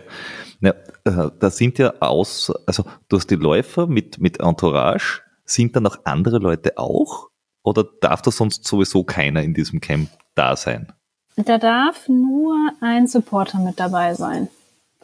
Ja, 0.62 0.72
äh, 1.04 1.30
da 1.40 1.52
sind 1.52 1.78
ja 1.78 1.94
aus, 2.00 2.52
also 2.66 2.86
du 3.10 3.18
hast 3.18 3.30
die 3.30 3.36
Läufer 3.36 3.88
mit, 3.88 4.20
mit 4.20 4.40
Entourage. 4.40 5.22
Sind 5.46 5.76
da 5.76 5.80
noch 5.80 6.00
andere 6.06 6.40
Leute 6.40 6.78
auch? 6.78 7.28
Oder 7.64 7.86
darf 8.02 8.22
da 8.22 8.32
sonst 8.32 8.66
sowieso 8.66 9.04
keiner 9.04 9.44
in 9.44 9.54
diesem 9.54 9.82
Camp 9.82 10.10
da 10.36 10.56
sein? 10.56 10.94
Da 11.38 11.60
darf 11.60 12.10
nur 12.10 12.72
ein 12.82 13.08
Supporter 13.08 13.60
mit 13.60 13.80
dabei 13.80 14.16
sein. 14.16 14.50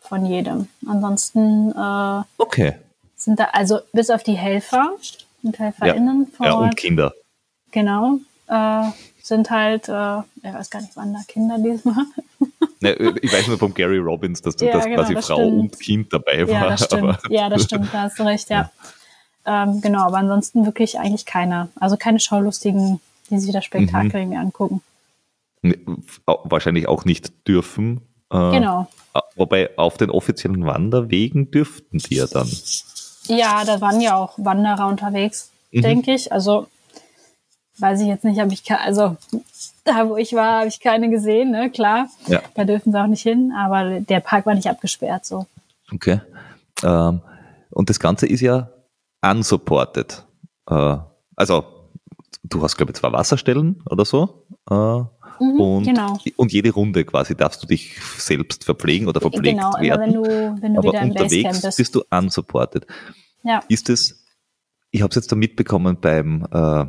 Von 0.01 0.26
jedem. 0.26 0.68
Ansonsten 0.85 1.72
äh, 1.72 2.23
okay. 2.38 2.73
sind 3.15 3.39
da, 3.39 3.45
also 3.53 3.80
bis 3.93 4.10
auf 4.10 4.23
die 4.23 4.34
Helfer 4.34 4.91
und 5.43 5.57
HelferInnen 5.57 6.27
ja, 6.39 6.45
ja, 6.45 6.53
und 6.55 6.76
Kinder. 6.76 7.14
Genau. 7.72 8.19
Äh, 8.47 8.89
sind 9.22 9.49
halt, 9.49 9.88
äh, 9.88 10.19
ich 10.43 10.53
weiß 10.53 10.69
gar 10.69 10.81
nicht, 10.81 10.95
wann 10.95 11.14
da 11.14 11.19
Kinder 11.27 11.57
diesmal. 11.57 12.05
Ne, 12.81 12.91
ich 13.22 13.31
weiß 13.31 13.47
nur 13.47 13.57
vom 13.57 13.73
Gary 13.73 13.97
Robbins, 13.97 14.41
dass, 14.41 14.60
ja, 14.60 14.73
dass 14.73 14.84
genau, 14.84 14.97
quasi 14.97 15.14
das 15.14 15.27
Frau 15.27 15.38
stimmt. 15.38 15.53
und 15.53 15.80
Kind 15.80 16.11
dabei 16.11 16.45
war. 16.45 16.53
Ja, 16.53 16.69
das 16.69 16.84
stimmt, 16.84 17.19
ja, 17.30 17.47
das 17.47 17.64
stimmt 17.64 17.93
da 17.93 18.01
hast 18.01 18.19
du 18.19 18.23
recht, 18.23 18.49
ja. 18.49 18.72
ja. 19.45 19.64
Ähm, 19.64 19.80
genau, 19.80 20.01
aber 20.01 20.18
ansonsten 20.18 20.65
wirklich 20.65 20.99
eigentlich 20.99 21.26
keiner. 21.26 21.69
Also 21.80 21.95
keine 21.95 22.19
Schaulustigen, 22.19 22.99
die 23.30 23.39
sich 23.39 23.53
das 23.53 23.64
Spektakel 23.64 24.10
mhm. 24.10 24.15
irgendwie 24.15 24.38
angucken. 24.38 24.81
Wahrscheinlich 26.26 26.88
auch 26.88 27.06
nicht 27.06 27.48
dürfen. 27.48 28.02
Äh, 28.30 28.52
genau. 28.52 28.88
Wobei 29.35 29.77
auf 29.77 29.98
den 29.98 30.10
offiziellen 30.10 30.65
Wanderwegen 30.65 31.52
dürften 31.52 31.99
die 31.99 32.15
ja 32.15 32.27
dann. 32.27 32.49
Ja, 33.27 33.64
da 33.64 33.80
waren 33.80 34.02
ja 34.02 34.18
auch 34.18 34.34
Wanderer 34.38 34.88
unterwegs, 34.88 35.52
mhm. 35.72 35.81
denke 35.81 36.14
ich. 36.14 36.31
Also 36.31 36.68
weiß 37.80 38.02
ich 38.02 38.07
jetzt 38.07 38.23
nicht, 38.23 38.40
habe 38.40 38.53
ich 38.53 38.69
also 38.72 39.18
da 39.84 40.10
wo 40.10 40.18
ich 40.18 40.34
war, 40.34 40.60
habe 40.60 40.68
ich 40.68 40.80
keine 40.80 41.10
gesehen, 41.10 41.52
ne? 41.52 41.69
Klar. 41.69 42.07
Ja. 42.27 42.41
Da 42.56 42.65
dürfen 42.65 42.91
sie 42.91 43.02
auch 43.02 43.07
nicht 43.07 43.23
hin, 43.23 43.53
aber 43.57 43.99
der 43.99 44.19
Park 44.19 44.45
war 44.45 44.56
nicht 44.56 44.69
abgesperrt 44.69 45.26
so. 45.26 45.45
Okay. 45.91 46.22
Ähm, 46.84 47.22
und 47.69 47.90
das 47.90 47.99
Ganze 47.99 48.27
ist 48.27 48.41
ja 48.41 48.69
unsupported. 49.22 50.23
Äh, 50.69 50.98
also 51.35 51.65
du 52.44 52.61
hast, 52.61 52.77
glaube 52.77 52.91
ich, 52.91 52.98
zwei 52.98 53.11
Wasserstellen 53.11 53.81
oder 53.90 54.06
so. 54.06 54.45
Äh, 54.69 55.03
mhm, 55.39 55.60
und, 55.60 55.84
genau. 55.84 56.18
und 56.35 56.51
jede 56.51 56.72
Runde 56.72 57.05
quasi 57.05 57.35
darfst 57.35 57.64
du 57.64 57.68
dich 57.68 57.99
selbst 58.18 58.64
verpflegen 58.64 59.07
oder 59.07 59.22
verpflegt 59.22 59.57
genau, 59.57 59.73
werden. 59.80 60.11
Genau, 60.14 60.23
wenn 60.23 60.55
du, 60.55 60.61
wenn 60.61 60.73
du 60.73 60.80
Aber 60.80 60.89
wieder 60.89 61.01
im 61.01 61.11
unterwegs 61.11 61.61
bist. 61.61 61.77
bist 61.77 61.95
du 61.95 62.03
unsupported. 62.10 62.85
Ja. 63.43 63.61
Ist 63.68 63.89
es, 63.89 64.23
ich 64.91 65.01
habe 65.01 65.10
es 65.10 65.15
jetzt 65.15 65.31
da 65.31 65.35
mitbekommen 65.35 65.97
beim 65.99 66.47
äh, 66.51 66.85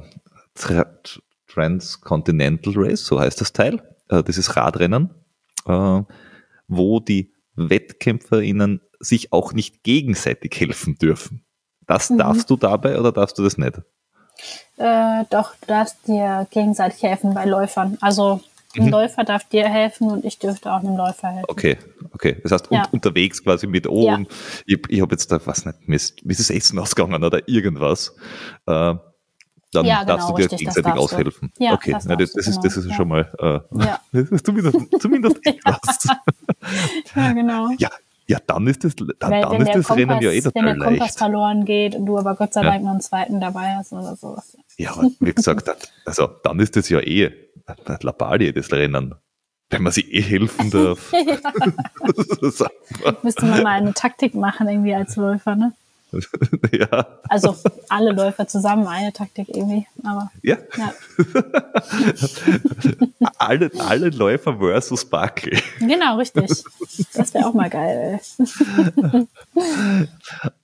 Transcontinental 1.48 2.72
Race, 2.76 3.04
so 3.04 3.20
heißt 3.20 3.40
das 3.40 3.52
Teil, 3.52 3.82
äh, 4.08 4.22
dieses 4.22 4.56
Radrennen, 4.56 5.10
äh, 5.66 6.02
wo 6.68 7.00
die 7.00 7.32
WettkämpferInnen 7.56 8.80
sich 8.98 9.32
auch 9.32 9.52
nicht 9.52 9.82
gegenseitig 9.82 10.58
helfen 10.58 10.96
dürfen. 10.96 11.44
Das 11.86 12.10
mhm. 12.10 12.18
darfst 12.18 12.50
du 12.50 12.56
dabei 12.56 12.98
oder 12.98 13.12
darfst 13.12 13.38
du 13.38 13.42
das 13.42 13.58
nicht? 13.58 13.80
Äh, 14.76 15.24
doch, 15.30 15.54
du 15.60 15.66
darfst 15.66 16.06
dir 16.06 16.46
gegenseitig 16.50 17.02
helfen 17.02 17.34
bei 17.34 17.44
Läufern. 17.44 17.98
Also 18.00 18.40
ein 18.76 18.86
mhm. 18.86 18.90
Läufer 18.90 19.24
darf 19.24 19.44
dir 19.44 19.68
helfen 19.68 20.10
und 20.10 20.24
ich 20.24 20.38
dürfte 20.38 20.72
auch 20.72 20.80
einem 20.80 20.96
Läufer 20.96 21.28
helfen. 21.28 21.46
Okay, 21.48 21.78
okay. 22.12 22.40
Das 22.42 22.52
heißt, 22.52 22.68
ja. 22.70 22.88
unterwegs 22.90 23.42
quasi 23.42 23.66
mit, 23.66 23.86
oh, 23.86 24.04
ja. 24.04 24.18
ich, 24.66 24.78
ich 24.88 25.00
habe 25.00 25.14
jetzt 25.14 25.30
da, 25.30 25.38
was 25.44 25.64
nicht, 25.64 25.88
mir 25.88 25.96
ist, 25.96 26.24
mir 26.24 26.32
ist 26.32 26.40
das 26.40 26.50
Essen 26.50 26.78
ausgegangen 26.78 27.22
oder 27.22 27.46
irgendwas. 27.48 28.14
Äh, 28.66 28.94
dann 29.74 29.86
ja, 29.86 30.00
genau, 30.00 30.16
darfst 30.16 30.28
du 30.28 30.34
dir 30.34 30.42
richtig, 30.44 30.58
gegenseitig 30.60 30.92
aushelfen. 30.92 31.52
Ja, 31.58 31.72
okay, 31.72 31.92
das, 31.92 32.04
ja, 32.04 32.16
das, 32.16 32.32
das 32.32 32.46
ist, 32.46 32.60
das 32.60 32.76
ist 32.76 32.86
ja. 32.86 32.94
schon 32.94 33.08
mal 33.08 33.32
äh, 33.38 33.84
ja. 33.84 34.00
zumindest, 34.42 34.78
zumindest 35.00 35.36
etwas. 35.44 36.06
ja, 37.16 37.32
genau. 37.32 37.70
Ja, 37.78 37.90
ja, 38.26 38.38
dann 38.46 38.66
ist 38.66 38.84
das, 38.84 38.96
dann, 38.96 39.08
Weil, 39.20 39.42
dann 39.42 39.60
ist 39.60 39.74
das 39.74 39.86
Kompass, 39.86 39.96
Rennen 39.96 40.22
ja 40.22 40.30
eh 40.30 40.40
total 40.40 40.64
Wenn 40.64 40.78
der 40.78 40.88
Kompass 40.88 41.16
verloren 41.16 41.64
geht 41.64 41.94
und 41.94 42.06
du 42.06 42.18
aber 42.18 42.34
Gott 42.36 42.54
sei 42.54 42.62
Dank 42.62 42.82
noch 42.82 42.92
einen 42.92 43.00
zweiten 43.00 43.40
dabei 43.40 43.76
hast 43.76 43.92
oder 43.92 44.16
sowas. 44.16 44.56
Ja, 44.76 44.92
aber 44.92 45.08
wie 45.20 45.32
gesagt, 45.32 45.70
also 46.04 46.28
dann 46.42 46.58
ist 46.60 46.76
das 46.76 46.88
ja 46.88 47.00
eh 47.00 47.32
Lappalie, 48.00 48.52
das 48.52 48.72
Rennen. 48.72 49.14
Wenn 49.70 49.82
man 49.82 49.92
sich 49.92 50.12
eh 50.12 50.22
helfen 50.22 50.70
darf. 50.70 51.12
Müsste 53.22 53.46
man 53.46 53.62
mal 53.62 53.72
eine 53.72 53.94
Taktik 53.94 54.34
machen 54.34 54.68
irgendwie 54.68 54.94
als 54.94 55.16
Läufer, 55.16 55.56
ne? 55.56 55.72
ja. 56.72 57.20
Also 57.28 57.56
alle 57.88 58.12
Läufer 58.12 58.46
zusammen, 58.46 58.86
eine 58.86 59.12
Taktik 59.12 59.48
irgendwie. 59.48 59.86
Aber, 60.02 60.30
ja. 60.42 60.58
ja. 60.76 60.92
alle, 63.38 63.70
alle 63.78 64.10
Läufer 64.10 64.58
versus 64.58 65.04
Barkley. 65.04 65.58
Genau, 65.78 66.18
richtig. 66.18 66.64
Das 67.14 67.34
wäre 67.34 67.46
auch 67.46 67.54
mal 67.54 67.70
geil. 67.70 68.20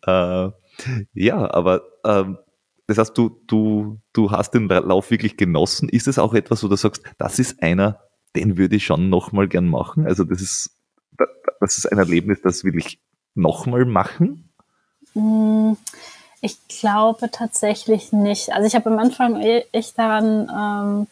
äh, 0.06 0.50
ja, 1.14 1.54
aber 1.54 1.82
ähm, 2.04 2.38
das 2.86 2.98
heißt, 2.98 3.16
du, 3.16 3.40
du, 3.46 4.00
du 4.12 4.30
hast 4.30 4.52
den 4.52 4.68
Lauf 4.68 5.10
wirklich 5.10 5.36
genossen. 5.36 5.88
Ist 5.88 6.08
es 6.08 6.18
auch 6.18 6.34
etwas, 6.34 6.64
wo 6.64 6.68
du 6.68 6.76
sagst, 6.76 7.02
das 7.18 7.38
ist 7.38 7.62
einer, 7.62 8.00
den 8.34 8.58
würde 8.58 8.76
ich 8.76 8.84
schon 8.84 9.08
nochmal 9.08 9.48
gern 9.48 9.68
machen? 9.68 10.06
Also 10.06 10.24
das 10.24 10.40
ist, 10.40 10.70
das 11.60 11.78
ist 11.78 11.86
ein 11.86 11.98
Erlebnis, 11.98 12.40
das 12.42 12.64
will 12.64 12.76
ich 12.76 13.00
nochmal 13.34 13.84
machen? 13.84 14.49
Hm, 15.14 15.76
ich 16.40 16.56
glaube 16.68 17.30
tatsächlich 17.30 18.12
nicht. 18.12 18.52
Also 18.52 18.66
ich 18.66 18.74
habe 18.74 18.90
am 18.90 18.98
Anfang 18.98 19.40
e-, 19.40 19.64
echt 19.72 19.98
daran 19.98 20.48
ähm, 20.50 21.06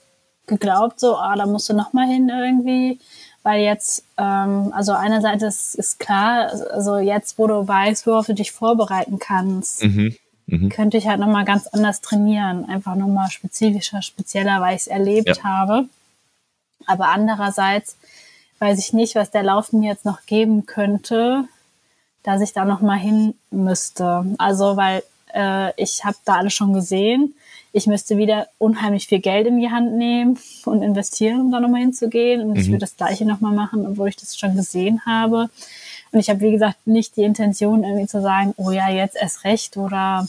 geglaubt, 0.46 0.98
so, 0.98 1.16
ah, 1.16 1.36
da 1.36 1.46
musst 1.46 1.68
du 1.68 1.74
noch 1.74 1.92
mal 1.92 2.06
hin 2.06 2.28
irgendwie, 2.28 2.98
weil 3.42 3.62
jetzt, 3.62 4.04
ähm, 4.16 4.72
also 4.74 4.92
einerseits 4.92 5.42
ist, 5.42 5.74
ist 5.74 5.98
klar, 6.00 6.50
also 6.72 6.98
jetzt, 6.98 7.38
wo 7.38 7.46
du 7.46 7.66
weißt, 7.66 8.06
worauf 8.06 8.26
du 8.26 8.34
dich 8.34 8.52
vorbereiten 8.52 9.18
kannst, 9.18 9.84
mhm. 9.84 10.16
mhm. 10.46 10.68
könnte 10.70 10.96
ich 10.96 11.06
halt 11.06 11.20
nochmal 11.20 11.44
ganz 11.44 11.66
anders 11.66 12.00
trainieren. 12.00 12.68
Einfach 12.68 12.94
nochmal 12.94 13.30
spezifischer, 13.30 14.02
spezieller, 14.02 14.60
weil 14.60 14.76
ich 14.76 14.82
es 14.82 14.86
erlebt 14.86 15.28
ja. 15.28 15.42
habe. 15.44 15.84
Aber 16.86 17.08
andererseits 17.08 17.96
weiß 18.58 18.78
ich 18.78 18.92
nicht, 18.92 19.14
was 19.14 19.30
der 19.30 19.42
Lauf 19.42 19.72
mir 19.72 19.90
jetzt 19.90 20.04
noch 20.04 20.24
geben 20.26 20.66
könnte, 20.66 21.44
dass 22.22 22.40
ich 22.40 22.52
da 22.52 22.64
nochmal 22.64 22.98
hin 22.98 23.34
müsste. 23.50 24.24
Also, 24.38 24.76
weil 24.76 25.02
äh, 25.34 25.72
ich 25.80 26.04
habe 26.04 26.16
da 26.24 26.36
alles 26.36 26.54
schon 26.54 26.72
gesehen. 26.72 27.34
Ich 27.72 27.86
müsste 27.86 28.16
wieder 28.16 28.48
unheimlich 28.58 29.06
viel 29.06 29.20
Geld 29.20 29.46
in 29.46 29.60
die 29.60 29.70
Hand 29.70 29.94
nehmen 29.94 30.38
und 30.64 30.82
investieren, 30.82 31.40
um 31.40 31.50
da 31.50 31.60
nochmal 31.60 31.80
hinzugehen. 31.80 32.42
Und 32.42 32.50
mhm. 32.50 32.56
ich 32.56 32.68
würde 32.68 32.80
das 32.80 32.96
gleiche 32.96 33.24
nochmal 33.24 33.54
machen, 33.54 33.86
obwohl 33.86 34.08
ich 34.08 34.16
das 34.16 34.38
schon 34.38 34.56
gesehen 34.56 35.02
habe. 35.06 35.50
Und 36.10 36.20
ich 36.20 36.30
habe, 36.30 36.40
wie 36.40 36.52
gesagt, 36.52 36.86
nicht 36.86 37.16
die 37.16 37.22
Intention, 37.22 37.84
irgendwie 37.84 38.06
zu 38.06 38.22
sagen, 38.22 38.54
oh 38.56 38.70
ja, 38.70 38.88
jetzt 38.88 39.16
erst 39.16 39.44
recht 39.44 39.76
oder 39.76 40.26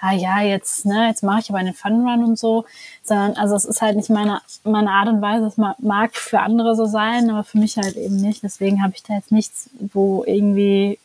ah 0.00 0.12
ja, 0.12 0.40
jetzt, 0.40 0.86
ne, 0.86 1.08
jetzt 1.08 1.22
mache 1.22 1.40
ich 1.40 1.50
aber 1.50 1.58
einen 1.58 1.74
Fun 1.74 2.06
Run 2.06 2.24
und 2.24 2.38
so, 2.38 2.64
sondern 3.02 3.32
also 3.36 3.56
es 3.56 3.64
ist 3.64 3.82
halt 3.82 3.96
nicht 3.96 4.10
meine, 4.10 4.40
meine 4.64 4.90
Art 4.90 5.08
und 5.08 5.20
Weise, 5.20 5.46
es 5.46 5.56
mag 5.56 6.14
für 6.14 6.40
andere 6.40 6.76
so 6.76 6.86
sein, 6.86 7.30
aber 7.30 7.44
für 7.44 7.58
mich 7.58 7.76
halt 7.76 7.96
eben 7.96 8.16
nicht. 8.16 8.42
Deswegen 8.42 8.82
habe 8.82 8.92
ich 8.94 9.02
da 9.02 9.14
jetzt 9.14 9.32
nichts, 9.32 9.70
wo 9.92 10.24
irgendwie 10.24 10.98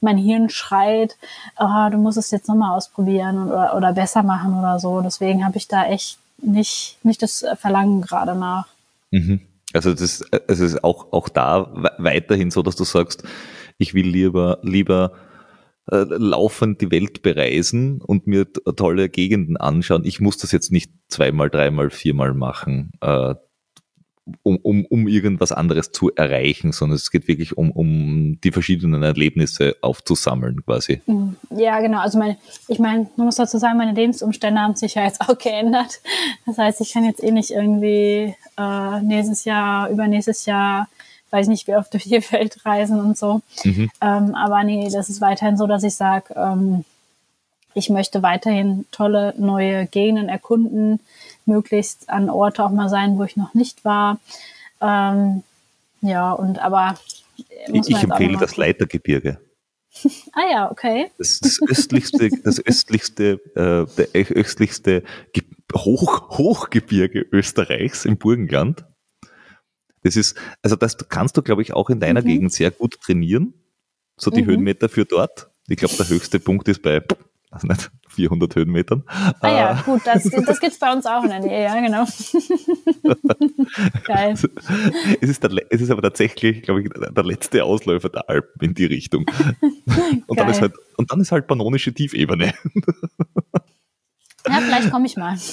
mein 0.00 0.18
Hirn 0.18 0.50
schreit, 0.50 1.16
oh, 1.58 1.88
du 1.90 1.96
musst 1.96 2.18
es 2.18 2.30
jetzt 2.30 2.48
nochmal 2.48 2.76
ausprobieren 2.76 3.48
oder, 3.48 3.74
oder 3.76 3.92
besser 3.92 4.22
machen 4.22 4.58
oder 4.58 4.78
so. 4.78 5.00
Deswegen 5.00 5.44
habe 5.44 5.56
ich 5.56 5.68
da 5.68 5.86
echt 5.86 6.18
nicht, 6.38 6.98
nicht 7.02 7.22
das 7.22 7.44
Verlangen 7.58 8.02
gerade 8.02 8.34
nach. 8.34 8.66
Mhm. 9.10 9.40
Also 9.72 9.92
das, 9.92 10.24
es 10.46 10.60
ist 10.60 10.84
auch, 10.84 11.12
auch 11.12 11.28
da 11.28 11.68
weiterhin 11.98 12.50
so, 12.50 12.62
dass 12.62 12.76
du 12.76 12.84
sagst, 12.84 13.24
ich 13.78 13.94
will 13.94 14.06
lieber, 14.06 14.58
lieber 14.62 15.12
äh, 15.90 16.04
laufend 16.08 16.80
die 16.80 16.90
Welt 16.90 17.22
bereisen 17.22 18.00
und 18.00 18.26
mir 18.26 18.50
tolle 18.52 19.08
Gegenden 19.08 19.56
anschauen. 19.56 20.04
Ich 20.04 20.20
muss 20.20 20.38
das 20.38 20.52
jetzt 20.52 20.72
nicht 20.72 20.90
zweimal, 21.08 21.50
dreimal, 21.50 21.90
viermal 21.90 22.32
machen, 22.32 22.92
äh, 23.00 23.34
um, 24.42 24.56
um, 24.56 24.86
um 24.86 25.06
irgendwas 25.06 25.52
anderes 25.52 25.92
zu 25.92 26.10
erreichen, 26.14 26.72
sondern 26.72 26.96
es 26.96 27.10
geht 27.10 27.28
wirklich 27.28 27.58
um, 27.58 27.70
um 27.70 28.38
die 28.42 28.52
verschiedenen 28.52 29.02
Erlebnisse 29.02 29.76
aufzusammeln 29.82 30.64
quasi. 30.64 31.02
Mhm. 31.06 31.36
Ja, 31.50 31.80
genau. 31.80 31.98
Also 31.98 32.18
meine, 32.18 32.38
ich 32.68 32.78
meine, 32.78 33.10
man 33.16 33.26
muss 33.26 33.36
dazu 33.36 33.58
sagen, 33.58 33.76
meine 33.76 33.92
Lebensumstände 33.92 34.60
haben 34.60 34.76
sich 34.76 34.94
ja 34.94 35.04
jetzt 35.04 35.20
auch 35.20 35.36
geändert. 35.38 36.00
Das 36.46 36.56
heißt, 36.56 36.80
ich 36.80 36.92
kann 36.92 37.04
jetzt 37.04 37.22
eh 37.22 37.30
nicht 37.30 37.50
irgendwie 37.50 38.34
äh, 38.56 39.00
nächstes 39.02 39.44
Jahr, 39.44 39.90
übernächstes 39.90 40.46
Jahr, 40.46 40.88
weiß 41.34 41.48
nicht, 41.48 41.66
wie 41.66 41.74
oft 41.74 41.92
durch 41.92 42.04
die 42.04 42.22
Welt 42.32 42.64
reisen 42.64 43.00
und 43.00 43.18
so. 43.18 43.42
Mhm. 43.64 43.90
Ähm, 44.00 44.34
aber 44.34 44.62
nee, 44.62 44.88
das 44.90 45.10
ist 45.10 45.20
weiterhin 45.20 45.56
so, 45.56 45.66
dass 45.66 45.82
ich 45.82 45.96
sage, 45.96 46.32
ähm, 46.36 46.84
ich 47.74 47.90
möchte 47.90 48.22
weiterhin 48.22 48.86
tolle 48.92 49.34
neue 49.36 49.86
Gegenden 49.86 50.28
erkunden, 50.28 51.00
möglichst 51.44 52.08
an 52.08 52.30
Orte 52.30 52.64
auch 52.64 52.70
mal 52.70 52.88
sein, 52.88 53.18
wo 53.18 53.24
ich 53.24 53.36
noch 53.36 53.52
nicht 53.52 53.84
war. 53.84 54.20
Ähm, 54.80 55.42
ja, 56.00 56.32
und 56.32 56.60
aber 56.60 56.94
ich, 57.36 57.88
ich 57.88 58.02
empfehle 58.02 58.38
das 58.38 58.56
Leitergebirge. 58.56 59.40
ah 60.32 60.50
ja, 60.50 60.70
okay. 60.70 61.10
Das, 61.18 61.40
das 61.40 61.58
östlichste, 61.68 62.30
das 62.44 62.64
östlichste, 62.64 63.40
äh, 63.56 63.86
der 63.96 64.08
östlichste 64.14 65.02
Hoch, 65.74 66.38
Hochgebirge 66.38 67.26
Österreichs 67.32 68.04
im 68.04 68.18
Burgenland. 68.18 68.84
Das 70.04 70.16
ist, 70.16 70.36
also 70.62 70.76
das 70.76 70.96
kannst 71.08 71.36
du, 71.36 71.42
glaube 71.42 71.62
ich, 71.62 71.72
auch 71.72 71.90
in 71.90 71.98
deiner 71.98 72.22
mhm. 72.22 72.26
Gegend 72.26 72.52
sehr 72.52 72.70
gut 72.70 73.00
trainieren. 73.00 73.54
So 74.16 74.30
die 74.30 74.42
mhm. 74.42 74.46
Höhenmeter 74.46 74.88
für 74.88 75.04
dort. 75.04 75.50
Ich 75.66 75.76
glaube, 75.76 75.96
der 75.96 76.08
höchste 76.08 76.38
Punkt 76.38 76.68
ist 76.68 76.82
bei 76.82 77.00
also 77.54 77.68
nicht 77.68 77.90
400 78.08 78.54
Höhenmetern. 78.54 79.02
Ah 79.08 79.48
ja, 79.48 79.80
äh, 79.80 79.82
gut, 79.84 80.02
das, 80.04 80.22
das 80.22 80.60
gibt 80.60 80.72
es 80.72 80.78
bei 80.78 80.92
uns 80.92 81.06
auch 81.06 81.24
in 81.24 81.30
der 81.30 81.40
Nähe, 81.40 81.64
ja, 81.64 81.80
genau. 81.80 82.04
Geil. 84.04 84.34
Es 85.20 85.28
ist, 85.28 85.42
der, 85.42 85.50
es 85.70 85.80
ist 85.80 85.90
aber 85.90 86.02
tatsächlich, 86.02 86.62
glaube 86.62 86.82
ich, 86.82 86.90
der 86.90 87.24
letzte 87.24 87.64
Ausläufer 87.64 88.10
der 88.10 88.28
Alpen 88.28 88.60
in 88.60 88.74
die 88.74 88.84
Richtung. 88.84 89.26
Und, 90.26 90.38
dann 90.38 90.48
ist, 90.48 90.60
halt, 90.60 90.74
und 90.96 91.10
dann 91.10 91.20
ist 91.20 91.32
halt 91.32 91.46
panonische 91.46 91.92
Tiefebene. 91.92 92.54
Ja, 94.46 94.60
vielleicht 94.60 94.90
komme 94.90 95.06
ich 95.06 95.16
mal. 95.16 95.36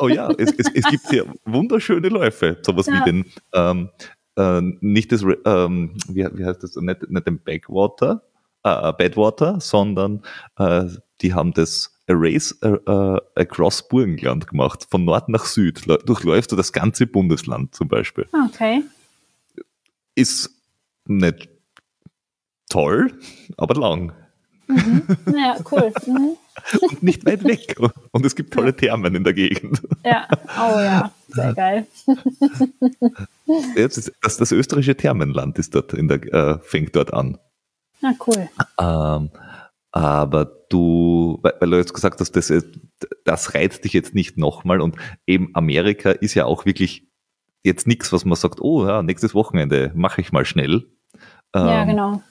Oh, 0.00 0.08
ja, 0.08 0.28
es, 0.38 0.52
es, 0.58 0.66
es, 0.74 0.84
gibt 0.90 1.08
hier 1.08 1.24
wunderschöne 1.44 2.08
Läufe, 2.08 2.58
sowas 2.62 2.86
ja. 2.86 2.94
wie 2.94 3.04
den, 3.04 3.24
ähm, 3.52 3.90
äh, 4.36 4.60
nicht 4.80 5.12
das, 5.12 5.22
ähm, 5.44 5.94
wie, 6.08 6.26
wie 6.32 6.44
heißt 6.44 6.64
das, 6.64 6.74
nicht, 6.74 7.08
nicht 7.08 7.26
den 7.28 7.38
Backwater, 7.38 8.22
äh, 8.64 8.92
Badwater, 8.92 9.60
sondern 9.60 10.22
äh, 10.58 10.86
die 11.20 11.32
haben 11.32 11.52
das 11.52 11.94
A 12.08 12.12
Race 12.14 12.52
äh, 12.62 12.70
äh, 12.70 13.20
Across 13.36 13.88
Burgenland 13.88 14.48
gemacht, 14.48 14.86
von 14.90 15.04
Nord 15.04 15.28
nach 15.28 15.44
Süd. 15.44 15.82
Durchläufst 16.06 16.50
du 16.50 16.56
das 16.56 16.72
ganze 16.72 17.06
Bundesland 17.06 17.74
zum 17.74 17.86
Beispiel. 17.88 18.26
Okay. 18.50 18.82
Ist 20.16 20.50
nicht 21.06 21.48
toll, 22.68 23.12
aber 23.56 23.74
lang. 23.74 24.12
Mhm. 24.66 25.02
Ja, 25.36 25.56
cool. 25.70 25.92
Mhm. 26.06 26.36
Und 26.80 27.02
nicht 27.02 27.26
weit 27.26 27.44
weg. 27.44 27.76
Und 28.12 28.24
es 28.24 28.34
gibt 28.34 28.52
tolle 28.52 28.74
Thermen 28.74 29.14
in 29.14 29.24
der 29.24 29.34
Gegend. 29.34 29.82
Ja, 30.04 30.28
oh 30.56 30.80
ja, 30.80 31.12
sehr 31.28 31.54
geil. 31.54 31.86
Das, 33.76 34.12
das, 34.22 34.36
das 34.36 34.52
österreichische 34.52 34.96
Thermenland 34.96 35.58
ist 35.58 35.74
dort 35.74 35.92
in 35.94 36.08
der, 36.08 36.22
äh, 36.32 36.58
fängt 36.60 36.94
dort 36.96 37.12
an. 37.12 37.38
Na 38.00 38.14
cool. 38.26 38.48
Ähm, 38.78 39.30
aber 39.92 40.44
du, 40.68 41.38
weil, 41.42 41.54
weil, 41.60 41.70
du 41.70 41.76
jetzt 41.76 41.94
gesagt 41.94 42.20
hast, 42.20 42.32
das, 42.32 42.52
das 43.24 43.54
reizt 43.54 43.84
dich 43.84 43.92
jetzt 43.92 44.14
nicht 44.14 44.36
nochmal 44.36 44.80
und 44.80 44.96
eben 45.26 45.50
Amerika 45.54 46.10
ist 46.10 46.34
ja 46.34 46.46
auch 46.46 46.66
wirklich 46.66 47.08
jetzt 47.62 47.86
nichts, 47.86 48.12
was 48.12 48.24
man 48.24 48.36
sagt, 48.36 48.60
oh 48.60 48.86
ja, 48.86 49.02
nächstes 49.02 49.34
Wochenende 49.34 49.92
mache 49.94 50.20
ich 50.20 50.32
mal 50.32 50.44
schnell. 50.44 50.86
Ähm, 51.54 51.66
ja, 51.66 51.84
genau. 51.84 52.22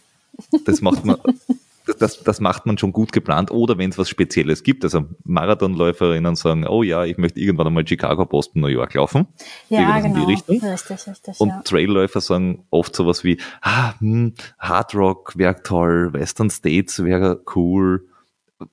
Das 0.65 0.81
macht 0.81 1.05
man, 1.05 1.17
das, 1.85 2.23
das 2.23 2.39
macht 2.39 2.65
man 2.65 2.77
schon 2.77 2.93
gut 2.93 3.11
geplant 3.11 3.51
oder 3.51 3.77
wenn 3.77 3.89
es 3.89 3.97
was 3.97 4.09
Spezielles 4.09 4.63
gibt. 4.63 4.83
Also 4.83 5.05
Marathonläuferinnen 5.23 6.35
sagen, 6.35 6.65
oh 6.67 6.83
ja, 6.83 7.05
ich 7.05 7.17
möchte 7.17 7.39
irgendwann 7.39 7.67
einmal 7.67 7.87
Chicago, 7.87 8.25
Boston, 8.25 8.61
New 8.61 8.67
York 8.67 8.93
laufen. 8.93 9.27
Ja, 9.69 9.99
genau. 9.99 10.15
In 10.15 10.25
die 10.25 10.33
Richtung. 10.33 10.61
Richtig, 10.61 11.07
richtig. 11.07 11.39
Und 11.39 11.49
ja. 11.49 11.61
Trailläufer 11.63 12.21
sagen 12.21 12.65
oft 12.69 12.95
sowas 12.95 13.23
wie, 13.23 13.39
ah, 13.61 13.93
hm, 13.99 14.33
Hard 14.59 14.95
Rock 14.95 15.37
wäre 15.37 15.61
toll, 15.63 16.13
Western 16.13 16.49
States 16.49 17.03
wäre 17.03 17.41
cool, 17.55 18.07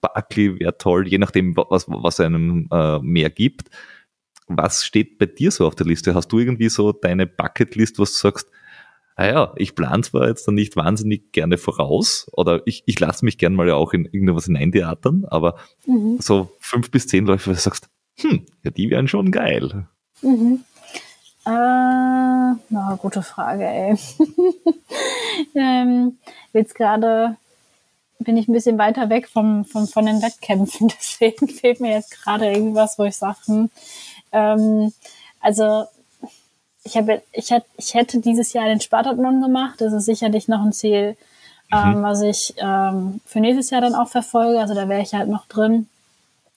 Barkley 0.01 0.61
wäre 0.61 0.78
toll, 0.78 1.09
je 1.09 1.19
nachdem, 1.19 1.57
was, 1.57 1.87
was 1.89 2.20
einem 2.20 2.69
äh, 2.70 2.99
mehr 3.01 3.31
gibt. 3.31 3.70
Was 4.47 4.85
steht 4.85 5.19
bei 5.19 5.27
dir 5.27 5.51
so 5.51 5.66
auf 5.66 5.74
der 5.74 5.87
Liste? 5.87 6.15
Hast 6.15 6.28
du 6.28 6.39
irgendwie 6.39 6.69
so 6.69 6.93
deine 6.93 7.27
Bucketlist, 7.27 7.99
was 7.99 8.12
du 8.12 8.19
sagst, 8.19 8.49
naja, 9.21 9.53
ich 9.57 9.75
plane 9.75 10.03
zwar 10.03 10.29
jetzt 10.29 10.49
dann 10.49 10.55
nicht 10.55 10.77
wahnsinnig 10.77 11.31
gerne 11.33 11.59
voraus 11.59 12.27
oder 12.33 12.63
ich, 12.65 12.85
ich 12.87 12.99
lasse 12.99 13.23
mich 13.23 13.37
gern 13.37 13.55
mal 13.55 13.69
ja 13.69 13.75
auch 13.75 13.93
in 13.93 14.07
irgendwas 14.07 14.47
hineintheatern, 14.47 15.27
aber 15.29 15.57
mhm. 15.85 16.17
so 16.21 16.49
fünf 16.59 16.91
bis 16.91 17.07
zehn 17.07 17.27
Läufe, 17.27 17.51
wo 17.51 17.53
du 17.53 17.61
sagst, 17.61 17.91
hm, 18.19 18.47
ja, 18.63 18.71
die 18.71 18.89
wären 18.89 19.09
schon 19.09 19.31
geil. 19.31 19.87
Mhm. 20.23 20.65
Äh, 21.45 21.51
na, 21.51 22.99
gute 22.99 23.21
Frage, 23.21 23.67
ey. 23.67 23.95
ähm, 25.55 26.17
jetzt 26.55 26.75
gerade 26.75 27.37
bin 28.21 28.39
ich 28.39 28.49
ein 28.49 28.55
bisschen 28.55 28.79
weiter 28.79 29.11
weg 29.11 29.29
vom, 29.29 29.67
vom, 29.67 29.87
von 29.87 30.07
den 30.07 30.23
Wettkämpfen, 30.23 30.89
deswegen 30.99 31.47
fehlt 31.47 31.81
mir 31.81 31.93
jetzt 31.93 32.23
gerade 32.23 32.51
irgendwas, 32.51 32.99
wo 32.99 33.05
ich 33.05 33.17
sage, 33.17 33.37
hm, 33.45 33.71
ähm, 34.33 34.95
also 35.41 35.85
ich 36.85 36.97
habe, 36.97 37.23
ich 37.32 37.51
hätte, 37.51 37.66
ich 37.77 37.94
hätte 37.94 38.20
dieses 38.20 38.52
Jahr 38.52 38.66
den 38.66 38.81
Spartathlon 38.81 39.43
gemacht. 39.43 39.81
Das 39.81 39.93
ist 39.93 40.07
sicherlich 40.07 40.48
noch 40.48 40.62
ein 40.62 40.73
Ziel, 40.73 41.16
ähm, 41.73 41.98
mhm. 41.98 42.02
was 42.02 42.23
ich 42.23 42.55
ähm, 42.57 43.20
für 43.27 43.40
nächstes 43.40 43.70
Jahr 43.70 43.81
dann 43.81 43.94
auch 43.94 44.09
verfolge. 44.09 44.61
Also 44.61 44.74
da 44.74 44.89
wäre 44.89 45.02
ich 45.02 45.15
halt 45.15 45.28
noch 45.28 45.47
drin, 45.47 45.89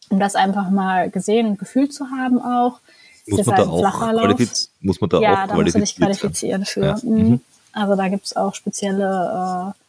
um 0.09 0.19
das 0.19 0.35
einfach 0.35 0.69
mal 0.69 1.09
gesehen 1.09 1.47
und 1.47 1.59
gefühlt 1.59 1.93
zu 1.93 2.09
haben 2.09 2.41
auch. 2.41 2.79
Muss 3.25 3.45
man, 3.45 3.55
halt 3.55 3.67
da 3.67 3.71
auch 3.71 4.39
muss 4.81 4.99
man 4.99 5.09
da 5.09 5.19
ja, 5.19 5.43
auch 5.43 5.47
da 5.47 5.55
musst 5.55 5.75
du 5.75 5.79
dich 5.79 5.95
qualifizieren 5.95 6.65
für. 6.65 6.85
Ja. 6.85 6.97
Mhm. 7.03 7.17
mhm. 7.17 7.41
Also 7.75 7.95
da 7.95 8.07
gibt's 8.07 8.35
auch 8.35 8.53
spezielle, 8.53 9.73
äh, 9.73 9.79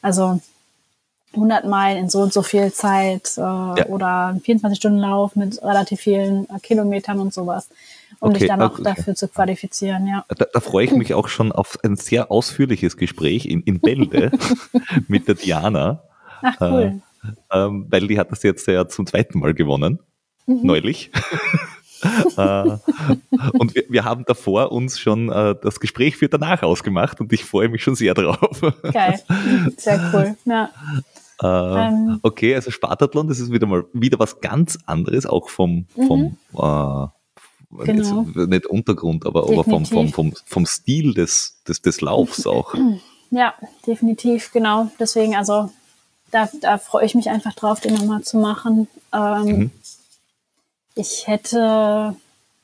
also 0.00 0.40
100 1.34 1.64
Meilen 1.64 2.04
in 2.04 2.10
so 2.10 2.20
und 2.20 2.32
so 2.32 2.42
viel 2.42 2.72
Zeit 2.72 3.32
äh, 3.36 3.40
ja. 3.40 3.86
oder 3.88 4.26
ein 4.28 4.40
24-Stunden-Lauf 4.40 5.34
mit 5.34 5.60
relativ 5.62 6.00
vielen 6.00 6.48
äh, 6.50 6.60
Kilometern 6.60 7.18
und 7.18 7.34
sowas 7.34 7.68
um 8.20 8.30
okay, 8.30 8.40
dich 8.40 8.48
dann 8.48 8.62
auch 8.62 8.74
okay. 8.74 8.82
dafür 8.82 9.14
zu 9.14 9.28
qualifizieren, 9.28 10.06
ja. 10.06 10.24
Da, 10.28 10.46
da, 10.52 10.60
freue 10.60 10.84
ich 10.84 10.92
mich 10.92 11.14
auch 11.14 11.28
schon 11.28 11.52
auf 11.52 11.78
ein 11.82 11.96
sehr 11.96 12.30
ausführliches 12.30 12.96
Gespräch 12.96 13.46
in, 13.46 13.62
in 13.62 13.80
Bälde 13.80 14.30
mit 15.08 15.28
der 15.28 15.34
Diana. 15.34 16.02
Ach 16.42 16.56
cool. 16.60 17.00
Äh, 17.52 17.66
ähm, 17.66 17.86
weil 17.88 18.06
die 18.06 18.18
hat 18.18 18.30
das 18.32 18.42
jetzt 18.42 18.66
ja 18.66 18.88
zum 18.88 19.06
zweiten 19.06 19.38
Mal 19.38 19.54
gewonnen, 19.54 20.00
mhm. 20.46 20.60
neulich. 20.62 21.10
äh, 22.36 22.76
und 23.52 23.74
wir, 23.74 23.84
wir, 23.88 24.04
haben 24.04 24.24
davor 24.24 24.72
uns 24.72 24.98
schon 24.98 25.30
äh, 25.30 25.54
das 25.62 25.78
Gespräch 25.78 26.16
für 26.16 26.28
danach 26.28 26.62
ausgemacht 26.62 27.20
und 27.20 27.32
ich 27.32 27.44
freue 27.44 27.68
mich 27.68 27.82
schon 27.82 27.94
sehr 27.94 28.14
drauf. 28.14 28.60
Geil, 28.92 29.20
sehr 29.76 30.10
cool. 30.12 30.36
Ja. 30.44 30.70
Äh, 31.42 31.88
ähm, 31.88 32.20
okay, 32.22 32.54
also 32.54 32.70
Spartathlon, 32.70 33.28
das 33.28 33.40
ist 33.40 33.52
wieder 33.52 33.66
mal 33.66 33.84
wieder 33.92 34.18
was 34.18 34.40
ganz 34.40 34.78
anderes, 34.86 35.26
auch 35.26 35.48
vom, 35.48 35.86
vom 36.06 36.20
mhm. 36.20 36.36
äh, 36.58 37.06
genau. 37.78 38.26
nicht 38.46 38.66
Untergrund, 38.66 39.26
aber, 39.26 39.44
aber 39.44 39.64
vom, 39.64 39.86
vom, 39.86 40.08
vom, 40.12 40.34
vom 40.44 40.66
Stil 40.66 41.14
des, 41.14 41.56
des, 41.66 41.82
des 41.82 42.00
Laufs 42.00 42.46
auch. 42.46 42.74
Ja, 43.34 43.54
definitiv, 43.86 44.52
genau. 44.52 44.90
Deswegen, 45.00 45.34
also 45.34 45.70
da, 46.30 46.50
da 46.60 46.76
freue 46.76 47.06
ich 47.06 47.14
mich 47.14 47.30
einfach 47.30 47.54
drauf, 47.54 47.80
den 47.80 47.94
nochmal 47.94 48.20
zu 48.22 48.36
machen. 48.36 48.88
Ähm, 49.10 49.44
mhm. 49.44 49.70
Ich 50.94 51.26
hätte 51.26 52.14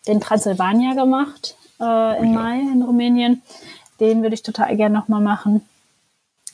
den 0.07 0.21
Transsilvania 0.21 0.93
gemacht 0.93 1.57
äh, 1.81 2.19
im 2.19 2.35
ja. 2.35 2.41
Mai 2.41 2.61
in 2.61 2.83
Rumänien. 2.83 3.43
Den 3.99 4.21
würde 4.21 4.35
ich 4.35 4.43
total 4.43 4.77
gerne 4.77 4.95
nochmal 4.95 5.23
machen. 5.23 5.67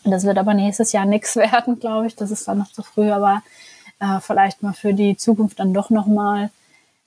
Das 0.04 0.24
wird 0.24 0.38
aber 0.38 0.54
nächstes 0.54 0.92
Jahr 0.92 1.06
nichts 1.06 1.34
werden, 1.36 1.80
glaube 1.80 2.06
ich. 2.06 2.14
Das 2.14 2.30
ist 2.30 2.46
dann 2.46 2.58
noch 2.58 2.70
zu 2.70 2.82
früh, 2.82 3.10
aber 3.10 3.42
äh, 3.98 4.20
vielleicht 4.20 4.62
mal 4.62 4.74
für 4.74 4.94
die 4.94 5.16
Zukunft 5.16 5.58
dann 5.58 5.74
doch 5.74 5.90
nochmal. 5.90 6.50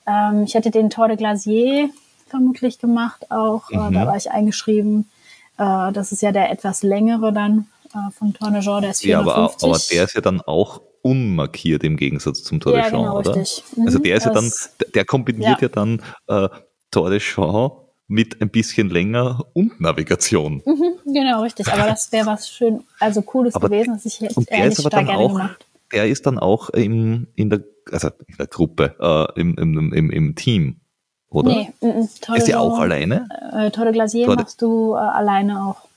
Ähm, 0.07 0.43
ich 0.43 0.53
hätte 0.55 0.71
den 0.71 0.89
Tour 0.89 1.07
de 1.07 1.17
Glacier 1.17 1.89
vermutlich 2.27 2.79
gemacht 2.79 3.31
auch. 3.31 3.69
Mhm. 3.69 3.95
Äh, 3.95 3.99
da 3.99 4.07
war 4.07 4.17
ich 4.17 4.31
eingeschrieben. 4.31 5.09
Äh, 5.57 5.91
das 5.91 6.11
ist 6.11 6.21
ja 6.21 6.31
der 6.31 6.51
etwas 6.51 6.83
längere 6.83 7.33
dann 7.33 7.67
äh, 7.93 8.11
vom 8.11 8.33
Tour 8.33 8.51
de 8.51 8.61
Jean, 8.61 8.81
der 8.81 8.91
ist 8.91 9.01
450. 9.01 9.01
Ja, 9.01 9.19
aber, 9.19 9.53
aber 9.63 9.81
der 9.91 10.03
ist 10.03 10.15
ja 10.15 10.21
dann 10.21 10.41
auch 10.41 10.81
unmarkiert 11.01 11.83
im 11.83 11.97
Gegensatz 11.97 12.43
zum 12.43 12.59
Tour 12.59 12.73
de 12.73 12.81
Jean, 12.83 13.01
genau, 13.01 13.19
oder? 13.19 13.35
Richtig. 13.35 13.63
Also 13.63 13.81
mhm, 13.81 13.87
also 13.87 13.99
der 13.99 14.15
ist 14.17 14.25
ja 14.25 14.33
dann, 14.33 14.51
der 14.93 15.05
kombiniert 15.05 15.61
ja, 15.61 15.67
ja 15.67 15.69
dann 15.69 16.01
äh, 16.27 16.49
Tour 16.91 17.09
de 17.09 17.19
Jean 17.19 17.71
mit 18.07 18.41
ein 18.41 18.49
bisschen 18.49 18.89
länger 18.89 19.45
und 19.53 19.79
Navigation. 19.81 20.61
Mhm, 20.65 21.13
genau, 21.13 21.41
richtig. 21.41 21.67
Aber 21.67 21.87
das 21.87 22.11
wäre 22.11 22.25
was 22.25 22.49
schön, 22.49 22.83
also 22.99 23.21
cooles 23.21 23.53
aber 23.55 23.69
gewesen, 23.69 23.93
dass 23.93 24.05
ich 24.05 24.19
da 24.19 25.01
gerne 25.01 25.17
auch, 25.17 25.33
gemacht. 25.33 25.65
Der 25.91 26.07
ist 26.07 26.25
dann 26.25 26.39
auch 26.39 26.69
im, 26.69 27.27
in 27.35 27.49
der, 27.49 27.63
also 27.91 28.09
in 28.27 28.37
der 28.37 28.47
Gruppe, 28.47 28.95
äh, 28.99 29.39
im, 29.39 29.55
im, 29.57 29.93
im, 29.93 30.11
im 30.11 30.35
Team, 30.35 30.81
oder? 31.29 31.49
Nee, 31.49 31.73
m 31.81 31.89
mm, 31.89 31.91
-m, 31.91 32.31
mm, 32.31 32.35
ist 32.35 32.47
der 32.47 32.59
auch 32.59 32.79
alleine? 32.79 33.27
Äh, 33.53 33.71
Tour 33.71 33.85
de 33.85 33.93
Glacier 33.93 34.25
Tour 34.25 34.35
machst 34.35 34.61
du 34.61 34.93
äh, 34.93 34.97
alleine 34.97 35.63
auch. 35.63 35.87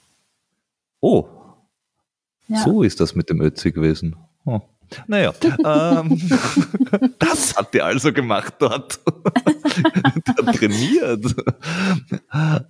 Oh. 1.00 1.26
Ja. 2.48 2.58
So 2.58 2.82
ist 2.82 3.00
das 3.00 3.14
mit 3.14 3.30
dem 3.30 3.40
Ötzi 3.40 3.70
gewesen. 3.70 4.16
Oh. 4.44 4.60
Naja, 5.06 5.32
ähm, 5.64 6.20
das 7.18 7.56
hat 7.56 7.74
er 7.74 7.86
also 7.86 8.12
gemacht 8.12 8.54
dort. 8.58 9.00
der 10.26 10.52
trainiert. 10.52 11.34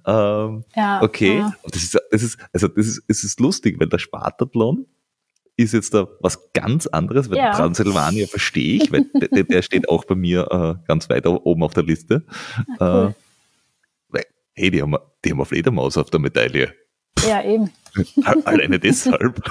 ähm, 0.06 0.64
ja, 0.76 1.02
okay, 1.02 1.38
ja. 1.38 1.54
Das, 1.64 1.82
ist, 1.82 1.98
das, 2.10 2.22
ist, 2.22 2.38
also 2.52 2.68
das, 2.68 2.86
ist, 2.86 3.02
das 3.08 3.24
ist 3.24 3.40
lustig, 3.40 3.80
weil 3.80 3.88
der 3.88 3.98
Spartathlon 3.98 4.86
ist 5.62 5.72
jetzt 5.72 5.94
da 5.94 6.08
was 6.20 6.52
ganz 6.52 6.86
anderes, 6.86 7.30
weil 7.30 7.38
ja. 7.38 7.52
Transsilvania 7.52 8.26
verstehe 8.26 8.82
ich, 8.82 8.92
weil 8.92 9.06
der, 9.14 9.44
der, 9.44 9.62
steht 9.62 9.88
auch 9.88 10.04
bei 10.04 10.14
mir 10.14 10.48
äh, 10.50 10.86
ganz 10.86 11.08
weit 11.08 11.26
oben 11.26 11.62
auf 11.62 11.74
der 11.74 11.82
Liste. 11.82 12.24
Ach, 12.78 12.80
cool. 12.80 13.14
äh, 13.14 13.14
weil, 14.08 14.24
hey, 14.54 14.70
die 14.70 14.82
haben, 14.82 14.96
die 15.24 15.30
haben 15.30 15.38
eine 15.38 15.46
Fledermaus 15.46 15.96
auf 15.96 16.10
der 16.10 16.20
Medaille. 16.20 16.74
Ja, 17.26 17.42
eben. 17.42 17.70
Alleine 18.24 18.78
deshalb. 18.78 19.42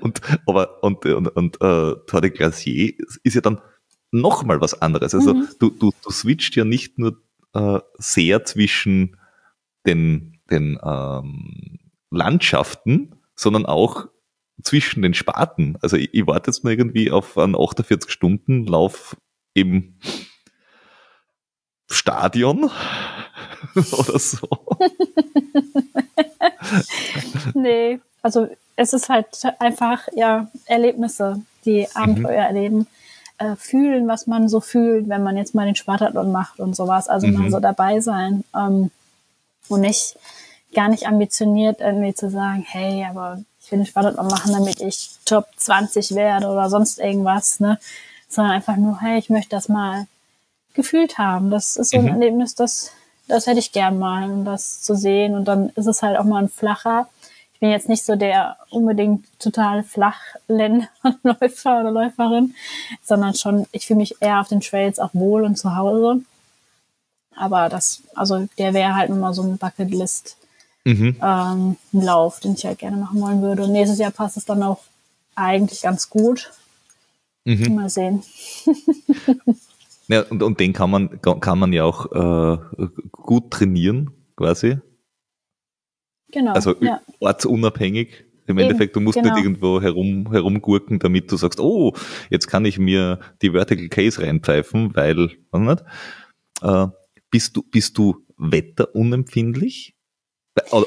und, 0.00 0.20
aber, 0.46 0.82
und, 0.82 1.04
und, 1.04 1.28
und 1.28 1.56
äh, 1.56 1.94
Tour 2.06 2.20
de 2.20 2.30
Glacier 2.30 2.92
ist 3.22 3.34
ja 3.34 3.40
dann 3.40 3.60
nochmal 4.10 4.60
was 4.60 4.80
anderes. 4.80 5.14
Also 5.14 5.34
mhm. 5.34 5.48
du, 5.58 5.70
du, 5.70 5.92
du 6.02 6.10
switcht 6.10 6.56
ja 6.56 6.64
nicht 6.64 6.98
nur 6.98 7.20
äh, 7.54 7.80
sehr 7.98 8.44
zwischen 8.44 9.16
den, 9.86 10.38
den 10.50 10.78
ähm, 10.82 11.78
Landschaften, 12.10 13.14
sondern 13.34 13.66
auch 13.66 14.08
zwischen 14.62 15.02
den 15.02 15.14
Sparten. 15.14 15.78
Also 15.80 15.96
ich, 15.96 16.12
ich 16.12 16.26
warte 16.26 16.50
jetzt 16.50 16.64
mal 16.64 16.72
irgendwie 16.72 17.10
auf 17.10 17.38
einen 17.38 17.56
48-Stunden-Lauf 17.56 19.16
im 19.54 19.94
Stadion 21.90 22.64
oder 23.74 24.18
so. 24.18 24.48
nee, 27.54 28.00
also 28.22 28.48
es 28.76 28.92
ist 28.92 29.08
halt 29.08 29.26
einfach, 29.58 30.08
ja, 30.14 30.48
Erlebnisse, 30.66 31.42
die 31.64 31.86
Abenteuer 31.94 32.50
mhm. 32.50 32.56
erleben, 32.56 32.86
äh, 33.38 33.56
fühlen, 33.56 34.08
was 34.08 34.26
man 34.26 34.48
so 34.48 34.60
fühlt, 34.60 35.08
wenn 35.08 35.22
man 35.22 35.36
jetzt 35.36 35.54
mal 35.54 35.66
den 35.66 35.74
Spartathlon 35.74 36.32
macht 36.32 36.60
und 36.60 36.76
sowas. 36.76 37.08
Also 37.08 37.26
mhm. 37.26 37.34
mal 37.34 37.50
so 37.50 37.60
dabei 37.60 38.00
sein 38.00 38.44
ähm, 38.56 38.90
und 39.68 39.80
nicht, 39.80 40.16
gar 40.74 40.88
nicht 40.88 41.06
ambitioniert 41.06 41.80
irgendwie 41.80 42.14
zu 42.14 42.30
sagen, 42.30 42.64
hey, 42.66 43.04
aber 43.04 43.42
ich 43.70 43.72
will 43.72 43.78
den 43.80 43.86
Spartathlon 43.86 44.26
machen, 44.26 44.52
damit 44.52 44.80
ich 44.80 45.10
Top 45.24 45.46
20 45.56 46.14
werde 46.14 46.48
oder 46.48 46.68
sonst 46.68 46.98
irgendwas, 46.98 47.60
ne? 47.60 47.78
Sondern 48.28 48.52
einfach 48.52 48.76
nur, 48.76 49.00
hey, 49.00 49.18
ich 49.18 49.30
möchte 49.30 49.50
das 49.50 49.68
mal 49.68 50.06
gefühlt 50.74 51.18
haben. 51.18 51.50
Das 51.50 51.76
ist 51.76 51.90
so 51.90 51.98
ein 51.98 52.04
mhm. 52.04 52.10
Erlebnis, 52.10 52.54
das, 52.54 52.92
das 53.28 53.46
hätte 53.46 53.58
ich 53.58 53.72
gern 53.72 53.98
mal, 53.98 54.30
um 54.30 54.44
das 54.44 54.82
zu 54.82 54.94
sehen. 54.94 55.34
Und 55.34 55.46
dann 55.46 55.70
ist 55.70 55.86
es 55.86 56.02
halt 56.02 56.18
auch 56.18 56.24
mal 56.24 56.42
ein 56.42 56.48
flacher 56.48 57.08
ich 57.60 57.62
bin 57.62 57.72
jetzt 57.72 57.90
nicht 57.90 58.06
so 58.06 58.16
der 58.16 58.56
unbedingt 58.70 59.26
total 59.38 59.82
Flachländer-Läufer 59.82 61.80
oder 61.80 61.90
Läuferin, 61.90 62.54
sondern 63.02 63.34
schon, 63.34 63.66
ich 63.70 63.86
fühle 63.86 63.98
mich 63.98 64.16
eher 64.20 64.40
auf 64.40 64.48
den 64.48 64.62
Trails 64.62 64.98
auch 64.98 65.10
wohl 65.12 65.44
und 65.44 65.56
zu 65.56 65.76
Hause. 65.76 66.22
Aber 67.36 67.68
das, 67.68 68.00
also 68.14 68.48
der 68.56 68.72
wäre 68.72 68.94
halt 68.94 69.10
nochmal 69.10 69.34
so 69.34 69.42
ein 69.42 69.58
Bucketlist. 69.58 70.38
Mhm. 70.90 71.16
Ähm, 71.22 71.76
Lauf, 71.92 72.40
den 72.40 72.54
ich 72.54 72.64
halt 72.64 72.78
gerne 72.78 72.96
machen 72.96 73.20
wollen 73.20 73.42
würde. 73.42 73.64
Und 73.64 73.72
nächstes 73.72 73.98
Jahr 73.98 74.10
passt 74.10 74.36
es 74.36 74.44
dann 74.44 74.62
auch 74.62 74.80
eigentlich 75.34 75.82
ganz 75.82 76.10
gut. 76.10 76.50
Mhm. 77.44 77.74
Mal 77.74 77.88
sehen. 77.88 78.22
ja, 80.08 80.22
und, 80.22 80.42
und 80.42 80.60
den 80.60 80.72
kann 80.72 80.90
man, 80.90 81.20
kann 81.20 81.58
man 81.58 81.72
ja 81.72 81.84
auch 81.84 82.12
äh, 82.12 82.86
gut 83.12 83.50
trainieren, 83.50 84.10
quasi. 84.36 84.78
Genau. 86.32 86.52
Also 86.52 86.74
ja. 86.80 87.00
ortsunabhängig. 87.20 88.24
Im 88.46 88.58
Eben, 88.58 88.68
Endeffekt, 88.68 88.96
du 88.96 89.00
musst 89.00 89.16
genau. 89.16 89.32
nicht 89.34 89.44
irgendwo 89.44 89.80
herum, 89.80 90.32
herumgurken, 90.32 90.98
damit 90.98 91.30
du 91.30 91.36
sagst, 91.36 91.60
oh, 91.60 91.94
jetzt 92.30 92.48
kann 92.48 92.64
ich 92.64 92.78
mir 92.78 93.20
die 93.42 93.50
Vertical 93.50 93.88
Case 93.88 94.20
reinpfeifen, 94.20 94.96
weil, 94.96 95.30
was 95.52 95.60
nicht? 95.60 95.84
Äh, 96.62 96.88
bist 97.30 97.56
du, 97.56 97.62
bist 97.62 97.96
du 97.96 98.26
wetterunempfindlich? 98.36 99.94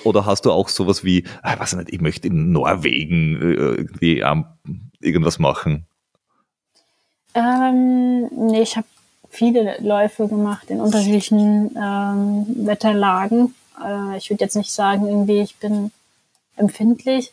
Oder, 0.04 0.26
hast 0.26 0.46
du 0.46 0.52
auch 0.52 0.70
sowas 0.70 1.04
wie, 1.04 1.26
ah, 1.42 1.58
weiß 1.58 1.74
nicht, 1.76 1.94
ich 1.94 2.02
möchte 2.02 2.28
in 2.28 2.52
Norwegen 2.52 3.42
äh, 3.42 3.54
irgendwie 3.54 4.24
irgendwas 5.00 5.40
machen? 5.40 5.86
Ähm, 7.34 8.28
nee, 8.28 8.62
ich 8.62 8.76
habe 8.76 8.88
viele 9.30 9.78
Läufe 9.80 10.28
gemacht 10.28 10.70
in 10.70 10.80
unterschiedlichen 10.80 11.76
ähm, 11.76 12.46
Wetterlagen. 12.68 13.56
Äh, 13.84 14.18
ich 14.18 14.30
würde 14.30 14.44
jetzt 14.44 14.56
nicht 14.56 14.72
sagen, 14.72 15.08
irgendwie, 15.08 15.42
ich 15.42 15.56
bin 15.58 15.92
empfindlich. 16.56 17.32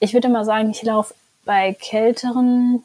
Ich 0.00 0.14
würde 0.14 0.28
mal 0.28 0.44
sagen, 0.44 0.70
ich 0.70 0.82
laufe 0.82 1.14
bei 1.44 1.74
kälteren 1.74 2.82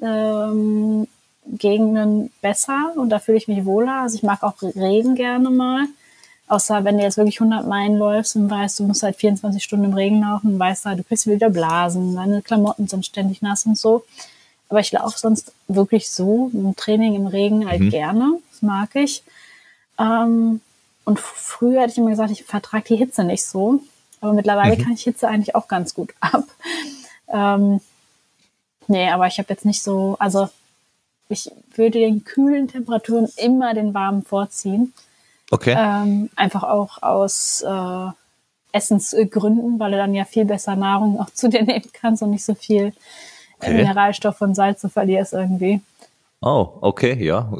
ähm, 0.00 1.08
Gegenden 1.46 2.30
besser 2.40 2.92
und 2.96 3.08
da 3.08 3.18
fühle 3.18 3.38
ich 3.38 3.48
mich 3.48 3.64
wohler. 3.64 4.02
Also 4.02 4.16
ich 4.16 4.22
mag 4.22 4.42
auch 4.42 4.54
Regen 4.62 5.14
gerne 5.14 5.50
mal. 5.50 5.86
Außer 6.48 6.84
wenn 6.84 6.96
du 6.96 7.02
jetzt 7.02 7.18
wirklich 7.18 7.40
100 7.40 7.66
Meilen 7.66 7.96
läufst 7.96 8.34
und 8.36 8.50
weißt, 8.50 8.80
du 8.80 8.84
musst 8.84 9.02
halt 9.02 9.16
24 9.16 9.62
Stunden 9.62 9.84
im 9.84 9.94
Regen 9.94 10.22
laufen 10.22 10.54
und 10.54 10.58
weißt 10.58 10.86
halt, 10.86 10.98
du 10.98 11.04
kriegst 11.04 11.26
wieder 11.26 11.50
Blasen, 11.50 12.16
deine 12.16 12.40
Klamotten 12.40 12.88
sind 12.88 13.04
ständig 13.04 13.42
nass 13.42 13.66
und 13.66 13.76
so. 13.76 14.04
Aber 14.70 14.80
ich 14.80 14.92
laufe 14.92 15.18
sonst 15.18 15.52
wirklich 15.66 16.10
so 16.10 16.50
im 16.52 16.74
Training 16.76 17.14
im 17.14 17.26
Regen 17.26 17.68
halt 17.68 17.80
mhm. 17.80 17.90
gerne. 17.90 18.38
Das 18.50 18.62
mag 18.62 18.94
ich. 18.94 19.22
Ähm, 19.98 20.60
und 21.04 21.20
früher 21.20 21.82
hätte 21.82 21.92
ich 21.92 21.98
immer 21.98 22.10
gesagt, 22.10 22.30
ich 22.30 22.44
vertrage 22.44 22.84
die 22.88 22.96
Hitze 22.96 23.24
nicht 23.24 23.44
so. 23.44 23.80
Aber 24.20 24.32
mittlerweile 24.32 24.76
mhm. 24.76 24.82
kann 24.82 24.92
ich 24.92 25.02
Hitze 25.02 25.28
eigentlich 25.28 25.54
auch 25.54 25.68
ganz 25.68 25.94
gut 25.94 26.14
ab. 26.20 26.44
Ähm, 27.28 27.80
nee, 28.86 29.08
aber 29.10 29.26
ich 29.26 29.38
habe 29.38 29.48
jetzt 29.50 29.64
nicht 29.64 29.82
so, 29.82 30.16
also 30.18 30.48
ich 31.28 31.50
würde 31.74 31.98
den 31.98 32.24
kühlen 32.24 32.68
Temperaturen 32.68 33.28
immer 33.36 33.74
den 33.74 33.92
warmen 33.92 34.22
vorziehen. 34.22 34.94
Okay. 35.50 35.74
Ähm, 35.76 36.30
einfach 36.36 36.62
auch 36.62 37.02
aus 37.02 37.62
äh, 37.66 38.10
Essensgründen, 38.72 39.78
weil 39.78 39.92
du 39.92 39.96
dann 39.96 40.14
ja 40.14 40.24
viel 40.24 40.44
besser 40.44 40.76
Nahrung 40.76 41.18
auch 41.20 41.30
zu 41.30 41.48
dir 41.48 41.62
nehmen 41.64 41.90
kannst 41.92 42.22
und 42.22 42.30
nicht 42.30 42.44
so 42.44 42.54
viel 42.54 42.92
okay. 43.60 43.74
Mineralstoff 43.74 44.40
und 44.40 44.54
Salze 44.54 44.88
verlierst 44.88 45.32
irgendwie. 45.32 45.80
Oh, 46.40 46.78
okay, 46.82 47.24
ja. 47.24 47.52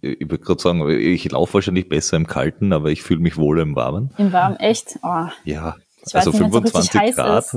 Ich, 0.00 0.20
würde 0.28 0.38
gerade 0.38 0.60
sagen, 0.60 0.90
ich 0.90 1.30
laufe 1.30 1.54
wahrscheinlich 1.54 1.88
besser 1.88 2.16
im 2.16 2.26
Kalten, 2.26 2.72
aber 2.72 2.90
ich 2.90 3.02
fühle 3.02 3.20
mich 3.20 3.36
wohl 3.36 3.60
im 3.60 3.76
Warmen. 3.76 4.10
Im 4.18 4.32
Warmen, 4.32 4.56
echt? 4.56 4.98
Oh. 5.02 5.26
Ja, 5.44 5.76
also 6.12 6.30
nicht, 6.30 6.40
25 6.40 7.14
Grad 7.14 7.54
ist. 7.54 7.56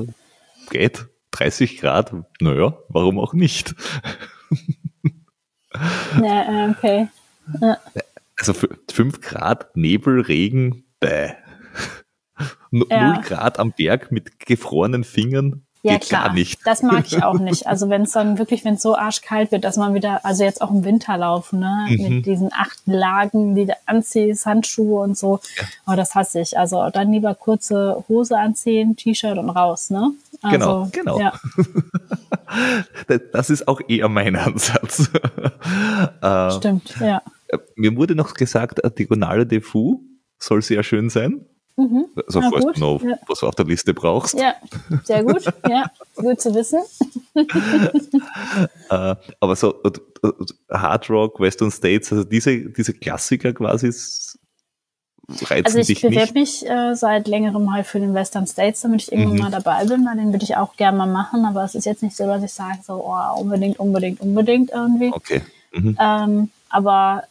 geht. 0.70 1.08
30 1.32 1.80
Grad, 1.80 2.14
naja, 2.40 2.78
warum 2.90 3.20
auch 3.20 3.34
nicht? 3.34 3.76
ja, 6.22 6.68
äh, 6.68 6.70
okay. 6.72 7.08
Ja. 7.62 7.78
Also 8.40 8.54
5 8.54 9.22
Grad, 9.22 9.76
Nebel, 9.76 10.22
Regen, 10.22 10.84
bäh. 11.00 11.32
0 12.72 12.88
ja. 12.90 13.22
Grad 13.22 13.60
am 13.60 13.72
Berg 13.72 14.12
mit 14.12 14.40
gefrorenen 14.40 15.04
Fingern, 15.04 15.64
Ja, 15.82 15.94
Geht 15.94 16.10
klar. 16.10 16.26
gar 16.28 16.34
nicht. 16.34 16.60
Das 16.66 16.84
mag 16.84 17.06
ich 17.08 17.24
auch 17.24 17.40
nicht. 17.40 17.66
Also 17.68 17.90
wenn 17.90 18.02
es 18.04 18.12
dann 18.12 18.38
wirklich, 18.38 18.64
wenn 18.66 18.76
es 18.76 18.82
so 18.82 18.96
arschkalt 18.96 19.52
wird, 19.52 19.64
dass 19.64 19.78
man 19.78 19.94
wieder, 19.96 20.24
also 20.26 20.44
jetzt 20.44 20.62
auch 20.62 20.70
im 20.70 20.84
Winter 20.84 21.18
laufen, 21.18 21.60
ne, 21.60 21.88
Mhm. 21.90 22.16
mit 22.18 22.26
diesen 22.26 22.52
acht 22.54 22.80
Lagen, 22.86 23.56
die 23.56 23.66
du 23.68 23.74
anziehst, 23.86 24.46
Handschuhe 24.46 25.02
und 25.02 25.18
so. 25.18 25.40
Oh, 25.88 25.94
das 25.96 26.14
hasse 26.14 26.42
ich. 26.42 26.58
Also 26.58 26.90
dann 26.92 27.12
lieber 27.12 27.34
kurze 27.36 28.04
Hose 28.10 28.38
anziehen, 28.38 28.96
T-Shirt 28.96 29.38
und 29.38 29.50
raus, 29.50 29.90
ne? 29.90 30.12
Also, 30.44 30.58
Genau, 30.58 30.90
genau. 30.92 31.20
Ja. 31.20 31.34
Das 33.34 33.50
ist 33.50 33.68
auch 33.68 33.82
eher 33.88 34.08
mein 34.10 34.36
Ansatz. 34.36 35.10
äh, 36.22 36.52
Stimmt, 36.52 36.96
ja. 37.02 37.22
Mir 37.76 37.96
wurde 37.96 38.16
noch 38.16 38.34
gesagt, 38.34 38.84
äh, 38.84 38.92
Diagonale 38.92 39.46
de 39.46 39.62
Fou 39.62 40.02
soll 40.40 40.62
sehr 40.62 40.84
schön 40.84 41.10
sein. 41.10 41.46
Also 42.26 42.40
Na 42.40 42.50
falls 42.50 42.80
noch 42.80 43.04
ja. 43.04 43.18
was 43.28 43.44
auf 43.44 43.54
der 43.54 43.66
Liste 43.66 43.94
brauchst. 43.94 44.34
Ja, 44.40 44.56
sehr 45.04 45.24
gut. 45.24 45.44
Ja, 45.70 45.92
gut 46.16 46.42
zu 46.42 46.54
wissen. 46.56 46.80
Äh, 48.90 49.16
aber 49.40 49.56
so 49.56 49.84
äh, 49.84 49.92
äh, 50.24 50.32
Hard 50.72 51.10
Rock, 51.10 51.40
Western 51.40 51.70
States, 51.70 52.12
also 52.12 52.24
diese, 52.24 52.70
diese 52.72 52.94
Klassiker 52.94 53.54
quasi 53.54 53.88
reizen 53.90 55.66
Also 55.66 55.80
ich 55.80 56.02
bewerbe 56.02 56.34
mich 56.34 56.66
äh, 56.68 56.96
seit 56.96 57.28
längerem 57.28 57.72
halt 57.74 57.86
für 57.86 58.00
den 58.00 58.14
Western 58.14 58.48
States, 58.48 58.82
damit 58.82 59.04
ich 59.04 59.12
irgendwann 59.12 59.34
Mhm. 59.34 59.40
mal 59.40 59.52
dabei 59.52 59.86
bin, 59.86 60.06
weil 60.06 60.16
den 60.16 60.32
würde 60.32 60.46
ich 60.46 60.56
auch 60.56 60.76
gerne 60.78 60.98
mal 60.98 61.06
machen, 61.06 61.46
aber 61.46 61.64
es 61.66 61.76
ist 61.76 61.86
jetzt 61.86 62.02
nicht 62.02 62.16
so, 62.16 62.26
dass 62.26 62.42
ich 62.44 62.54
sage, 62.54 62.80
so 62.86 63.06
oh, 63.06 63.40
unbedingt, 63.42 63.78
unbedingt, 63.80 64.22
unbedingt 64.22 64.72
irgendwie. 64.72 65.12
Okay. 65.12 65.42
Mhm. 65.74 65.98
Ähm, 66.00 66.50
aber 66.70 67.24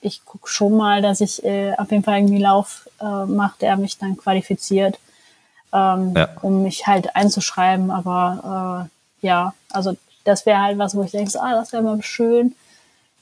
ich 0.00 0.24
gucke 0.24 0.48
schon 0.48 0.76
mal, 0.76 1.02
dass 1.02 1.20
ich 1.20 1.42
äh, 1.44 1.74
auf 1.76 1.90
jeden 1.90 2.04
Fall 2.04 2.18
irgendwie 2.18 2.38
Lauf 2.42 2.88
äh, 3.00 3.24
mache, 3.26 3.56
der 3.60 3.76
mich 3.76 3.98
dann 3.98 4.16
qualifiziert, 4.16 4.98
ähm, 5.72 6.12
Ja. 6.16 6.28
um 6.42 6.62
mich 6.62 6.86
halt 6.86 7.16
einzuschreiben. 7.16 7.90
Aber 7.90 8.88
äh, 9.22 9.26
ja, 9.26 9.54
also 9.70 9.96
das 10.24 10.46
wäre 10.46 10.60
halt 10.60 10.78
was, 10.78 10.94
wo 10.94 11.02
ich 11.02 11.10
denke, 11.12 11.40
ah, 11.40 11.52
das 11.52 11.72
wäre 11.72 11.82
mal 11.82 12.02
schön, 12.02 12.54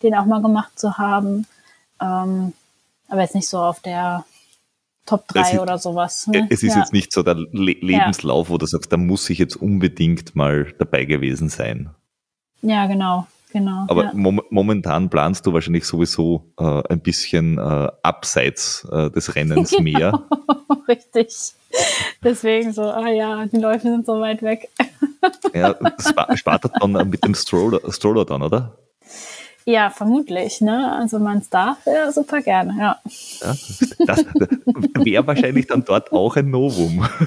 den 0.02 0.14
auch 0.14 0.24
mal 0.26 0.42
gemacht 0.42 0.78
zu 0.78 0.98
haben. 0.98 1.46
Ähm, 2.00 2.52
aber 3.08 3.20
jetzt 3.22 3.34
nicht 3.34 3.48
so 3.48 3.58
auf 3.60 3.80
der 3.80 4.24
Top 5.06 5.28
3 5.28 5.40
Es 5.40 5.52
ist- 5.52 5.58
oder 5.60 5.78
sowas. 5.78 6.26
Ne? 6.26 6.46
Es 6.50 6.62
ist 6.62 6.74
ja. 6.74 6.80
jetzt 6.80 6.92
nicht 6.92 7.12
so 7.12 7.22
der 7.22 7.34
Le 7.34 7.72
Lebenslauf, 7.80 8.48
wo 8.50 8.58
du 8.58 8.66
sagst, 8.66 8.90
da 8.92 8.96
muss 8.96 9.28
ich 9.30 9.38
jetzt 9.38 9.56
unbedingt 9.56 10.34
mal 10.34 10.72
dabei 10.78 11.04
gewesen 11.04 11.48
sein. 11.50 11.90
ja, 12.62 12.86
genau, 12.86 13.26
genau. 13.54 13.86
Aber 13.88 14.04
ja. 14.04 14.10
mom 14.12 14.42
momentan 14.50 15.08
planst 15.08 15.46
du 15.46 15.54
wahrscheinlich 15.54 15.86
sowieso 15.86 16.52
äh, 16.58 16.82
ein 16.90 17.00
bisschen 17.00 17.56
äh, 17.56 17.88
abseits 18.02 18.86
äh, 18.92 19.10
des 19.10 19.34
Rennens 19.34 19.78
mehr. 19.78 20.22
Richtig. 20.88 21.54
Deswegen 22.22 22.72
so, 22.72 22.82
ah 22.82 23.08
ja, 23.08 23.46
die 23.46 23.56
Läufe 23.56 23.88
sind 23.88 24.04
so 24.04 24.20
weit 24.20 24.42
weg. 24.42 24.68
Ja, 25.54 25.74
Spa 25.98 26.36
Spartathon 26.36 26.92
mit 27.08 27.24
dem 27.24 27.34
Stroller, 27.34 27.80
Stroller 27.90 28.26
dann, 28.26 28.42
oder? 28.42 28.76
Ja, 29.66 29.88
vermutlich, 29.88 30.60
ne? 30.60 30.92
Also 30.92 31.18
man 31.18 31.38
es 31.38 31.48
darf, 31.48 31.78
ja, 31.86 32.12
super 32.12 32.42
gerne, 32.42 32.74
ja. 32.78 32.98
Ja, 33.40 33.54
das 34.06 34.24
wäre 35.02 35.26
wahrscheinlich 35.26 35.66
dann 35.66 35.84
dort 35.84 36.12
auch 36.12 36.36
ein 36.36 36.50
Novum. 36.50 37.08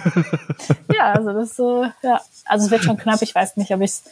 Ja, 0.93 1.13
also 1.13 1.31
das 1.33 1.55
so, 1.55 1.85
ja. 2.01 2.21
Also 2.45 2.65
es 2.65 2.71
wird 2.71 2.83
schon 2.83 2.97
knapp, 2.97 3.21
ich 3.21 3.33
weiß 3.35 3.57
nicht, 3.57 3.71
ob 3.71 3.81
ich 3.81 3.91
es 3.91 4.03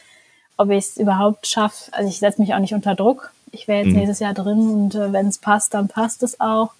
ob 0.58 0.70
ich's 0.70 0.98
überhaupt 0.98 1.48
schaffe. 1.48 1.92
Also 1.94 2.10
ich 2.10 2.20
setze 2.20 2.42
mich 2.42 2.54
auch 2.54 2.60
nicht 2.60 2.74
unter 2.74 2.96
Druck. 2.96 3.32
Ich 3.52 3.68
wäre 3.68 3.80
jetzt 3.84 3.94
Mhm. 3.94 4.00
nächstes 4.00 4.20
Jahr 4.20 4.34
drin 4.34 4.70
und 4.70 4.96
äh, 4.96 5.12
wenn 5.14 5.28
es 5.28 5.38
passt, 5.38 5.74
dann 5.74 5.88
passt 5.88 6.24
es 6.24 6.40
auch. 6.40 6.72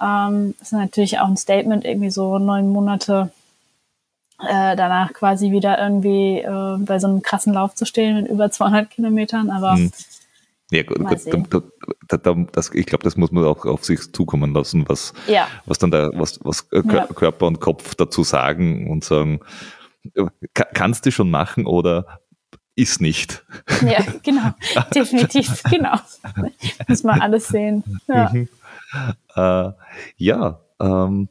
Ähm, 0.00 0.54
ist 0.60 0.72
natürlich 0.72 1.18
auch 1.20 1.26
ein 1.28 1.36
Statement, 1.36 1.84
irgendwie 1.84 2.10
so 2.10 2.38
neun 2.38 2.68
Monate 2.70 3.30
äh, 4.40 4.76
danach 4.76 5.14
quasi 5.14 5.50
wieder 5.50 5.78
irgendwie 5.78 6.38
äh, 6.40 6.76
bei 6.78 6.98
so 6.98 7.06
einem 7.06 7.22
krassen 7.22 7.54
Lauf 7.54 7.74
zu 7.74 7.86
stehen 7.86 8.16
mit 8.20 8.28
über 8.30 8.50
200 8.50 8.90
Kilometern, 8.90 9.50
aber 9.50 9.76
Mhm. 9.76 9.90
Ja, 10.72 10.82
gut, 10.82 10.98
gut, 10.98 11.20
da, 11.48 11.62
da, 12.08 12.16
da, 12.16 12.34
das, 12.50 12.70
ich 12.74 12.86
glaube, 12.86 13.04
das 13.04 13.16
muss 13.16 13.30
man 13.30 13.44
auch 13.44 13.64
auf 13.66 13.84
sich 13.84 14.12
zukommen 14.12 14.52
lassen, 14.52 14.84
was, 14.88 15.14
ja, 15.28 15.46
was 15.64 15.78
dann 15.78 15.92
da, 15.92 16.10
was, 16.14 16.40
was 16.42 16.68
Kör- 16.72 16.92
Ja. 16.92 17.06
Körper 17.06 17.46
und 17.46 17.60
Kopf 17.60 17.94
dazu 17.94 18.24
sagen 18.24 18.90
und 18.90 19.04
sagen, 19.04 19.38
äh, 20.14 20.24
ka- 20.54 20.66
kannst 20.74 21.06
du 21.06 21.12
schon 21.12 21.30
machen 21.30 21.66
oder 21.66 22.18
ist 22.76 23.00
nicht. 23.00 23.44
ja, 23.82 24.04
genau, 24.22 24.54
definitiv, 24.94 25.62
genau. 25.64 25.96
Muss 26.86 27.02
man 27.02 27.20
alles 27.20 27.48
sehen. 27.48 27.82
Ja. 28.06 28.30
Mhm. 28.32 28.48
Äh, 29.34 29.72
ja, 30.16 30.60
ähm, 30.78 31.28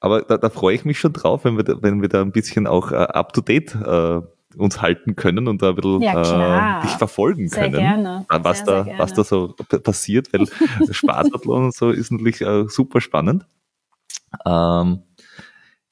aber 0.00 0.22
da, 0.22 0.36
da 0.36 0.50
freue 0.50 0.74
ich 0.76 0.84
mich 0.84 1.00
schon 1.00 1.12
drauf, 1.14 1.44
wenn 1.44 1.56
wir, 1.56 1.64
da, 1.64 1.82
wenn 1.82 2.00
wir 2.02 2.08
da 2.08 2.20
ein 2.20 2.30
bisschen 2.30 2.66
auch 2.66 2.92
äh, 2.92 2.96
up 2.96 3.32
to 3.32 3.40
date 3.40 3.74
äh, 3.74 4.20
uns 4.56 4.80
halten 4.80 5.16
können 5.16 5.48
und 5.48 5.62
da 5.62 5.70
ein 5.70 5.74
bisschen 5.74 6.02
Ja, 6.02 6.78
äh, 6.78 6.82
dich 6.82 6.92
verfolgen 6.92 7.48
Sehr 7.48 7.64
können. 7.64 7.76
gerne. 7.76 8.26
äh, 8.30 8.38
Was, 8.42 8.58
Sehr, 8.58 8.66
da, 8.66 8.84
sehr 8.84 8.98
was 8.98 9.14
da 9.14 9.24
so 9.24 9.48
passiert, 9.82 10.32
weil 10.32 10.46
Spartathlon 10.94 11.64
und 11.64 11.74
so 11.74 11.90
ist 11.90 12.12
natürlich 12.12 12.40
äh, 12.40 12.64
super 12.68 13.00
spannend. 13.00 13.46
Ähm, 14.44 15.02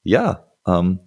ja, 0.03 0.45
ähm, 0.67 0.99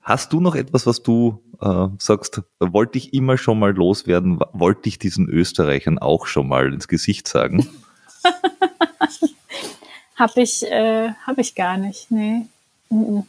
hast 0.00 0.32
du 0.32 0.40
noch 0.40 0.54
etwas, 0.54 0.86
was 0.86 1.02
du 1.02 1.42
äh, 1.60 1.88
sagst, 1.98 2.42
wollte 2.58 2.98
ich 2.98 3.12
immer 3.14 3.38
schon 3.38 3.58
mal 3.58 3.74
loswerden, 3.74 4.40
wollte 4.52 4.88
ich 4.88 4.98
diesen 4.98 5.28
Österreichern 5.28 5.98
auch 5.98 6.26
schon 6.26 6.48
mal 6.48 6.72
ins 6.72 6.88
Gesicht 6.88 7.28
sagen? 7.28 7.68
Hab 10.16 10.36
ich, 10.36 10.62
äh, 10.70 11.12
hab 11.26 11.38
ich 11.38 11.54
gar 11.54 11.78
nicht, 11.78 12.10
nee. 12.10 12.42
Mhm. 12.90 13.24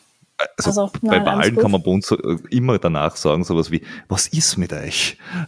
Also, 0.58 0.70
Also, 0.70 0.92
bei 1.02 1.20
nein, 1.20 1.26
Wahlen 1.26 1.56
kann 1.56 1.72
man 1.72 1.82
bei 1.82 1.92
uns 1.92 2.08
so, 2.08 2.18
äh, 2.18 2.38
immer 2.50 2.80
danach 2.80 3.16
sagen, 3.16 3.46
sowas 3.46 3.72
wie, 3.72 3.82
was 4.10 4.28
ist 4.28 4.58
mit 4.58 4.74
euch? 4.74 5.18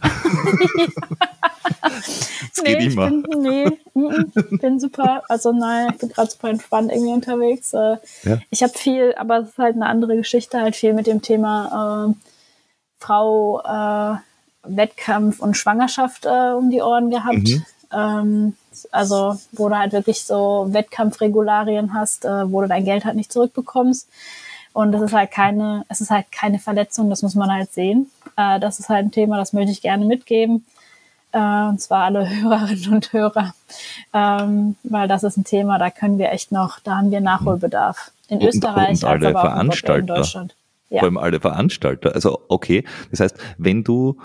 das 1.82 2.64
geht 2.64 2.78
nee, 2.78 2.86
immer. 2.86 3.06
Ich 3.12 3.22
bin, 3.24 3.42
nee, 3.42 3.66
mhm, 3.92 4.32
bin 4.58 4.80
super, 4.80 5.22
also 5.28 5.52
nein, 5.52 5.90
ich 5.92 5.98
bin 5.98 6.08
gerade 6.10 6.30
super 6.30 6.48
entspannt 6.48 6.90
irgendwie 6.90 7.12
unterwegs. 7.12 7.74
Äh, 7.74 7.96
Ja. 8.22 8.40
Ich 8.48 8.62
habe 8.62 8.72
viel, 8.72 9.14
aber 9.18 9.40
es 9.40 9.50
ist 9.50 9.58
halt 9.58 9.76
eine 9.76 9.86
andere 9.86 10.16
Geschichte, 10.16 10.60
halt 10.60 10.76
viel 10.76 10.94
mit 10.94 11.06
dem 11.06 11.20
Thema 11.20 12.08
äh, 12.08 12.14
Frau, 13.04 13.60
äh, 13.60 14.16
Wettkampf 14.66 15.40
und 15.40 15.56
Schwangerschaft 15.56 16.24
äh, 16.24 16.52
um 16.56 16.70
die 16.70 16.80
Ohren 16.80 17.10
gehabt. 17.10 17.48
Mhm. 17.48 17.64
Ähm, 17.92 18.56
also, 18.90 19.36
wo 19.52 19.68
du 19.68 19.78
halt 19.78 19.92
wirklich 19.92 20.24
so 20.24 20.66
Wettkampfregularien 20.70 21.92
hast, 21.94 22.24
äh, 22.24 22.50
wo 22.50 22.62
du 22.62 22.68
dein 22.68 22.84
Geld 22.84 23.04
halt 23.04 23.16
nicht 23.16 23.32
zurückbekommst. 23.32 24.08
Und 24.72 24.92
das 24.92 25.02
ist 25.02 25.12
halt 25.12 25.30
keine, 25.30 25.84
es 25.88 26.00
ist 26.00 26.10
halt 26.10 26.32
keine 26.32 26.58
Verletzung, 26.58 27.08
das 27.10 27.22
muss 27.22 27.34
man 27.34 27.52
halt 27.52 27.72
sehen. 27.72 28.10
Äh, 28.36 28.58
das 28.58 28.80
ist 28.80 28.88
halt 28.88 29.06
ein 29.06 29.12
Thema, 29.12 29.36
das 29.36 29.52
möchte 29.52 29.70
ich 29.70 29.82
gerne 29.82 30.04
mitgeben. 30.06 30.64
Äh, 31.32 31.38
und 31.68 31.80
zwar 31.80 32.04
alle 32.04 32.28
Hörerinnen 32.42 32.94
und 32.94 33.12
Hörer. 33.12 33.54
Ähm, 34.12 34.76
weil 34.82 35.08
das 35.08 35.22
ist 35.22 35.36
ein 35.36 35.44
Thema, 35.44 35.78
da 35.78 35.90
können 35.90 36.18
wir 36.18 36.32
echt 36.32 36.50
noch, 36.52 36.80
da 36.80 36.96
haben 36.96 37.10
wir 37.10 37.20
Nachholbedarf. 37.20 38.10
In 38.28 38.38
Und- 38.38 38.48
Österreich, 38.48 39.02
und 39.04 39.04
als 39.04 39.24
aber 39.24 39.56
auch 39.56 39.60
in. 39.60 40.06
Deutschland. 40.06 40.54
Ja. 40.90 41.00
Vor 41.00 41.04
allem 41.08 41.16
alle 41.18 41.40
Veranstalter. 41.40 42.14
Also 42.14 42.40
okay, 42.48 42.84
das 43.10 43.20
heißt, 43.20 43.36
wenn 43.58 43.84
du, 43.84 44.18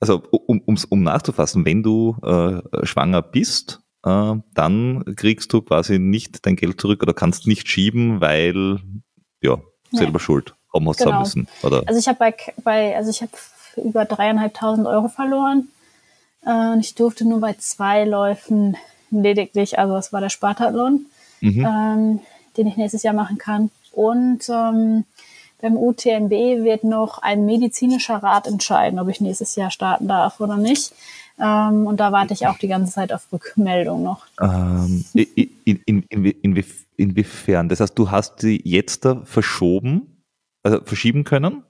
also 0.00 0.22
um, 0.30 0.60
um's- 0.66 0.84
um 0.86 1.02
nachzufassen, 1.02 1.64
wenn 1.64 1.82
du 1.82 2.16
äh, 2.22 2.86
schwanger 2.86 3.22
bist, 3.22 3.80
äh, 4.04 4.34
dann 4.54 5.04
kriegst 5.16 5.52
du 5.52 5.60
quasi 5.62 5.98
nicht 5.98 6.44
dein 6.46 6.56
Geld 6.56 6.80
zurück 6.80 7.02
oder 7.02 7.14
kannst 7.14 7.46
nicht 7.46 7.68
schieben, 7.68 8.20
weil 8.20 8.78
ja, 9.42 9.58
Nee. 9.90 9.98
selber 9.98 10.18
schuld 10.18 10.54
haben 10.72 10.88
hast 10.88 10.98
Genau. 10.98 11.20
müssen. 11.20 11.46
Oder 11.62 11.82
Also 11.86 12.00
ich 12.00 12.08
habe 12.08 12.18
bei, 12.18 12.34
bei, 12.64 12.96
also 12.96 13.10
ich 13.10 13.20
habe 13.20 13.32
über 13.76 14.04
dreieinhalbtausend 14.06 14.86
Euro 14.86 15.08
verloren. 15.08 15.68
Äh, 16.44 16.72
und 16.72 16.80
ich 16.80 16.94
durfte 16.94 17.24
nur 17.28 17.40
bei 17.40 17.52
zwei 17.54 18.04
Läufen 18.04 18.76
lediglich, 19.10 19.78
also 19.78 19.94
das 19.94 20.12
war 20.12 20.20
der 20.22 20.30
Spartathlon, 20.30 21.06
Mhm. 21.42 21.66
ähm, 21.66 22.20
den 22.56 22.66
ich 22.66 22.76
nächstes 22.76 23.02
Jahr 23.02 23.14
machen 23.14 23.36
kann. 23.38 23.70
Und 23.92 24.48
ähm, 24.48 25.04
beim 25.62 25.76
UTMB 25.76 26.30
wird 26.64 26.84
noch 26.84 27.18
ein 27.22 27.46
medizinischer 27.46 28.16
Rat 28.16 28.46
entscheiden, 28.46 28.98
ob 28.98 29.08
ich 29.08 29.20
nächstes 29.20 29.54
Jahr 29.56 29.70
starten 29.70 30.08
darf 30.08 30.40
oder 30.40 30.56
nicht. 30.56 30.92
Ähm, 31.40 31.86
und 31.86 31.98
da 32.00 32.12
warte 32.12 32.34
ich 32.34 32.46
auch 32.46 32.58
die 32.58 32.68
ganze 32.68 32.92
Zeit 32.92 33.12
auf 33.12 33.26
Rückmeldung 33.32 34.02
noch. 34.02 34.26
ähm, 34.40 35.04
in, 35.14 35.80
in, 35.86 36.02
in, 36.10 36.24
in, 36.24 36.64
inwiefern? 36.96 37.68
Das 37.68 37.80
heißt, 37.80 37.98
du 37.98 38.10
hast 38.10 38.40
sie 38.40 38.60
jetzt 38.64 39.04
da 39.04 39.22
verschoben, 39.24 40.22
also 40.64 40.80
verschieben 40.84 41.24
können? 41.24 41.62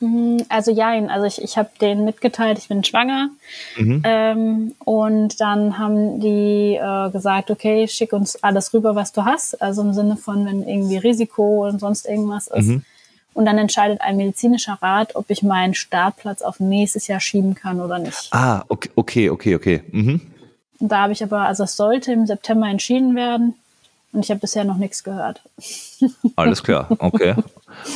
Mm, 0.00 0.38
Also 0.48 0.72
jein, 0.72 1.08
also 1.08 1.24
ich, 1.24 1.40
ich 1.40 1.56
habe 1.56 1.70
denen 1.80 2.04
mitgeteilt, 2.04 2.58
ich 2.58 2.68
bin 2.68 2.82
schwanger. 2.82 3.30
Mhm. 3.76 4.02
Ähm, 4.04 4.74
und 4.84 5.40
dann 5.40 5.78
haben 5.78 6.18
die 6.18 6.74
äh, 6.74 7.10
gesagt, 7.10 7.52
okay, 7.52 7.86
schick 7.86 8.12
uns 8.12 8.42
alles 8.42 8.74
rüber, 8.74 8.96
was 8.96 9.12
du 9.12 9.24
hast. 9.24 9.62
Also 9.62 9.82
im 9.82 9.94
Sinne 9.94 10.16
von, 10.16 10.44
wenn 10.44 10.66
irgendwie 10.66 10.96
Risiko 10.96 11.68
und 11.68 11.78
sonst 11.78 12.06
irgendwas 12.06 12.48
ist. 12.48 12.66
Mhm. 12.66 12.84
Und 13.34 13.46
dann 13.46 13.58
entscheidet 13.58 14.00
ein 14.00 14.16
medizinischer 14.16 14.78
Rat, 14.82 15.16
ob 15.16 15.30
ich 15.30 15.42
meinen 15.42 15.74
Startplatz 15.74 16.42
auf 16.42 16.60
nächstes 16.60 17.06
Jahr 17.06 17.20
schieben 17.20 17.54
kann 17.54 17.80
oder 17.80 17.98
nicht. 17.98 18.28
Ah, 18.30 18.64
okay, 18.68 18.90
okay, 18.94 19.30
okay, 19.30 19.54
okay. 19.54 19.82
Mhm. 19.90 20.20
Und 20.78 20.88
da 20.88 21.02
habe 21.02 21.12
ich 21.12 21.22
aber, 21.22 21.42
also 21.42 21.64
es 21.64 21.76
sollte 21.76 22.12
im 22.12 22.26
September 22.26 22.68
entschieden 22.68 23.14
werden. 23.14 23.54
Und 24.12 24.24
ich 24.24 24.30
habe 24.30 24.40
bisher 24.40 24.64
noch 24.64 24.76
nichts 24.76 25.04
gehört. 25.04 25.40
Alles 26.36 26.62
klar, 26.62 26.88
okay. 26.98 27.34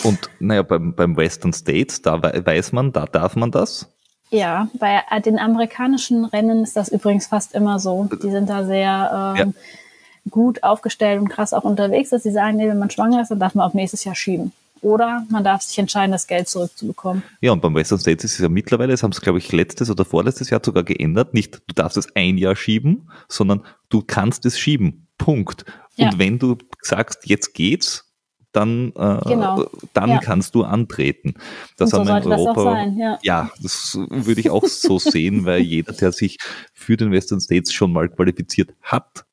Und 0.02 0.30
naja, 0.40 0.62
beim, 0.62 0.94
beim 0.94 1.16
Western 1.16 1.52
States, 1.52 2.00
da 2.00 2.22
weiß 2.22 2.72
man, 2.72 2.92
da 2.92 3.04
darf 3.04 3.36
man 3.36 3.50
das. 3.50 3.86
Ja, 4.30 4.68
bei 4.74 5.02
den 5.20 5.38
amerikanischen 5.38 6.24
Rennen 6.24 6.62
ist 6.62 6.76
das 6.76 6.88
übrigens 6.88 7.26
fast 7.26 7.54
immer 7.54 7.78
so. 7.78 8.08
Die 8.22 8.30
sind 8.30 8.48
da 8.48 8.64
sehr 8.64 9.34
ähm, 9.38 9.54
ja. 9.54 10.30
gut 10.30 10.62
aufgestellt 10.62 11.20
und 11.20 11.28
krass 11.28 11.52
auch 11.52 11.64
unterwegs, 11.64 12.10
dass 12.10 12.22
sie 12.22 12.32
sagen, 12.32 12.56
nee, 12.56 12.68
wenn 12.68 12.78
man 12.78 12.90
schwanger 12.90 13.20
ist, 13.20 13.30
dann 13.30 13.38
darf 13.38 13.54
man 13.54 13.66
auf 13.66 13.74
nächstes 13.74 14.04
Jahr 14.04 14.14
schieben. 14.14 14.52
Oder 14.86 15.26
man 15.30 15.42
darf 15.42 15.62
sich 15.62 15.76
entscheiden, 15.80 16.12
das 16.12 16.28
Geld 16.28 16.46
zurückzubekommen. 16.46 17.24
Ja, 17.40 17.50
und 17.50 17.60
beim 17.60 17.74
Western 17.74 17.98
States 17.98 18.22
ist 18.22 18.34
es 18.34 18.38
ja 18.38 18.48
mittlerweile, 18.48 18.92
das 18.92 19.02
haben 19.02 19.10
sie, 19.10 19.20
glaube 19.20 19.40
ich, 19.40 19.50
letztes 19.50 19.90
oder 19.90 20.04
vorletztes 20.04 20.48
Jahr 20.50 20.60
sogar 20.64 20.84
geändert. 20.84 21.34
Nicht, 21.34 21.60
du 21.66 21.74
darfst 21.74 21.96
es 21.96 22.14
ein 22.14 22.38
Jahr 22.38 22.54
schieben, 22.54 23.10
sondern 23.28 23.62
du 23.88 24.04
kannst 24.06 24.46
es 24.46 24.60
schieben. 24.60 25.08
Punkt. 25.18 25.64
Ja. 25.96 26.10
Und 26.10 26.20
wenn 26.20 26.38
du 26.38 26.56
sagst, 26.82 27.26
jetzt 27.26 27.52
geht's, 27.52 28.14
dann, 28.52 28.92
äh, 28.94 29.28
genau. 29.28 29.68
dann 29.92 30.10
ja. 30.10 30.18
kannst 30.18 30.54
du 30.54 30.62
antreten. 30.62 31.34
Das 31.76 31.90
so 31.90 31.98
haben 31.98 32.06
wir 32.06 32.18
in 32.18 32.32
Europa. 32.32 32.62
Sein, 32.62 32.96
ja. 32.96 33.18
ja, 33.24 33.50
das 33.60 33.98
würde 34.08 34.40
ich 34.40 34.50
auch 34.50 34.66
so 34.66 35.00
sehen, 35.00 35.44
weil 35.46 35.62
jeder, 35.62 35.94
der 35.94 36.12
sich 36.12 36.38
für 36.72 36.96
den 36.96 37.10
Western 37.10 37.40
States 37.40 37.72
schon 37.72 37.92
mal 37.92 38.08
qualifiziert 38.08 38.72
hat, 38.82 39.25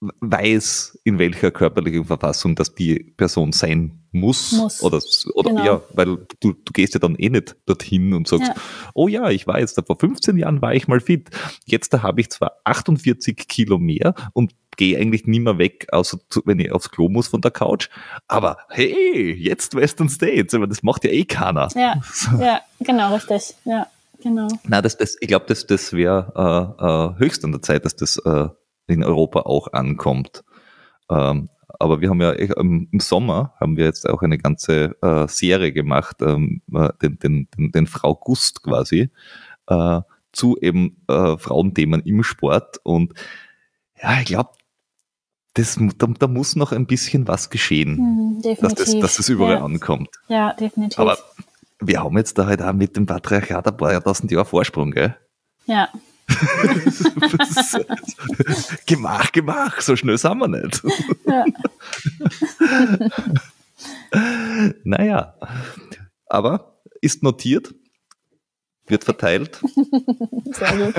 weiß, 0.00 0.98
in 1.04 1.18
welcher 1.18 1.50
körperlichen 1.50 2.04
Verfassung 2.04 2.54
das 2.54 2.74
die 2.74 3.14
Person 3.16 3.52
sein 3.52 4.06
muss. 4.12 4.52
muss. 4.52 4.82
Oder, 4.82 5.00
oder 5.34 5.50
genau. 5.50 5.64
ja, 5.64 5.82
weil 5.94 6.26
du, 6.40 6.52
du 6.52 6.72
gehst 6.72 6.94
ja 6.94 7.00
dann 7.00 7.16
eh 7.16 7.30
nicht 7.30 7.56
dorthin 7.66 8.12
und 8.12 8.28
sagst, 8.28 8.48
ja. 8.48 8.54
oh 8.94 9.08
ja, 9.08 9.30
ich 9.30 9.46
war 9.46 9.58
jetzt, 9.58 9.80
vor 9.86 9.98
15 9.98 10.36
Jahren 10.36 10.60
war 10.60 10.74
ich 10.74 10.86
mal 10.88 11.00
fit. 11.00 11.30
Jetzt 11.64 11.94
da 11.94 12.02
habe 12.02 12.20
ich 12.20 12.30
zwar 12.30 12.52
48 12.64 13.36
Kilo 13.48 13.78
mehr 13.78 14.14
und 14.32 14.54
gehe 14.76 14.98
eigentlich 14.98 15.26
nie 15.26 15.40
mehr 15.40 15.56
weg, 15.56 15.86
außer 15.90 16.18
wenn 16.44 16.60
ich 16.60 16.70
aufs 16.70 16.90
Klo 16.90 17.08
muss 17.08 17.28
von 17.28 17.40
der 17.40 17.50
Couch. 17.50 17.88
Aber 18.28 18.58
hey, 18.68 19.32
jetzt 19.32 19.74
Western 19.74 20.10
States, 20.10 20.52
aber 20.54 20.66
das 20.66 20.82
macht 20.82 21.04
ja 21.04 21.10
eh 21.10 21.24
keiner. 21.24 21.68
Ja, 21.74 22.00
ja 22.38 22.60
genau, 22.80 23.14
richtig. 23.14 23.54
Ja, 23.64 23.86
genau. 24.22 24.48
Na, 24.64 24.82
das, 24.82 24.98
das, 24.98 25.16
ich 25.20 25.28
glaube, 25.28 25.46
das, 25.48 25.66
das 25.66 25.94
wäre 25.94 26.76
äh, 26.78 26.84
äh, 26.84 27.18
höchst 27.18 27.44
an 27.44 27.52
der 27.52 27.62
Zeit, 27.62 27.86
dass 27.86 27.96
das 27.96 28.18
äh, 28.18 28.48
in 28.86 29.04
Europa 29.04 29.40
auch 29.40 29.72
ankommt. 29.72 30.44
Ähm, 31.10 31.48
aber 31.78 32.00
wir 32.00 32.10
haben 32.10 32.20
ja 32.20 32.32
ähm, 32.34 32.88
im 32.90 33.00
Sommer 33.00 33.54
haben 33.60 33.76
wir 33.76 33.84
jetzt 33.84 34.08
auch 34.08 34.22
eine 34.22 34.38
ganze 34.38 34.96
äh, 35.02 35.26
Serie 35.28 35.72
gemacht, 35.72 36.16
ähm, 36.22 36.62
äh, 36.72 36.88
den, 37.02 37.18
den, 37.18 37.48
den, 37.56 37.72
den 37.72 37.86
Frau 37.86 38.14
Gust 38.14 38.62
quasi, 38.62 39.10
äh, 39.66 40.00
zu 40.32 40.56
eben 40.60 41.02
äh, 41.08 41.36
Frauenthemen 41.36 42.02
im 42.02 42.22
Sport. 42.22 42.78
Und 42.82 43.14
ja, 44.00 44.20
ich 44.20 44.26
glaube, 44.26 44.50
das, 45.54 45.78
da, 45.96 46.06
da, 46.06 46.28
muss 46.28 46.54
noch 46.54 46.72
ein 46.72 46.86
bisschen 46.86 47.26
was 47.28 47.48
geschehen, 47.48 47.96
mhm, 47.96 48.42
dass, 48.60 48.74
das, 48.74 48.98
dass 48.98 49.16
das 49.16 49.28
überall 49.28 49.56
ja. 49.56 49.64
ankommt. 49.64 50.10
Ja, 50.28 50.52
definitiv. 50.52 50.98
Aber 50.98 51.18
wir 51.80 52.02
haben 52.02 52.16
jetzt 52.18 52.38
da 52.38 52.46
halt 52.46 52.62
auch 52.62 52.74
mit 52.74 52.96
dem 52.96 53.06
Patriarchat 53.06 53.66
ein 53.66 53.76
paar 53.76 54.02
tausend 54.02 54.30
Jahre 54.30 54.44
Vorsprung, 54.44 54.90
gell? 54.90 55.16
Ja. 55.66 55.88
gemach, 58.86 59.32
gemach, 59.32 59.80
so 59.80 59.96
schnell 59.96 60.18
sind 60.18 60.38
wir 60.38 60.48
nicht. 60.48 60.82
Ja. 61.26 61.44
naja, 64.84 65.34
aber 66.26 66.80
ist 67.00 67.22
notiert, 67.22 67.74
wird 68.86 69.04
verteilt. 69.04 69.60
Sehr 70.52 70.76
gut. 70.76 70.94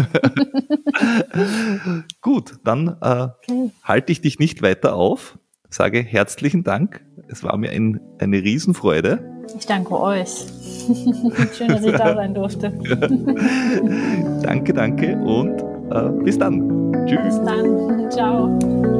gut, 2.21 2.59
dann 2.63 2.97
äh, 3.01 3.27
okay. 3.47 3.71
halte 3.83 4.11
ich 4.11 4.21
dich 4.21 4.39
nicht 4.39 4.61
weiter 4.61 4.95
auf, 4.95 5.37
sage 5.69 6.01
herzlichen 6.01 6.63
Dank. 6.63 7.05
Es 7.29 7.43
war 7.43 7.57
mir 7.57 7.71
ein, 7.71 7.99
eine 8.19 8.37
Riesenfreude. 8.37 9.36
Ich 9.55 9.65
danke 9.65 9.99
euch. 9.99 10.45
Schön, 11.53 11.67
dass 11.67 11.83
ich 11.83 11.91
da 11.93 12.15
sein 12.15 12.33
durfte. 12.33 12.71
danke, 14.41 14.73
danke 14.73 15.17
und 15.17 15.61
äh, 15.91 16.23
bis 16.23 16.37
dann. 16.37 17.05
Tschüss. 17.05 17.19
Bis 17.23 17.41
dann. 17.43 18.11
Ciao. 18.11 18.96